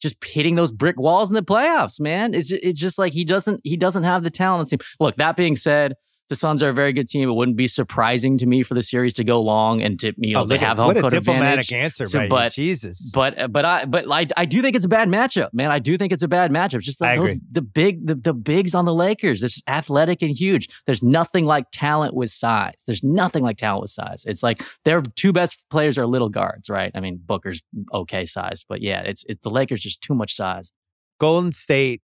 just 0.00 0.22
hitting 0.22 0.54
those 0.54 0.70
brick 0.70 0.98
walls 0.98 1.30
in 1.30 1.34
the 1.34 1.42
playoffs. 1.42 1.98
Man, 1.98 2.34
it's 2.34 2.50
it's 2.50 2.78
just 2.78 2.98
like 2.98 3.12
he 3.12 3.24
doesn't 3.24 3.60
he 3.64 3.76
doesn't 3.76 4.04
have 4.04 4.22
the 4.22 4.30
talent. 4.30 4.72
Look, 5.00 5.16
that 5.16 5.36
being 5.36 5.56
said, 5.56 5.94
the 6.28 6.36
Suns 6.36 6.62
are 6.62 6.70
a 6.70 6.72
very 6.72 6.92
good 6.92 7.08
team. 7.08 7.28
It 7.28 7.32
wouldn't 7.32 7.56
be 7.56 7.68
surprising 7.68 8.38
to 8.38 8.46
me 8.46 8.62
for 8.62 8.74
the 8.74 8.82
series 8.82 9.12
to 9.14 9.24
go 9.24 9.40
long 9.40 9.82
and 9.82 10.00
to 10.00 10.12
you 10.16 10.34
know 10.34 10.42
oh, 10.42 10.44
they 10.46 10.58
have 10.58 10.78
home 10.78 10.88
what 10.88 11.00
court 11.00 11.12
a 11.12 11.20
diplomatic 11.20 11.64
advantage. 11.64 11.72
answer, 11.72 12.06
so, 12.06 12.28
but 12.28 12.52
Jesus. 12.52 13.10
But 13.12 13.52
but 13.52 13.64
I 13.64 13.84
but 13.84 14.10
I, 14.10 14.26
I 14.36 14.44
do 14.46 14.62
think 14.62 14.74
it's 14.74 14.84
a 14.84 14.88
bad 14.88 15.08
matchup, 15.08 15.50
man. 15.52 15.70
I 15.70 15.78
do 15.78 15.98
think 15.98 16.12
it's 16.12 16.22
a 16.22 16.28
bad 16.28 16.50
matchup. 16.50 16.80
Just 16.80 16.98
the, 16.98 17.14
those, 17.16 17.34
the 17.50 17.62
big 17.62 18.06
the, 18.06 18.14
the 18.14 18.32
bigs 18.32 18.74
on 18.74 18.86
the 18.86 18.94
Lakers. 18.94 19.42
It's 19.42 19.62
athletic 19.68 20.22
and 20.22 20.30
huge. 20.30 20.68
There's 20.86 21.02
nothing 21.02 21.44
like 21.44 21.66
talent 21.72 22.14
with 22.14 22.30
size. 22.30 22.74
There's 22.86 23.04
nothing 23.04 23.44
like 23.44 23.58
talent 23.58 23.82
with 23.82 23.90
size. 23.90 24.24
It's 24.26 24.42
like 24.42 24.62
their 24.84 25.02
two 25.02 25.32
best 25.32 25.62
players 25.70 25.98
are 25.98 26.06
little 26.06 26.30
guards, 26.30 26.70
right? 26.70 26.90
I 26.94 27.00
mean 27.00 27.20
Booker's 27.22 27.62
okay 27.92 28.24
size, 28.24 28.64
but 28.66 28.80
yeah, 28.80 29.02
it's 29.02 29.24
it's 29.28 29.42
the 29.42 29.50
Lakers 29.50 29.82
just 29.82 30.00
too 30.00 30.14
much 30.14 30.34
size. 30.34 30.72
Golden 31.20 31.52
State 31.52 32.02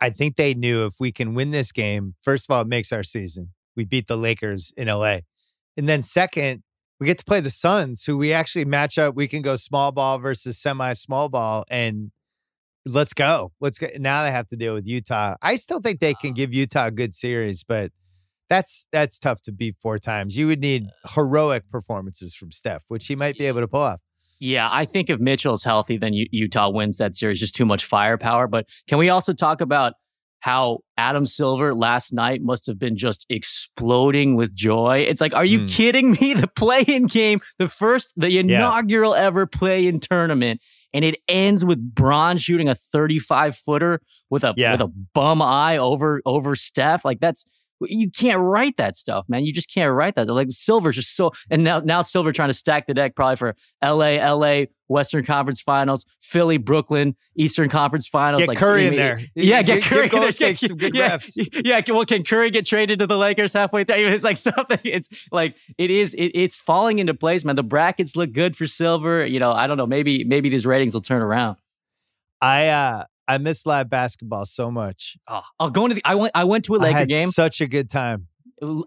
I 0.00 0.10
think 0.10 0.36
they 0.36 0.54
knew 0.54 0.86
if 0.86 0.94
we 1.00 1.12
can 1.12 1.34
win 1.34 1.50
this 1.50 1.72
game, 1.72 2.14
first 2.20 2.48
of 2.48 2.54
all, 2.54 2.62
it 2.62 2.68
makes 2.68 2.92
our 2.92 3.02
season. 3.02 3.50
We 3.76 3.84
beat 3.84 4.06
the 4.06 4.16
Lakers 4.16 4.72
in 4.76 4.88
LA. 4.88 5.18
And 5.76 5.88
then 5.88 6.02
second, 6.02 6.62
we 7.00 7.06
get 7.06 7.18
to 7.18 7.24
play 7.24 7.40
the 7.40 7.50
Suns, 7.50 8.04
who 8.04 8.16
we 8.16 8.32
actually 8.32 8.64
match 8.64 8.98
up. 8.98 9.14
We 9.14 9.28
can 9.28 9.42
go 9.42 9.56
small 9.56 9.92
ball 9.92 10.18
versus 10.18 10.58
semi 10.58 10.92
small 10.94 11.28
ball 11.28 11.64
and 11.68 12.10
let's 12.84 13.12
go. 13.12 13.52
Let's 13.60 13.78
get 13.78 14.00
now 14.00 14.24
they 14.24 14.30
have 14.30 14.48
to 14.48 14.56
deal 14.56 14.74
with 14.74 14.86
Utah. 14.86 15.36
I 15.42 15.56
still 15.56 15.80
think 15.80 16.00
they 16.00 16.14
can 16.14 16.32
give 16.32 16.52
Utah 16.52 16.86
a 16.86 16.90
good 16.90 17.14
series, 17.14 17.62
but 17.62 17.92
that's 18.48 18.88
that's 18.92 19.18
tough 19.18 19.40
to 19.42 19.52
beat 19.52 19.76
four 19.80 19.98
times. 19.98 20.36
You 20.36 20.46
would 20.48 20.60
need 20.60 20.86
uh 21.04 21.08
heroic 21.14 21.70
performances 21.70 22.34
from 22.34 22.50
Steph, 22.50 22.82
which 22.88 23.06
he 23.06 23.14
might 23.16 23.38
be 23.38 23.46
able 23.46 23.60
to 23.60 23.68
pull 23.68 23.82
off. 23.82 24.00
Yeah, 24.40 24.68
I 24.70 24.84
think 24.84 25.10
if 25.10 25.18
Mitchell's 25.18 25.64
healthy, 25.64 25.96
then 25.96 26.14
U- 26.14 26.28
Utah 26.30 26.70
wins 26.70 26.98
that 26.98 27.14
series. 27.14 27.40
Just 27.40 27.54
too 27.54 27.66
much 27.66 27.84
firepower. 27.84 28.46
But 28.46 28.68
can 28.88 28.98
we 28.98 29.08
also 29.08 29.32
talk 29.32 29.60
about 29.60 29.94
how 30.40 30.78
Adam 30.96 31.26
Silver 31.26 31.74
last 31.74 32.12
night 32.12 32.42
must 32.42 32.66
have 32.66 32.78
been 32.78 32.96
just 32.96 33.26
exploding 33.28 34.36
with 34.36 34.54
joy. 34.54 35.04
It's 35.08 35.20
like, 35.20 35.34
are 35.34 35.44
you 35.44 35.60
mm. 35.60 35.68
kidding 35.68 36.12
me? 36.12 36.34
The 36.38 36.46
play 36.46 36.82
in 36.86 37.06
game, 37.06 37.40
the 37.58 37.68
first, 37.68 38.12
the 38.16 38.38
inaugural 38.38 39.14
yeah. 39.14 39.22
ever 39.22 39.46
play 39.46 39.88
in 39.88 39.98
tournament, 39.98 40.60
and 40.92 41.04
it 41.04 41.18
ends 41.26 41.64
with 41.64 41.94
Bron 41.94 42.38
shooting 42.38 42.68
a 42.68 42.76
35 42.76 43.56
footer 43.56 44.00
with 44.30 44.44
a 44.44 44.54
yeah. 44.56 44.72
with 44.72 44.82
a 44.82 44.86
bum 44.86 45.42
eye 45.42 45.78
over 45.78 46.22
over 46.24 46.54
Steph. 46.54 47.04
Like 47.04 47.18
that's 47.18 47.44
you 47.80 48.10
can't 48.10 48.40
write 48.40 48.76
that 48.76 48.96
stuff, 48.96 49.26
man. 49.28 49.44
You 49.44 49.52
just 49.52 49.72
can't 49.72 49.92
write 49.92 50.14
that. 50.16 50.28
Like 50.28 50.48
Silver's 50.50 50.96
just 50.96 51.16
so, 51.16 51.32
and 51.50 51.62
now 51.62 51.80
now 51.80 52.02
Silver 52.02 52.32
trying 52.32 52.48
to 52.48 52.54
stack 52.54 52.86
the 52.86 52.94
deck 52.94 53.14
probably 53.14 53.36
for 53.36 53.56
L.A. 53.82 54.18
L.A. 54.18 54.68
Western 54.88 55.24
Conference 55.24 55.60
Finals, 55.60 56.04
Philly, 56.20 56.56
Brooklyn, 56.56 57.14
Eastern 57.36 57.68
Conference 57.68 58.08
Finals. 58.08 58.40
Get 58.40 58.48
like, 58.48 58.58
Curry 58.58 58.86
in 58.86 58.96
there. 58.96 59.20
Yeah, 59.34 59.62
get, 59.62 59.82
get 59.82 59.82
Curry. 59.84 60.08
Get, 60.08 60.38
get, 60.38 60.58
some 60.58 60.76
good 60.76 60.94
yeah, 60.94 61.16
refs. 61.16 61.62
yeah. 61.64 61.80
Well, 61.88 62.04
can 62.04 62.24
Curry 62.24 62.50
get 62.50 62.66
traded 62.66 62.98
to 63.00 63.06
the 63.06 63.16
Lakers 63.16 63.52
halfway 63.52 63.84
through? 63.84 63.96
It's 64.18 64.24
like 64.24 64.36
something. 64.36 64.80
It's 64.84 65.08
like 65.30 65.56
it 65.76 65.90
is. 65.90 66.14
It, 66.14 66.32
it's 66.34 66.58
falling 66.60 66.98
into 66.98 67.14
place, 67.14 67.44
man. 67.44 67.56
The 67.56 67.62
brackets 67.62 68.16
look 68.16 68.32
good 68.32 68.56
for 68.56 68.66
Silver. 68.66 69.24
You 69.26 69.38
know, 69.38 69.52
I 69.52 69.66
don't 69.66 69.76
know. 69.76 69.86
Maybe 69.86 70.24
maybe 70.24 70.48
these 70.48 70.66
ratings 70.66 70.94
will 70.94 71.02
turn 71.02 71.22
around. 71.22 71.58
I 72.40 72.68
uh 72.68 73.04
I 73.28 73.38
miss 73.38 73.66
live 73.66 73.90
basketball 73.90 74.46
so 74.46 74.70
much. 74.70 75.16
Ah, 75.28 75.42
oh, 75.44 75.48
I'll 75.60 75.70
go 75.70 75.84
into 75.84 75.94
the. 75.96 76.02
I 76.04 76.14
went. 76.14 76.32
I 76.34 76.44
went 76.44 76.64
to 76.64 76.74
a 76.74 76.78
Laker 76.78 77.06
game. 77.06 77.30
Such 77.30 77.60
a 77.60 77.66
good 77.66 77.90
time. 77.90 78.28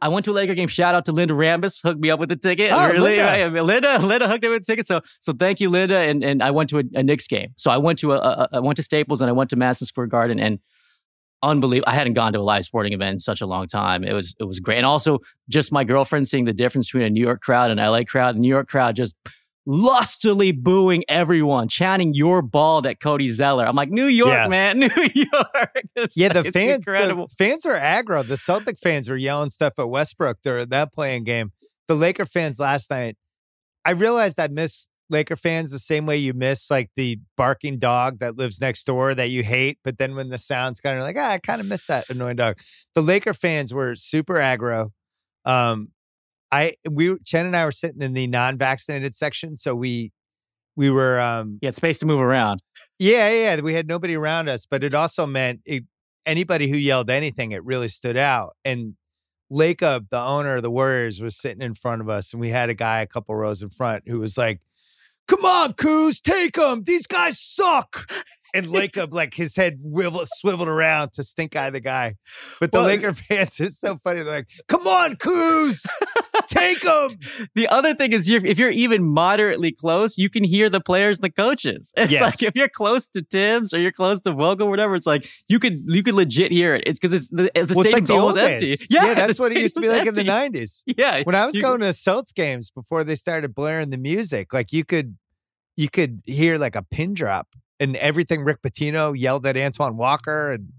I 0.01 0.09
went 0.09 0.25
to 0.25 0.31
a 0.31 0.33
Laker 0.33 0.55
game. 0.55 0.67
Shout 0.67 0.95
out 0.95 1.05
to 1.05 1.11
Linda 1.11 1.33
Rambis, 1.33 1.81
hooked 1.81 1.99
me 1.99 2.09
up 2.09 2.19
with 2.19 2.29
the 2.29 2.35
ticket. 2.35 2.71
Oh, 2.73 2.87
really, 2.87 3.17
Linda. 3.17 3.63
Linda, 3.63 3.99
Linda 4.05 4.27
hooked 4.27 4.43
me 4.43 4.49
with 4.49 4.65
the 4.65 4.71
ticket. 4.71 4.85
So, 4.85 5.01
so 5.19 5.33
thank 5.33 5.61
you, 5.61 5.69
Linda. 5.69 5.97
And 5.97 6.23
and 6.23 6.43
I 6.43 6.51
went 6.51 6.69
to 6.71 6.79
a, 6.79 6.83
a 6.95 7.03
Knicks 7.03 7.27
game. 7.27 7.53
So 7.57 7.71
I 7.71 7.77
went 7.77 7.99
to 7.99 8.13
a, 8.13 8.17
a 8.17 8.49
I 8.53 8.59
went 8.59 8.77
to 8.77 8.83
Staples 8.83 9.21
and 9.21 9.29
I 9.29 9.33
went 9.33 9.49
to 9.51 9.55
Madison 9.55 9.87
Square 9.87 10.07
Garden 10.07 10.39
and 10.39 10.59
unbelievable. 11.43 11.89
I 11.89 11.95
hadn't 11.95 12.13
gone 12.13 12.33
to 12.33 12.39
a 12.39 12.41
live 12.41 12.65
sporting 12.65 12.93
event 12.93 13.13
in 13.13 13.19
such 13.19 13.41
a 13.41 13.45
long 13.45 13.67
time. 13.67 14.03
It 14.03 14.13
was 14.13 14.35
it 14.39 14.43
was 14.43 14.59
great. 14.59 14.77
And 14.77 14.85
also 14.85 15.19
just 15.49 15.71
my 15.71 15.83
girlfriend 15.83 16.27
seeing 16.27 16.45
the 16.45 16.53
difference 16.53 16.87
between 16.87 17.03
a 17.03 17.09
New 17.09 17.23
York 17.23 17.41
crowd 17.41 17.71
and 17.71 17.79
LA 17.79 18.03
crowd. 18.03 18.35
The 18.35 18.39
New 18.39 18.49
York 18.49 18.67
crowd 18.67 18.95
just 18.95 19.15
lustily 19.65 20.51
booing 20.51 21.03
everyone, 21.07 21.67
chanting 21.67 22.13
"Your 22.13 22.41
bald" 22.41 22.85
at 22.85 22.99
Cody 22.99 23.29
Zeller. 23.29 23.65
I'm 23.65 23.75
like, 23.75 23.89
New 23.89 24.05
York, 24.05 24.31
yeah. 24.31 24.47
man, 24.47 24.79
New 24.79 25.09
York. 25.13 25.83
It's, 25.95 26.15
yeah, 26.15 26.29
the 26.29 26.43
fans, 26.51 26.87
incredible. 26.87 27.27
the 27.27 27.35
fans 27.35 27.65
are 27.65 27.75
aggro. 27.75 28.25
The 28.25 28.37
Celtic 28.37 28.79
fans 28.79 29.09
were 29.09 29.17
yelling 29.17 29.49
stuff 29.49 29.73
at 29.77 29.89
Westbrook 29.89 30.37
during 30.41 30.69
that 30.69 30.93
playing 30.93 31.25
game. 31.25 31.51
The 31.87 31.95
Laker 31.95 32.25
fans 32.25 32.59
last 32.59 32.89
night. 32.89 33.17
I 33.83 33.91
realized 33.91 34.39
I 34.39 34.47
miss 34.47 34.89
Laker 35.09 35.35
fans 35.35 35.71
the 35.71 35.79
same 35.79 36.05
way 36.05 36.17
you 36.17 36.33
miss 36.33 36.71
like 36.71 36.89
the 36.95 37.19
barking 37.35 37.77
dog 37.77 38.19
that 38.19 38.37
lives 38.37 38.61
next 38.61 38.85
door 38.85 39.13
that 39.13 39.29
you 39.29 39.43
hate, 39.43 39.77
but 39.83 39.97
then 39.97 40.15
when 40.15 40.29
the 40.29 40.37
sound's 40.37 40.79
kind 40.79 40.97
of 40.97 41.03
like, 41.03 41.17
ah, 41.19 41.31
I 41.31 41.37
kind 41.37 41.59
of 41.59 41.67
miss 41.67 41.85
that 41.85 42.09
annoying 42.09 42.37
dog. 42.37 42.57
The 42.95 43.01
Laker 43.01 43.33
fans 43.33 43.73
were 43.73 43.95
super 43.95 44.35
aggro. 44.35 44.91
Um, 45.43 45.89
I 46.51 46.73
we 46.89 47.17
Chen 47.25 47.45
and 47.45 47.55
I 47.55 47.65
were 47.65 47.71
sitting 47.71 48.01
in 48.01 48.13
the 48.13 48.27
non-vaccinated 48.27 49.15
section, 49.15 49.55
so 49.55 49.73
we 49.75 50.11
we 50.75 50.89
were 50.89 51.19
um 51.19 51.59
yeah 51.61 51.71
space 51.71 51.99
to 51.99 52.05
move 52.05 52.19
around. 52.19 52.61
Yeah, 52.99 53.29
yeah, 53.29 53.61
we 53.61 53.73
had 53.73 53.87
nobody 53.87 54.15
around 54.15 54.49
us, 54.49 54.65
but 54.69 54.83
it 54.83 54.93
also 54.93 55.25
meant 55.25 55.61
it, 55.65 55.83
anybody 56.25 56.69
who 56.69 56.77
yelled 56.77 57.09
anything, 57.09 57.51
it 57.51 57.63
really 57.63 57.87
stood 57.87 58.17
out. 58.17 58.55
And 58.65 58.95
Lacob, 59.51 60.09
the 60.09 60.19
owner 60.19 60.55
of 60.55 60.61
the 60.61 60.71
Warriors, 60.71 61.21
was 61.21 61.37
sitting 61.37 61.61
in 61.61 61.73
front 61.73 62.01
of 62.01 62.09
us, 62.09 62.33
and 62.33 62.39
we 62.41 62.49
had 62.49 62.69
a 62.69 62.73
guy 62.73 63.01
a 63.01 63.07
couple 63.07 63.35
rows 63.35 63.61
in 63.61 63.69
front 63.69 64.03
who 64.07 64.19
was 64.19 64.37
like, 64.37 64.61
"Come 65.27 65.45
on, 65.45 65.73
Coos, 65.73 66.21
take 66.21 66.53
them. 66.55 66.83
These 66.83 67.07
guys 67.07 67.39
suck." 67.39 68.09
And 68.53 68.67
Lacob, 68.67 69.13
like 69.13 69.33
his 69.33 69.55
head 69.55 69.79
wivel, 69.83 70.25
swiveled 70.25 70.67
around 70.67 71.13
to 71.13 71.23
stink 71.23 71.55
eye 71.55 71.69
the 71.69 71.79
guy. 71.79 72.15
But 72.59 72.71
the 72.71 72.79
well, 72.79 72.87
Laker 72.87 73.13
fans 73.13 73.59
is 73.59 73.79
so 73.79 73.97
funny. 73.97 74.23
They're 74.23 74.33
like, 74.33 74.49
"Come 74.67 74.87
on, 74.87 75.15
Kuz, 75.15 75.85
take 76.47 76.81
them." 76.81 77.17
The 77.55 77.67
other 77.67 77.93
thing 77.93 78.13
is, 78.13 78.29
you're, 78.29 78.45
if 78.45 78.57
you're 78.57 78.69
even 78.69 79.03
moderately 79.03 79.71
close, 79.71 80.17
you 80.17 80.29
can 80.29 80.43
hear 80.43 80.69
the 80.69 80.79
players 80.79 81.17
and 81.17 81.23
the 81.23 81.29
coaches. 81.29 81.91
It's 81.97 82.11
yes. 82.11 82.21
like 82.21 82.43
if 82.43 82.55
you're 82.55 82.69
close 82.69 83.07
to 83.09 83.25
Thibs 83.29 83.73
or 83.73 83.79
you're 83.79 83.91
close 83.91 84.19
to 84.21 84.31
Vogel, 84.31 84.69
whatever. 84.69 84.95
It's 84.95 85.05
like 85.05 85.29
you 85.47 85.59
could 85.59 85.81
you 85.87 86.03
could 86.03 86.13
legit 86.13 86.51
hear 86.51 86.75
it. 86.75 86.83
It's 86.85 86.99
because 86.99 87.13
it's 87.13 87.29
the, 87.29 87.51
the 87.53 87.73
well, 87.75 87.85
like 87.85 88.37
empty. 88.37 88.75
Yeah, 88.89 89.05
yeah 89.05 89.13
that's 89.13 89.39
what 89.39 89.51
it 89.51 89.59
used 89.59 89.75
to 89.75 89.81
be 89.81 89.89
like 89.89 90.07
empty. 90.07 90.21
in 90.21 90.27
the 90.27 90.31
'90s. 90.31 90.83
Yeah, 90.85 91.23
when 91.23 91.35
I 91.35 91.45
was 91.45 91.55
you, 91.55 91.61
going 91.61 91.81
to 91.81 91.93
Celts 91.93 92.31
games 92.31 92.69
before 92.69 93.03
they 93.03 93.15
started 93.15 93.53
blaring 93.53 93.89
the 93.89 93.97
music, 93.97 94.53
like 94.53 94.71
you 94.71 94.85
could 94.85 95.17
you 95.75 95.89
could 95.89 96.21
hear 96.25 96.57
like 96.57 96.75
a 96.75 96.83
pin 96.83 97.13
drop 97.13 97.47
and 97.81 97.97
everything 97.97 98.43
Rick 98.43 98.61
Pitino 98.61 99.13
yelled 99.17 99.45
at 99.45 99.57
Antoine 99.57 99.97
Walker 99.97 100.51
and 100.51 100.69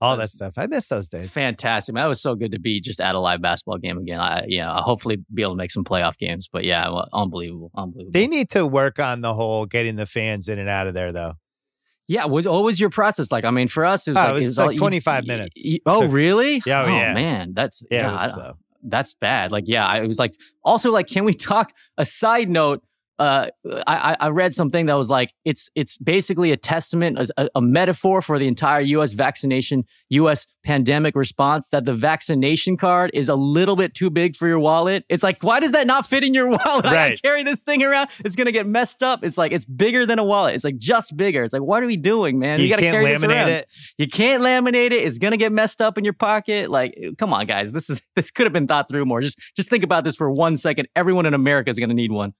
all 0.00 0.16
that 0.16 0.28
stuff. 0.28 0.54
I 0.58 0.66
miss 0.66 0.88
those 0.88 1.08
days. 1.08 1.32
Fantastic. 1.32 1.94
Man, 1.94 2.04
that 2.04 2.08
was 2.08 2.20
so 2.20 2.34
good 2.34 2.52
to 2.52 2.58
be 2.58 2.80
just 2.80 3.00
at 3.00 3.14
a 3.14 3.20
live 3.20 3.40
basketball 3.40 3.78
game 3.78 3.96
again. 3.96 4.20
I, 4.20 4.44
you 4.46 4.60
know, 4.60 4.68
I'll 4.68 4.82
hopefully 4.82 5.18
be 5.32 5.42
able 5.42 5.52
to 5.52 5.56
make 5.56 5.70
some 5.70 5.84
playoff 5.84 6.18
games. 6.18 6.48
But 6.52 6.64
yeah, 6.64 6.88
well, 6.88 7.08
unbelievable, 7.12 7.70
unbelievable. 7.74 8.12
They 8.12 8.26
need 8.26 8.50
to 8.50 8.66
work 8.66 8.98
on 8.98 9.22
the 9.22 9.32
whole 9.32 9.64
getting 9.64 9.96
the 9.96 10.06
fans 10.06 10.48
in 10.48 10.58
and 10.58 10.68
out 10.68 10.86
of 10.86 10.94
there, 10.94 11.12
though. 11.12 11.34
Yeah, 12.08 12.26
was 12.26 12.46
what 12.46 12.62
was 12.62 12.78
your 12.78 12.90
process 12.90 13.32
like? 13.32 13.44
I 13.44 13.50
mean, 13.50 13.68
for 13.68 13.84
us, 13.84 14.06
it 14.06 14.12
was, 14.12 14.18
oh, 14.18 14.20
like, 14.20 14.30
it 14.30 14.34
was, 14.34 14.44
it 14.44 14.48
was 14.48 14.58
like 14.58 14.68
all, 14.68 14.74
25 14.76 15.24
you, 15.24 15.28
minutes. 15.28 15.64
You, 15.64 15.78
oh, 15.86 16.02
so, 16.02 16.06
really? 16.06 16.62
Yeah, 16.64 16.82
oh, 16.82 16.84
oh, 16.84 16.88
yeah. 16.88 17.14
man, 17.14 17.52
that's 17.52 17.82
yeah, 17.90 18.12
yeah 18.12 18.16
I, 18.16 18.52
that's 18.84 19.14
bad. 19.14 19.50
Like, 19.50 19.64
yeah, 19.66 19.84
I 19.84 20.02
was 20.02 20.18
like, 20.18 20.34
also 20.64 20.92
like, 20.92 21.08
can 21.08 21.24
we 21.24 21.34
talk? 21.34 21.72
A 21.98 22.06
side 22.06 22.48
note 22.48 22.84
uh, 23.18 23.46
I, 23.86 24.16
I 24.20 24.28
read 24.28 24.54
something 24.54 24.86
that 24.86 24.94
was 24.94 25.08
like 25.08 25.32
it's 25.46 25.70
it's 25.74 25.96
basically 25.96 26.52
a 26.52 26.56
testament, 26.56 27.18
a, 27.38 27.48
a, 27.54 27.62
metaphor 27.62 28.20
for 28.20 28.38
the 28.38 28.46
entire 28.46 28.82
U.S. 28.82 29.14
vaccination, 29.14 29.84
U.S. 30.10 30.46
pandemic 30.64 31.16
response. 31.16 31.68
That 31.72 31.86
the 31.86 31.94
vaccination 31.94 32.76
card 32.76 33.10
is 33.14 33.30
a 33.30 33.34
little 33.34 33.74
bit 33.74 33.94
too 33.94 34.10
big 34.10 34.36
for 34.36 34.46
your 34.46 34.58
wallet. 34.58 35.04
It's 35.08 35.22
like, 35.22 35.42
why 35.42 35.60
does 35.60 35.72
that 35.72 35.86
not 35.86 36.04
fit 36.04 36.24
in 36.24 36.34
your 36.34 36.48
wallet? 36.64 36.84
Right. 36.84 37.12
I 37.12 37.16
carry 37.16 37.42
this 37.42 37.60
thing 37.60 37.82
around. 37.82 38.10
It's 38.22 38.36
gonna 38.36 38.52
get 38.52 38.66
messed 38.66 39.02
up. 39.02 39.24
It's 39.24 39.38
like 39.38 39.50
it's 39.50 39.64
bigger 39.64 40.04
than 40.04 40.18
a 40.18 40.24
wallet. 40.24 40.54
It's 40.54 40.64
like 40.64 40.76
just 40.76 41.16
bigger. 41.16 41.42
It's 41.42 41.54
like, 41.54 41.62
what 41.62 41.82
are 41.82 41.86
we 41.86 41.96
doing, 41.96 42.38
man? 42.38 42.58
You, 42.58 42.66
you 42.66 42.70
gotta 42.70 42.82
carry 42.82 43.06
this 43.06 43.22
around. 43.22 43.48
It. 43.48 43.66
You 43.96 44.08
can't 44.08 44.42
laminate 44.42 44.92
it. 44.92 45.04
It's 45.04 45.18
gonna 45.18 45.38
get 45.38 45.52
messed 45.52 45.80
up 45.80 45.96
in 45.96 46.04
your 46.04 46.12
pocket. 46.12 46.70
Like, 46.70 46.98
come 47.16 47.32
on, 47.32 47.46
guys. 47.46 47.72
This 47.72 47.88
is 47.88 48.02
this 48.14 48.30
could 48.30 48.44
have 48.44 48.52
been 48.52 48.66
thought 48.66 48.90
through 48.90 49.06
more. 49.06 49.22
Just 49.22 49.38
just 49.56 49.70
think 49.70 49.84
about 49.84 50.04
this 50.04 50.16
for 50.16 50.30
one 50.30 50.58
second. 50.58 50.88
Everyone 50.94 51.24
in 51.24 51.32
America 51.32 51.70
is 51.70 51.78
gonna 51.78 51.94
need 51.94 52.12
one. 52.12 52.34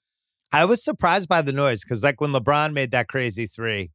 I 0.52 0.64
was 0.64 0.82
surprised 0.82 1.28
by 1.28 1.43
the 1.43 1.52
noise 1.52 1.82
because, 1.82 2.02
like, 2.02 2.20
when 2.20 2.32
LeBron 2.32 2.73
made 2.73 2.90
that 2.93 3.09
crazy 3.09 3.47
three, 3.47 3.90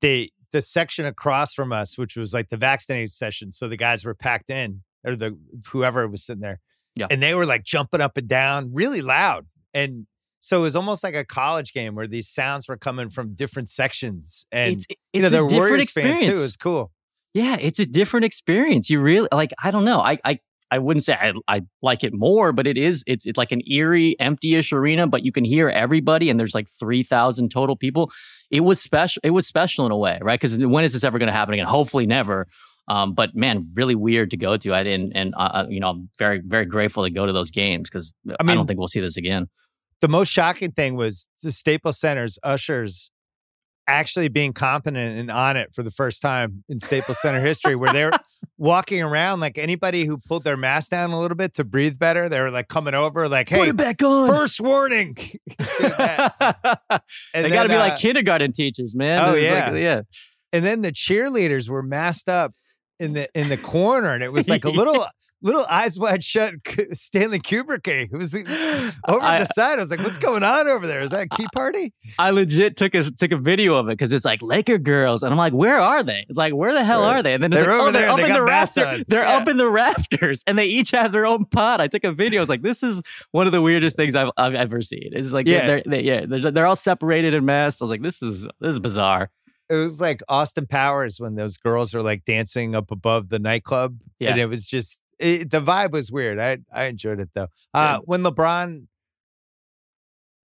the 0.00 0.30
the 0.52 0.62
section 0.62 1.04
across 1.04 1.52
from 1.52 1.72
us, 1.72 1.98
which 1.98 2.16
was 2.16 2.32
like 2.32 2.48
the 2.50 2.56
vaccinated 2.56 3.10
session, 3.10 3.50
so 3.50 3.68
the 3.68 3.76
guys 3.76 4.04
were 4.04 4.14
packed 4.14 4.50
in, 4.50 4.82
or 5.04 5.16
the 5.16 5.36
whoever 5.70 6.08
was 6.08 6.24
sitting 6.24 6.42
there, 6.42 6.60
yeah, 6.94 7.06
and 7.10 7.22
they 7.22 7.34
were 7.34 7.46
like 7.46 7.64
jumping 7.64 8.00
up 8.00 8.16
and 8.16 8.28
down, 8.28 8.72
really 8.72 9.02
loud, 9.02 9.46
and 9.72 10.06
so 10.40 10.58
it 10.58 10.62
was 10.62 10.76
almost 10.76 11.02
like 11.02 11.14
a 11.14 11.24
college 11.24 11.72
game 11.72 11.94
where 11.94 12.06
these 12.06 12.28
sounds 12.28 12.68
were 12.68 12.76
coming 12.76 13.08
from 13.08 13.34
different 13.34 13.70
sections, 13.70 14.46
and 14.52 14.74
it's, 14.74 14.86
it's 14.90 15.00
you 15.14 15.22
know, 15.22 15.30
the 15.30 15.44
Warriors 15.44 15.84
experience. 15.84 16.18
fans 16.20 16.32
too. 16.32 16.38
It 16.38 16.42
was 16.42 16.56
cool. 16.56 16.92
Yeah, 17.32 17.56
it's 17.58 17.78
a 17.78 17.86
different 17.86 18.26
experience. 18.26 18.90
You 18.90 19.00
really 19.00 19.28
like. 19.32 19.52
I 19.62 19.70
don't 19.70 19.84
know. 19.84 20.00
I 20.00 20.18
I 20.24 20.40
I 20.70 20.78
wouldn't 20.78 21.04
say 21.04 21.14
I, 21.14 21.32
I 21.46 21.62
like 21.82 22.02
it 22.04 22.12
more, 22.14 22.52
but 22.52 22.66
it 22.66 22.76
is 22.76 23.04
it's 23.06 23.26
it's 23.26 23.36
like 23.36 23.52
an 23.52 23.62
eerie, 23.70 24.18
empty-ish 24.18 24.72
arena, 24.72 25.06
but 25.06 25.24
you 25.24 25.32
can 25.32 25.44
hear 25.44 25.68
everybody, 25.68 26.30
and 26.30 26.38
there's 26.40 26.54
like 26.54 26.68
three 26.68 27.02
thousand 27.02 27.50
total 27.50 27.76
people. 27.76 28.10
It 28.50 28.60
was 28.60 28.80
special. 28.80 29.20
It 29.24 29.30
was 29.30 29.46
special 29.46 29.86
in 29.86 29.92
a 29.92 29.96
way, 29.96 30.18
right? 30.22 30.40
Because 30.40 30.58
when 30.64 30.84
is 30.84 30.92
this 30.92 31.04
ever 31.04 31.18
going 31.18 31.28
to 31.28 31.32
happen 31.32 31.54
again? 31.54 31.66
Hopefully, 31.66 32.06
never. 32.06 32.46
Um, 32.86 33.14
but 33.14 33.34
man, 33.34 33.64
really 33.74 33.94
weird 33.94 34.30
to 34.30 34.36
go 34.36 34.56
to. 34.56 34.74
I 34.74 34.82
didn't, 34.82 35.12
and 35.14 35.34
uh, 35.36 35.50
uh, 35.54 35.66
you 35.68 35.80
know, 35.80 35.88
I'm 35.88 36.10
very 36.18 36.40
very 36.44 36.66
grateful 36.66 37.04
to 37.04 37.10
go 37.10 37.26
to 37.26 37.32
those 37.32 37.50
games 37.50 37.88
because 37.88 38.14
I, 38.38 38.42
mean, 38.42 38.50
I 38.50 38.54
don't 38.54 38.66
think 38.66 38.78
we'll 38.78 38.88
see 38.88 39.00
this 39.00 39.16
again. 39.16 39.48
The 40.00 40.08
most 40.08 40.28
shocking 40.28 40.72
thing 40.72 40.96
was 40.96 41.28
the 41.42 41.52
Staples 41.52 41.98
Center's 41.98 42.38
ushers 42.42 43.10
actually 43.86 44.28
being 44.28 44.52
competent 44.52 45.18
and 45.18 45.30
on 45.30 45.56
it 45.56 45.74
for 45.74 45.82
the 45.82 45.90
first 45.90 46.22
time 46.22 46.64
in 46.68 46.78
Staples 46.78 47.20
Center 47.20 47.40
history, 47.40 47.76
where 47.76 47.92
they're 47.92 48.12
walking 48.58 49.02
around 49.02 49.40
like 49.40 49.58
anybody 49.58 50.04
who 50.04 50.18
pulled 50.18 50.44
their 50.44 50.56
mask 50.56 50.90
down 50.90 51.10
a 51.10 51.20
little 51.20 51.36
bit 51.36 51.54
to 51.54 51.64
breathe 51.64 51.98
better. 51.98 52.28
They 52.28 52.40
were 52.40 52.50
like 52.50 52.68
coming 52.68 52.94
over, 52.94 53.28
like, 53.28 53.48
"Hey, 53.48 53.58
Put 53.58 53.68
it 53.68 53.76
back 53.76 54.02
on. 54.02 54.28
First 54.28 54.60
warning." 54.60 55.16
they 55.58 55.64
got 55.88 56.32
to 57.34 57.68
be 57.68 57.74
uh, 57.74 57.78
like 57.78 57.98
kindergarten 57.98 58.52
teachers, 58.52 58.94
man. 58.94 59.28
Oh 59.28 59.34
yeah, 59.34 59.70
like, 59.70 59.82
yeah. 59.82 60.02
And 60.52 60.64
then 60.64 60.82
the 60.82 60.92
cheerleaders 60.92 61.68
were 61.68 61.82
masked 61.82 62.28
up 62.28 62.54
in 63.00 63.12
the 63.12 63.28
in 63.34 63.48
the 63.48 63.56
corner, 63.56 64.12
and 64.12 64.22
it 64.22 64.32
was 64.32 64.48
like 64.48 64.64
a 64.64 64.70
little 64.70 65.04
little 65.44 65.64
eyes 65.70 65.98
wide 65.98 66.24
shut 66.24 66.54
Stanley 66.92 67.38
Kubrick. 67.38 67.86
Eh? 67.86 68.06
It 68.10 68.16
was 68.16 68.34
uh, 68.34 68.90
over 69.06 69.24
I, 69.24 69.38
the 69.38 69.46
side. 69.54 69.78
I 69.78 69.82
was 69.82 69.90
like, 69.90 70.00
"What's 70.00 70.18
going 70.18 70.42
on 70.42 70.66
over 70.66 70.86
there? 70.86 71.02
Is 71.02 71.10
that 71.10 71.26
a 71.30 71.36
key 71.36 71.46
party?" 71.52 71.92
I 72.18 72.30
legit 72.30 72.76
took 72.76 72.94
a 72.94 73.10
took 73.10 73.30
a 73.30 73.36
video 73.36 73.76
of 73.76 73.86
it 73.88 73.92
because 73.92 74.12
it's 74.12 74.24
like 74.24 74.42
Laker 74.42 74.78
girls, 74.78 75.22
and 75.22 75.30
I'm 75.30 75.38
like, 75.38 75.52
"Where 75.52 75.78
are 75.78 76.02
they?" 76.02 76.24
It's 76.28 76.38
like, 76.38 76.54
"Where 76.54 76.72
the 76.72 76.82
hell 76.82 77.02
right. 77.02 77.18
are 77.18 77.22
they?" 77.22 77.34
And 77.34 77.42
then 77.42 77.50
they're 77.50 77.66
like, 77.66 77.80
"Oh, 77.80 77.92
they're 77.92 78.08
up 78.08 78.16
they 78.16 78.24
in 78.24 78.32
the 78.32 78.42
rafters. 78.42 79.04
They're 79.06 79.22
yeah. 79.22 79.36
up 79.36 79.46
in 79.46 79.58
the 79.58 79.68
rafters, 79.68 80.42
and 80.46 80.58
they 80.58 80.66
each 80.66 80.90
have 80.90 81.12
their 81.12 81.26
own 81.26 81.44
pod." 81.44 81.80
I 81.80 81.86
took 81.86 82.04
a 82.04 82.12
video. 82.12 82.42
It's 82.42 82.48
like 82.48 82.62
this 82.62 82.82
is 82.82 83.02
one 83.32 83.46
of 83.46 83.52
the 83.52 83.62
weirdest 83.62 83.96
things 83.96 84.14
I've, 84.14 84.30
I've 84.36 84.54
ever 84.54 84.80
seen. 84.80 85.10
It's 85.12 85.32
like, 85.32 85.46
yeah, 85.46 85.66
they're, 85.66 85.82
they, 85.86 86.02
yeah, 86.02 86.26
they're, 86.26 86.50
they're 86.50 86.66
all 86.66 86.76
separated 86.76 87.34
and 87.34 87.44
masked. 87.46 87.82
I 87.82 87.84
was 87.84 87.90
like, 87.90 88.02
"This 88.02 88.22
is 88.22 88.46
this 88.60 88.72
is 88.72 88.80
bizarre." 88.80 89.30
it 89.68 89.74
was 89.74 90.00
like 90.00 90.22
Austin 90.28 90.66
Powers 90.66 91.20
when 91.20 91.36
those 91.36 91.56
girls 91.56 91.94
are 91.94 92.02
like 92.02 92.24
dancing 92.24 92.74
up 92.74 92.90
above 92.90 93.30
the 93.30 93.38
nightclub. 93.38 94.00
Yeah. 94.18 94.30
And 94.30 94.40
it 94.40 94.46
was 94.46 94.68
just 94.68 95.02
it, 95.18 95.50
the 95.50 95.60
vibe 95.60 95.92
was 95.92 96.10
weird. 96.10 96.38
I 96.38 96.58
I 96.72 96.84
enjoyed 96.84 97.20
it 97.20 97.30
though. 97.34 97.48
Uh, 97.72 98.00
when 98.04 98.22
LeBron 98.22 98.86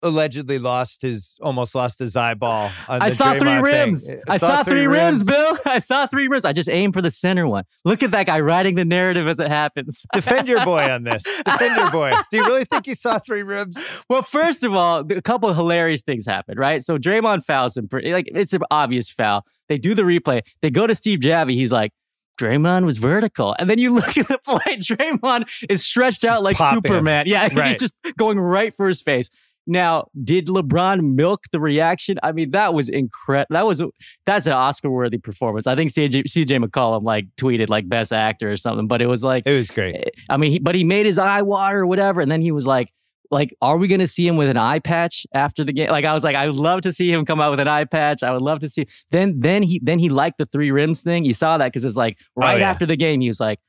allegedly 0.03 0.59
lost 0.59 1.03
his 1.03 1.39
almost 1.43 1.75
lost 1.75 1.99
his 1.99 2.17
eyeball. 2.17 2.71
I 2.89 3.11
saw 3.11 3.35
Draymond 3.35 3.39
three 3.39 3.59
rims. 3.59 4.11
I, 4.29 4.37
saw, 4.37 4.63
three, 4.63 4.87
rims, 4.87 5.27
Bill. 5.27 5.59
I 5.67 5.79
saw 5.79 6.07
three 6.07 6.29
rims. 6.29 6.45
I 6.45 6.53
just 6.53 6.69
aimed 6.69 6.95
for 6.95 7.03
the 7.03 7.11
center 7.11 7.47
one. 7.47 7.65
Look 7.85 8.03
at 8.03 8.11
that 8.13 8.27
guy 8.27 8.41
writing 8.41 8.77
the 8.77 8.85
narrative 8.85 9.27
as 9.27 9.39
it 9.39 9.49
happens. 9.49 10.05
Defend 10.13 10.49
your 10.49 10.65
boy 10.65 10.91
on 10.91 11.05
this. 11.05 11.25
Defend 11.45 11.77
your 11.77 11.91
boy. 11.91 12.13
Do 12.31 12.37
you 12.39 12.45
really 12.45 12.65
think 12.65 12.87
he 12.87 12.95
saw 12.95 13.19
three 13.19 13.43
rims? 13.43 13.79
Well, 14.09 14.23
first 14.23 14.65
of 14.65 14.75
all, 14.75 15.01
a 15.11 15.23
couple 15.23 15.49
of 15.49 15.57
hilarious 15.57 16.03
things 16.03 16.27
happened, 16.27 16.59
right? 16.59 16.83
So 16.83 16.99
Draymond 16.99 17.45
fouls 17.45 17.77
him. 17.77 17.89
Like 17.91 18.29
it's 18.33 18.53
an 18.53 18.63
obvious 18.71 19.11
foul. 19.11 19.45
They 19.69 19.79
do 19.79 19.95
the 19.95 20.03
replay. 20.03 20.43
They 20.63 20.71
go 20.71 20.87
to 20.87 20.95
Steve 20.95 21.21
Javie. 21.21 21.53
He's 21.53 21.73
like, 21.73 21.93
Draymond 22.37 22.85
was 22.85 22.99
vertical. 22.99 23.55
And 23.59 23.69
then 23.69 23.79
you 23.79 23.95
look 23.95 24.17
at 24.17 24.29
the 24.29 24.39
play, 24.45 24.77
Draymond 24.77 25.49
is 25.69 25.85
stretched 25.85 26.25
out 26.25 26.43
like 26.43 26.57
Superman. 26.57 27.27
Him. 27.27 27.33
Yeah, 27.33 27.49
right. 27.55 27.71
he's 27.71 27.81
just 27.81 27.95
going 28.17 28.39
right 28.39 28.75
for 28.75 28.89
his 28.89 29.01
face. 29.01 29.31
Now, 29.67 30.07
did 30.23 30.47
LeBron 30.47 31.15
milk 31.15 31.45
the 31.51 31.59
reaction? 31.59 32.19
I 32.23 32.31
mean, 32.31 32.53
that 32.53 32.73
was 32.73 32.89
incredible. 32.89 33.49
That 33.51 33.67
was 33.67 33.83
that's 34.25 34.47
an 34.47 34.53
Oscar-worthy 34.53 35.19
performance. 35.19 35.67
I 35.67 35.75
think 35.75 35.93
CJ, 35.93 36.25
CJ 36.25 36.65
McCollum 36.65 37.03
like 37.03 37.27
tweeted 37.37 37.69
like 37.69 37.89
best 37.89 38.13
actor 38.13 38.51
or 38.51 38.57
something, 38.57 38.87
but 38.87 39.03
it 39.03 39.07
was 39.07 39.25
like 39.25 39.43
it 39.45 39.57
was 39.57 39.71
great. 39.73 39.97
Eh, 39.97 40.11
I 40.31 40.37
mean, 40.37 40.53
he, 40.53 40.59
but 40.61 40.77
he 40.77 40.85
made 40.85 41.07
his 41.07 41.19
eye 41.19 41.43
water 41.43 41.81
or 41.81 41.87
whatever, 41.87 42.21
and 42.21 42.31
then 42.31 42.41
he 42.41 42.53
was 42.53 42.65
like, 42.65 42.91
like, 43.31 43.55
are 43.61 43.77
we 43.77 43.89
going 43.89 44.01
to 44.01 44.09
see 44.09 44.27
him 44.27 44.37
with 44.37 44.49
an 44.49 44.57
eye 44.57 44.79
patch 44.79 45.27
after 45.35 45.65
the 45.65 45.73
game? 45.73 45.91
Like, 45.91 46.05
I 46.05 46.13
was 46.13 46.25
like, 46.25 46.37
I 46.37 46.47
would 46.47 46.57
love 46.57 46.83
to 46.83 46.93
see 46.93 47.11
him 47.11 47.25
come 47.25 47.41
out 47.41 47.51
with 47.51 47.61
an 47.61 47.69
eye 47.69 47.85
patch. 47.85 48.23
I 48.23 48.33
would 48.33 48.43
love 48.43 48.61
to 48.61 48.69
see. 48.69 48.87
Then, 49.11 49.41
then 49.41 49.63
he, 49.63 49.81
then 49.83 49.99
he 49.99 50.09
liked 50.09 50.39
the 50.39 50.47
three 50.47 50.71
rims 50.71 51.03
thing. 51.03 51.25
You 51.25 51.35
saw 51.35 51.59
that 51.59 51.67
because 51.67 51.85
it's 51.85 51.97
like 51.97 52.19
oh, 52.37 52.43
right 52.43 52.57
oh, 52.57 52.59
yeah. 52.59 52.71
after 52.71 52.87
the 52.87 52.97
game, 52.97 53.21
he 53.21 53.29
was 53.29 53.41
like, 53.41 53.61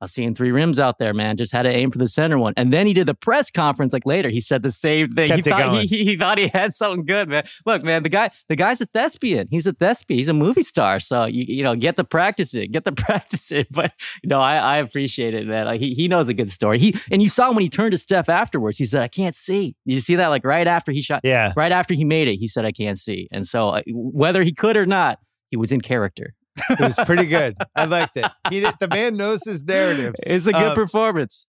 I 0.00 0.04
was 0.04 0.12
seeing 0.12 0.34
three 0.34 0.50
rims 0.50 0.78
out 0.78 0.98
there, 0.98 1.12
man. 1.12 1.36
Just 1.36 1.52
had 1.52 1.62
to 1.64 1.68
aim 1.68 1.90
for 1.90 1.98
the 1.98 2.08
center 2.08 2.38
one. 2.38 2.54
And 2.56 2.72
then 2.72 2.86
he 2.86 2.94
did 2.94 3.06
the 3.06 3.14
press 3.14 3.50
conference 3.50 3.92
like 3.92 4.06
later. 4.06 4.30
He 4.30 4.40
said 4.40 4.62
the 4.62 4.72
same 4.72 5.12
thing. 5.12 5.30
He 5.30 5.42
thought 5.42 5.82
he, 5.82 5.86
he, 5.86 6.04
he, 6.04 6.16
thought 6.16 6.38
he 6.38 6.48
had 6.48 6.72
something 6.72 7.04
good, 7.04 7.28
man. 7.28 7.44
Look, 7.66 7.82
man, 7.82 8.02
the 8.02 8.08
guy 8.08 8.30
the 8.48 8.56
guy's 8.56 8.80
a 8.80 8.86
thespian. 8.86 9.48
He's 9.50 9.66
a 9.66 9.74
thespian. 9.74 10.18
He's 10.18 10.28
a 10.28 10.32
movie 10.32 10.62
star. 10.62 11.00
So 11.00 11.26
you 11.26 11.44
you 11.46 11.62
know, 11.62 11.76
get 11.76 11.96
the 11.96 12.04
practice 12.04 12.54
in, 12.54 12.70
get 12.70 12.84
the 12.84 12.92
practice 13.06 13.52
in. 13.52 13.66
But 13.70 13.92
you 14.22 14.28
know, 14.28 14.40
I, 14.40 14.56
I 14.56 14.76
appreciate 14.78 15.34
it, 15.34 15.46
man. 15.46 15.66
Like 15.66 15.80
he 15.80 15.92
he 15.92 16.08
knows 16.08 16.28
a 16.28 16.34
good 16.34 16.50
story. 16.50 16.78
He 16.78 16.94
and 17.10 17.22
you 17.22 17.28
saw 17.28 17.52
when 17.52 17.60
he 17.60 17.68
turned 17.68 17.92
to 17.92 17.98
Steph 17.98 18.30
afterwards, 18.30 18.78
he 18.78 18.86
said, 18.86 19.02
I 19.02 19.08
can't 19.08 19.36
see. 19.36 19.76
You 19.84 20.00
see 20.00 20.16
that 20.16 20.28
like 20.28 20.44
right 20.44 20.66
after 20.66 20.92
he 20.92 21.02
shot 21.02 21.20
yeah. 21.24 21.52
right 21.56 21.72
after 21.72 21.92
he 21.92 22.04
made 22.04 22.26
it, 22.26 22.36
he 22.36 22.48
said, 22.48 22.64
I 22.64 22.72
can't 22.72 22.98
see. 22.98 23.28
And 23.30 23.46
so 23.46 23.68
uh, 23.70 23.82
whether 23.88 24.42
he 24.42 24.52
could 24.52 24.76
or 24.76 24.86
not, 24.86 25.18
he 25.50 25.56
was 25.56 25.72
in 25.72 25.80
character. 25.80 26.34
It 26.70 26.80
was 26.80 26.98
pretty 27.04 27.26
good. 27.26 27.56
I 27.74 27.84
liked 27.84 28.16
it. 28.16 28.30
He 28.48 28.60
the 28.60 28.88
man 28.88 29.16
knows 29.16 29.44
his 29.44 29.64
narratives. 29.64 30.20
It's 30.26 30.46
a 30.46 30.52
good 30.52 30.62
um, 30.62 30.74
performance. 30.74 31.46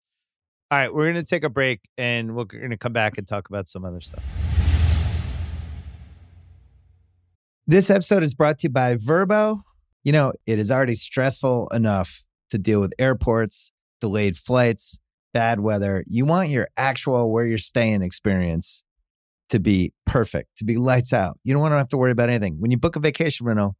All 0.71 0.79
right, 0.79 0.93
we're 0.93 1.11
going 1.11 1.23
to 1.23 1.29
take 1.29 1.43
a 1.43 1.49
break 1.49 1.81
and 1.97 2.35
we're 2.35 2.45
going 2.45 2.71
to 2.71 2.77
come 2.77 2.93
back 2.93 3.17
and 3.17 3.27
talk 3.27 3.49
about 3.49 3.67
some 3.67 3.85
other 3.85 4.01
stuff. 4.01 4.23
This 7.67 7.89
episode 7.89 8.23
is 8.23 8.33
brought 8.33 8.59
to 8.59 8.67
you 8.67 8.73
by 8.73 8.95
Vrbo. 8.95 9.61
You 10.03 10.11
know, 10.11 10.33
it 10.45 10.59
is 10.59 10.71
already 10.71 10.95
stressful 10.95 11.67
enough 11.69 12.25
to 12.49 12.57
deal 12.57 12.79
with 12.79 12.93
airports, 12.99 13.71
delayed 13.99 14.37
flights, 14.37 14.99
bad 15.33 15.59
weather. 15.59 16.03
You 16.07 16.25
want 16.25 16.49
your 16.49 16.67
actual 16.77 17.31
where 17.31 17.45
you're 17.45 17.57
staying 17.57 18.01
experience 18.01 18.83
to 19.49 19.59
be 19.59 19.93
perfect, 20.05 20.57
to 20.57 20.63
be 20.63 20.77
lights 20.77 21.13
out. 21.13 21.39
You 21.43 21.53
don't 21.53 21.61
want 21.61 21.73
to 21.73 21.77
have 21.77 21.89
to 21.89 21.97
worry 21.97 22.11
about 22.11 22.29
anything. 22.29 22.55
When 22.59 22.71
you 22.71 22.77
book 22.77 22.95
a 22.95 22.99
vacation 22.99 23.45
rental, 23.45 23.75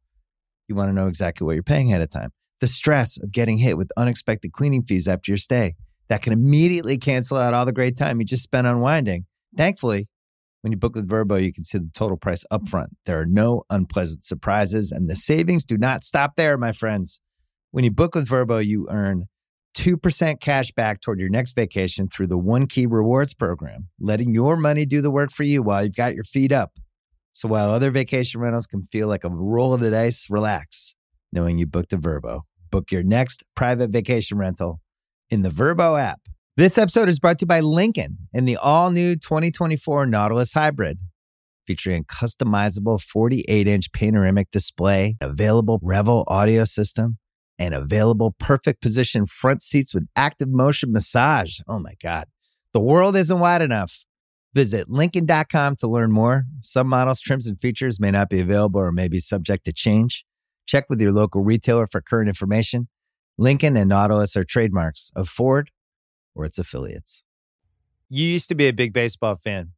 you 0.68 0.74
want 0.74 0.88
to 0.88 0.92
know 0.92 1.08
exactly 1.08 1.44
what 1.44 1.54
you're 1.54 1.62
paying 1.62 1.90
ahead 1.90 2.02
of 2.02 2.10
time. 2.10 2.30
The 2.60 2.68
stress 2.68 3.18
of 3.22 3.32
getting 3.32 3.58
hit 3.58 3.76
with 3.76 3.90
unexpected 3.96 4.52
cleaning 4.52 4.82
fees 4.82 5.06
after 5.06 5.30
your 5.30 5.36
stay 5.38 5.74
that 6.08 6.22
can 6.22 6.32
immediately 6.32 6.96
cancel 6.98 7.36
out 7.36 7.54
all 7.54 7.66
the 7.66 7.72
great 7.72 7.96
time 7.96 8.20
you 8.20 8.26
just 8.26 8.42
spent 8.42 8.66
unwinding. 8.66 9.26
Thankfully, 9.56 10.06
when 10.62 10.72
you 10.72 10.78
book 10.78 10.94
with 10.94 11.08
Vrbo, 11.08 11.42
you 11.42 11.52
can 11.52 11.64
see 11.64 11.78
the 11.78 11.90
total 11.94 12.16
price 12.16 12.44
upfront. 12.52 12.88
There 13.04 13.20
are 13.20 13.26
no 13.26 13.62
unpleasant 13.70 14.24
surprises, 14.24 14.90
and 14.90 15.08
the 15.08 15.16
savings 15.16 15.64
do 15.64 15.76
not 15.76 16.02
stop 16.02 16.32
there, 16.36 16.56
my 16.56 16.72
friends. 16.72 17.20
When 17.70 17.84
you 17.84 17.90
book 17.90 18.14
with 18.14 18.28
Vrbo, 18.28 18.64
you 18.64 18.86
earn 18.90 19.26
2% 19.76 20.40
cash 20.40 20.72
back 20.72 21.00
toward 21.00 21.20
your 21.20 21.28
next 21.28 21.52
vacation 21.54 22.08
through 22.08 22.28
the 22.28 22.38
One 22.38 22.66
Key 22.66 22.86
Rewards 22.86 23.34
program, 23.34 23.88
letting 24.00 24.34
your 24.34 24.56
money 24.56 24.86
do 24.86 25.00
the 25.02 25.10
work 25.10 25.30
for 25.30 25.42
you 25.42 25.62
while 25.62 25.84
you've 25.84 25.94
got 25.94 26.14
your 26.14 26.24
feet 26.24 26.50
up. 26.50 26.72
So 27.36 27.48
while 27.48 27.70
other 27.70 27.90
vacation 27.90 28.40
rentals 28.40 28.66
can 28.66 28.82
feel 28.82 29.08
like 29.08 29.22
a 29.22 29.28
roll 29.28 29.74
of 29.74 29.80
the 29.80 29.90
dice, 29.90 30.30
relax 30.30 30.94
knowing 31.34 31.58
you 31.58 31.66
booked 31.66 31.92
a 31.92 31.98
Vrbo. 31.98 32.40
Book 32.70 32.90
your 32.90 33.02
next 33.02 33.44
private 33.54 33.90
vacation 33.90 34.38
rental 34.38 34.80
in 35.28 35.42
the 35.42 35.50
Vrbo 35.50 36.00
app. 36.00 36.18
This 36.56 36.78
episode 36.78 37.10
is 37.10 37.18
brought 37.18 37.38
to 37.40 37.42
you 37.42 37.46
by 37.46 37.60
Lincoln 37.60 38.16
and 38.32 38.48
the 38.48 38.56
all 38.56 38.90
new 38.90 39.16
2024 39.16 40.06
Nautilus 40.06 40.54
Hybrid, 40.54 40.98
featuring 41.66 42.00
a 42.00 42.04
customizable 42.04 42.98
48 42.98 43.68
inch 43.68 43.92
panoramic 43.92 44.50
display, 44.50 45.18
available 45.20 45.78
Revel 45.82 46.24
audio 46.28 46.64
system, 46.64 47.18
and 47.58 47.74
available 47.74 48.34
perfect 48.38 48.80
position 48.80 49.26
front 49.26 49.60
seats 49.60 49.92
with 49.92 50.08
active 50.16 50.48
motion 50.48 50.90
massage. 50.90 51.58
Oh 51.68 51.80
my 51.80 51.96
God. 52.02 52.28
The 52.72 52.80
world 52.80 53.14
isn't 53.14 53.40
wide 53.40 53.60
enough 53.60 54.06
Visit 54.56 54.88
Lincoln.com 54.88 55.76
to 55.76 55.86
learn 55.86 56.12
more. 56.12 56.46
Some 56.62 56.88
models, 56.88 57.20
trims, 57.20 57.46
and 57.46 57.60
features 57.60 58.00
may 58.00 58.10
not 58.10 58.30
be 58.30 58.40
available 58.40 58.80
or 58.80 58.90
may 58.90 59.06
be 59.06 59.20
subject 59.20 59.66
to 59.66 59.72
change. 59.72 60.24
Check 60.66 60.86
with 60.88 60.98
your 60.98 61.12
local 61.12 61.42
retailer 61.42 61.86
for 61.86 62.00
current 62.00 62.26
information. 62.26 62.88
Lincoln 63.36 63.76
and 63.76 63.90
Nautilus 63.90 64.34
are 64.34 64.44
trademarks 64.44 65.12
of 65.14 65.28
Ford 65.28 65.72
or 66.34 66.46
its 66.46 66.58
affiliates. 66.58 67.26
You 68.08 68.24
used 68.24 68.48
to 68.48 68.54
be 68.54 68.66
a 68.66 68.72
big 68.72 68.94
baseball 68.94 69.36
fan. 69.36 69.72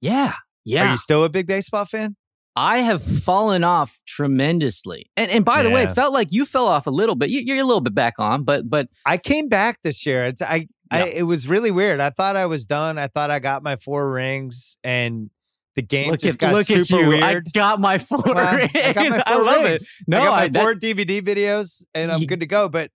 Yeah. 0.00 0.34
Yeah. 0.64 0.88
Are 0.88 0.90
you 0.90 0.98
still 0.98 1.22
a 1.22 1.28
big 1.28 1.46
baseball 1.46 1.84
fan? 1.84 2.16
I 2.56 2.78
have 2.78 3.04
fallen 3.04 3.62
off 3.62 4.00
tremendously. 4.04 5.12
And 5.16 5.30
and 5.30 5.44
by 5.44 5.62
the 5.62 5.70
way, 5.70 5.84
it 5.84 5.92
felt 5.92 6.12
like 6.12 6.32
you 6.32 6.44
fell 6.44 6.66
off 6.66 6.88
a 6.88 6.90
little 6.90 7.14
bit. 7.14 7.30
You, 7.30 7.54
are 7.54 7.60
a 7.60 7.64
little 7.64 7.82
bit 7.82 7.94
back 7.94 8.14
on, 8.18 8.42
but 8.42 8.68
but 8.68 8.88
I 9.04 9.16
came 9.16 9.48
back 9.48 9.82
this 9.82 10.04
year. 10.04 10.24
It's, 10.24 10.42
I 10.42 10.66
I, 10.90 11.08
it 11.08 11.22
was 11.22 11.48
really 11.48 11.70
weird. 11.70 12.00
I 12.00 12.10
thought 12.10 12.36
I 12.36 12.46
was 12.46 12.66
done. 12.66 12.98
I 12.98 13.08
thought 13.08 13.30
I 13.30 13.38
got 13.38 13.62
my 13.62 13.76
four 13.76 14.10
rings, 14.10 14.76
and 14.84 15.30
the 15.74 15.82
game 15.82 16.10
look 16.10 16.20
just 16.20 16.34
at, 16.34 16.38
got 16.38 16.54
look 16.54 16.66
super 16.66 17.08
weird. 17.08 17.22
I 17.22 17.40
got 17.40 17.80
my 17.80 17.98
four 17.98 18.22
well, 18.24 18.56
rings. 18.56 18.70
I 18.74 18.92
got 18.92 19.10
my 19.10 19.20
four 19.20 19.22
I 19.26 19.36
love 19.36 19.64
rings. 19.64 19.98
it. 20.00 20.08
No, 20.08 20.18
I 20.18 20.24
got 20.24 20.32
my 20.32 20.60
I, 20.60 20.62
four 20.62 20.74
that, 20.74 20.82
DVD 20.82 21.20
videos, 21.22 21.84
and 21.94 22.10
I'm 22.10 22.24
good 22.24 22.40
to 22.40 22.46
go. 22.46 22.68
But 22.68 22.90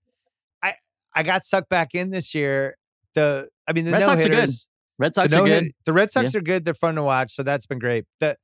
I 0.63 0.73
I 1.15 1.23
got 1.23 1.43
sucked 1.43 1.69
back 1.69 1.93
in 1.93 2.11
this 2.11 2.33
year. 2.33 2.77
The 3.13 3.49
I 3.67 3.73
mean 3.73 3.85
the 3.85 3.91
Red 3.91 3.99
no 3.99 4.05
Sox 4.07 4.23
hitters. 4.23 4.67
Red 4.97 5.15
Sox 5.15 5.33
are 5.33 5.45
good. 5.45 5.71
The 5.85 5.93
Red 5.93 6.11
Sox 6.11 6.33
yeah. 6.33 6.39
are 6.39 6.43
good. 6.43 6.65
They're 6.65 6.73
fun 6.73 6.95
to 6.95 7.03
watch, 7.03 7.33
so 7.33 7.43
that's 7.43 7.65
been 7.65 7.79
great. 7.79 8.05
The 8.19 8.37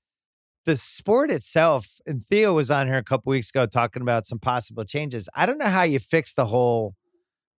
the 0.65 0.75
sport 0.75 1.31
itself, 1.31 1.99
and 2.05 2.23
Theo 2.23 2.53
was 2.53 2.69
on 2.69 2.87
here 2.87 2.97
a 2.97 3.03
couple 3.03 3.29
weeks 3.29 3.49
ago 3.49 3.65
talking 3.65 4.01
about 4.01 4.25
some 4.25 4.37
possible 4.37 4.83
changes. 4.83 5.29
I 5.33 5.45
don't 5.45 5.57
know 5.57 5.67
how 5.67 5.83
you 5.83 5.97
fix 5.97 6.33
the 6.33 6.45
whole 6.45 6.95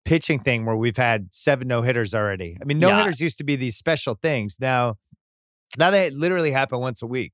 pitching 0.08 0.40
thing 0.40 0.64
where 0.64 0.74
we've 0.74 0.96
had 0.96 1.28
seven 1.30 1.68
no 1.68 1.82
hitters 1.82 2.14
already. 2.14 2.56
I 2.60 2.64
mean, 2.64 2.78
no 2.78 2.96
hitters 2.96 3.20
yeah. 3.20 3.26
used 3.26 3.38
to 3.38 3.44
be 3.44 3.56
these 3.56 3.76
special 3.76 4.18
things. 4.22 4.56
Now, 4.58 4.96
now 5.76 5.90
they 5.90 6.08
literally 6.10 6.50
happen 6.50 6.80
once 6.80 7.02
a 7.02 7.06
week. 7.06 7.32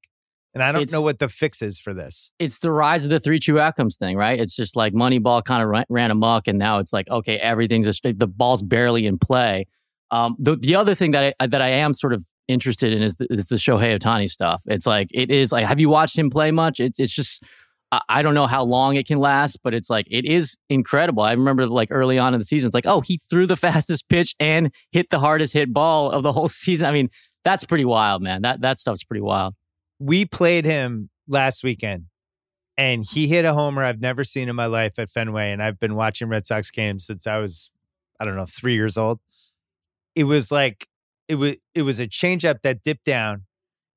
And 0.55 0.62
I 0.62 0.72
don't 0.72 0.82
it's, 0.82 0.92
know 0.92 1.01
what 1.01 1.20
the 1.20 1.28
fix 1.28 1.62
is 1.62 1.78
for 1.78 1.94
this. 1.94 2.32
It's 2.38 2.59
the 2.59 2.72
rise 2.72 3.05
of 3.05 3.10
the 3.10 3.20
three 3.20 3.40
true 3.40 3.60
outcomes 3.60 3.96
thing, 3.96 4.16
right? 4.16 4.38
It's 4.38 4.55
just 4.55 4.76
like 4.76 4.92
Moneyball 4.92 5.44
kind 5.44 5.62
of 5.62 5.68
ran, 5.68 5.84
ran 5.88 6.10
amok, 6.10 6.46
and 6.48 6.59
now 6.59 6.78
it's 6.78 6.92
like, 6.92 7.09
okay, 7.09 7.38
everything's 7.38 7.86
just 7.86 8.02
the 8.02 8.26
ball's 8.26 8.62
barely 8.62 9.06
in 9.06 9.18
play. 9.18 9.66
Um, 10.10 10.36
the 10.38 10.55
the 10.55 10.76
other 10.76 10.94
thing 10.94 11.10
that 11.12 11.34
I, 11.40 11.46
that 11.46 11.60
I 11.60 11.70
am 11.70 11.92
sort 11.92 12.12
of 12.12 12.24
interested 12.46 12.92
in 12.92 13.02
is 13.02 13.16
the, 13.16 13.26
is 13.30 13.48
the 13.48 13.56
Shohei 13.56 13.98
Ohtani 13.98 14.28
stuff. 14.28 14.62
It's 14.66 14.86
like 14.86 15.09
it 15.12 15.30
is 15.30 15.51
like, 15.51 15.66
have 15.66 15.80
you 15.80 15.88
watched 15.88 16.16
him 16.16 16.30
play 16.30 16.52
much? 16.52 16.78
It's 16.78 17.01
it's 17.01 17.12
just 17.12 17.42
I 18.08 18.22
don't 18.22 18.34
know 18.34 18.46
how 18.46 18.64
long 18.64 18.96
it 18.96 19.06
can 19.06 19.18
last, 19.18 19.58
but 19.62 19.74
it's 19.74 19.90
like 19.90 20.06
it 20.10 20.24
is 20.24 20.56
incredible. 20.68 21.22
I 21.22 21.32
remember 21.32 21.66
like 21.66 21.88
early 21.90 22.18
on 22.18 22.34
in 22.34 22.40
the 22.40 22.44
season, 22.44 22.68
it's 22.68 22.74
like, 22.74 22.86
oh, 22.86 23.00
he 23.00 23.18
threw 23.18 23.46
the 23.46 23.56
fastest 23.68 24.08
pitch 24.08 24.34
and 24.38 24.72
hit 24.92 25.10
the 25.10 25.20
hardest 25.20 25.52
hit 25.52 25.72
ball 25.72 26.10
of 26.10 26.22
the 26.22 26.32
whole 26.32 26.48
season. 26.50 26.86
I 26.86 26.92
mean, 26.92 27.10
that's 27.44 27.64
pretty 27.64 27.84
wild, 27.84 28.22
man. 28.22 28.42
That 28.42 28.60
that 28.62 28.78
stuff's 28.78 29.04
pretty 29.04 29.22
wild. 29.22 29.54
We 29.98 30.24
played 30.24 30.64
him 30.64 31.10
last 31.28 31.62
weekend 31.62 32.06
and 32.76 33.04
he 33.04 33.28
hit 33.28 33.44
a 33.44 33.54
homer 33.54 33.82
I've 33.82 34.00
never 34.00 34.24
seen 34.24 34.48
in 34.48 34.56
my 34.56 34.66
life 34.66 34.98
at 34.98 35.08
Fenway. 35.08 35.52
And 35.52 35.62
I've 35.62 35.78
been 35.78 35.94
watching 35.94 36.28
Red 36.28 36.46
Sox 36.46 36.70
games 36.70 37.06
since 37.06 37.26
I 37.26 37.38
was 37.38 37.70
I 38.20 38.24
don't 38.24 38.36
know, 38.36 38.46
three 38.46 38.74
years 38.74 38.96
old. 38.96 39.20
It 40.14 40.24
was 40.24 40.50
like 40.50 40.86
it 41.28 41.36
was 41.36 41.56
it 41.74 41.82
was 41.82 41.98
a 41.98 42.06
changeup 42.06 42.62
that 42.62 42.82
dipped 42.82 43.04
down, 43.04 43.44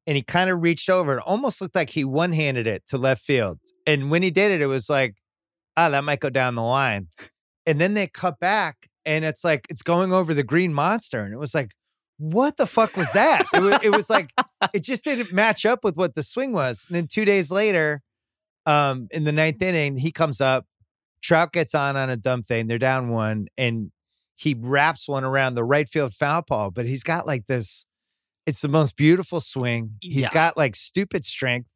and 0.07 0.15
he 0.15 0.23
kind 0.23 0.49
of 0.49 0.61
reached 0.61 0.89
over. 0.89 1.17
It 1.17 1.23
almost 1.25 1.61
looked 1.61 1.75
like 1.75 1.89
he 1.89 2.05
one 2.05 2.31
handed 2.31 2.65
it 2.65 2.87
to 2.87 2.97
left 2.97 3.21
field. 3.21 3.59
And 3.85 4.09
when 4.09 4.23
he 4.23 4.31
did 4.31 4.51
it, 4.51 4.61
it 4.61 4.67
was 4.67 4.89
like, 4.89 5.15
ah, 5.75 5.89
that 5.89 6.03
might 6.05 6.21
go 6.21 6.29
down 6.29 6.55
the 6.55 6.63
line. 6.63 7.09
And 7.65 7.79
then 7.79 7.93
they 7.93 8.07
cut 8.07 8.39
back, 8.39 8.89
and 9.05 9.25
it's 9.25 9.43
like 9.43 9.67
it's 9.69 9.81
going 9.81 10.13
over 10.13 10.33
the 10.33 10.43
green 10.43 10.73
monster, 10.73 11.21
and 11.21 11.33
it 11.33 11.37
was 11.37 11.53
like, 11.53 11.71
what 12.17 12.57
the 12.57 12.65
fuck 12.65 12.95
was 12.95 13.11
that? 13.13 13.45
it, 13.53 13.59
was, 13.59 13.79
it 13.83 13.89
was 13.89 14.09
like 14.09 14.31
it 14.73 14.83
just 14.83 15.03
didn't 15.03 15.31
match 15.33 15.65
up 15.65 15.83
with 15.83 15.97
what 15.97 16.15
the 16.15 16.23
swing 16.23 16.53
was. 16.53 16.85
And 16.87 16.95
then 16.95 17.07
two 17.07 17.25
days 17.25 17.51
later, 17.51 18.01
um, 18.65 19.07
in 19.11 19.23
the 19.23 19.31
ninth 19.31 19.61
inning, 19.61 19.97
he 19.97 20.11
comes 20.11 20.41
up. 20.41 20.65
Trout 21.21 21.51
gets 21.51 21.73
on 21.73 21.97
on 21.97 22.09
a 22.09 22.15
dumb 22.15 22.43
thing. 22.43 22.67
They're 22.67 22.77
down 22.77 23.09
one, 23.09 23.47
and 23.57 23.91
he 24.35 24.55
wraps 24.57 25.09
one 25.09 25.23
around 25.23 25.55
the 25.55 25.63
right 25.63 25.89
field 25.89 26.13
foul 26.13 26.43
pole. 26.43 26.71
But 26.71 26.85
he's 26.85 27.03
got 27.03 27.25
like 27.25 27.47
this. 27.47 27.86
It's 28.47 28.61
the 28.61 28.67
most 28.67 28.97
beautiful 28.97 29.39
swing. 29.39 29.91
He's 30.01 30.23
yeah. 30.23 30.29
got 30.31 30.57
like 30.57 30.75
stupid 30.75 31.23
strength, 31.23 31.69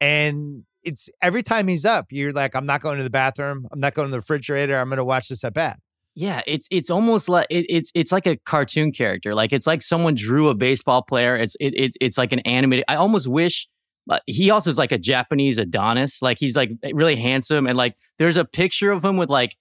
and 0.00 0.62
it's 0.84 1.08
every 1.20 1.42
time 1.42 1.66
he's 1.66 1.84
up, 1.84 2.06
you're 2.10 2.32
like, 2.32 2.54
I'm 2.54 2.66
not 2.66 2.80
going 2.80 2.98
to 2.98 3.02
the 3.02 3.10
bathroom. 3.10 3.66
I'm 3.72 3.80
not 3.80 3.94
going 3.94 4.06
to 4.06 4.12
the 4.12 4.18
refrigerator. 4.18 4.78
I'm 4.78 4.88
going 4.88 4.98
to 4.98 5.04
watch 5.04 5.28
this 5.28 5.42
at 5.42 5.54
bat. 5.54 5.80
Yeah, 6.14 6.42
it's 6.46 6.68
it's 6.70 6.90
almost 6.90 7.28
like 7.28 7.48
it, 7.50 7.66
it's 7.68 7.90
it's 7.94 8.12
like 8.12 8.26
a 8.26 8.36
cartoon 8.36 8.92
character. 8.92 9.34
Like 9.34 9.52
it's 9.52 9.66
like 9.66 9.82
someone 9.82 10.14
drew 10.14 10.48
a 10.48 10.54
baseball 10.54 11.02
player. 11.02 11.36
It's 11.36 11.56
it, 11.58 11.74
it's 11.76 11.96
it's 12.00 12.16
like 12.16 12.32
an 12.32 12.40
animated. 12.40 12.84
I 12.88 12.94
almost 12.94 13.26
wish 13.26 13.66
but 14.06 14.22
he 14.26 14.50
also 14.50 14.70
is 14.70 14.78
like 14.78 14.92
a 14.92 14.98
Japanese 14.98 15.58
Adonis. 15.58 16.22
Like 16.22 16.38
he's 16.38 16.56
like 16.56 16.70
really 16.92 17.16
handsome 17.16 17.66
and 17.66 17.76
like 17.76 17.96
there's 18.18 18.36
a 18.36 18.44
picture 18.44 18.92
of 18.92 19.04
him 19.04 19.16
with 19.16 19.28
like 19.28 19.56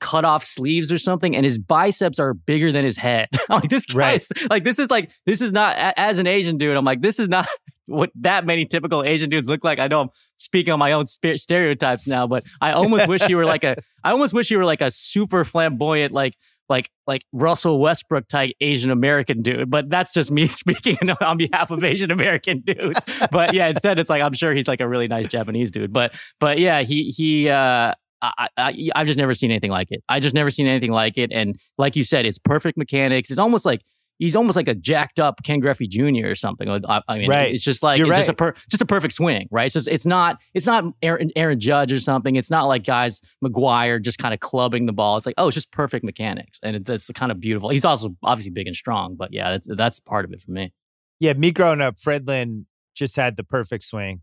cut 0.00 0.24
off 0.24 0.44
sleeves 0.44 0.90
or 0.90 0.98
something 0.98 1.36
and 1.36 1.44
his 1.44 1.58
biceps 1.58 2.18
are 2.18 2.34
bigger 2.34 2.72
than 2.72 2.84
his 2.84 2.96
head. 2.96 3.28
I'm 3.48 3.60
like 3.60 3.70
this 3.70 3.86
guy's 3.86 4.26
right. 4.36 4.50
like 4.50 4.64
this 4.64 4.78
is 4.78 4.90
like 4.90 5.10
this 5.26 5.40
is 5.40 5.52
not 5.52 5.76
as 5.96 6.18
an 6.18 6.26
Asian 6.26 6.58
dude. 6.58 6.76
I'm 6.76 6.84
like 6.84 7.00
this 7.00 7.18
is 7.18 7.28
not 7.28 7.48
what 7.86 8.10
that 8.16 8.46
many 8.46 8.64
typical 8.64 9.04
Asian 9.04 9.30
dudes 9.30 9.46
look 9.46 9.62
like. 9.62 9.78
I 9.78 9.88
know 9.88 10.00
I'm 10.00 10.08
speaking 10.36 10.72
on 10.72 10.78
my 10.78 10.92
own 10.92 11.06
stereotypes 11.06 12.06
now, 12.06 12.26
but 12.26 12.44
I 12.60 12.72
almost 12.72 13.08
wish 13.08 13.28
you 13.28 13.36
were 13.36 13.44
like 13.44 13.64
a 13.64 13.76
I 14.02 14.10
almost 14.10 14.32
wish 14.32 14.50
you 14.50 14.58
were 14.58 14.64
like 14.64 14.80
a 14.80 14.90
super 14.90 15.44
flamboyant 15.44 16.12
like 16.12 16.34
like 16.68 16.90
like 17.06 17.24
Russell 17.32 17.78
Westbrook 17.78 18.28
type 18.28 18.52
Asian 18.60 18.90
American 18.90 19.42
dude. 19.42 19.70
But 19.70 19.90
that's 19.90 20.12
just 20.12 20.30
me 20.30 20.48
speaking 20.48 20.98
on 21.20 21.36
behalf 21.36 21.70
of 21.70 21.84
Asian 21.84 22.10
American 22.10 22.60
dudes. 22.60 23.00
But 23.30 23.54
yeah, 23.54 23.68
instead 23.68 23.98
it's 23.98 24.10
like 24.10 24.22
I'm 24.22 24.32
sure 24.32 24.54
he's 24.54 24.68
like 24.68 24.80
a 24.80 24.88
really 24.88 25.08
nice 25.08 25.28
Japanese 25.28 25.70
dude. 25.70 25.92
But 25.92 26.14
but 26.40 26.58
yeah, 26.58 26.82
he 26.82 27.10
he 27.10 27.48
uh 27.48 27.94
I, 28.38 28.48
I 28.56 28.88
I've 28.94 29.06
just 29.06 29.18
never 29.18 29.34
seen 29.34 29.50
anything 29.50 29.70
like 29.70 29.88
it. 29.90 30.02
I 30.08 30.20
just 30.20 30.34
never 30.34 30.50
seen 30.50 30.66
anything 30.66 30.92
like 30.92 31.18
it. 31.18 31.32
And 31.32 31.58
like 31.78 31.96
you 31.96 32.04
said, 32.04 32.26
it's 32.26 32.38
perfect 32.38 32.78
mechanics. 32.78 33.30
It's 33.30 33.38
almost 33.38 33.64
like 33.64 33.82
he's 34.18 34.36
almost 34.36 34.56
like 34.56 34.68
a 34.68 34.74
jacked 34.74 35.18
up 35.18 35.42
Ken 35.42 35.60
Griffey 35.60 35.88
Jr. 35.88 36.28
or 36.28 36.34
something. 36.34 36.68
I, 36.68 37.02
I 37.08 37.18
mean, 37.18 37.28
right. 37.28 37.52
it's 37.52 37.64
just 37.64 37.82
like 37.82 37.98
You're 37.98 38.06
it's 38.06 38.12
right. 38.12 38.18
just 38.18 38.28
a 38.30 38.34
per, 38.34 38.54
just 38.70 38.82
a 38.82 38.86
perfect 38.86 39.14
swing, 39.14 39.48
right? 39.50 39.66
It's 39.66 39.74
just 39.74 39.88
it's 39.88 40.06
not 40.06 40.40
it's 40.54 40.66
not 40.66 40.84
Aaron, 41.02 41.30
Aaron 41.36 41.60
Judge 41.60 41.92
or 41.92 42.00
something. 42.00 42.36
It's 42.36 42.50
not 42.50 42.64
like 42.64 42.84
guys 42.84 43.20
McGwire 43.44 44.00
just 44.02 44.18
kind 44.18 44.34
of 44.34 44.40
clubbing 44.40 44.86
the 44.86 44.92
ball. 44.92 45.16
It's 45.16 45.26
like 45.26 45.34
oh, 45.38 45.48
it's 45.48 45.54
just 45.54 45.70
perfect 45.70 46.04
mechanics, 46.04 46.58
and 46.62 46.76
it, 46.76 46.88
it's 46.88 47.10
kind 47.10 47.32
of 47.32 47.40
beautiful. 47.40 47.68
He's 47.70 47.84
also 47.84 48.16
obviously 48.22 48.52
big 48.52 48.66
and 48.66 48.76
strong, 48.76 49.16
but 49.16 49.32
yeah, 49.32 49.50
that's 49.50 49.68
that's 49.76 50.00
part 50.00 50.24
of 50.24 50.32
it 50.32 50.42
for 50.42 50.52
me. 50.52 50.72
Yeah, 51.20 51.32
me 51.34 51.52
growing 51.52 51.80
up, 51.80 51.98
Fred 51.98 52.26
Lynn 52.26 52.66
just 52.94 53.16
had 53.16 53.36
the 53.36 53.44
perfect 53.44 53.84
swing, 53.84 54.22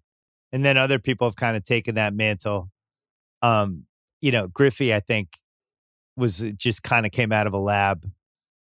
and 0.51 0.63
then 0.63 0.77
other 0.77 0.99
people 0.99 1.27
have 1.27 1.35
kind 1.35 1.57
of 1.57 1.63
taken 1.63 1.95
that 1.95 2.13
mantle. 2.13 2.69
Um, 3.41 3.85
you 4.21 4.31
know, 4.31 4.47
Griffey, 4.47 4.93
I 4.93 4.99
think, 4.99 5.29
was 6.15 6.43
uh, 6.43 6.51
just 6.55 6.83
kind 6.83 7.05
of 7.05 7.11
came 7.11 7.31
out 7.31 7.47
of 7.47 7.53
a 7.53 7.59
lab 7.59 8.05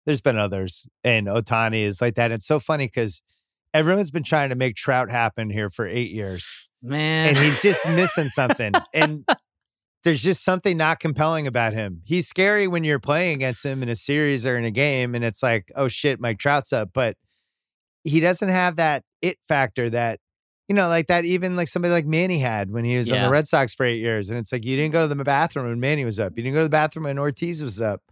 there's 0.09 0.21
been 0.21 0.37
others, 0.37 0.89
and 1.03 1.27
Ohtani 1.27 1.83
is 1.83 2.01
like 2.01 2.15
that. 2.15 2.31
It's 2.31 2.47
so 2.47 2.59
funny 2.59 2.87
because 2.87 3.21
everyone's 3.75 4.09
been 4.09 4.23
trying 4.23 4.49
to 4.49 4.55
make 4.55 4.75
Trout 4.75 5.11
happen 5.11 5.51
here 5.51 5.69
for 5.69 5.85
eight 5.85 6.09
years, 6.09 6.67
man, 6.81 7.27
and 7.27 7.37
he's 7.37 7.61
just 7.61 7.87
missing 7.87 8.29
something. 8.29 8.73
and 8.93 9.23
there's 10.03 10.23
just 10.23 10.43
something 10.43 10.77
not 10.77 10.99
compelling 10.99 11.45
about 11.45 11.73
him. 11.73 12.01
He's 12.05 12.27
scary 12.27 12.67
when 12.67 12.83
you're 12.83 12.99
playing 12.99 13.35
against 13.35 13.63
him 13.63 13.83
in 13.83 13.89
a 13.89 13.95
series 13.95 14.47
or 14.47 14.57
in 14.57 14.65
a 14.65 14.71
game, 14.71 15.13
and 15.13 15.23
it's 15.23 15.43
like, 15.43 15.71
oh 15.75 15.87
shit, 15.87 16.19
Mike 16.19 16.39
Trout's 16.39 16.73
up, 16.73 16.89
but 16.91 17.15
he 18.03 18.19
doesn't 18.19 18.49
have 18.49 18.77
that 18.77 19.03
it 19.21 19.37
factor 19.47 19.91
that 19.91 20.19
you 20.69 20.75
know, 20.75 20.87
like 20.87 21.07
that, 21.07 21.25
even 21.25 21.55
like 21.55 21.67
somebody 21.67 21.91
like 21.91 22.05
Manny 22.05 22.37
had 22.37 22.69
when 22.69 22.85
he 22.85 22.95
was 22.95 23.09
yeah. 23.09 23.15
on 23.15 23.21
the 23.23 23.29
Red 23.29 23.47
Sox 23.47 23.73
for 23.73 23.87
eight 23.87 23.99
years. 23.99 24.29
And 24.29 24.37
it's 24.37 24.51
like, 24.51 24.63
you 24.63 24.75
didn't 24.75 24.93
go 24.93 25.01
to 25.01 25.13
the 25.13 25.23
bathroom 25.23 25.67
when 25.67 25.79
Manny 25.79 26.05
was 26.05 26.19
up. 26.19 26.33
You 26.37 26.43
didn't 26.43 26.53
go 26.53 26.59
to 26.59 26.65
the 26.65 26.69
bathroom 26.69 27.05
when 27.05 27.17
Ortiz 27.17 27.63
was 27.63 27.81
up. 27.81 28.03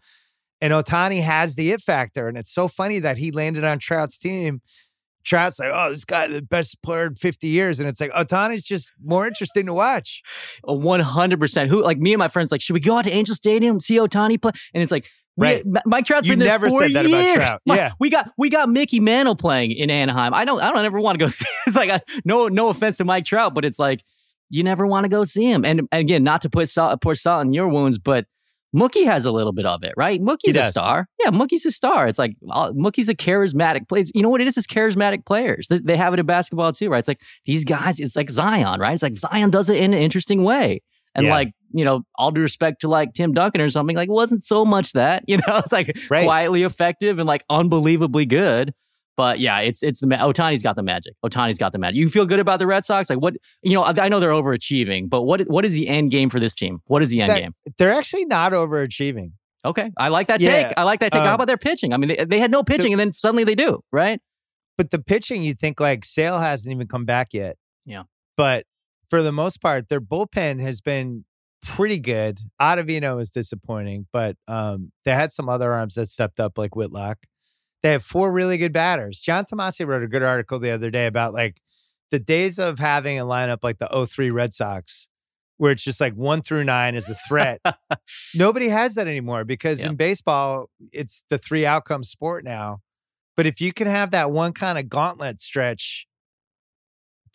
And 0.60 0.74
Ohtani 0.74 1.22
has 1.22 1.56
the 1.56 1.70
it 1.70 1.82
factor. 1.82 2.28
And 2.28 2.36
it's 2.36 2.52
so 2.52 2.68
funny 2.68 2.98
that 2.98 3.20
he 3.20 3.30
landed 3.30 3.64
on 3.64 3.78
Trout's 3.78 4.18
team. 4.18 4.62
Trout's 5.24 5.60
like, 5.60 5.70
oh, 5.72 5.92
this 5.92 6.04
guy, 6.04 6.26
the 6.28 6.42
best 6.42 6.82
player 6.82 7.06
in 7.06 7.16
50 7.16 7.48
years. 7.48 7.80
And 7.80 7.88
it's 7.88 8.02
like, 8.02 8.12
Ohtani's 8.14 8.64
just 8.64 8.92
more 9.04 9.28
interesting 9.28 9.68
to 9.68 9.74
watch. 9.76 10.24
100%. 10.66 11.68
Who, 11.68 11.84
like 11.84 12.00
me 12.00 12.14
and 12.14 12.20
my 12.20 12.28
friends, 12.28 12.52
like, 12.52 12.62
should 12.62 12.74
we 12.74 12.80
go 12.80 12.98
out 12.98 13.04
to 13.04 13.12
Angel 13.12 13.36
Stadium, 13.36 13.80
see 13.80 13.98
Otani 13.98 14.42
play? 14.42 14.52
And 14.74 14.82
it's 14.82 14.92
like, 14.92 15.08
Right. 15.38 15.64
We, 15.66 15.80
Mike 15.86 16.06
Trout's 16.06 16.26
you 16.26 16.34
been 16.34 16.40
there 16.40 16.48
never 16.48 16.70
said 16.70 16.94
that 16.94 17.08
years. 17.08 17.36
about 17.36 17.36
Trout. 17.36 17.62
Yeah. 17.66 17.92
we 18.00 18.10
got 18.10 18.32
we 18.38 18.50
got 18.50 18.70
Mickey 18.70 19.00
Mantle 19.00 19.36
playing 19.36 19.72
in 19.72 19.92
Anaheim. 19.92 20.34
I 20.34 20.46
don't 20.46 20.60
I 20.60 20.72
don't 20.72 20.84
ever 20.84 21.00
want 21.00 21.20
to 21.20 21.24
go 21.26 21.30
see. 21.32 21.46
It's 21.68 21.76
like 21.76 21.90
a, 21.90 22.02
no 22.26 22.48
no 22.48 22.70
offense 22.70 22.98
to 22.98 23.06
Mike 23.06 23.26
Trout, 23.26 23.54
but 23.54 23.64
it's 23.64 23.80
like 23.80 24.04
you 24.50 24.64
never 24.64 24.88
want 24.88 25.04
to 25.06 25.10
go 25.10 25.26
see 25.26 25.46
him. 25.50 25.66
And, 25.66 25.82
and 25.92 26.00
again, 26.02 26.24
not 26.24 26.42
to 26.42 26.50
put 26.50 26.70
salt, 26.70 27.02
pour 27.02 27.16
salt 27.16 27.46
in 27.46 27.54
your 27.54 27.68
wounds, 27.68 28.00
but 28.00 28.26
Mookie 28.76 29.06
has 29.06 29.26
a 29.26 29.32
little 29.32 29.54
bit 29.54 29.66
of 29.66 29.84
it, 29.84 29.94
right? 29.98 30.22
Mookie's 30.22 30.56
a 30.56 30.70
star. 30.70 31.08
Yeah, 31.24 31.32
Mookie's 31.32 31.66
a 31.66 31.72
star. 31.72 32.08
It's 32.08 32.20
like 32.20 32.36
uh, 32.52 32.72
Mookie's 32.72 33.10
a 33.10 33.16
charismatic 33.16 33.88
player. 33.88 34.04
You 34.14 34.22
know 34.22 34.30
what 34.30 34.42
it 34.42 34.48
is? 34.48 34.58
It's 34.58 34.68
charismatic 34.68 35.26
players. 35.26 35.68
They, 35.70 35.80
they 35.80 35.98
have 35.98 36.14
it 36.14 36.20
in 36.20 36.26
basketball 36.26 36.74
too, 36.74 36.90
right? 36.90 37.00
It's 37.00 37.08
like 37.08 37.22
these 37.46 37.64
guys. 37.64 38.00
It's 38.00 38.16
like 38.16 38.30
Zion, 38.30 38.80
right? 38.80 38.94
It's 38.94 39.04
like 39.04 39.16
Zion 39.16 39.50
does 39.50 39.70
it 39.70 39.78
in 39.78 39.94
an 39.94 40.00
interesting 40.00 40.44
way. 40.44 40.82
And 41.18 41.26
yeah. 41.26 41.34
like, 41.34 41.52
you 41.72 41.84
know, 41.84 42.04
all 42.16 42.32
due 42.32 42.42
respect 42.42 42.82
to 42.82 42.88
like 42.88 43.14
Tim 43.14 43.34
Duncan 43.34 43.60
or 43.60 43.70
something, 43.70 43.96
like 43.96 44.08
it 44.08 44.14
wasn't 44.14 44.44
so 44.44 44.64
much 44.64 44.94
that, 44.94 45.24
you 45.28 45.38
know, 45.38 45.58
it's 45.58 45.72
like 45.72 45.98
right. 46.10 46.24
quietly 46.24 46.64
effective 46.64 47.20
and 47.20 47.28
like 47.28 47.44
unbelievably 47.50 48.28
good. 48.28 48.74
But 49.18 49.40
yeah, 49.40 49.62
it's 49.62 49.82
it's 49.82 50.00
the 50.00 50.06
Ohtani's 50.06 50.62
got 50.62 50.76
the 50.76 50.84
magic. 50.84 51.14
Ohtani's 51.26 51.58
got 51.58 51.72
the 51.72 51.80
magic. 51.80 51.98
You 51.98 52.08
feel 52.08 52.28
good 52.28 52.40
about 52.40 52.60
the 52.60 52.68
Red 52.68 52.86
Sox? 52.86 53.10
Like 53.10 53.20
what? 53.20 53.34
You 53.64 53.74
know, 53.74 53.84
I 53.84 54.10
know 54.10 54.20
they're 54.20 54.30
overachieving, 54.30 55.10
but 55.10 55.24
what 55.24 55.42
what 55.50 55.66
is 55.66 55.74
the 55.74 55.88
end 55.88 56.12
game 56.12 56.30
for 56.30 56.40
this 56.40 56.54
team? 56.54 56.82
What 56.86 57.02
is 57.02 57.10
the 57.10 57.22
end 57.22 57.32
that, 57.32 57.40
game? 57.40 57.50
They're 57.80 57.92
actually 57.92 58.26
not 58.26 58.52
overachieving. 58.52 59.32
Okay, 59.66 59.92
I 59.98 60.10
like 60.10 60.28
that 60.28 60.40
yeah. 60.40 60.68
take. 60.68 60.78
I 60.78 60.84
like 60.84 61.00
that 61.00 61.12
take. 61.12 61.22
Um, 61.22 61.28
How 61.28 61.34
about 61.34 61.48
their 61.48 61.58
pitching? 61.58 61.94
I 61.94 61.98
mean, 61.98 62.10
they, 62.10 62.26
they 62.26 62.40
had 62.40 62.52
no 62.52 62.62
pitching, 62.62 62.90
the, 62.90 62.92
and 62.92 63.00
then 63.00 63.12
suddenly 63.12 63.44
they 63.44 63.56
do, 63.56 63.82
right? 63.92 64.22
But 64.78 64.92
the 64.92 65.00
pitching, 65.00 65.42
you 65.42 65.56
think 65.56 65.80
like 65.80 66.06
Sale 66.06 66.40
hasn't 66.40 66.72
even 66.72 66.88
come 66.88 67.06
back 67.06 67.34
yet. 67.34 67.58
Yeah. 67.86 68.04
But 68.36 68.67
for 69.10 69.22
the 69.22 69.32
most 69.32 69.62
part, 69.62 69.90
their 69.90 70.02
bullpen 70.02 70.62
has 70.62 70.82
been 70.82 71.26
pretty 71.62 72.00
good. 72.00 72.40
Ottavino 72.62 73.22
is 73.22 73.32
disappointing, 73.32 74.08
but 74.12 74.38
um, 74.48 74.92
they 75.06 75.12
had 75.12 75.32
some 75.32 75.50
other 75.50 75.74
arms 75.74 75.96
that 75.96 76.08
stepped 76.08 76.40
up, 76.40 76.58
like 76.58 76.76
Whitlock. 76.76 77.20
They 77.84 77.92
have 77.92 78.04
four 78.04 78.32
really 78.32 78.58
good 78.58 78.74
batters. 78.74 79.20
John 79.20 79.46
Tomase 79.46 79.86
wrote 79.86 80.04
a 80.04 80.08
good 80.08 80.24
article 80.24 80.60
the 80.60 80.72
other 80.72 80.90
day 80.90 81.06
about 81.06 81.34
like 81.34 81.62
the 82.10 82.20
days 82.20 82.58
of 82.58 82.80
having 82.80 83.20
a 83.20 83.26
lineup 83.26 83.60
like 83.64 83.78
the 83.78 84.08
03 84.08 84.32
Red 84.32 84.54
Sox, 84.54 85.10
where 85.58 85.72
it's 85.72 85.84
just 85.84 86.02
like 86.02 86.14
one 86.14 86.42
through 86.42 86.64
nine 86.64 86.96
is 86.96 87.10
a 87.10 87.16
threat. 87.16 87.62
Nobody 88.36 88.70
has 88.70 88.96
that 88.96 89.08
anymore 89.08 89.44
because 89.44 89.80
in 89.80 89.96
baseball, 89.96 90.70
it's 90.92 91.24
the 91.30 91.38
three 91.38 91.66
outcome 91.66 92.04
sport 92.04 92.44
now. 92.44 92.80
But 93.36 93.46
if 93.46 93.62
you 93.62 93.72
can 93.72 93.88
have 93.88 94.12
that 94.12 94.32
one 94.32 94.54
kind 94.54 94.80
of 94.80 94.90
gauntlet 94.90 95.40
stretch, 95.40 96.07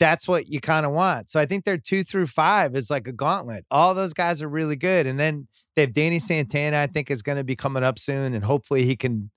that's 0.03 0.27
what 0.27 0.49
you 0.49 0.61
kind 0.61 0.85
of 0.85 0.91
want. 0.91 1.31
So 1.31 1.39
I 1.39 1.47
think 1.47 1.65
their 1.65 1.79
two 1.79 2.03
through 2.03 2.27
five 2.27 2.75
is 2.75 2.91
like 2.91 3.07
a 3.07 3.13
gauntlet. 3.13 3.65
All 3.71 3.95
those 3.95 4.13
guys 4.13 4.43
are 4.43 4.49
really 4.49 4.75
good. 4.75 5.07
And 5.07 5.19
then 5.19 5.47
they 5.77 5.83
have 5.83 5.93
Danny 5.93 6.19
Santana, 6.19 6.81
I 6.81 6.89
think, 6.89 7.09
is 7.09 7.23
going 7.23 7.39
to 7.39 7.45
be 7.45 7.55
coming 7.55 7.85
up 7.85 8.01
soon. 8.01 8.35
And 8.35 8.45
hopefully 8.45 8.85
he 8.85 8.97
can 8.97 9.31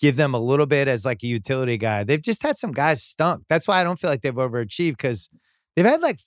give 0.00 0.16
them 0.16 0.32
a 0.32 0.38
little 0.38 0.64
bit 0.64 0.88
as 0.88 1.04
like 1.04 1.22
a 1.22 1.26
utility 1.26 1.76
guy. 1.76 2.04
They've 2.04 2.22
just 2.22 2.42
had 2.42 2.56
some 2.56 2.72
guys 2.72 3.02
stunk. 3.02 3.42
That's 3.50 3.68
why 3.68 3.82
I 3.82 3.84
don't 3.84 3.98
feel 3.98 4.08
like 4.08 4.22
they've 4.22 4.32
overachieved 4.32 4.92
because 4.92 5.28
they've 5.76 5.84
had 5.84 6.00
like 6.00 6.20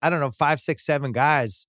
I 0.00 0.10
don't 0.10 0.20
know 0.20 0.30
five, 0.30 0.60
six, 0.60 0.86
seven 0.86 1.10
guys 1.10 1.66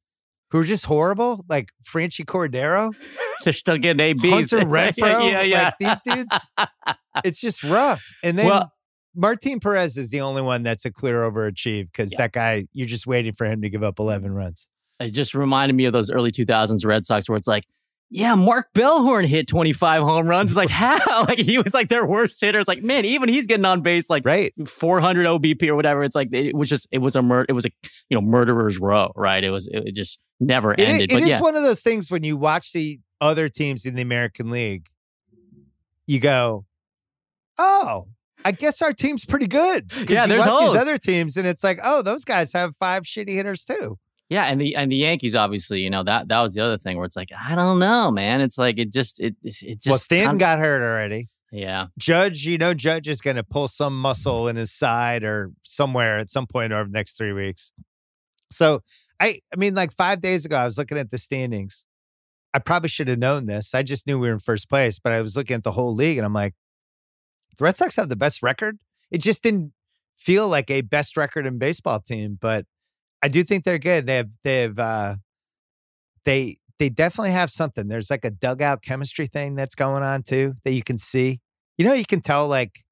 who 0.51 0.59
are 0.59 0.65
just 0.65 0.85
horrible, 0.85 1.45
like 1.49 1.69
Franchy 1.83 2.25
Cordero. 2.25 2.93
They're 3.43 3.53
still 3.53 3.79
getting 3.79 4.01
ABs. 4.01 4.29
Hunter 4.51 4.67
Renfroe. 4.67 5.31
yeah, 5.31 5.41
yeah. 5.41 5.63
Like 5.63 5.73
these 5.79 6.13
dudes, 6.15 6.49
it's 7.23 7.41
just 7.41 7.63
rough. 7.63 8.05
And 8.23 8.37
then 8.37 8.45
well, 8.45 8.71
Martin 9.15 9.59
Perez 9.59 9.97
is 9.97 10.09
the 10.09 10.21
only 10.21 10.41
one 10.41 10.63
that's 10.63 10.85
a 10.85 10.91
clear 10.91 11.29
overachieve 11.29 11.91
because 11.91 12.11
yeah. 12.11 12.17
that 12.19 12.33
guy, 12.33 12.67
you're 12.73 12.87
just 12.87 13.07
waiting 13.07 13.33
for 13.33 13.45
him 13.45 13.61
to 13.61 13.69
give 13.69 13.83
up 13.83 13.99
11 13.99 14.33
runs. 14.33 14.67
It 14.99 15.11
just 15.11 15.33
reminded 15.33 15.73
me 15.73 15.85
of 15.85 15.93
those 15.93 16.09
early 16.09 16.31
2000s 16.31 16.85
Red 16.85 17.03
Sox 17.03 17.27
where 17.27 17.37
it's 17.37 17.47
like, 17.47 17.65
yeah, 18.11 18.35
Mark 18.35 18.67
Bellhorn 18.73 19.25
hit 19.25 19.47
25 19.47 20.03
home 20.03 20.27
runs. 20.27 20.51
It's 20.51 20.57
like, 20.57 20.69
how? 21.05 21.25
like 21.25 21.39
he 21.39 21.57
was 21.57 21.73
like 21.73 21.89
their 21.89 22.05
worst 22.05 22.39
hitter. 22.39 22.59
It's 22.59 22.67
like, 22.67 22.83
man, 22.83 23.03
even 23.03 23.29
he's 23.29 23.47
getting 23.47 23.65
on 23.65 23.81
base 23.81 24.09
like 24.09 24.25
right. 24.25 24.53
400 24.67 25.25
OBP 25.25 25.67
or 25.67 25.75
whatever. 25.75 26.03
It's 26.03 26.15
like 26.15 26.29
it 26.31 26.55
was 26.55 26.69
just 26.69 26.87
it 26.91 26.99
was 26.99 27.15
a 27.15 27.21
murder, 27.21 27.45
it 27.49 27.53
was 27.53 27.65
a 27.65 27.71
you 28.09 28.15
know 28.15 28.21
murderer's 28.21 28.79
row, 28.79 29.11
right? 29.15 29.43
It 29.43 29.49
was 29.49 29.67
it 29.71 29.95
just 29.95 30.19
never 30.39 30.73
it 30.73 30.81
ended. 30.81 31.11
Is, 31.11 31.17
it 31.17 31.23
is 31.23 31.29
yeah. 31.29 31.41
one 31.41 31.55
of 31.55 31.63
those 31.63 31.81
things 31.81 32.11
when 32.11 32.23
you 32.23 32.37
watch 32.37 32.73
the 32.73 32.99
other 33.21 33.49
teams 33.49 33.85
in 33.85 33.95
the 33.95 34.01
American 34.01 34.51
League, 34.51 34.87
you 36.05 36.19
go, 36.19 36.65
oh, 37.57 38.07
I 38.45 38.51
guess 38.51 38.81
our 38.83 38.93
team's 38.93 39.25
pretty 39.25 39.47
good. 39.47 39.91
Yeah, 40.07 40.27
there's 40.27 40.45
watch 40.45 40.71
these 40.71 40.79
other 40.79 40.99
teams, 40.99 41.35
and 41.35 41.47
it's 41.47 41.63
like, 41.63 41.79
oh, 41.83 42.03
those 42.03 42.23
guys 42.23 42.53
have 42.53 42.75
five 42.75 43.03
shitty 43.03 43.31
hitters 43.31 43.65
too. 43.65 43.97
Yeah, 44.29 44.45
and 44.45 44.61
the 44.61 44.75
and 44.75 44.91
the 44.91 44.97
Yankees 44.97 45.35
obviously, 45.35 45.81
you 45.81 45.89
know 45.89 46.03
that 46.03 46.27
that 46.27 46.41
was 46.41 46.53
the 46.53 46.61
other 46.61 46.77
thing 46.77 46.97
where 46.97 47.05
it's 47.05 47.15
like 47.15 47.29
I 47.37 47.55
don't 47.55 47.79
know, 47.79 48.11
man. 48.11 48.41
It's 48.41 48.57
like 48.57 48.77
it 48.77 48.93
just 48.93 49.19
it 49.19 49.35
it, 49.43 49.55
it 49.61 49.75
just 49.81 49.87
well, 49.87 49.97
Stanton 49.97 50.37
got 50.37 50.59
hurt 50.59 50.81
already. 50.81 51.29
yeah 51.51 51.87
Judge, 51.97 52.45
you 52.45 52.57
know, 52.57 52.73
Judge 52.73 53.07
is 53.07 53.19
going 53.19 53.35
to 53.35 53.43
pull 53.43 53.67
some 53.67 53.99
muscle 53.99 54.47
in 54.47 54.55
his 54.55 54.71
side 54.71 55.23
or 55.23 55.51
somewhere 55.63 56.19
at 56.19 56.29
some 56.29 56.47
point 56.47 56.71
over 56.71 56.85
the 56.85 56.91
next 56.91 57.17
three 57.17 57.33
weeks. 57.33 57.71
So, 58.51 58.81
I, 59.19 59.39
I 59.53 59.57
mean, 59.57 59.73
like 59.73 59.91
five 59.91 60.21
days 60.21 60.45
ago, 60.45 60.55
I 60.55 60.65
was 60.65 60.77
looking 60.77 60.97
at 60.97 61.09
the 61.09 61.17
standings. 61.17 61.85
I 62.53 62.59
probably 62.59 62.89
should 62.89 63.09
have 63.09 63.19
known 63.19 63.47
this. 63.47 63.75
I 63.75 63.83
just 63.83 64.07
knew 64.07 64.17
we 64.17 64.27
were 64.27 64.33
in 64.33 64.39
first 64.39 64.69
place, 64.69 64.97
but 64.99 65.13
I 65.13 65.21
was 65.21 65.35
looking 65.35 65.55
at 65.55 65.63
the 65.63 65.71
whole 65.71 65.93
league 65.93 66.17
and 66.17 66.25
I'm 66.25 66.33
like, 66.33 66.53
the 67.57 67.63
Red 67.63 67.75
Sox 67.77 67.95
have 67.95 68.09
the 68.09 68.15
best 68.15 68.43
record. 68.43 68.77
It 69.11 69.19
just 69.19 69.43
didn't 69.43 69.73
feel 70.15 70.47
like 70.47 70.71
a 70.71 70.81
best 70.81 71.17
record 71.17 71.45
in 71.45 71.57
baseball 71.57 71.99
team, 71.99 72.37
but 72.39 72.65
I 73.21 73.27
do 73.27 73.43
think 73.43 73.63
they're 73.63 73.77
good. 73.79 74.05
They 74.05 74.17
have, 74.17 74.29
they 74.43 74.61
have, 74.61 74.79
uh, 74.79 75.15
they, 76.23 76.57
they 76.79 76.89
definitely 76.89 77.31
have 77.31 77.49
something. 77.49 77.87
There's 77.87 78.09
like 78.09 78.25
a 78.25 78.31
dugout 78.31 78.81
chemistry 78.81 79.27
thing 79.27 79.55
that's 79.55 79.75
going 79.75 80.03
on 80.03 80.23
too 80.23 80.55
that 80.63 80.71
you 80.71 80.83
can 80.83 80.97
see. 80.97 81.39
You 81.77 81.85
know, 81.85 81.93
you 81.93 82.05
can 82.05 82.21
tell 82.21 82.47
like, 82.47 82.83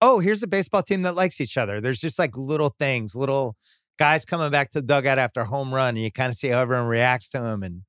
oh, 0.00 0.18
here's 0.18 0.42
a 0.42 0.46
baseball 0.46 0.82
team 0.82 1.02
that 1.02 1.14
likes 1.14 1.40
each 1.40 1.56
other. 1.56 1.80
There's 1.80 2.00
just 2.00 2.18
like 2.18 2.36
little 2.36 2.74
things, 2.78 3.14
little 3.14 3.56
guys 3.98 4.24
coming 4.24 4.50
back 4.50 4.70
to 4.70 4.80
the 4.80 4.86
dugout 4.86 5.18
after 5.18 5.42
a 5.42 5.44
home 5.44 5.72
run, 5.72 5.90
and 5.90 6.02
you 6.02 6.10
kind 6.10 6.30
of 6.30 6.34
see 6.34 6.48
how 6.48 6.60
everyone 6.60 6.86
reacts 6.86 7.30
to 7.30 7.38
them, 7.40 7.62
and 7.62 7.82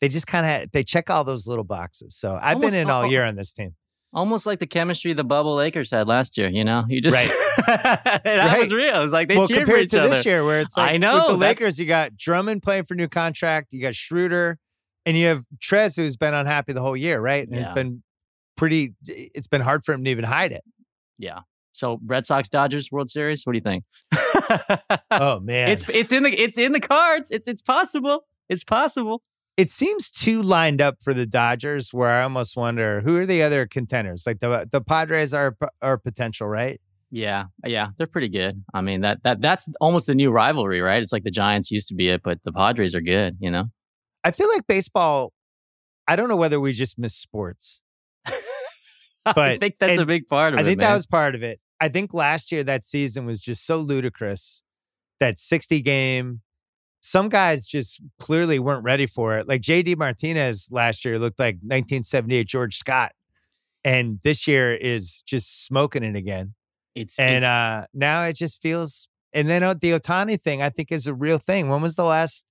they 0.00 0.08
just 0.08 0.26
kind 0.26 0.62
of 0.62 0.70
they 0.72 0.84
check 0.84 1.10
all 1.10 1.24
those 1.24 1.46
little 1.46 1.64
boxes. 1.64 2.14
So 2.14 2.38
I've 2.40 2.56
Almost 2.56 2.72
been 2.72 2.80
in 2.80 2.90
all 2.90 3.06
year 3.06 3.24
on 3.24 3.36
this 3.36 3.52
team. 3.52 3.74
Almost 4.14 4.46
like 4.46 4.58
the 4.60 4.66
chemistry 4.66 5.12
the 5.12 5.24
bubble 5.24 5.54
Lakers 5.56 5.90
had 5.90 6.06
last 6.08 6.38
year. 6.38 6.48
You 6.48 6.64
know, 6.64 6.84
you 6.88 7.00
just 7.00 7.14
Right. 7.14 7.28
that 7.66 8.22
Right. 8.24 8.60
was 8.60 8.72
real. 8.72 9.02
It's 9.02 9.12
like 9.12 9.28
they 9.28 9.36
well, 9.36 9.46
cheered 9.48 9.60
for 9.60 9.64
compared 9.66 9.84
each 9.84 9.90
to 9.92 10.00
other. 10.02 10.08
this 10.10 10.24
year, 10.26 10.44
where 10.44 10.60
it's 10.60 10.76
like 10.76 10.90
I 10.90 10.92
with 10.94 11.00
know, 11.02 11.28
the 11.32 11.36
Lakers, 11.36 11.78
you 11.78 11.86
got 11.86 12.16
Drummond 12.16 12.62
playing 12.62 12.84
for 12.84 12.94
new 12.94 13.08
contract, 13.08 13.72
you 13.72 13.82
got 13.82 13.94
Schroeder, 13.94 14.58
and 15.06 15.16
you 15.16 15.26
have 15.26 15.44
Trez, 15.58 15.96
who's 15.96 16.16
been 16.16 16.34
unhappy 16.34 16.72
the 16.72 16.80
whole 16.82 16.96
year, 16.96 17.20
right? 17.20 17.46
And 17.46 17.56
it's 17.56 17.68
Yeah. 17.68 17.74
been 17.74 18.02
pretty. 18.56 18.94
It's 19.06 19.46
been 19.46 19.60
hard 19.60 19.84
for 19.84 19.92
him 19.92 20.04
to 20.04 20.10
even 20.10 20.24
hide 20.24 20.52
it. 20.52 20.62
Yeah. 21.18 21.40
So 21.72 21.98
Red 22.06 22.24
Sox 22.24 22.48
Dodgers 22.48 22.92
World 22.92 23.10
Series. 23.10 23.44
What 23.44 23.52
do 23.52 23.58
you 23.58 23.62
think? 23.62 23.84
Oh 25.10 25.40
man, 25.42 25.70
it's 25.70 25.88
it's 25.88 26.12
in 26.12 26.22
the 26.22 26.32
it's 26.32 26.56
in 26.58 26.72
the 26.72 26.80
cards. 26.80 27.30
It's 27.30 27.48
it's 27.48 27.62
possible. 27.62 28.26
It's 28.48 28.62
possible. 28.64 29.22
It 29.56 29.70
seems 29.70 30.10
too 30.10 30.42
lined 30.42 30.80
up 30.80 30.96
for 31.02 31.14
the 31.14 31.26
Dodgers, 31.26 31.92
where 31.92 32.10
I 32.10 32.22
almost 32.22 32.56
wonder 32.56 33.00
who 33.00 33.16
are 33.18 33.26
the 33.26 33.42
other 33.42 33.66
contenders. 33.66 34.24
Like 34.26 34.40
the 34.40 34.66
the 34.70 34.80
Padres 34.80 35.32
are 35.32 35.56
are 35.80 35.98
potential, 35.98 36.48
right? 36.48 36.80
Yeah, 37.10 37.44
yeah, 37.64 37.90
they're 37.96 38.08
pretty 38.08 38.28
good. 38.28 38.64
I 38.72 38.80
mean 38.80 39.02
that 39.02 39.22
that 39.22 39.40
that's 39.40 39.68
almost 39.80 40.06
the 40.06 40.14
new 40.14 40.30
rivalry, 40.30 40.80
right? 40.80 41.02
It's 41.02 41.12
like 41.12 41.24
the 41.24 41.30
Giants 41.30 41.70
used 41.70 41.88
to 41.88 41.94
be 41.94 42.08
it, 42.08 42.22
but 42.24 42.38
the 42.44 42.52
Padres 42.52 42.94
are 42.94 43.00
good. 43.00 43.36
You 43.40 43.50
know. 43.50 43.66
I 44.24 44.30
feel 44.30 44.48
like 44.48 44.66
baseball. 44.66 45.32
I 46.08 46.16
don't 46.16 46.28
know 46.28 46.36
whether 46.36 46.60
we 46.60 46.72
just 46.72 46.98
miss 46.98 47.14
sports. 47.14 47.82
but 49.24 49.38
I 49.38 49.58
think 49.58 49.76
that's 49.78 49.98
a 49.98 50.06
big 50.06 50.26
part 50.26 50.54
of 50.54 50.58
I 50.58 50.62
it. 50.62 50.64
I 50.64 50.68
think 50.68 50.80
that 50.80 50.94
was 50.94 51.06
part 51.06 51.34
of 51.34 51.42
it. 51.42 51.60
I 51.80 51.88
think 51.88 52.12
last 52.12 52.50
year 52.50 52.62
that 52.64 52.84
season 52.84 53.26
was 53.26 53.40
just 53.40 53.66
so 53.66 53.78
ludicrous. 53.78 54.62
That 55.20 55.38
60 55.38 55.80
game, 55.80 56.40
some 57.06 57.28
guys 57.28 57.66
just 57.66 58.00
clearly 58.18 58.58
weren't 58.58 58.82
ready 58.82 59.04
for 59.04 59.36
it. 59.36 59.46
Like 59.46 59.60
JD 59.60 59.98
Martinez 59.98 60.70
last 60.72 61.04
year 61.04 61.18
looked 61.18 61.38
like 61.38 61.56
1978 61.56 62.46
George 62.48 62.76
Scott. 62.78 63.12
And 63.84 64.20
this 64.22 64.46
year 64.48 64.74
is 64.74 65.22
just 65.26 65.66
smoking 65.66 66.02
it 66.02 66.16
again. 66.16 66.54
it's 66.94 67.18
And 67.18 67.44
it's- 67.44 67.52
uh, 67.52 67.84
now 67.92 68.24
it 68.24 68.36
just 68.36 68.62
feels. 68.62 69.06
And 69.34 69.50
then 69.50 69.62
uh, 69.62 69.74
the 69.74 69.90
Ohtani 69.90 70.40
thing, 70.40 70.62
I 70.62 70.70
think, 70.70 70.90
is 70.90 71.06
a 71.06 71.12
real 71.12 71.36
thing. 71.36 71.68
When 71.68 71.82
was 71.82 71.94
the 71.96 72.04
last? 72.04 72.46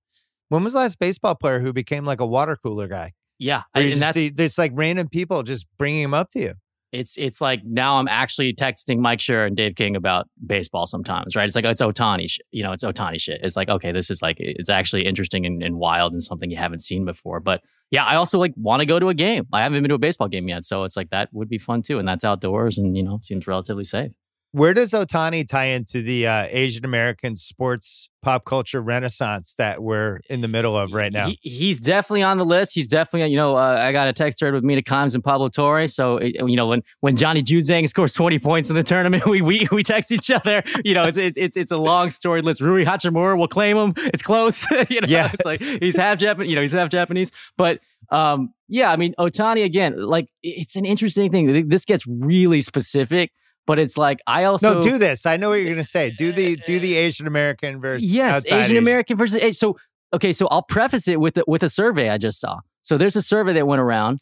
When 0.50 0.62
was 0.62 0.74
the 0.74 0.78
last 0.80 1.00
baseball 1.00 1.34
player 1.34 1.58
who 1.58 1.72
became 1.72 2.04
like 2.04 2.20
a 2.20 2.26
water 2.26 2.56
cooler 2.56 2.86
guy? 2.86 3.12
yeah, 3.40 3.62
I, 3.74 3.80
and 3.80 4.00
that's 4.00 4.14
see, 4.14 4.28
there's 4.28 4.56
like 4.56 4.70
random 4.74 5.08
people 5.08 5.42
just 5.42 5.66
bringing 5.78 6.02
him 6.02 6.14
up 6.14 6.30
to 6.30 6.38
you. 6.38 6.52
It's 6.94 7.16
it's 7.16 7.40
like 7.40 7.62
now 7.64 7.98
I'm 7.98 8.06
actually 8.06 8.54
texting 8.54 8.98
Mike 8.98 9.18
Schur 9.18 9.46
and 9.46 9.56
Dave 9.56 9.74
King 9.74 9.96
about 9.96 10.28
baseball 10.46 10.86
sometimes, 10.86 11.34
right? 11.34 11.46
It's 11.46 11.56
like 11.56 11.64
it's 11.64 11.80
Ohtani, 11.80 12.30
sh- 12.30 12.38
you 12.52 12.62
know, 12.62 12.72
it's 12.72 12.84
Ohtani 12.84 13.20
shit. 13.20 13.40
It's 13.42 13.56
like 13.56 13.68
okay, 13.68 13.90
this 13.90 14.10
is 14.10 14.22
like 14.22 14.36
it's 14.38 14.68
actually 14.68 15.04
interesting 15.04 15.44
and, 15.44 15.62
and 15.62 15.76
wild 15.76 16.12
and 16.12 16.22
something 16.22 16.50
you 16.50 16.56
haven't 16.56 16.80
seen 16.80 17.04
before. 17.04 17.40
But 17.40 17.62
yeah, 17.90 18.04
I 18.04 18.14
also 18.14 18.38
like 18.38 18.54
want 18.56 18.80
to 18.80 18.86
go 18.86 18.98
to 18.98 19.08
a 19.08 19.14
game. 19.14 19.46
I 19.52 19.62
haven't 19.62 19.82
been 19.82 19.88
to 19.88 19.96
a 19.96 19.98
baseball 19.98 20.28
game 20.28 20.48
yet, 20.48 20.64
so 20.64 20.84
it's 20.84 20.96
like 20.96 21.10
that 21.10 21.28
would 21.32 21.48
be 21.48 21.58
fun 21.58 21.82
too, 21.82 21.98
and 21.98 22.06
that's 22.06 22.24
outdoors 22.24 22.78
and 22.78 22.96
you 22.96 23.02
know 23.02 23.18
seems 23.22 23.46
relatively 23.46 23.84
safe. 23.84 24.12
Where 24.54 24.72
does 24.72 24.92
Ohtani 24.92 25.44
tie 25.48 25.64
into 25.64 26.00
the 26.00 26.28
uh, 26.28 26.46
Asian 26.48 26.84
American 26.84 27.34
sports 27.34 28.08
pop 28.22 28.44
culture 28.44 28.80
renaissance 28.80 29.56
that 29.58 29.82
we're 29.82 30.20
in 30.30 30.42
the 30.42 30.46
middle 30.48 30.76
of 30.78 30.94
right 30.94 31.12
now? 31.12 31.26
He, 31.26 31.38
he's 31.42 31.80
definitely 31.80 32.22
on 32.22 32.38
the 32.38 32.44
list. 32.44 32.72
He's 32.72 32.86
definitely, 32.86 33.32
you 33.32 33.36
know, 33.36 33.56
uh, 33.56 33.78
I 33.80 33.90
got 33.90 34.06
a 34.06 34.12
text 34.12 34.38
thread 34.38 34.54
with 34.54 34.62
Mina 34.62 34.82
Kimes 34.82 35.12
and 35.16 35.24
Pablo 35.24 35.48
Torre. 35.48 35.88
So, 35.88 36.18
it- 36.18 36.36
you 36.48 36.54
know, 36.54 36.68
when 36.68 36.82
when 37.00 37.16
Johnny 37.16 37.42
Juzang 37.42 37.88
scores 37.88 38.12
20 38.12 38.38
points 38.38 38.70
in 38.70 38.76
the 38.76 38.84
tournament, 38.84 39.26
we 39.28 39.42
we, 39.42 39.66
we 39.72 39.82
text 39.82 40.12
each 40.12 40.30
other. 40.30 40.62
You 40.84 40.94
know, 40.94 41.02
it's 41.02 41.18
it's 41.18 41.36
it's, 41.36 41.56
it's 41.56 41.72
a 41.72 41.76
long 41.76 42.10
story 42.10 42.40
list. 42.40 42.60
Rui 42.60 42.84
Hachimura 42.84 43.36
will 43.36 43.48
claim 43.48 43.76
him. 43.76 43.92
It's 43.96 44.22
close. 44.22 44.64
you 44.88 45.00
know, 45.00 45.08
Yeah. 45.08 45.30
it's 45.34 45.44
like 45.44 45.60
he's 45.60 45.96
half 45.96 46.18
Japanese, 46.18 46.50
you 46.50 46.54
know, 46.54 46.62
he's 46.62 46.70
half 46.70 46.90
Japanese. 46.90 47.32
But 47.56 47.80
um, 48.10 48.54
yeah, 48.68 48.92
I 48.92 48.96
mean, 48.96 49.14
Ohtani 49.18 49.64
again, 49.64 50.00
like 50.00 50.28
it's 50.44 50.76
an 50.76 50.84
interesting 50.84 51.32
thing. 51.32 51.68
This 51.68 51.84
gets 51.84 52.06
really 52.06 52.60
specific, 52.62 53.32
but 53.66 53.78
it's 53.78 53.96
like 53.96 54.20
I 54.26 54.44
also 54.44 54.74
no, 54.74 54.82
do 54.82 54.98
this. 54.98 55.26
I 55.26 55.36
know 55.36 55.50
what 55.50 55.56
you're 55.56 55.64
going 55.66 55.76
to 55.78 55.84
say. 55.84 56.10
Do 56.10 56.32
the 56.32 56.56
do 56.56 56.78
the 56.78 56.96
Asian 56.96 57.26
American 57.26 57.80
versus 57.80 58.12
yes, 58.12 58.50
Asian 58.50 58.76
American 58.76 59.16
versus 59.16 59.36
Asian. 59.36 59.54
So 59.54 59.76
okay, 60.12 60.32
so 60.32 60.46
I'll 60.48 60.62
preface 60.62 61.08
it 61.08 61.20
with 61.20 61.34
the, 61.34 61.44
with 61.46 61.62
a 61.62 61.70
survey 61.70 62.08
I 62.08 62.18
just 62.18 62.40
saw. 62.40 62.60
So 62.82 62.96
there's 62.98 63.16
a 63.16 63.22
survey 63.22 63.54
that 63.54 63.66
went 63.66 63.80
around, 63.80 64.18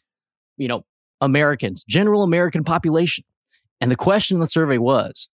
you 0.57 0.67
know, 0.67 0.85
Americans, 1.21 1.83
general 1.87 2.23
American 2.23 2.63
population, 2.63 3.25
and 3.81 3.91
the 3.91 3.95
question 3.95 4.37
in 4.37 4.39
the 4.41 4.47
survey 4.47 4.77
was, 4.77 5.29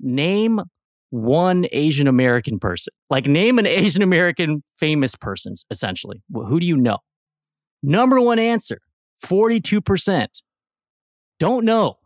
name 0.00 0.62
one 1.10 1.66
Asian 1.70 2.08
American 2.08 2.58
person. 2.58 2.92
Like 3.10 3.26
name 3.26 3.58
an 3.58 3.66
Asian 3.66 4.02
American 4.02 4.62
famous 4.76 5.14
person. 5.14 5.54
Essentially, 5.70 6.22
well, 6.30 6.46
who 6.46 6.58
do 6.58 6.66
you 6.66 6.76
know? 6.76 6.98
Number 7.82 8.20
one 8.20 8.38
answer: 8.38 8.80
forty-two 9.20 9.82
percent. 9.82 10.42
Don't 11.38 11.64
know. 11.64 11.98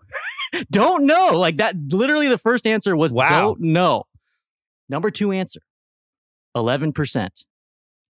don't 0.70 1.07
know. 1.07 1.39
Like 1.39 1.57
that. 1.59 1.75
Literally, 1.91 2.29
the 2.29 2.39
first 2.39 2.66
answer 2.66 2.97
was 2.97 3.12
Wow. 3.12 3.29
don't 3.29 3.61
know. 3.61 4.05
Number 4.89 5.11
two 5.11 5.33
answer: 5.33 5.61
eleven 6.55 6.93
percent. 6.93 7.45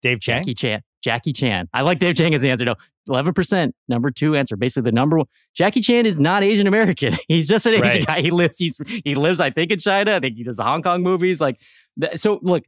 Dave 0.03 0.21
Chang. 0.21 0.41
Jackie 0.43 0.55
Chan. 0.55 0.83
Jackie 1.03 1.33
Chan. 1.33 1.69
I 1.73 1.83
like 1.83 1.99
Dave 1.99 2.15
Chang 2.17 2.35
as 2.35 2.41
the 2.43 2.51
answer. 2.51 2.65
No, 2.65 2.75
eleven 3.09 3.33
percent. 3.35 3.75
Number 3.89 4.11
two 4.11 4.35
answer. 4.37 4.57
Basically, 4.57 4.83
the 4.91 4.93
number 4.93 5.19
one. 5.19 5.27
Jackie 5.55 5.81
Chan 5.81 6.07
is 6.07 6.19
not 6.19 6.43
Asian 6.43 6.67
American. 6.67 7.17
He's 7.29 7.47
just 7.49 7.67
an 7.67 7.75
Asian 7.75 7.83
Right. 7.83 8.07
guy. 8.07 8.23
He 8.23 8.31
lives. 8.31 8.59
He's 8.59 8.79
he 9.05 9.15
lives. 9.15 9.41
I 9.41 9.51
think 9.51 9.71
in 9.71 9.79
China. 9.79 10.17
I 10.17 10.21
think 10.21 10.37
he 10.37 10.43
does 10.43 10.59
Hong 10.59 10.83
Kong 10.83 11.03
movies. 11.03 11.41
Like 11.41 11.61
th- 12.01 12.19
so. 12.19 12.39
Look, 12.43 12.65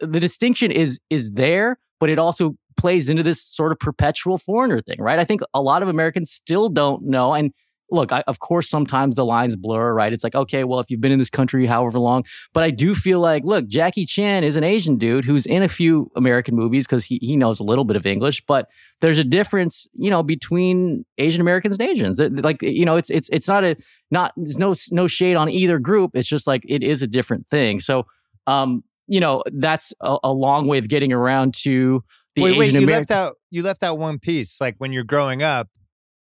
the 0.00 0.20
distinction 0.20 0.70
is 0.70 1.00
is 1.10 1.30
there, 1.32 1.78
but 2.00 2.10
it 2.10 2.18
also 2.18 2.56
plays 2.76 3.08
into 3.08 3.22
this 3.22 3.42
sort 3.42 3.72
of 3.72 3.78
perpetual 3.78 4.36
foreigner 4.36 4.80
thing, 4.82 5.00
right? 5.00 5.18
I 5.18 5.24
think 5.24 5.40
a 5.54 5.62
lot 5.62 5.82
of 5.82 5.88
Americans 5.88 6.30
still 6.30 6.68
don't 6.68 7.04
know. 7.04 7.32
And 7.32 7.52
look, 7.90 8.12
I, 8.12 8.22
of 8.26 8.38
course, 8.40 8.68
sometimes 8.68 9.16
the 9.16 9.24
lines 9.24 9.56
blur, 9.56 9.92
right? 9.92 10.12
It's 10.12 10.24
like, 10.24 10.34
okay, 10.34 10.64
well, 10.64 10.80
if 10.80 10.90
you've 10.90 11.00
been 11.00 11.12
in 11.12 11.18
this 11.18 11.30
country 11.30 11.66
however 11.66 11.98
long, 11.98 12.24
but 12.52 12.62
I 12.62 12.70
do 12.70 12.94
feel 12.94 13.20
like, 13.20 13.44
look, 13.44 13.66
Jackie 13.66 14.06
Chan 14.06 14.44
is 14.44 14.56
an 14.56 14.64
Asian 14.64 14.96
dude 14.96 15.24
who's 15.24 15.46
in 15.46 15.62
a 15.62 15.68
few 15.68 16.10
American 16.16 16.54
movies 16.54 16.86
because 16.86 17.04
he, 17.04 17.18
he 17.22 17.36
knows 17.36 17.60
a 17.60 17.64
little 17.64 17.84
bit 17.84 17.96
of 17.96 18.06
English, 18.06 18.44
but 18.46 18.68
there's 19.00 19.18
a 19.18 19.24
difference, 19.24 19.88
you 19.94 20.10
know, 20.10 20.22
between 20.22 21.04
Asian 21.18 21.40
Americans 21.40 21.76
and 21.78 21.88
Asians. 21.88 22.18
Like, 22.18 22.62
you 22.62 22.84
know, 22.84 22.96
it's 22.96 23.10
it's 23.10 23.28
it's 23.30 23.48
not 23.48 23.64
a 23.64 23.76
not 24.10 24.32
there's 24.36 24.58
no 24.58 24.74
no 24.90 25.06
shade 25.06 25.36
on 25.36 25.48
either 25.48 25.78
group. 25.78 26.12
It's 26.14 26.28
just 26.28 26.46
like 26.46 26.62
it 26.66 26.82
is 26.82 27.02
a 27.02 27.06
different 27.06 27.46
thing. 27.48 27.80
So, 27.80 28.06
um, 28.46 28.82
you 29.06 29.20
know, 29.20 29.42
that's 29.52 29.92
a, 30.00 30.16
a 30.24 30.32
long 30.32 30.66
way 30.66 30.78
of 30.78 30.88
getting 30.88 31.12
around 31.12 31.54
to 31.54 32.02
the 32.34 32.42
Asian. 32.42 32.58
wait, 32.58 32.58
wait. 32.58 32.72
You 32.72 32.84
American. 32.84 32.92
left 32.92 33.10
out 33.10 33.36
you 33.50 33.62
left 33.62 33.82
out 33.82 33.98
one 33.98 34.18
piece. 34.18 34.60
Like 34.60 34.76
when 34.78 34.92
you're 34.92 35.04
growing 35.04 35.42
up, 35.42 35.68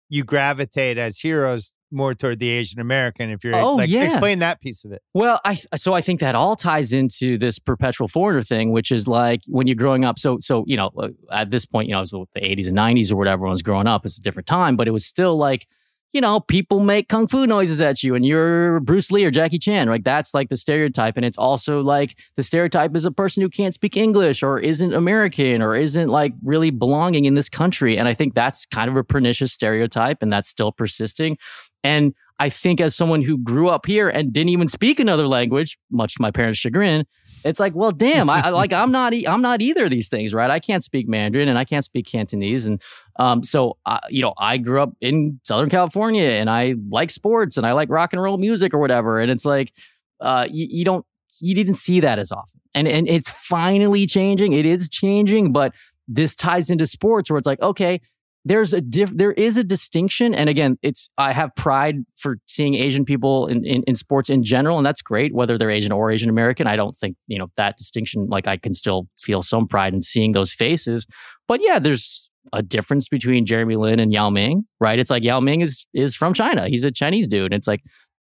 you 0.10 0.24
gravitate 0.24 0.98
as 0.98 1.20
heroes 1.20 1.74
more 1.90 2.14
toward 2.14 2.40
the 2.40 2.50
Asian 2.50 2.80
American. 2.82 3.30
If 3.30 3.44
you're 3.46 3.56
Oh, 3.56 3.76
like, 3.76 3.90
yeah. 3.90 4.04
explain 4.04 4.40
that 4.40 4.60
piece 4.60 4.84
of 4.84 4.92
it. 4.92 5.02
Well, 5.14 5.40
I 5.46 5.56
so 5.78 5.94
I 5.94 6.02
think 6.02 6.20
that 6.20 6.36
all 6.36 6.56
ties 6.58 6.92
into 6.92 7.38
this 7.38 7.60
perpetual 7.60 8.08
foreigner 8.08 8.42
thing, 8.42 8.72
which 8.72 8.92
is 8.92 9.08
like 9.08 9.42
when 9.48 9.68
you're 9.68 9.76
growing 9.76 10.04
up. 10.04 10.20
So 10.20 10.38
so 10.42 10.64
you 10.68 10.76
know 10.78 10.92
uh, 10.98 11.10
at 11.32 11.50
this 11.52 11.66
point, 11.66 11.88
you 11.88 11.94
know, 11.94 12.00
it 12.00 12.12
was 12.12 12.28
the 12.36 12.42
80s 12.42 12.68
and 12.68 12.78
90s 12.78 13.12
or 13.12 13.16
whatever. 13.16 13.44
When 13.44 13.50
I 13.50 13.52
was 13.52 13.62
growing 13.62 13.88
up, 13.88 14.06
it's 14.06 14.18
a 14.18 14.22
different 14.22 14.48
time, 14.48 14.76
but 14.76 14.88
it 14.88 14.92
was 14.92 15.06
still 15.06 15.38
like 15.38 15.66
you 16.14 16.22
know, 16.22 16.40
people 16.40 16.80
make 16.80 17.10
kung 17.10 17.28
fu 17.28 17.46
noises 17.46 17.82
at 17.82 18.02
you 18.02 18.16
and 18.16 18.26
you're 18.26 18.80
Bruce 18.80 19.12
Lee 19.12 19.26
or 19.26 19.32
Jackie 19.32 19.60
Chan. 19.60 19.90
Like 19.90 20.04
that's 20.04 20.34
like 20.34 20.50
the 20.50 20.58
stereotype. 20.58 21.18
And 21.18 21.26
it's 21.26 21.38
also 21.38 21.82
like 21.82 22.18
the 22.38 22.44
stereotype 22.44 22.96
is 22.96 23.06
a 23.06 23.12
person 23.12 23.44
who 23.44 23.50
can't 23.50 23.74
speak 23.74 23.98
English 23.98 24.42
or 24.42 24.60
isn't 24.60 24.94
American 24.94 25.62
or 25.62 25.76
isn't 25.76 26.10
like 26.10 26.34
really 26.44 26.70
belonging 26.70 27.26
in 27.26 27.34
this 27.34 27.50
country. 27.50 27.98
And 27.98 28.08
I 28.08 28.14
think 28.14 28.36
that's 28.36 28.66
kind 28.66 28.90
of 28.90 28.96
a 28.96 29.04
pernicious 29.04 29.52
stereotype 29.52 30.20
and 30.22 30.32
that's 30.32 30.50
still 30.50 30.72
persisting. 30.72 31.38
And 31.84 32.14
I 32.40 32.50
think 32.50 32.80
as 32.80 32.96
someone 32.96 33.22
who 33.22 33.38
grew 33.38 33.68
up 33.68 33.86
here 33.86 34.10
and 34.10 34.32
didn't 34.32 34.50
even 34.50 34.68
speak 34.68 35.00
another 35.00 35.28
language, 35.28 35.78
much 35.92 36.16
to 36.16 36.22
my 36.22 36.32
parents' 36.32 36.60
chagrin, 36.60 37.06
it's 37.44 37.60
like, 37.60 37.76
well, 37.76 37.92
damn, 37.92 38.30
I, 38.30 38.48
I 38.48 38.50
like 38.62 38.74
I'm 38.74 38.92
not 38.92 39.14
e- 39.14 39.28
I'm 39.28 39.42
not 39.42 39.62
either 39.62 39.86
of 39.86 39.90
these 39.90 40.10
things, 40.10 40.34
right? 40.34 40.50
I 40.50 40.60
can't 40.60 40.84
speak 40.84 41.08
Mandarin 41.08 41.50
and 41.50 41.58
I 41.58 41.66
can't 41.66 41.86
speak 41.86 42.06
Cantonese, 42.08 42.66
and 42.66 42.82
um, 43.18 43.44
so 43.44 43.78
uh, 43.86 44.00
you 44.10 44.22
know, 44.22 44.34
I 44.38 44.58
grew 44.58 44.82
up 44.82 44.94
in 45.02 45.40
Southern 45.44 45.70
California 45.70 46.26
and 46.26 46.50
I 46.50 46.76
like 46.90 47.12
sports 47.12 47.58
and 47.58 47.66
I 47.66 47.72
like 47.74 47.90
rock 47.90 48.14
and 48.14 48.22
roll 48.22 48.38
music 48.38 48.74
or 48.74 48.80
whatever, 48.80 49.20
and 49.20 49.32
it's 49.32 49.46
like, 49.46 49.74
uh, 50.20 50.48
you, 50.50 50.68
you 50.70 50.86
don't 50.86 51.06
you 51.40 51.54
didn't 51.56 51.76
see 51.76 52.00
that 52.00 52.20
as 52.20 52.32
often, 52.32 52.60
and 52.74 52.88
and 52.88 53.08
it's 53.08 53.30
finally 53.30 54.06
changing. 54.06 54.54
It 54.54 54.66
is 54.66 54.90
changing, 54.90 55.52
but 55.52 55.74
this 56.08 56.36
ties 56.36 56.70
into 56.70 56.88
sports 56.88 57.30
where 57.30 57.38
it's 57.38 57.48
like, 57.48 57.62
okay, 57.62 58.00
there's 58.48 58.74
a 58.74 58.82
diff 58.82 59.12
there 59.14 59.34
is 59.34 59.58
a 59.58 59.64
distinction 59.64 60.34
and 60.34 60.50
again 60.50 60.78
it's 60.82 61.10
i 61.18 61.32
have 61.32 61.54
pride 61.56 61.96
for 62.16 62.38
seeing 62.48 62.76
asian 62.76 63.04
people 63.04 63.48
in, 63.48 63.66
in, 63.66 63.84
in 63.84 63.96
sports 63.96 64.30
in 64.30 64.44
general 64.44 64.78
and 64.78 64.86
that's 64.86 65.02
great 65.02 65.34
whether 65.34 65.58
they're 65.58 65.70
asian 65.70 65.92
or 65.92 66.10
asian 66.12 66.30
american 66.30 66.66
i 66.68 66.76
don't 66.76 66.96
think 66.96 67.18
you 67.28 67.38
know 67.38 67.48
that 67.58 67.78
distinction 67.78 68.28
like 68.30 68.48
i 68.48 68.56
can 68.56 68.74
still 68.74 69.08
feel 69.20 69.42
some 69.42 69.68
pride 69.68 69.94
in 69.94 70.02
seeing 70.02 70.32
those 70.32 70.52
faces 70.52 71.06
but 71.48 71.62
yeah 71.62 71.78
there's 71.78 72.30
a 72.54 72.64
difference 72.64 73.10
between 73.10 73.46
jeremy 73.46 73.76
lin 73.76 74.00
and 74.00 74.14
yao 74.14 74.30
ming 74.30 74.64
right 74.80 75.00
it's 75.00 75.10
like 75.10 75.24
yao 75.24 75.40
ming 75.40 75.62
is 75.62 75.86
is 75.94 76.16
from 76.16 76.34
china 76.34 76.68
he's 76.68 76.84
a 76.84 76.92
chinese 76.92 77.28
dude 77.28 77.54
it's 77.54 77.68
like 77.68 77.82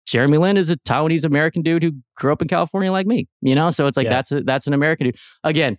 Jeremy 0.07 0.39
Lin 0.39 0.57
is 0.57 0.71
a 0.71 0.77
Taiwanese 0.79 1.27
American 1.27 1.61
dude 1.61 1.83
who 1.83 1.93
grew 2.17 2.33
up 2.33 2.41
in 2.41 2.49
California 2.49 2.91
like 2.91 3.07
me, 3.07 3.29
you 3.43 3.55
know. 3.55 3.69
So 3.69 3.87
it's 3.87 3.95
like 3.95 4.05
yeah. 4.05 4.11
that's 4.11 4.33
a, 4.33 4.41
that's 4.41 4.67
an 4.67 4.73
American 4.73 5.09
dude. 5.09 5.17
Again, 5.45 5.77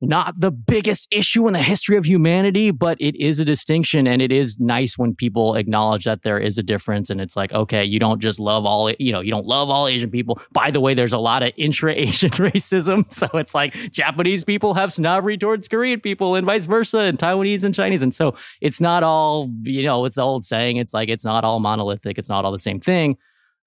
not 0.00 0.40
the 0.40 0.50
biggest 0.50 1.08
issue 1.10 1.46
in 1.48 1.54
the 1.54 1.62
history 1.62 1.96
of 1.96 2.04
humanity, 2.04 2.70
but 2.70 3.00
it 3.00 3.16
is 3.16 3.40
a 3.40 3.44
distinction. 3.44 4.06
And 4.06 4.22
it 4.22 4.30
is 4.30 4.60
nice 4.60 4.96
when 4.96 5.14
people 5.14 5.56
acknowledge 5.56 6.04
that 6.04 6.22
there 6.22 6.38
is 6.38 6.56
a 6.56 6.62
difference. 6.62 7.10
And 7.10 7.20
it's 7.20 7.36
like, 7.36 7.52
okay, 7.52 7.84
you 7.84 7.98
don't 7.98 8.20
just 8.20 8.38
love 8.38 8.64
all, 8.64 8.90
you 8.98 9.10
know, 9.10 9.20
you 9.20 9.30
don't 9.30 9.46
love 9.46 9.70
all 9.70 9.88
Asian 9.88 10.10
people. 10.10 10.40
By 10.52 10.70
the 10.70 10.80
way, 10.80 10.94
there's 10.94 11.12
a 11.12 11.18
lot 11.18 11.42
of 11.42 11.52
intra 11.56 11.92
Asian 11.94 12.30
racism. 12.32 13.12
So 13.12 13.26
it's 13.34 13.54
like 13.54 13.74
Japanese 13.90 14.44
people 14.44 14.74
have 14.74 14.92
snobbery 14.92 15.36
towards 15.36 15.66
Korean 15.66 16.00
people 16.00 16.36
and 16.36 16.46
vice 16.46 16.66
versa, 16.66 16.98
and 16.98 17.18
Taiwanese 17.18 17.64
and 17.64 17.74
Chinese. 17.74 18.02
And 18.02 18.14
so 18.14 18.36
it's 18.60 18.80
not 18.80 19.02
all, 19.02 19.50
you 19.62 19.82
know, 19.82 20.04
it's 20.04 20.14
the 20.14 20.22
old 20.22 20.44
saying, 20.44 20.76
it's 20.76 20.94
like, 20.94 21.08
it's 21.08 21.24
not 21.24 21.44
all 21.44 21.58
monolithic, 21.58 22.18
it's 22.18 22.28
not 22.28 22.44
all 22.44 22.52
the 22.52 22.58
same 22.58 22.80
thing. 22.80 23.16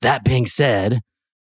That 0.01 0.23
being 0.23 0.45
said, 0.45 1.01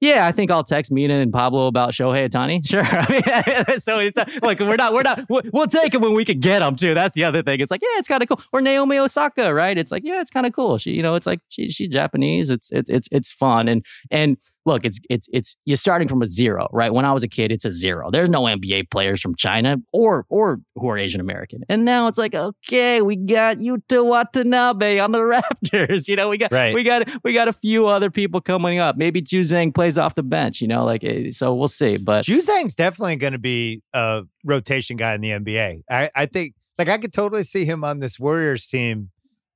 yeah, 0.05 0.27
I 0.27 0.33
think 0.33 0.51
I'll 0.51 0.65
text 0.65 0.93
Mina 0.93 1.15
and 1.15 1.33
Pablo 1.33 1.67
about 1.67 1.93
Shohei 1.93 2.29
Ohtani. 2.29 2.63
Sure. 2.75 2.83
I 2.83 3.67
mean, 3.69 3.79
so 3.81 3.99
it's 3.99 4.19
uh, 4.19 4.25
like 4.43 4.59
we're 4.59 4.77
not, 4.77 4.93
we're 4.93 5.03
not, 5.03 5.27
we'll 5.29 5.67
take 5.67 5.95
him 5.95 6.01
when 6.01 6.13
we 6.13 6.25
can 6.25 6.41
get 6.41 6.61
him 6.61 6.75
too. 6.77 6.93
That's 6.93 7.15
the 7.15 7.25
other 7.25 7.43
thing. 7.43 7.61
It's 7.61 7.71
like, 7.71 7.83
yeah, 7.83 7.99
it's 7.99 8.09
kind 8.09 8.23
of 8.23 8.29
cool. 8.29 8.41
Or 8.53 8.61
Naomi 8.61 8.99
Osaka, 8.99 9.55
right? 9.55 9.77
It's 9.79 9.93
like, 9.93 10.03
yeah, 10.05 10.21
it's 10.21 10.31
kind 10.31 10.45
of 10.47 10.53
cool. 10.53 10.79
She, 10.79 10.91
you 10.91 11.03
know, 11.03 11.15
it's 11.15 11.27
like 11.27 11.41
she, 11.51 11.71
she's 11.71 11.89
Japanese. 11.89 12.51
It's, 12.51 12.73
it's, 12.73 12.91
it's, 12.91 13.09
it's 13.13 13.31
fun. 13.31 13.69
And, 13.69 13.85
and 14.11 14.39
look, 14.65 14.85
it's, 14.85 14.99
it's, 15.11 15.29
it's, 15.33 15.57
you're 15.65 15.77
starting 15.77 16.09
from 16.09 16.23
a 16.23 16.27
zero, 16.27 16.69
right? 16.73 16.93
When 16.93 17.05
I 17.05 17.13
was 17.13 17.23
a 17.23 17.29
kid, 17.29 17.53
it's 17.53 17.65
a 17.65 17.73
zero. 17.73 18.11
There's 18.11 18.31
no 18.31 18.43
NBA 18.43 18.91
players 18.91 19.21
from 19.21 19.35
China 19.37 19.77
or, 19.93 20.25
or 20.29 20.61
who 20.75 20.89
are 20.89 20.99
Asian 20.99 21.21
American. 21.21 21.63
And 21.69 21.85
now 21.85 22.09
it's 22.09 22.19
like, 22.19 22.35
okay, 22.35 23.03
we 23.03 23.17
got 23.17 23.59
Yuta 23.59 24.05
Watanabe 24.05 24.99
on 24.99 25.13
the 25.13 25.19
Raptors. 25.65 26.09
You 26.09 26.17
know, 26.17 26.29
we 26.29 26.39
got, 26.39 26.53
right. 26.53 26.75
we 26.75 26.83
got, 26.83 27.09
we 27.25 27.33
got 27.33 27.49
a 27.49 27.53
few 27.53 27.87
other 27.87 28.11
people 28.11 28.41
coming 28.41 28.79
up. 28.79 28.97
Maybe 28.97 29.21
Juzang 29.21 29.75
plays 29.75 29.99
off 29.99 30.15
the 30.15 30.23
bench, 30.23 30.61
you 30.61 30.69
know, 30.69 30.85
like, 30.85 31.05
eh, 31.05 31.31
so 31.31 31.55
we'll 31.55 31.69
see. 31.69 31.97
But 31.97 32.25
Juzang's 32.25 32.75
definitely 32.75 33.17
going 33.17 33.33
to 33.33 33.39
be 33.39 33.83
a 33.93 34.23
rotation 34.45 34.97
guy 34.97 35.15
in 35.15 35.21
the 35.21 35.31
NBA. 35.31 35.83
I, 35.91 36.11
I 36.15 36.27
think, 36.27 36.55
like, 36.79 36.89
I 36.89 36.99
could 36.99 37.13
totally 37.13 37.45
see 37.45 37.65
him 37.65 37.85
on 37.85 38.01
this 38.01 38.19
Warriors 38.19 38.67
team 38.67 39.11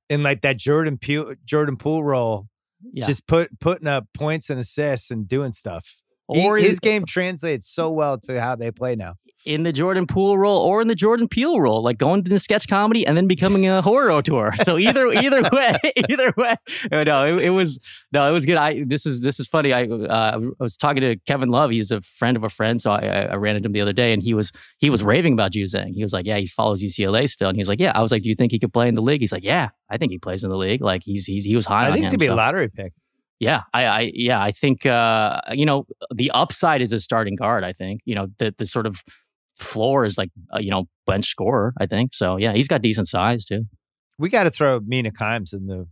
in 0.09 0.23
like 0.23 0.41
that 0.41 0.57
Jordan 0.57 0.97
Poole, 0.97 1.35
Jordan 1.45 1.77
Poole 1.77 2.03
role, 2.03 2.48
yeah. 2.93 3.05
just 3.05 3.27
put 3.27 3.59
putting 3.59 3.87
up 3.87 4.05
points 4.13 4.49
and 4.49 4.59
assists 4.59 5.11
and 5.11 5.27
doing 5.27 5.51
stuff. 5.51 6.01
Or 6.29 6.57
he, 6.57 6.67
his 6.67 6.79
game 6.79 7.05
translates 7.05 7.67
so 7.67 7.91
well 7.91 8.19
to 8.19 8.39
how 8.39 8.55
they 8.55 8.71
play 8.71 8.95
now 8.95 9.15
in 9.45 9.63
the 9.63 9.71
Jordan 9.71 10.05
Poole 10.05 10.37
role 10.37 10.61
or 10.61 10.81
in 10.81 10.87
the 10.87 10.95
Jordan 10.95 11.27
Peele 11.27 11.59
role, 11.59 11.81
like 11.81 11.97
going 11.97 12.23
to 12.23 12.29
the 12.29 12.39
sketch 12.39 12.67
comedy 12.67 13.05
and 13.05 13.15
then 13.15 13.27
becoming 13.27 13.67
a 13.67 13.81
horror 13.81 14.11
auteur. 14.11 14.51
So 14.63 14.77
either 14.77 15.07
either 15.07 15.41
way, 15.51 15.77
either 16.09 16.33
way, 16.37 16.55
no, 16.91 17.25
it, 17.25 17.45
it, 17.45 17.49
was 17.49 17.79
no, 18.11 18.27
it 18.27 18.31
was 18.31 18.45
good. 18.45 18.57
I 18.57 18.83
this 18.85 19.05
is 19.05 19.21
this 19.21 19.39
is 19.39 19.47
funny. 19.47 19.73
I 19.73 19.85
uh, 19.85 20.39
I 20.59 20.63
was 20.63 20.77
talking 20.77 21.01
to 21.01 21.15
Kevin 21.25 21.49
Love. 21.49 21.71
He's 21.71 21.91
a 21.91 22.01
friend 22.01 22.35
of 22.37 22.43
a 22.43 22.49
friend, 22.49 22.81
so 22.81 22.91
I, 22.91 23.27
I 23.31 23.35
ran 23.35 23.55
into 23.55 23.67
him 23.67 23.73
the 23.73 23.81
other 23.81 23.93
day, 23.93 24.13
and 24.13 24.21
he 24.21 24.33
was 24.33 24.51
he 24.77 24.89
was 24.89 25.01
raving 25.01 25.33
about 25.33 25.53
Juzang. 25.53 25.93
He 25.93 26.03
was 26.03 26.13
like, 26.13 26.25
"Yeah, 26.25 26.37
he 26.37 26.45
follows 26.45 26.83
UCLA 26.83 27.29
still," 27.29 27.49
and 27.49 27.55
he 27.55 27.61
was 27.61 27.69
like, 27.69 27.79
"Yeah." 27.79 27.93
I 27.95 28.01
was 28.01 28.11
like, 28.11 28.23
"Do 28.23 28.29
you 28.29 28.35
think 28.35 28.51
he 28.51 28.59
could 28.59 28.73
play 28.73 28.87
in 28.87 28.95
the 28.95 29.01
league?" 29.01 29.21
He's 29.21 29.31
like, 29.31 29.43
"Yeah, 29.43 29.69
I 29.89 29.97
think 29.97 30.11
he 30.11 30.19
plays 30.19 30.43
in 30.43 30.49
the 30.49 30.57
league. 30.57 30.81
Like 30.81 31.03
he's 31.03 31.25
he's 31.25 31.45
he 31.45 31.55
was 31.55 31.65
high." 31.65 31.87
I 31.87 31.91
think 31.91 32.03
he's 32.03 32.09
gonna 32.09 32.19
be 32.19 32.27
so. 32.27 32.33
a 32.33 32.35
lottery 32.35 32.69
pick. 32.69 32.93
Yeah, 33.39 33.61
I, 33.73 33.85
I, 33.85 34.11
yeah, 34.13 34.41
I 34.41 34.51
think 34.51 34.85
uh, 34.85 35.39
you 35.51 35.65
know 35.65 35.85
the 36.13 36.29
upside 36.31 36.81
is 36.81 36.91
a 36.91 36.99
starting 36.99 37.35
guard. 37.35 37.63
I 37.63 37.71
think 37.71 38.01
you 38.05 38.15
know 38.15 38.27
the 38.37 38.53
the 38.57 38.65
sort 38.65 38.85
of 38.85 39.01
floor 39.55 40.05
is 40.05 40.17
like 40.17 40.29
uh, 40.53 40.59
you 40.59 40.71
know 40.71 40.87
bench 41.07 41.27
scorer. 41.27 41.73
I 41.79 41.85
think 41.85 42.13
so. 42.13 42.37
Yeah, 42.37 42.53
he's 42.53 42.67
got 42.67 42.81
decent 42.81 43.07
size 43.07 43.45
too. 43.45 43.63
We 44.17 44.29
got 44.29 44.43
to 44.43 44.51
throw 44.51 44.81
Mina 44.81 45.11
Kimes 45.11 45.53
in 45.53 45.67
the 45.67 45.87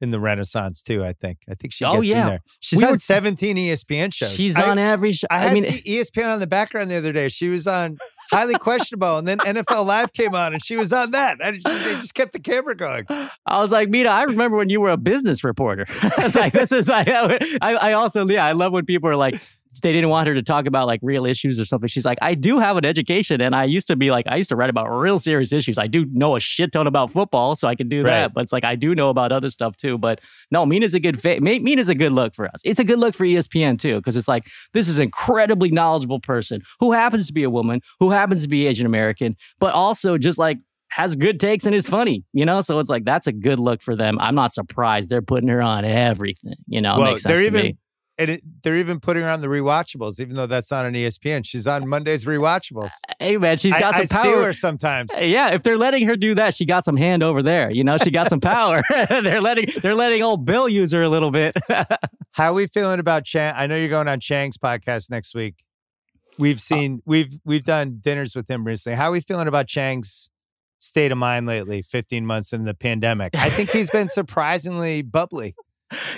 in 0.00 0.10
the 0.10 0.20
Renaissance 0.20 0.82
too. 0.82 1.04
I 1.04 1.12
think. 1.12 1.38
I 1.48 1.54
think 1.54 1.72
she 1.72 1.84
oh, 1.84 1.96
gets 1.96 2.08
yeah. 2.08 2.20
in 2.20 2.26
there. 2.26 2.40
She's 2.60 2.78
we 2.78 2.84
on 2.84 2.92
were, 2.92 2.98
17 2.98 3.56
ESPN 3.56 4.12
shows. 4.12 4.32
She's 4.32 4.56
I, 4.56 4.70
on 4.70 4.78
every. 4.78 5.12
Sh- 5.12 5.24
I, 5.30 5.48
I 5.48 5.54
mean, 5.54 5.64
ESPN 5.64 6.32
on 6.32 6.40
the 6.40 6.46
background 6.46 6.90
the 6.90 6.96
other 6.96 7.12
day. 7.12 7.28
She 7.28 7.48
was 7.48 7.66
on 7.66 7.98
highly 8.30 8.54
questionable, 8.54 9.18
and 9.18 9.26
then 9.26 9.38
NFL 9.38 9.86
Live 9.86 10.12
came 10.12 10.34
on, 10.34 10.52
and 10.52 10.64
she 10.64 10.76
was 10.76 10.92
on 10.92 11.10
that. 11.12 11.38
And 11.42 11.62
they 11.62 11.94
just 11.94 12.14
kept 12.14 12.32
the 12.32 12.40
camera 12.40 12.76
going. 12.76 13.06
I 13.08 13.60
was 13.60 13.70
like, 13.70 13.88
Mina, 13.88 14.10
I 14.10 14.24
remember 14.24 14.56
when 14.56 14.68
you 14.68 14.80
were 14.80 14.90
a 14.90 14.96
business 14.96 15.42
reporter. 15.42 15.86
like, 16.34 16.52
this 16.52 16.72
is. 16.72 16.88
I, 16.88 17.38
I 17.60 17.92
also, 17.92 18.26
yeah, 18.26 18.44
I 18.44 18.52
love 18.52 18.72
when 18.72 18.84
people 18.84 19.08
are 19.08 19.16
like, 19.16 19.40
they 19.80 19.92
didn't 19.92 20.10
want 20.10 20.28
her 20.28 20.34
to 20.34 20.42
talk 20.42 20.66
about 20.66 20.86
like 20.86 21.00
real 21.02 21.26
issues 21.26 21.60
or 21.60 21.64
something. 21.64 21.88
She's 21.88 22.04
like, 22.04 22.18
I 22.22 22.34
do 22.34 22.58
have 22.58 22.76
an 22.76 22.84
education 22.84 23.40
and 23.40 23.54
I 23.54 23.64
used 23.64 23.86
to 23.88 23.96
be 23.96 24.10
like, 24.10 24.26
I 24.28 24.36
used 24.36 24.48
to 24.50 24.56
write 24.56 24.70
about 24.70 24.88
real 24.88 25.18
serious 25.18 25.52
issues. 25.52 25.78
I 25.78 25.86
do 25.86 26.06
know 26.12 26.36
a 26.36 26.40
shit 26.40 26.72
ton 26.72 26.86
about 26.86 27.10
football, 27.10 27.56
so 27.56 27.68
I 27.68 27.74
can 27.74 27.88
do 27.88 28.02
right. 28.02 28.10
that. 28.10 28.34
But 28.34 28.42
it's 28.42 28.52
like, 28.52 28.64
I 28.64 28.76
do 28.76 28.94
know 28.94 29.10
about 29.10 29.32
other 29.32 29.50
stuff 29.50 29.76
too. 29.76 29.98
But 29.98 30.20
no, 30.50 30.64
Mina's 30.64 30.94
a 30.94 31.00
good 31.00 31.20
fit. 31.20 31.42
Mina's 31.42 31.88
a 31.88 31.94
good 31.94 32.12
look 32.12 32.34
for 32.34 32.46
us. 32.46 32.60
It's 32.64 32.80
a 32.80 32.84
good 32.84 32.98
look 32.98 33.14
for 33.14 33.24
ESPN 33.24 33.78
too, 33.78 33.96
because 33.96 34.16
it's 34.16 34.28
like, 34.28 34.48
this 34.72 34.88
is 34.88 34.98
an 34.98 35.04
incredibly 35.04 35.70
knowledgeable 35.70 36.20
person 36.20 36.62
who 36.80 36.92
happens 36.92 37.26
to 37.26 37.32
be 37.32 37.42
a 37.42 37.50
woman, 37.50 37.80
who 38.00 38.10
happens 38.10 38.42
to 38.42 38.48
be 38.48 38.66
Asian 38.66 38.86
American, 38.86 39.36
but 39.58 39.74
also 39.74 40.18
just 40.18 40.38
like 40.38 40.58
has 40.90 41.16
good 41.16 41.38
takes 41.38 41.66
and 41.66 41.74
is 41.74 41.86
funny, 41.86 42.24
you 42.32 42.46
know? 42.46 42.62
So 42.62 42.78
it's 42.78 42.88
like, 42.88 43.04
that's 43.04 43.26
a 43.26 43.32
good 43.32 43.58
look 43.58 43.82
for 43.82 43.94
them. 43.94 44.18
I'm 44.20 44.34
not 44.34 44.54
surprised 44.54 45.10
they're 45.10 45.20
putting 45.20 45.50
her 45.50 45.60
on 45.60 45.84
everything, 45.84 46.54
you 46.66 46.80
know? 46.80 46.98
Well, 46.98 47.16
they're 47.22 47.44
even. 47.44 47.62
Me 47.62 47.76
and 48.18 48.30
it, 48.30 48.42
they're 48.62 48.76
even 48.76 48.98
putting 48.98 49.22
her 49.22 49.28
on 49.28 49.40
the 49.40 49.46
rewatchables, 49.46 50.18
even 50.18 50.34
though 50.34 50.46
that's 50.46 50.70
not 50.70 50.84
on 50.84 50.92
ESPN. 50.92 51.46
She's 51.46 51.66
on 51.66 51.88
Monday's 51.88 52.24
rewatchables. 52.24 52.90
Hey 53.20 53.36
man, 53.36 53.56
she's 53.56 53.72
got 53.72 53.94
I, 53.94 54.04
some 54.04 54.18
I 54.18 54.22
power. 54.22 54.32
Steal 54.32 54.44
her 54.44 54.52
sometimes. 54.52 55.12
Yeah, 55.20 55.50
if 55.50 55.62
they're 55.62 55.78
letting 55.78 56.06
her 56.08 56.16
do 56.16 56.34
that, 56.34 56.54
she 56.54 56.64
got 56.64 56.84
some 56.84 56.96
hand 56.96 57.22
over 57.22 57.42
there. 57.42 57.70
You 57.70 57.84
know, 57.84 57.96
she 57.96 58.10
got 58.10 58.28
some 58.28 58.40
power. 58.40 58.82
they're 59.08 59.40
letting 59.40 59.68
they're 59.82 59.94
letting 59.94 60.22
old 60.22 60.44
Bill 60.44 60.68
use 60.68 60.92
her 60.92 61.02
a 61.02 61.08
little 61.08 61.30
bit. 61.30 61.56
How 62.32 62.50
are 62.50 62.54
we 62.54 62.66
feeling 62.66 62.98
about 62.98 63.24
Chang? 63.24 63.54
I 63.56 63.66
know 63.66 63.76
you're 63.76 63.88
going 63.88 64.08
on 64.08 64.18
Chang's 64.20 64.58
podcast 64.58 65.10
next 65.10 65.34
week. 65.34 65.62
We've 66.38 66.56
uh 66.56 66.60
seen 66.60 67.02
we've 67.06 67.38
we've 67.44 67.64
done 67.64 68.00
dinners 68.02 68.34
with 68.34 68.50
him 68.50 68.64
recently. 68.64 68.96
How 68.96 69.08
are 69.08 69.12
we 69.12 69.20
feeling 69.20 69.46
about 69.46 69.68
Chang's 69.68 70.30
state 70.80 71.12
of 71.12 71.18
mind 71.18 71.46
lately? 71.46 71.82
15 71.82 72.26
months 72.26 72.52
in 72.52 72.64
the 72.64 72.74
pandemic, 72.74 73.36
I 73.36 73.50
think 73.50 73.70
he's 73.70 73.90
been 73.90 74.08
surprisingly 74.08 75.02
bubbly 75.02 75.54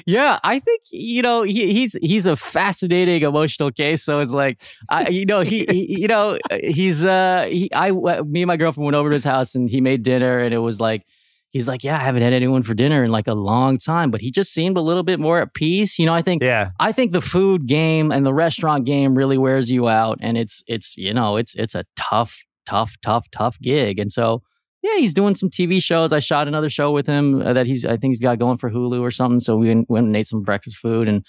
yeah, 0.07 0.39
I 0.43 0.59
think 0.59 0.83
you 0.91 1.23
know 1.23 1.43
he, 1.43 1.73
he's 1.73 1.93
he's 2.01 2.27
a 2.27 2.37
fascinating 2.37 3.23
emotional 3.23 3.71
case. 3.71 4.03
So 4.03 4.21
it's 4.21 4.33
like, 4.33 4.63
I, 4.89 5.09
you 5.09 5.27
know, 5.27 5.41
he, 5.41 5.65
he, 5.67 6.01
you 6.01 6.09
know 6.09 6.39
he's 6.63 7.05
uh 7.05 7.47
he 7.51 7.71
I 7.75 7.91
me 7.93 8.43
and 8.43 8.49
my 8.49 8.57
girlfriend 8.57 8.87
went 8.87 8.97
over 8.97 9.11
to 9.11 9.15
his 9.15 9.25
house 9.25 9.55
and 9.55 9.69
he 9.69 9.81
made 9.81 10.03
dinner 10.03 10.39
and 10.39 10.53
it 10.55 10.59
was 10.59 10.81
like 10.81 11.07
he's 11.51 11.69
like, 11.69 11.85
yeah, 11.85 11.97
I 11.97 12.01
haven't 12.01 12.23
had 12.23 12.33
anyone 12.33 12.63
for 12.63 12.75
dinner 12.75 13.05
in 13.05 13.11
like 13.11 13.27
a 13.27 13.35
long 13.35 13.79
time, 13.79 14.11
but 14.11 14.21
he 14.21 14.31
just 14.31 14.53
seemed 14.53 14.77
a 14.77 14.81
little 14.81 15.03
bit 15.03 15.21
more 15.21 15.41
at 15.41 15.55
peace. 15.55 15.99
You 15.99 16.07
know, 16.07 16.15
I 16.15 16.23
think 16.23 16.43
yeah, 16.43 16.71
I 16.79 16.93
think 16.93 17.13
the 17.13 17.21
food 17.21 17.67
game 17.67 18.11
and 18.11 18.25
the 18.25 18.35
restaurant 18.35 18.85
game 18.85 19.15
really 19.15 19.39
wears 19.39 19.71
you 19.71 19.89
out, 19.89 20.19
and 20.21 20.39
it's 20.39 20.63
it's 20.67 20.97
you 20.97 21.13
know 21.13 21.37
it's 21.37 21.55
it's 21.55 21.75
a 21.75 21.85
tough 21.97 22.43
tough 22.67 22.97
tough 23.03 23.31
tough 23.31 23.59
gig, 23.61 23.99
and 23.99 24.11
so 24.11 24.43
yeah, 24.83 24.97
he's 24.97 25.15
doing 25.15 25.35
some 25.35 25.51
TV 25.51 25.83
shows. 25.83 26.13
I 26.13 26.21
shot 26.21 26.49
another 26.49 26.71
show 26.71 26.91
with 26.93 27.07
him 27.07 27.43
uh, 27.43 27.53
that 27.53 27.67
he's 27.67 27.85
I 27.85 27.97
think 27.97 28.13
he's 28.13 28.21
got 28.21 28.39
going 28.39 28.59
for 28.59 28.71
Hulu 28.71 29.01
or 29.01 29.11
something. 29.11 29.41
So 29.41 29.57
we 29.57 29.69
went, 29.69 29.91
went 29.91 30.07
and 30.07 30.17
ate 30.17 30.29
some 30.29 30.43
breakfast 30.43 30.79
food 30.79 31.09
and 31.09 31.25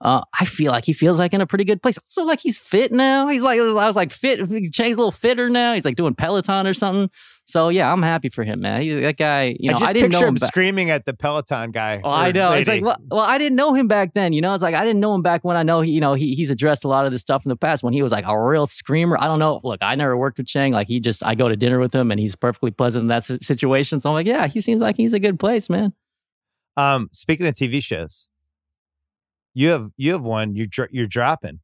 uh, 0.00 0.22
I 0.38 0.44
feel 0.44 0.72
like 0.72 0.84
he 0.84 0.92
feels 0.92 1.18
like 1.18 1.32
in 1.32 1.40
a 1.40 1.46
pretty 1.46 1.64
good 1.64 1.82
place. 1.82 1.98
Also, 1.98 2.24
like 2.24 2.40
he's 2.40 2.58
fit 2.58 2.92
now. 2.92 3.28
He's 3.28 3.42
like 3.42 3.58
I 3.58 3.86
was 3.86 3.96
like 3.96 4.10
fit. 4.10 4.38
Chang's 4.72 4.96
a 4.96 5.00
little 5.00 5.10
fitter 5.10 5.48
now. 5.48 5.74
He's 5.74 5.84
like 5.84 5.96
doing 5.96 6.14
Peloton 6.14 6.66
or 6.66 6.74
something. 6.74 7.10
So 7.46 7.68
yeah, 7.68 7.92
I'm 7.92 8.02
happy 8.02 8.28
for 8.28 8.42
him, 8.42 8.60
man. 8.60 8.82
He, 8.82 8.94
that 8.94 9.18
guy, 9.18 9.56
you 9.58 9.70
know, 9.70 9.76
I, 9.76 9.78
just 9.78 9.90
I 9.90 9.92
didn't 9.92 10.10
picture 10.10 10.20
know 10.20 10.28
him 10.28 10.36
him 10.36 10.46
screaming 10.46 10.90
at 10.90 11.04
the 11.04 11.14
Peloton 11.14 11.72
guy. 11.72 12.00
Oh, 12.02 12.10
I 12.10 12.32
know. 12.32 12.52
It's 12.52 12.68
like, 12.68 12.82
well, 12.82 12.96
well, 13.10 13.20
I 13.20 13.38
didn't 13.38 13.56
know 13.56 13.74
him 13.74 13.86
back 13.86 14.14
then. 14.14 14.32
You 14.32 14.40
know, 14.40 14.54
it's 14.54 14.62
like 14.62 14.74
I 14.74 14.84
didn't 14.84 15.00
know 15.00 15.14
him 15.14 15.22
back 15.22 15.44
when 15.44 15.56
I 15.56 15.62
know 15.62 15.82
he, 15.82 15.92
you 15.92 16.00
know, 16.00 16.14
he, 16.14 16.34
he's 16.34 16.50
addressed 16.50 16.84
a 16.84 16.88
lot 16.88 17.04
of 17.04 17.12
this 17.12 17.20
stuff 17.20 17.44
in 17.44 17.50
the 17.50 17.56
past 17.56 17.82
when 17.82 17.92
he 17.92 18.02
was 18.02 18.12
like 18.12 18.24
a 18.26 18.38
real 18.38 18.66
screamer. 18.66 19.16
I 19.20 19.26
don't 19.26 19.38
know. 19.38 19.60
Look, 19.62 19.80
I 19.82 19.94
never 19.94 20.16
worked 20.16 20.38
with 20.38 20.46
Chang. 20.46 20.72
Like 20.72 20.88
he 20.88 21.00
just, 21.00 21.24
I 21.24 21.34
go 21.34 21.48
to 21.48 21.56
dinner 21.56 21.78
with 21.78 21.94
him 21.94 22.10
and 22.10 22.18
he's 22.18 22.34
perfectly 22.34 22.70
pleasant 22.70 23.02
in 23.02 23.08
that 23.08 23.24
situation. 23.24 24.00
So 24.00 24.10
I'm 24.10 24.14
like, 24.14 24.26
yeah, 24.26 24.46
he 24.46 24.60
seems 24.60 24.80
like 24.80 24.96
he's 24.96 25.12
a 25.12 25.20
good 25.20 25.38
place, 25.38 25.68
man. 25.68 25.92
Um, 26.76 27.08
speaking 27.12 27.46
of 27.46 27.54
TV 27.54 27.82
shows, 27.82 28.30
you 29.54 29.68
have 29.70 29.90
you 29.96 30.12
have 30.12 30.22
one 30.22 30.54
you're 30.54 30.66
you're 30.90 31.06
dropping. 31.06 31.60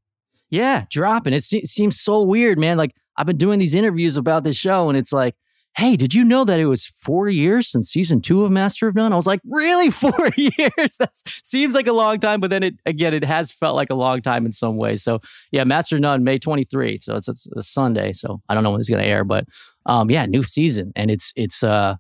Yeah, 0.48 0.84
dropping. 0.90 1.32
It 1.32 1.44
se- 1.44 1.64
seems 1.64 2.00
so 2.00 2.22
weird, 2.22 2.58
man. 2.58 2.76
Like 2.76 2.94
I've 3.16 3.26
been 3.26 3.36
doing 3.36 3.58
these 3.58 3.74
interviews 3.74 4.16
about 4.16 4.44
this 4.44 4.56
show, 4.56 4.88
and 4.88 4.98
it's 4.98 5.12
like, 5.12 5.36
hey, 5.76 5.96
did 5.96 6.12
you 6.12 6.24
know 6.24 6.44
that 6.44 6.58
it 6.58 6.66
was 6.66 6.86
four 6.86 7.28
years 7.28 7.68
since 7.68 7.90
season 7.90 8.20
two 8.20 8.44
of 8.44 8.50
Master 8.50 8.88
of 8.88 8.94
None? 8.94 9.12
I 9.12 9.16
was 9.16 9.26
like, 9.26 9.40
really, 9.44 9.90
four 9.90 10.30
years? 10.36 10.96
That 10.98 11.12
seems 11.44 11.74
like 11.74 11.86
a 11.86 11.92
long 11.92 12.18
time, 12.18 12.40
but 12.40 12.50
then 12.50 12.62
it 12.62 12.74
again, 12.86 13.14
it 13.14 13.24
has 13.24 13.52
felt 13.52 13.76
like 13.76 13.90
a 13.90 13.94
long 13.94 14.22
time 14.22 14.44
in 14.46 14.52
some 14.52 14.76
ways. 14.76 15.02
So 15.02 15.20
yeah, 15.52 15.64
Master 15.64 15.96
of 15.96 16.02
None, 16.02 16.24
May 16.24 16.38
twenty 16.38 16.64
three. 16.64 16.98
So 17.02 17.16
it's, 17.16 17.28
it's 17.28 17.46
a 17.56 17.62
Sunday. 17.62 18.12
So 18.12 18.40
I 18.48 18.54
don't 18.54 18.64
know 18.64 18.72
when 18.72 18.80
it's 18.80 18.90
gonna 18.90 19.02
air, 19.02 19.24
but 19.24 19.44
um, 19.86 20.10
yeah, 20.10 20.26
new 20.26 20.42
season, 20.42 20.92
and 20.96 21.10
it's 21.10 21.32
it's 21.36 21.62
uh 21.62 21.96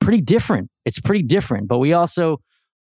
pretty 0.00 0.20
different. 0.20 0.70
It's 0.84 1.00
pretty 1.00 1.22
different, 1.22 1.68
but 1.68 1.78
we 1.78 1.92
also 1.92 2.40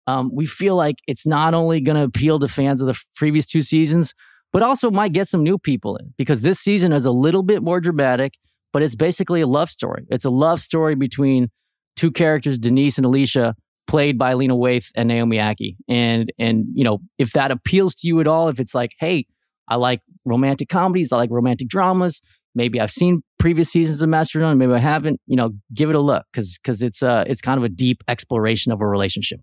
um, 0.07 0.31
we 0.33 0.47
feel 0.47 0.77
like 0.77 0.97
it's 1.07 1.27
not 1.27 1.55
only 1.55 1.81
going 1.81 1.97
to 1.97 2.05
appeal 2.05 2.39
to 2.39 2.49
fans 2.49 2.81
of 2.81 2.87
the 2.87 2.99
previous 3.15 3.47
two 3.47 3.63
seasons, 3.63 4.15
but 4.53 4.63
also 4.63 4.91
might 4.91 5.13
get 5.13 5.29
some 5.29 5.43
new 5.43 5.59
people 5.59 5.97
in 5.97 6.15
because 6.17 6.41
this 6.41 6.61
season 6.61 6.93
is 6.93 7.05
a 7.05 7.11
little 7.11 7.43
bit 7.43 7.63
more 7.63 7.81
dramatic, 7.81 8.35
but 8.73 8.83
it's 8.83 8.95
basically 8.95 9.41
a 9.41 9.47
love 9.47 9.71
story. 9.71 10.05
It's 10.09 10.25
a 10.25 10.31
love 10.31 10.61
story 10.61 10.95
between 10.95 11.51
two 11.97 12.11
characters, 12.11 12.59
Denise 12.59 12.99
and 12.99 13.05
Alicia, 13.05 13.55
played 13.87 14.19
by 14.19 14.35
Lena 14.35 14.55
Waithe 14.55 14.91
and 14.95 15.09
Naomi 15.09 15.39
Ackie. 15.39 15.77
And 15.89 16.33
and 16.39 16.67
you 16.75 16.85
know, 16.85 16.99
if 17.19 17.33
that 17.33 17.51
appeals 17.51 17.95
to 17.97 18.07
you 18.07 18.21
at 18.21 18.27
all, 18.27 18.49
if 18.49 18.61
it's 18.61 18.75
like, 18.75 18.93
hey, 19.01 19.27
I 19.69 19.77
like 19.77 20.01
romantic 20.25 20.69
comedies, 20.69 21.13
I 21.13 21.17
like 21.17 21.31
romantic 21.31 21.69
dramas. 21.69 22.21
Maybe 22.55 22.81
I've 22.81 22.91
seen 22.91 23.23
previous 23.39 23.69
seasons 23.69 24.01
of 24.01 24.09
None, 24.09 24.57
maybe 24.57 24.73
I 24.73 24.79
haven't. 24.79 25.21
You 25.27 25.37
know, 25.37 25.51
give 25.75 25.91
it 25.91 25.97
a 25.97 26.01
look 26.01 26.25
because 26.33 26.59
because 26.59 26.83
it's 26.83 27.03
uh 27.03 27.25
it's 27.27 27.41
kind 27.41 27.59
of 27.59 27.65
a 27.65 27.69
deep 27.69 28.03
exploration 28.09 28.73
of 28.73 28.81
a 28.81 28.87
relationship. 28.87 29.41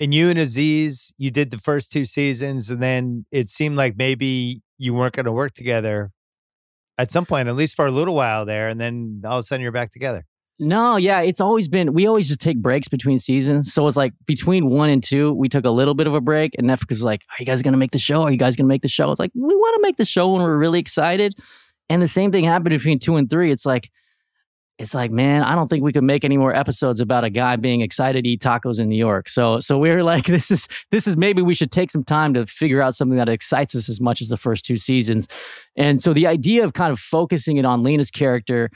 And 0.00 0.14
you 0.14 0.28
and 0.28 0.38
Aziz, 0.38 1.14
you 1.18 1.30
did 1.30 1.50
the 1.50 1.58
first 1.58 1.92
two 1.92 2.04
seasons, 2.04 2.68
and 2.70 2.82
then 2.82 3.26
it 3.30 3.48
seemed 3.48 3.76
like 3.76 3.96
maybe 3.96 4.62
you 4.78 4.92
weren't 4.92 5.14
going 5.14 5.26
to 5.26 5.32
work 5.32 5.52
together 5.52 6.10
at 6.98 7.10
some 7.10 7.26
point, 7.26 7.48
at 7.48 7.56
least 7.56 7.76
for 7.76 7.86
a 7.86 7.90
little 7.90 8.14
while 8.14 8.44
there, 8.44 8.68
and 8.68 8.80
then 8.80 9.22
all 9.24 9.38
of 9.38 9.40
a 9.40 9.42
sudden 9.44 9.62
you're 9.62 9.72
back 9.72 9.90
together. 9.90 10.24
No, 10.60 10.96
yeah, 10.96 11.20
it's 11.20 11.40
always 11.40 11.66
been. 11.66 11.92
We 11.94 12.06
always 12.06 12.28
just 12.28 12.40
take 12.40 12.62
breaks 12.62 12.86
between 12.86 13.18
seasons. 13.18 13.72
So 13.72 13.86
it's 13.88 13.96
like 13.96 14.12
between 14.24 14.70
one 14.70 14.88
and 14.88 15.02
two, 15.02 15.32
we 15.32 15.48
took 15.48 15.64
a 15.64 15.70
little 15.70 15.94
bit 15.94 16.06
of 16.06 16.14
a 16.14 16.20
break, 16.20 16.52
and 16.56 16.68
Netflix 16.68 16.90
was 16.90 17.02
like, 17.02 17.22
"Are 17.30 17.36
you 17.40 17.46
guys 17.46 17.60
gonna 17.60 17.76
make 17.76 17.90
the 17.90 17.98
show? 17.98 18.22
Are 18.22 18.30
you 18.30 18.38
guys 18.38 18.54
gonna 18.54 18.68
make 18.68 18.82
the 18.82 18.88
show?" 18.88 19.10
It's 19.10 19.18
like 19.18 19.32
we 19.34 19.42
want 19.42 19.74
to 19.76 19.82
make 19.82 19.96
the 19.96 20.04
show, 20.04 20.32
and 20.34 20.44
we're 20.44 20.56
really 20.56 20.78
excited. 20.78 21.34
And 21.88 22.00
the 22.00 22.08
same 22.08 22.30
thing 22.30 22.44
happened 22.44 22.70
between 22.70 23.00
two 23.00 23.16
and 23.16 23.28
three. 23.28 23.50
It's 23.50 23.66
like, 23.66 23.90
it's 24.78 24.92
like, 24.92 25.12
man, 25.12 25.42
I 25.42 25.54
don't 25.54 25.68
think 25.68 25.84
we 25.84 25.92
could 25.92 26.02
make 26.02 26.24
any 26.24 26.36
more 26.36 26.54
episodes 26.54 27.00
about 27.00 27.22
a 27.22 27.30
guy 27.30 27.54
being 27.56 27.80
excited 27.80 28.24
to 28.24 28.30
eat 28.30 28.42
tacos 28.42 28.80
in 28.80 28.88
New 28.88 28.96
York. 28.96 29.28
So, 29.28 29.60
so 29.60 29.78
we 29.78 29.90
were 29.90 30.02
like, 30.14 30.26
this 30.26 30.50
is 30.50 30.66
this 30.90 31.06
is 31.06 31.16
maybe 31.16 31.42
we 31.42 31.54
should 31.54 31.70
take 31.70 31.90
some 31.90 32.04
time 32.04 32.34
to 32.34 32.46
figure 32.46 32.82
out 32.82 32.94
something 32.94 33.18
that 33.18 33.28
excites 33.28 33.74
us 33.74 33.88
as 33.88 34.00
much 34.00 34.20
as 34.20 34.28
the 34.28 34.36
first 34.36 34.64
two 34.64 34.76
seasons. 34.76 35.28
And 35.76 36.02
so 36.02 36.12
the 36.12 36.26
idea 36.26 36.64
of 36.64 36.72
kind 36.72 36.92
of 36.92 36.98
focusing 36.98 37.56
it 37.56 37.64
on 37.64 37.82
Lena's 37.82 38.10
character 38.10 38.70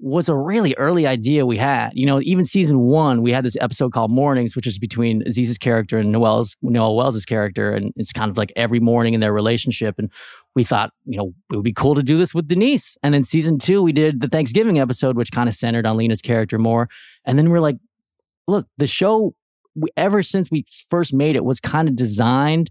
was 0.00 0.28
a 0.28 0.34
really 0.34 0.74
early 0.78 1.06
idea 1.06 1.44
we 1.44 1.58
had. 1.58 1.90
You 1.94 2.06
know, 2.06 2.20
even 2.22 2.44
season 2.44 2.80
one, 2.80 3.22
we 3.22 3.32
had 3.32 3.44
this 3.44 3.56
episode 3.60 3.92
called 3.92 4.10
Mornings, 4.10 4.56
which 4.56 4.66
is 4.66 4.78
between 4.78 5.22
Aziz's 5.24 5.58
character 5.58 5.98
and 5.98 6.10
Noel's 6.10 6.56
Noel 6.62 6.96
Wells's 6.96 7.24
character, 7.24 7.72
and 7.72 7.92
it's 7.96 8.12
kind 8.12 8.30
of 8.30 8.36
like 8.36 8.52
every 8.56 8.80
morning 8.80 9.14
in 9.14 9.20
their 9.20 9.32
relationship. 9.32 9.96
And 9.98 10.10
we 10.54 10.64
thought, 10.64 10.92
you 11.04 11.18
know, 11.18 11.32
it 11.52 11.56
would 11.56 11.64
be 11.64 11.72
cool 11.72 11.94
to 11.94 12.02
do 12.02 12.16
this 12.16 12.34
with 12.34 12.48
Denise. 12.48 12.96
And 13.02 13.12
then 13.12 13.24
season 13.24 13.58
two, 13.58 13.82
we 13.82 13.92
did 13.92 14.20
the 14.20 14.28
Thanksgiving 14.28 14.78
episode, 14.78 15.16
which 15.16 15.32
kind 15.32 15.48
of 15.48 15.54
centered 15.54 15.86
on 15.86 15.96
Lena's 15.96 16.22
character 16.22 16.58
more. 16.58 16.88
And 17.24 17.38
then 17.38 17.50
we're 17.50 17.60
like, 17.60 17.76
look, 18.48 18.66
the 18.78 18.86
show, 18.86 19.34
ever 19.96 20.22
since 20.22 20.50
we 20.50 20.64
first 20.88 21.12
made 21.12 21.36
it, 21.36 21.44
was 21.44 21.60
kind 21.60 21.88
of 21.88 21.94
designed 21.94 22.70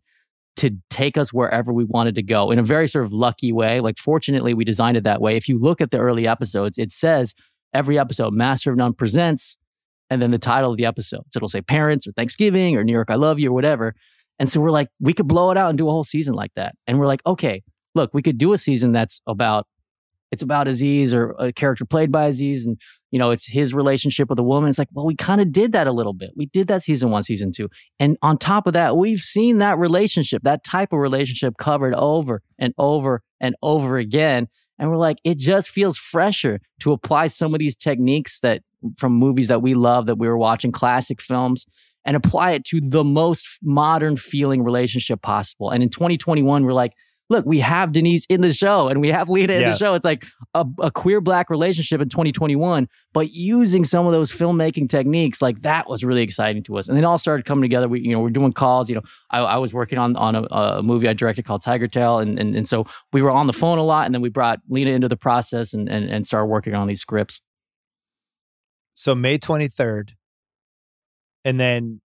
to 0.59 0.71
take 0.89 1.17
us 1.17 1.31
wherever 1.31 1.71
we 1.71 1.85
wanted 1.85 2.15
to 2.15 2.21
go 2.21 2.51
in 2.51 2.59
a 2.59 2.63
very 2.63 2.87
sort 2.87 3.05
of 3.05 3.13
lucky 3.13 3.51
way. 3.53 3.79
Like, 3.79 3.97
fortunately, 3.97 4.53
we 4.53 4.65
designed 4.65 4.97
it 4.97 5.05
that 5.05 5.21
way. 5.21 5.37
If 5.37 5.47
you 5.47 5.57
look 5.57 5.79
at 5.79 5.91
the 5.91 5.99
early 5.99 6.27
episodes, 6.27 6.77
it 6.77 6.91
says 6.91 7.33
every 7.73 7.97
episode, 7.97 8.33
Master 8.33 8.69
of 8.69 8.77
None 8.77 8.93
presents, 8.93 9.57
and 10.09 10.21
then 10.21 10.31
the 10.31 10.37
title 10.37 10.71
of 10.71 10.77
the 10.77 10.85
episode. 10.85 11.23
So 11.31 11.37
it'll 11.37 11.47
say 11.47 11.61
Parents 11.61 12.05
or 12.07 12.11
Thanksgiving 12.11 12.75
or 12.75 12.83
New 12.83 12.91
York, 12.91 13.09
I 13.09 13.15
Love 13.15 13.39
You 13.39 13.49
or 13.49 13.53
whatever. 13.53 13.95
And 14.37 14.51
so 14.51 14.59
we're 14.59 14.71
like, 14.71 14.89
we 14.99 15.13
could 15.13 15.27
blow 15.27 15.51
it 15.51 15.57
out 15.57 15.69
and 15.69 15.77
do 15.77 15.87
a 15.87 15.91
whole 15.91 16.03
season 16.03 16.33
like 16.33 16.51
that. 16.55 16.75
And 16.87 16.99
we're 16.99 17.07
like, 17.07 17.21
okay, 17.25 17.63
look, 17.95 18.13
we 18.13 18.21
could 18.21 18.37
do 18.37 18.51
a 18.51 18.57
season 18.57 18.91
that's 18.91 19.21
about 19.27 19.65
it's 20.31 20.43
about 20.43 20.67
Aziz 20.67 21.13
or 21.13 21.35
a 21.39 21.51
character 21.51 21.85
played 21.85 22.11
by 22.11 22.27
Aziz, 22.27 22.65
and 22.65 22.79
you 23.11 23.19
know, 23.19 23.31
it's 23.31 23.45
his 23.45 23.73
relationship 23.73 24.29
with 24.29 24.39
a 24.39 24.43
woman. 24.43 24.69
It's 24.69 24.79
like, 24.79 24.89
well, 24.93 25.05
we 25.05 25.15
kind 25.15 25.41
of 25.41 25.51
did 25.51 25.71
that 25.71 25.87
a 25.87 25.91
little 25.91 26.13
bit. 26.13 26.31
We 26.35 26.45
did 26.47 26.67
that 26.67 26.83
season 26.83 27.09
one, 27.09 27.23
season 27.23 27.51
two. 27.51 27.69
And 27.99 28.17
on 28.21 28.37
top 28.37 28.67
of 28.67 28.73
that, 28.73 28.97
we've 28.97 29.21
seen 29.21 29.57
that 29.59 29.77
relationship, 29.77 30.43
that 30.43 30.63
type 30.63 30.93
of 30.93 30.99
relationship 30.99 31.55
covered 31.57 31.95
over 31.95 32.41
and 32.57 32.73
over 32.77 33.23
and 33.39 33.55
over 33.61 33.97
again. 33.97 34.47
And 34.77 34.89
we're 34.89 34.97
like, 34.97 35.17
it 35.23 35.37
just 35.37 35.69
feels 35.69 35.97
fresher 35.97 36.59
to 36.81 36.91
apply 36.91 37.27
some 37.27 37.53
of 37.53 37.59
these 37.59 37.75
techniques 37.75 38.39
that 38.41 38.61
from 38.95 39.13
movies 39.13 39.49
that 39.49 39.61
we 39.61 39.73
love, 39.73 40.05
that 40.05 40.17
we 40.17 40.27
were 40.27 40.37
watching, 40.37 40.71
classic 40.71 41.21
films, 41.21 41.65
and 42.05 42.15
apply 42.15 42.51
it 42.51 42.63
to 42.65 42.79
the 42.81 43.03
most 43.03 43.45
modern 43.61 44.15
feeling 44.15 44.63
relationship 44.63 45.21
possible. 45.21 45.69
And 45.69 45.83
in 45.83 45.89
2021, 45.89 46.63
we're 46.63 46.71
like, 46.73 46.93
look, 47.29 47.45
we 47.45 47.59
have 47.59 47.91
Denise 47.91 48.25
in 48.27 48.41
the 48.41 48.51
show 48.51 48.87
and 48.87 49.01
we 49.01 49.09
have 49.09 49.29
Lena 49.29 49.53
in 49.53 49.61
Yeah. 49.61 49.71
the 49.71 49.77
show. 49.77 49.93
It's 49.93 50.03
like 50.03 50.25
a, 50.55 50.65
a 50.79 50.89
queer 50.89 51.21
black 51.21 51.49
relationship 51.51 52.01
in 52.01 52.09
2021, 52.09 52.87
but 53.13 53.31
using 53.31 53.85
some 53.85 54.07
of 54.07 54.13
those 54.13 54.31
filmmaking 54.31 54.89
techniques, 54.89 55.41
like 55.41 55.61
that 55.61 55.87
was 55.87 56.03
really 56.03 56.23
exciting 56.23 56.63
to 56.63 56.77
us. 56.79 56.87
And 56.87 56.97
then 56.97 57.05
all 57.05 57.19
started 57.19 57.45
coming 57.45 57.61
together. 57.61 57.87
We, 57.87 58.01
you 58.01 58.11
know, 58.11 58.19
we're 58.19 58.31
doing 58.31 58.51
calls. 58.51 58.89
You 58.89 58.95
know, 58.95 59.01
I, 59.29 59.41
I 59.41 59.57
was 59.57 59.73
working 59.73 59.99
on 59.99 60.15
on 60.15 60.35
a, 60.35 60.41
a 60.49 60.83
movie 60.83 61.07
I 61.07 61.13
directed 61.13 61.45
called 61.45 61.63
Tigertail, 61.63 62.21
and, 62.21 62.39
and 62.39 62.55
and 62.55 62.67
so 62.67 62.85
we 63.13 63.21
were 63.21 63.31
on 63.31 63.45
the 63.47 63.53
phone 63.53 63.77
a 63.77 63.83
lot, 63.83 64.05
and 64.07 64.13
then 64.15 64.21
we 64.21 64.29
brought 64.29 64.59
Lena 64.67 64.91
into 64.91 65.07
the 65.07 65.17
process 65.17 65.73
and 65.73 65.87
and, 65.87 66.09
and 66.09 66.25
started 66.25 66.47
working 66.47 66.73
on 66.73 66.87
these 66.87 66.99
scripts. 67.01 67.41
So 68.95 69.13
May 69.15 69.37
23rd. 69.37 70.11
And 71.45 71.59
then 71.59 72.01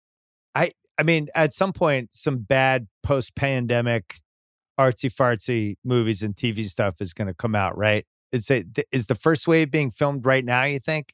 I 0.54 0.72
I 0.98 1.04
mean, 1.04 1.28
at 1.34 1.52
some 1.52 1.72
point, 1.72 2.12
some 2.12 2.38
bad 2.38 2.86
post-pandemic 3.02 4.20
artsy 4.78 5.12
fartsy 5.12 5.76
movies 5.84 6.22
and 6.22 6.34
TV 6.34 6.64
stuff 6.64 7.00
is 7.00 7.12
gonna 7.14 7.34
come 7.34 7.54
out, 7.54 7.76
right? 7.76 8.04
Is 8.32 8.50
it 8.50 8.78
is 8.90 9.06
the 9.06 9.14
first 9.14 9.46
wave 9.46 9.70
being 9.70 9.90
filmed 9.90 10.24
right 10.26 10.44
now, 10.44 10.64
you 10.64 10.78
think? 10.78 11.12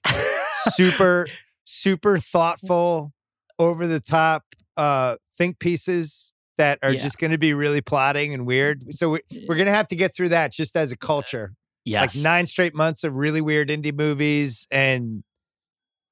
super, 0.71 1.27
super 1.65 2.19
thoughtful, 2.19 3.13
over 3.59 3.87
the 3.87 4.01
top 4.01 4.45
uh 4.77 5.17
think 5.37 5.59
pieces 5.59 6.33
that 6.59 6.79
are 6.83 6.93
Yeah. 6.93 6.99
just 6.99 7.19
gonna 7.19 7.39
be 7.39 7.53
really 7.55 7.81
plotting 7.81 8.33
and 8.35 8.47
weird. 8.47 8.93
So 8.95 9.11
we, 9.11 9.21
we're 9.49 9.57
gonna 9.57 9.71
have 9.73 9.89
to 9.89 9.97
get 9.97 10.15
through 10.15 10.31
that 10.31 10.53
just 10.53 10.77
as 10.77 10.93
a 10.93 10.97
culture. 10.97 11.55
Yes. 11.85 12.15
like 12.15 12.23
nine 12.23 12.45
straight 12.45 12.75
months 12.75 13.03
of 13.03 13.15
really 13.15 13.41
weird 13.41 13.71
indie 13.71 13.97
movies 13.97 14.67
and 14.71 15.23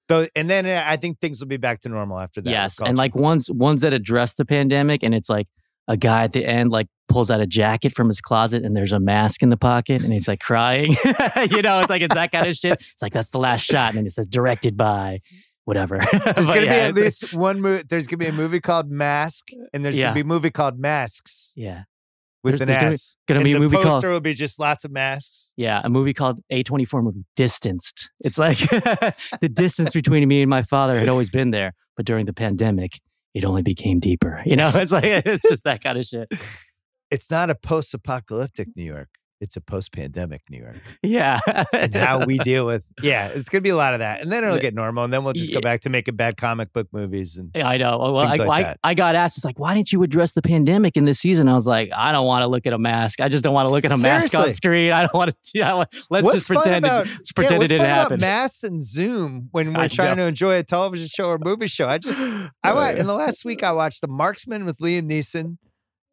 though 0.09 0.27
and 0.35 0.49
then 0.49 0.65
uh, 0.65 0.83
i 0.87 0.97
think 0.97 1.19
things 1.21 1.39
will 1.39 1.49
be 1.49 1.59
back 1.59 1.81
to 1.81 1.91
normal 1.91 2.19
after 2.19 2.41
that 2.41 2.49
yes, 2.49 2.81
and 2.81 2.97
like 2.97 3.15
ones 3.15 3.51
ones 3.51 3.83
that 3.83 3.93
address 3.93 4.35
the 4.35 4.47
pandemic, 4.47 5.03
and 5.03 5.15
it's 5.15 5.29
like 5.29 5.49
a 5.89 5.97
guy 5.97 6.25
at 6.25 6.33
the 6.33 6.45
end 6.45 6.71
like 6.71 6.87
pulls 7.09 7.31
out 7.31 7.41
a 7.41 7.47
jacket 7.47 7.95
from 7.95 8.09
his 8.09 8.21
closet, 8.21 8.65
and 8.65 8.77
there's 8.77 8.93
a 8.93 9.01
mask 9.01 9.43
in 9.43 9.49
the 9.51 9.57
pocket, 9.57 10.03
and 10.03 10.13
he's 10.13 10.27
like 10.29 10.41
crying. 10.41 10.93
you 11.51 11.63
know, 11.63 11.81
it's 11.81 11.89
like 11.91 12.03
it's 12.03 12.15
that 12.15 12.33
kind 12.33 12.47
of 12.47 12.57
shit. 12.57 12.73
It's 12.75 13.03
like 13.03 13.13
that's 13.13 13.31
the 13.31 13.39
last 13.39 13.63
shot, 13.63 13.91
and 13.91 13.99
then 13.99 14.07
it 14.07 14.13
says 14.13 14.27
directed 14.27 14.77
by 14.77 15.21
whatever. 15.65 15.99
there's 16.13 16.23
But 16.47 16.55
gonna 16.55 16.61
be 16.63 16.69
at 16.69 16.95
least 16.95 17.35
one 17.35 17.61
movie 17.61 17.83
there's 17.89 18.07
gonna 18.07 18.19
be 18.19 18.27
a 18.27 18.33
movie 18.33 18.61
called 18.61 18.89
mask 18.91 19.49
and 19.73 19.85
there's 19.85 19.99
Yeah. 19.99 20.07
gonna 20.07 20.15
be 20.15 20.21
a 20.21 20.25
movie 20.25 20.51
called 20.51 20.79
masks 20.79 21.53
yeah, 21.57 21.83
with 22.45 22.59
There's- 22.59 22.61
an 22.61 22.67
there's 22.69 23.17
gonna- 23.27 23.39
gonna 23.39 23.41
And 23.41 23.45
be 23.45 23.51
a 23.51 23.55
the 23.55 23.61
movie 23.61 23.77
poster 23.77 23.89
called- 23.89 24.05
will 24.05 24.21
be 24.21 24.33
just 24.35 24.61
lots 24.61 24.85
of 24.85 24.93
masks 24.93 25.53
yeah, 25.57 25.81
a 25.83 25.89
movie 25.89 26.15
called 26.15 26.39
A24 26.53 27.03
movie 27.03 27.25
Distanced. 27.35 28.11
It's 28.21 28.39
like 28.39 28.59
the 29.41 29.51
distance 29.53 29.93
between 29.93 30.27
me 30.29 30.43
and 30.43 30.49
my 30.51 30.63
father 30.63 30.97
had 30.99 31.09
always 31.09 31.31
been 31.31 31.51
there, 31.51 31.73
but 31.97 32.07
during 32.07 32.27
the 32.27 32.33
pandemic, 32.33 33.01
it 33.37 33.45
only 33.45 33.63
became 33.63 34.01
deeper. 34.01 34.43
You 34.47 34.57
know, 34.57 34.71
it's 34.75 34.93
like 34.93 35.05
it's 35.05 35.43
just 35.43 35.65
that 35.65 35.83
kind 35.83 35.99
of 35.99 36.07
shit. 36.07 36.33
it's 37.11 37.31
not 37.31 37.51
a 37.51 37.55
post-apocalyptic 37.55 38.69
new 38.75 38.83
york 38.83 39.09
it's 39.41 39.57
a 39.57 39.61
post-pandemic 39.61 40.43
New 40.51 40.59
York. 40.59 40.77
Yeah. 41.03 41.41
and 41.73 41.95
how 41.95 42.25
we 42.25 42.39
deal 42.39 42.67
with 42.67 42.83
yeah, 43.03 43.29
it's 43.29 43.49
gonna 43.49 43.63
be 43.63 43.71
a 43.71 43.77
lot 43.77 43.93
of 43.93 44.01
that. 44.01 44.23
And 44.23 44.33
then 44.33 44.45
it'll 44.45 44.59
get 44.59 44.75
normal. 44.75 45.05
And 45.05 45.13
then 45.13 45.25
we'll 45.25 45.35
just 45.35 45.53
go 45.53 45.61
back 45.61 45.81
to 45.81 45.91
making 45.91 46.17
bad 46.17 46.37
comic 46.37 46.73
book 46.73 46.89
movies 46.93 47.37
and 47.37 47.51
Yeah, 47.55 47.69
I 47.69 47.77
know. 47.77 47.99
Well, 47.99 48.19
I, 48.19 48.37
like 48.37 48.67
I. 48.67 48.77
I 48.83 48.95
got 48.95 49.15
asked, 49.15 49.37
it's 49.37 49.45
like, 49.45 49.59
why 49.59 49.75
didn't 49.75 49.93
you 49.93 50.03
address 50.03 50.33
the 50.33 50.43
pandemic 50.43 50.97
in 50.97 51.05
this 51.05 51.19
season? 51.19 51.49
I 51.49 51.55
was 51.55 51.67
like, 51.67 51.91
I 51.95 52.13
don't 52.13 52.27
want 52.27 52.43
to 52.43 52.47
look 52.47 52.67
at 52.67 52.73
a 52.73 52.79
mask. 52.79 53.21
I 53.21 53.29
just 53.29 53.45
don't 53.45 53.55
want 53.55 53.67
to 53.67 53.71
look 53.71 53.85
at 53.85 53.93
a 53.93 53.99
mask 53.99 54.35
on 54.35 54.53
screen. 54.55 54.93
I 54.93 55.03
don't 55.03 55.15
want 55.15 55.35
to. 55.43 55.61
I 55.61 55.75
want, 55.75 55.89
let's 56.11 56.25
what's 56.25 56.37
just 56.37 56.49
pretend, 56.49 56.85
about, 56.85 57.07
it, 57.07 57.35
pretend 57.35 57.51
yeah, 57.53 57.57
it 57.57 57.59
what's 57.59 57.71
didn't 57.71 57.87
fun 57.87 57.91
happen. 57.91 58.13
about 58.15 58.21
masks 58.27 58.65
and 58.65 58.83
Zoom 58.83 59.49
when 59.53 59.75
we're 59.75 59.81
I 59.81 59.89
trying 59.89 60.17
know. 60.17 60.25
to 60.25 60.29
enjoy 60.29 60.57
a 60.59 60.63
television 60.63 61.09
show 61.09 61.27
or 61.27 61.39
movie 61.39 61.67
show? 61.69 61.89
I 61.89 61.99
just 61.99 62.21
I 62.21 62.73
wa- 62.73 62.93
oh, 62.95 62.99
in 62.99 63.07
the 63.07 63.15
last 63.15 63.45
week 63.45 63.63
I 63.63 63.73
watched 63.73 64.01
The 64.01 64.09
Marksman 64.09 64.65
with 64.65 64.79
Liam 64.79 65.11
Neeson, 65.11 65.59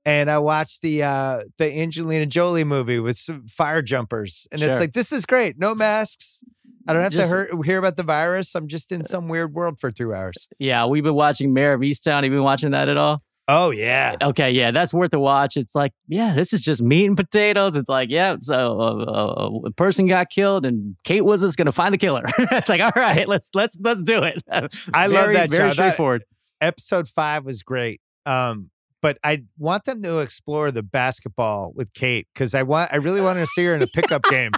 and 0.06 0.30
I 0.30 0.40
watched 0.40 0.82
the 0.82 1.04
uh 1.04 1.44
the 1.58 1.72
Angelina 1.80 2.26
Jolie 2.26 2.64
movie 2.64 3.00
with 3.00 3.18
some 3.18 3.48
fire 3.48 3.82
jumpers, 3.82 4.48
and 4.52 4.62
it's 4.62 4.80
like 4.80 4.94
this 4.94 5.12
is 5.12 5.26
great. 5.26 5.58
No 5.58 5.74
masks. 5.76 6.44
I 6.88 6.92
don't 6.94 7.02
have 7.02 7.14
Just- 7.14 7.24
to 7.32 7.46
hear, 7.50 7.62
hear 7.64 7.78
about 7.80 7.96
the 7.96 8.04
virus. 8.04 8.56
I'm 8.56 8.68
just 8.68 8.92
in 8.92 9.06
some 9.06 9.30
weird 9.30 9.54
world 9.54 9.80
for 9.80 9.90
two 9.90 10.14
hours. 10.14 10.50
yeah, 10.60 10.86
we've 10.86 11.04
been 11.04 11.14
watching 11.16 11.54
Mare 11.54 11.74
of 11.74 11.82
Easttown. 11.82 12.16
Have 12.16 12.26
you 12.26 12.32
been 12.32 12.44
watching 12.44 12.72
that 12.72 12.90
at 12.90 12.98
all? 12.98 13.24
Oh 13.50 13.72
yeah, 13.72 14.16
Okay, 14.22 14.52
yeah, 14.52 14.72
that's 14.72 14.94
worth 14.94 15.14
a 15.14 15.20
watch. 15.20 15.58
It's 15.58 15.76
like, 15.76 15.92
yeah, 16.08 16.34
this 16.34 16.54
is 16.54 16.62
just 16.62 16.82
meat 16.82 17.06
and 17.08 17.18
potatoes. 17.18 17.76
It's 17.76 17.90
like, 17.90 18.10
yeah, 18.10 18.38
so 18.40 18.80
uh, 18.80 19.04
uh, 19.04 19.50
a 19.66 19.72
person 19.72 20.08
got 20.08 20.30
killed, 20.30 20.66
and 20.66 20.96
Kate 21.04 21.24
Winslet's 21.24 21.58
gonna 21.58 21.74
find 21.74 21.94
the 21.94 21.98
killer. 21.98 22.24
it's 22.38 22.70
like, 22.70 22.80
all 22.82 22.92
right, 22.96 23.28
let's 23.28 23.50
let's 23.54 23.78
let's 23.82 24.02
do 24.02 24.24
it. 24.24 24.42
I 24.94 25.08
love 25.08 25.34
that 25.34 25.50
Very 25.50 25.50
show. 25.50 25.68
That- 25.68 25.74
straightforward. 25.74 26.24
episode 26.62 27.08
five 27.10 27.44
was 27.46 27.64
great. 27.64 28.00
Um, 28.26 28.70
but 29.04 29.18
I 29.22 29.44
want 29.60 29.84
them 29.84 30.02
to 30.04 30.20
explore 30.20 30.72
the 30.72 30.82
basketball 30.82 31.74
with 31.76 31.94
Kate 31.94 32.26
because 32.34 32.56
I 32.56 32.64
want 32.64 32.92
I 32.94 32.96
really 32.96 33.20
want 33.22 33.38
to 33.38 33.46
see 33.46 33.66
her 33.66 33.76
in 33.76 33.84
a 33.84 33.88
pickup 33.88 34.24
game. 34.32 34.52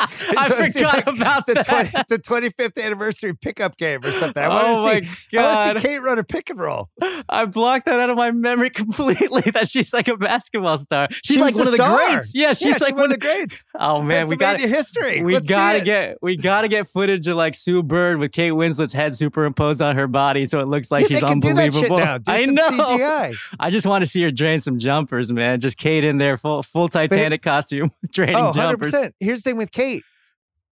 I 0.00 0.48
So 0.48 0.64
forgot 0.64 0.94
like 0.94 1.06
about 1.06 1.46
the 1.46 1.54
that. 1.54 1.66
20, 1.66 1.90
the 2.08 2.18
25th 2.18 2.82
anniversary 2.82 3.34
pickup 3.34 3.76
game 3.76 4.00
or 4.04 4.10
something. 4.12 4.42
I 4.42 4.48
want 4.48 4.66
oh 4.68 4.74
to 4.74 4.80
my 4.94 5.00
see 5.02 5.36
I 5.38 5.42
want 5.64 5.76
to 5.76 5.82
see 5.82 5.88
Kate 5.88 5.98
run 5.98 6.18
a 6.18 6.24
pick 6.24 6.50
and 6.50 6.58
roll. 6.58 6.88
I 7.28 7.44
blocked 7.46 7.86
that 7.86 8.00
out 8.00 8.10
of 8.10 8.16
my 8.16 8.30
memory 8.30 8.70
completely. 8.70 9.42
That 9.52 9.68
she's 9.68 9.92
like 9.92 10.08
a 10.08 10.16
basketball 10.16 10.78
star. 10.78 11.08
She's 11.24 11.36
She 11.36 11.40
like 11.40 11.54
one 11.54 11.66
of 11.66 11.70
the 11.72 11.76
star. 11.76 11.96
greats. 11.96 12.32
Yeah, 12.34 12.52
she's 12.54 12.66
yeah, 12.66 12.72
like 12.80 12.86
she 12.88 12.92
one 12.94 13.04
of 13.04 13.10
the 13.10 13.18
greats. 13.18 13.64
Oh 13.78 14.02
man, 14.02 14.28
we 14.28 14.36
got 14.36 14.58
history. 14.60 15.22
we 15.22 15.34
Let's 15.34 15.48
gotta 15.48 15.78
it. 15.78 15.84
get 15.84 16.18
we 16.22 16.36
gotta 16.36 16.68
get 16.68 16.88
footage 16.88 17.26
of 17.26 17.36
like 17.36 17.54
Sue 17.54 17.82
Bird 17.82 18.18
with 18.18 18.32
Kate 18.32 18.52
Winslet's 18.52 18.92
head 18.92 19.16
superimposed 19.16 19.82
on 19.82 19.96
her 19.96 20.06
body, 20.06 20.46
so 20.46 20.60
it 20.60 20.68
looks 20.68 20.90
like 20.90 21.02
yeah, 21.02 21.06
she's 21.08 21.20
they 21.20 21.26
can 21.26 21.38
do 21.40 21.54
that 21.54 21.72
shit 21.72 21.90
unbelievable. 21.90 22.22
I 22.26 22.44
know. 22.46 22.70
CGI. 22.70 23.34
I 23.58 23.70
just 23.70 23.86
want 23.86 24.04
to 24.04 24.10
see 24.10 24.22
her 24.22 24.30
drain 24.30 24.60
some 24.60 24.78
jumpers, 24.78 25.30
man. 25.32 25.60
Just 25.60 25.76
Kate 25.76 26.04
in 26.04 26.18
there, 26.18 26.36
full 26.36 26.62
full 26.62 26.88
Titanic 26.88 27.42
costume, 27.42 27.90
draining 28.12 28.36
Oh, 28.36 28.52
jumpers. 28.52 28.92
100%. 28.92 29.12
Here's 29.20 29.42
the 29.42 29.50
thing 29.50 29.56
with 29.56 29.70
Kate. 29.72 29.89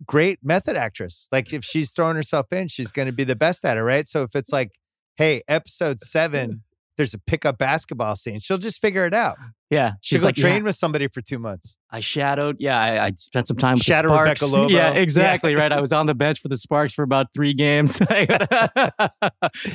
Great 0.06 0.38
method 0.42 0.76
actress. 0.76 1.28
Like 1.32 1.52
if 1.52 1.64
she's 1.64 1.92
throwing 1.92 2.16
herself 2.16 2.52
in, 2.52 2.68
she's 2.68 2.92
going 2.92 3.06
to 3.06 3.12
be 3.12 3.24
the 3.24 3.36
best 3.36 3.64
at 3.64 3.76
it, 3.76 3.82
right? 3.82 4.06
So 4.06 4.22
if 4.22 4.34
it's 4.34 4.52
like, 4.52 4.70
hey, 5.16 5.42
episode 5.48 6.00
seven, 6.00 6.62
there's 6.96 7.14
a 7.14 7.18
pickup 7.18 7.58
basketball 7.58 8.16
scene, 8.16 8.40
she'll 8.40 8.58
just 8.58 8.80
figure 8.80 9.06
it 9.06 9.14
out. 9.14 9.36
Yeah, 9.70 9.92
she's 10.00 10.20
go 10.20 10.26
like, 10.28 10.34
trained 10.34 10.58
yeah, 10.58 10.68
with 10.68 10.76
somebody 10.76 11.08
for 11.08 11.20
two 11.20 11.38
months. 11.38 11.76
I 11.90 12.00
shadowed. 12.00 12.56
Yeah, 12.58 12.78
I, 12.80 13.06
I 13.06 13.12
spent 13.16 13.46
some 13.48 13.56
time 13.56 13.74
with 13.74 13.82
Shadow 13.82 14.10
the 14.10 14.18
Rebecca 14.18 14.46
Lobo. 14.46 14.68
Yeah, 14.72 14.92
Yeah. 14.92 14.98
exactly. 15.00 15.54
Right. 15.54 15.70
I 15.72 15.80
was 15.80 15.92
on 15.92 16.06
the 16.06 16.14
bench 16.14 16.40
for 16.40 16.48
the 16.48 16.56
Sparks 16.56 16.92
for 16.92 17.02
about 17.02 17.28
three 17.34 17.52
games. 17.54 17.98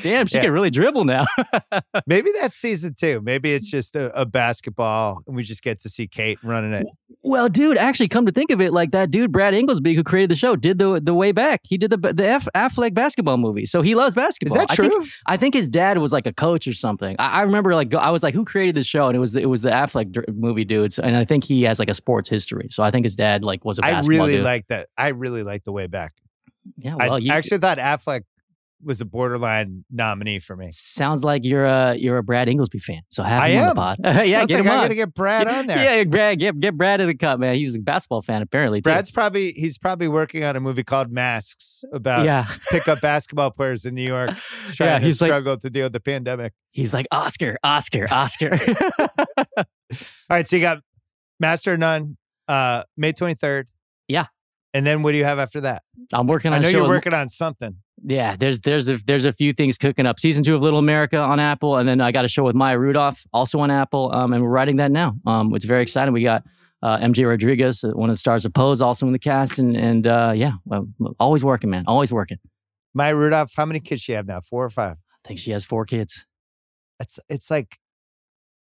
Damn, 0.02 0.28
she 0.28 0.36
Yeah. 0.38 0.41
can 0.41 0.52
really 0.52 0.70
dribble 0.70 1.03
now. 1.06 1.26
Maybe 2.07 2.30
that's 2.40 2.56
season 2.56 2.94
two. 2.94 3.22
Maybe 3.24 3.53
it's 3.53 3.70
just 3.70 3.95
a, 3.95 4.11
a 4.20 4.26
basketball 4.26 5.22
and 5.28 5.36
we 5.36 5.44
just 5.44 5.64
get 5.64 5.80
to 5.82 5.90
see 5.90 6.07
Kate 6.07 6.40
running 6.44 6.74
it. 6.74 6.86
Well, 7.24 7.48
dude, 7.49 7.78
actually, 7.78 8.10
come 8.10 8.26
to 8.26 8.32
think 8.32 8.52
of 8.52 8.60
it, 8.61 8.74
like 8.74 8.91
that 8.91 9.10
dude 9.11 9.32
Brad 9.32 9.53
Ingelsby 9.53 9.95
who 9.95 10.03
created 10.03 10.30
the 10.30 10.36
show 10.36 10.56
did 10.56 10.78
the 10.80 10.99
the 11.02 11.14
way 11.14 11.32
back. 11.32 11.61
He 11.64 11.78
did 11.78 11.90
the 11.91 11.98
the 11.98 12.28
F, 12.28 12.48
Affleck 12.56 12.94
basketball 12.94 13.38
movie, 13.38 13.65
so 13.65 13.82
he 13.82 13.95
loves 13.95 14.14
basketball. 14.15 14.57
Is 14.57 14.61
that 14.68 14.72
I 14.72 14.76
true? 14.76 14.90
think, 14.90 15.07
I 15.28 15.38
think 15.38 15.53
his 15.53 15.70
dad 15.70 15.98
was 15.99 16.11
like 16.11 16.28
a 16.28 16.34
coach 16.34 16.68
or 16.68 16.74
something. 16.74 17.15
I, 17.20 17.40
I 17.40 17.41
remember 17.44 17.74
like 17.76 17.90
go, 17.90 17.98
I 17.98 18.10
was 18.10 18.24
like, 18.24 18.34
who 18.34 18.44
created 18.45 18.76
this 18.76 18.88
show? 18.88 19.07
And 19.07 19.15
it 19.15 19.20
was 19.20 19.32
the, 19.34 19.41
it 19.41 19.45
was 19.45 19.61
the 19.61 19.72
Affleck 19.88 20.34
movie 20.34 20.65
dudes, 20.65 20.99
and 20.99 21.15
I 21.15 21.26
think 21.26 21.43
he 21.43 21.64
has 21.64 21.80
like 21.80 21.89
a 21.89 21.93
sports 21.93 22.30
history. 22.30 22.68
So 22.72 22.84
I 22.84 22.91
think 22.91 23.05
his 23.05 23.15
dad 23.15 23.43
like 23.43 23.65
was 23.65 23.80
a 23.80 23.85
I 23.85 24.01
really 24.01 24.35
dude. 24.35 24.43
like 24.43 24.68
that. 24.68 24.89
I 24.97 25.10
really 25.10 25.43
like 25.43 25.64
the 25.64 25.72
way 25.72 25.88
back. 25.88 26.14
yeah, 26.77 26.95
I 26.99 27.18
you, 27.18 27.31
actually 27.31 27.60
thought 27.60 27.77
Affleck 27.77 28.23
was 28.84 29.01
a 29.01 29.05
borderline 29.05 29.85
nominee 29.91 30.39
for 30.39 30.55
me. 30.55 30.69
sounds 30.72 31.23
like 31.23 31.43
you're 31.45 31.65
a 31.65 31.95
you're 31.95 32.18
a 32.18 32.23
Brad 32.23 32.47
Ingelsby 32.47 32.81
fan. 32.81 33.01
So 33.10 33.23
have 33.23 33.41
I 33.43 33.49
him 33.49 33.57
am. 33.64 33.64
on 33.64 33.69
the 33.69 33.76
pod. 33.76 33.97
yeah, 34.03 34.39
Sounds 34.39 34.47
get 34.47 34.55
like 34.55 34.65
him 34.65 34.68
I 34.72 34.76
on. 34.76 34.81
gotta 34.84 34.95
get 34.95 35.14
Brad 35.14 35.47
on 35.47 35.68
there. 35.68 35.97
Yeah, 35.97 36.03
Brad, 36.05 36.39
get 36.39 36.60
get 36.60 36.77
Brad 36.77 37.01
in 37.01 37.07
the 37.07 37.15
cup, 37.15 37.39
man. 37.39 37.55
He's 37.55 37.76
a 37.76 37.80
basketball 37.80 38.22
fan 38.22 38.41
apparently. 38.41 38.80
Too. 38.80 38.84
Brad's 38.84 39.11
probably 39.11 39.51
he's 39.51 39.77
probably 39.77 40.07
working 40.07 40.43
on 40.43 40.55
a 40.55 40.60
movie 40.60 40.84
called 40.84 41.11
Masks 41.11 41.84
about 41.93 42.26
yeah. 42.26 42.45
pickup 42.69 43.01
basketball 43.01 43.51
players 43.51 43.85
in 43.85 43.95
New 43.95 44.03
York 44.07 44.31
trying 44.73 44.89
Yeah, 44.89 44.99
to 44.99 45.05
he's 45.05 45.22
like- 45.22 45.30
struggle 45.30 45.57
to 45.57 45.69
deal 45.69 45.85
with 45.85 45.93
the 45.93 45.99
pandemic. 45.99 46.53
He's 46.72 46.93
like 46.93 47.05
Oscar, 47.11 47.57
Oscar, 47.64 48.07
Oscar. 48.11 48.60
All 49.60 49.65
right, 50.30 50.47
so 50.47 50.55
you 50.55 50.61
got 50.61 50.80
Master 51.39 51.77
None, 51.77 52.18
uh, 52.47 52.84
May 52.97 53.11
twenty 53.11 53.35
third. 53.35 53.68
And 54.74 54.86
then 54.86 55.04
what 55.04 55.12
do 55.12 55.18
you 55.18 55.26
have 55.26 55.40
after 55.40 55.62
that? 55.62 55.84
I'm 56.12 56.28
working 56.28 56.52
on. 56.52 56.60
I 56.60 56.62
know 56.64 56.70
you're 56.70 56.88
working 56.88 57.14
on 57.14 57.30
something. 57.30 57.78
Yeah, 58.06 58.36
there's 58.36 58.60
there's 58.62 58.90
a 58.90 58.98
there's 59.06 59.26
a 59.26 59.32
few 59.32 59.54
things 59.54 59.78
cooking 59.78 60.06
up. 60.06 60.20
Season 60.20 60.44
two 60.44 60.56
of 60.56 60.62
Little 60.62 60.80
America 60.80 61.18
on 61.18 61.40
Apple, 61.40 61.78
and 61.78 61.88
then 61.88 62.02
I 62.02 62.12
got 62.12 62.26
a 62.26 62.28
show 62.28 62.44
with 62.44 62.56
Maya 62.56 62.78
Rudolph 62.78 63.24
also 63.32 63.60
on 63.60 63.72
Apple, 63.72 64.12
um, 64.14 64.34
and 64.34 64.44
we're 64.44 64.50
writing 64.50 64.78
that 64.78 64.91
now. 64.91 65.16
Um, 65.26 65.54
it's 65.56 65.66
very 65.66 65.84
exciting. 65.84 66.14
We 66.14 66.24
got 66.24 66.44
uh, 66.82 66.98
MJ 66.98 67.28
Rodriguez, 67.28 67.84
uh, 67.84 67.91
one 67.91 68.10
of 68.10 68.16
the 68.16 68.20
stars 68.20 68.45
of 68.45 68.54
Pose, 68.54 68.82
also 68.82 69.06
in 69.06 69.14
the 69.14 69.20
cast, 69.20 69.60
and 69.60 69.78
and 69.78 70.08
uh, 70.08 70.34
yeah, 70.36 70.54
well, 70.66 70.88
always 71.20 71.44
working, 71.44 71.70
man, 71.70 71.86
always 71.88 72.12
working. 72.12 72.40
Maya 72.94 73.16
Rudolph, 73.16 73.54
how 73.56 73.66
many 73.66 73.80
kids 73.80 74.02
she 74.02 74.12
have 74.12 74.28
now? 74.28 74.41
Four 74.41 74.66
or 74.66 74.70
five? 74.70 74.98
I 75.24 75.28
think 75.28 75.40
she 75.40 75.52
has 75.52 75.64
four 75.64 75.86
kids. 75.86 76.26
It's 77.00 77.20
it's 77.30 77.50
like 77.50 77.78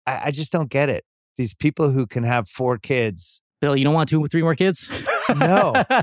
I, 0.07 0.21
I 0.25 0.31
just 0.31 0.53
don't 0.53 0.69
get 0.69 0.89
it. 0.89 1.05
These 1.37 1.55
people 1.55 1.91
who 1.91 2.07
can 2.07 2.25
have 2.25 2.49
four 2.49 2.77
kids. 2.77 3.43
Bill, 3.61 3.77
you 3.77 3.85
don't 3.85 3.95
want 3.95 4.09
two 4.09 4.23
or 4.23 4.27
three 4.27 4.43
more 4.43 4.57
kids? 4.57 4.91
No. 5.37 5.83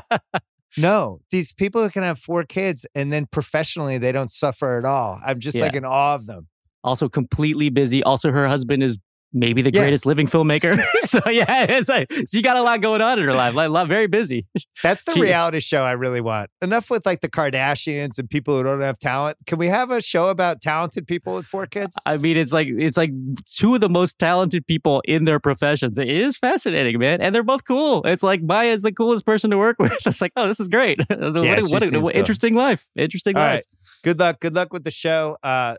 No, 0.77 1.19
these 1.31 1.51
people 1.51 1.81
who 1.81 1.89
can 1.89 2.03
have 2.03 2.19
four 2.19 2.43
kids 2.43 2.85
and 2.93 3.11
then 3.11 3.25
professionally 3.25 3.97
they 3.97 4.11
don't 4.11 4.29
suffer 4.29 4.77
at 4.77 4.85
all. 4.85 5.19
I'm 5.25 5.39
just 5.39 5.57
like 5.59 5.75
in 5.75 5.83
awe 5.83 6.13
of 6.13 6.27
them. 6.27 6.47
also 6.83 7.09
completely 7.09 7.69
busy. 7.69 8.03
Also, 8.03 8.31
her 8.31 8.47
husband 8.47 8.83
is 8.83 8.99
maybe 9.33 9.61
the 9.61 9.73
Yeah. 9.73 9.81
greatest 9.81 10.05
living 10.05 10.27
filmmaker. 10.27 10.83
so 11.05 11.19
yeah, 11.29 11.65
it's 11.69 11.89
like 11.89 12.11
she 12.31 12.41
got 12.41 12.57
a 12.57 12.61
lot 12.63 12.81
going 12.81 13.01
on 13.01 13.19
in 13.19 13.25
her 13.25 13.33
life. 13.33 13.53
Like, 13.53 13.87
very 13.87 14.07
busy. 14.07 14.45
That's 14.83 15.05
the 15.05 15.13
She- 15.13 15.21
reality 15.21 15.59
show 15.59 15.83
I 15.83 15.91
really 15.91 16.21
want. 16.21 16.49
Enough 16.61 16.89
with 16.89 17.05
like 17.05 17.21
the 17.21 17.29
Kardashians 17.29 18.17
and 18.17 18.29
people 18.29 18.57
who 18.57 18.63
don't 18.63 18.81
have 18.81 18.97
talent. 18.99 19.37
Can 19.45 19.57
we 19.59 19.67
have 19.67 19.91
a 19.91 20.01
show 20.01 20.29
about 20.29 20.61
talented 20.61 21.07
people 21.07 21.35
with 21.35 21.45
four 21.45 21.65
kids? 21.67 21.95
I 22.05 22.17
mean, 22.17 22.37
it's 22.37 22.51
like 22.51 22.67
it's 22.67 22.97
like 22.97 23.11
two 23.45 23.75
of 23.75 23.81
the 23.81 23.89
most 23.89 24.17
talented 24.19 24.65
people 24.67 25.01
in 25.05 25.25
their 25.25 25.39
professions. 25.39 25.97
It 25.97 26.07
is 26.09 26.37
fascinating, 26.37 26.99
man, 26.99 27.21
and 27.21 27.33
they're 27.35 27.43
both 27.43 27.65
cool. 27.65 28.03
It's 28.05 28.23
like 28.23 28.41
Maya 28.41 28.69
is 28.71 28.81
the 28.81 28.91
coolest 28.91 29.25
person 29.25 29.49
to 29.51 29.57
work 29.57 29.77
with. 29.79 29.93
It's 30.05 30.21
like, 30.21 30.31
oh, 30.35 30.47
this 30.47 30.59
is 30.59 30.67
great. 30.67 30.99
what 31.09 31.19
a, 31.19 31.67
she 31.67 31.73
what 31.97 32.03
what 32.03 32.15
interesting 32.15 32.55
life. 32.55 32.87
Interesting 32.95 33.35
All 33.35 33.43
life. 33.43 33.53
right. 33.55 33.63
Good 34.03 34.19
luck. 34.19 34.39
Good 34.39 34.53
luck 34.55 34.71
with 34.73 34.83
the 34.83 34.91
show. 34.91 35.37
Uh, 35.43 35.75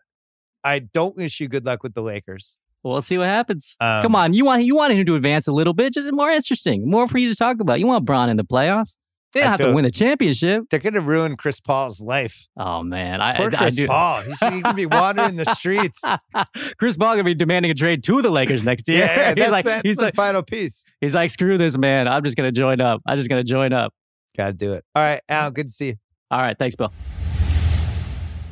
I 0.62 0.80
don't 0.80 1.16
wish 1.16 1.40
you 1.40 1.48
good 1.48 1.64
luck 1.64 1.82
with 1.82 1.94
the 1.94 2.02
Lakers. 2.02 2.58
We'll 2.82 3.02
see 3.02 3.18
what 3.18 3.26
happens. 3.26 3.76
Um, 3.80 4.02
Come 4.02 4.14
on, 4.14 4.32
you 4.32 4.44
want 4.44 4.64
you 4.64 4.74
want 4.74 4.92
him 4.92 5.04
to 5.04 5.14
advance 5.14 5.46
a 5.46 5.52
little 5.52 5.74
bit, 5.74 5.92
just 5.92 6.10
more 6.12 6.30
interesting, 6.30 6.88
more 6.88 7.06
for 7.08 7.18
you 7.18 7.28
to 7.28 7.34
talk 7.36 7.60
about. 7.60 7.78
You 7.78 7.86
want 7.86 8.04
Bron 8.04 8.30
in 8.30 8.36
the 8.36 8.44
playoffs? 8.44 8.96
They 9.32 9.42
I 9.42 9.44
don't 9.44 9.50
have 9.50 9.60
to 9.60 9.72
win 9.72 9.84
the 9.84 9.92
championship. 9.92 10.64
They're 10.70 10.80
going 10.80 10.94
to 10.94 11.00
ruin 11.00 11.36
Chris 11.36 11.60
Paul's 11.60 12.00
life. 12.00 12.48
Oh 12.56 12.82
man, 12.82 13.20
I, 13.20 13.36
Poor 13.36 13.50
I, 13.52 13.54
I 13.54 13.58
Chris 13.58 13.76
do. 13.76 13.86
Paul. 13.86 14.22
He's 14.22 14.38
going 14.40 14.62
to 14.62 14.74
be 14.74 14.86
wandering 14.86 15.36
the 15.36 15.44
streets. 15.54 16.02
Chris 16.78 16.96
Paul 16.96 17.12
gonna 17.12 17.24
be 17.24 17.34
demanding 17.34 17.70
a 17.70 17.74
trade 17.74 18.02
to 18.04 18.22
the 18.22 18.30
Lakers 18.30 18.64
next 18.64 18.88
year. 18.88 18.98
Yeah, 18.98 19.16
yeah, 19.16 19.28
he's 19.34 19.36
that's, 19.36 19.52
like, 19.52 19.64
that's 19.64 19.82
he's 19.82 19.96
the 19.98 20.04
like, 20.06 20.14
final 20.14 20.42
piece. 20.42 20.84
he's 21.00 21.14
like, 21.14 21.30
screw 21.30 21.58
this, 21.58 21.78
man. 21.78 22.08
I'm 22.08 22.24
just 22.24 22.36
gonna 22.36 22.50
join 22.50 22.80
up. 22.80 23.02
I'm 23.06 23.16
just 23.18 23.28
gonna 23.28 23.44
join 23.44 23.72
up. 23.72 23.94
Got 24.36 24.46
to 24.48 24.52
do 24.52 24.72
it. 24.72 24.84
All 24.94 25.02
right, 25.02 25.20
Al, 25.28 25.50
good 25.50 25.68
to 25.68 25.72
see 25.72 25.86
you. 25.88 25.94
All 26.30 26.40
right, 26.40 26.58
thanks, 26.58 26.74
Bill. 26.74 26.92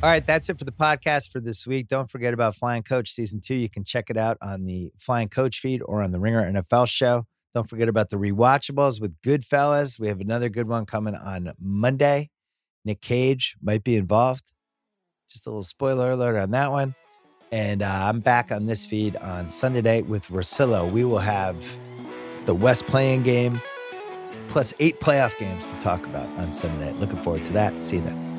All 0.01 0.09
right, 0.09 0.25
that's 0.25 0.47
it 0.47 0.57
for 0.57 0.63
the 0.63 0.71
podcast 0.71 1.29
for 1.29 1.41
this 1.41 1.67
week. 1.67 1.89
Don't 1.89 2.09
forget 2.09 2.33
about 2.33 2.55
Flying 2.55 2.83
Coach 2.83 3.11
Season 3.11 3.41
2. 3.41 3.53
You 3.53 3.69
can 3.69 3.83
check 3.83 4.09
it 4.09 4.15
out 4.15 4.37
on 4.41 4.65
the 4.65 4.93
Flying 4.97 5.27
Coach 5.27 5.59
feed 5.59 5.81
or 5.83 6.01
on 6.01 6.13
the 6.13 6.19
Ringer 6.21 6.49
NFL 6.53 6.87
show. 6.87 7.25
Don't 7.53 7.69
forget 7.69 7.89
about 7.89 8.09
the 8.09 8.15
rewatchables 8.15 9.01
with 9.01 9.13
Goodfellas. 9.21 9.99
We 9.99 10.07
have 10.07 10.21
another 10.21 10.47
good 10.47 10.69
one 10.69 10.85
coming 10.85 11.15
on 11.15 11.51
Monday. 11.59 12.29
Nick 12.85 13.01
Cage 13.01 13.57
might 13.61 13.83
be 13.83 13.97
involved. 13.97 14.53
Just 15.29 15.47
a 15.47 15.49
little 15.49 15.63
spoiler 15.63 16.11
alert 16.11 16.37
on 16.37 16.51
that 16.51 16.71
one. 16.71 16.95
And 17.51 17.81
uh, 17.81 18.05
I'm 18.07 18.21
back 18.21 18.53
on 18.53 18.67
this 18.67 18.85
feed 18.85 19.17
on 19.17 19.49
Sunday 19.49 19.81
night 19.81 20.07
with 20.07 20.29
Russillo. 20.29 20.89
We 20.89 21.03
will 21.03 21.19
have 21.19 21.77
the 22.45 22.55
West 22.55 22.87
play-in 22.87 23.23
game 23.23 23.59
plus 24.47 24.73
eight 24.79 25.01
playoff 25.01 25.37
games 25.37 25.67
to 25.67 25.77
talk 25.79 26.05
about 26.05 26.29
on 26.39 26.53
Sunday 26.53 26.85
night. 26.85 27.01
Looking 27.01 27.21
forward 27.21 27.43
to 27.43 27.51
that. 27.51 27.83
See 27.83 27.97
you 27.97 28.03
then. 28.03 28.38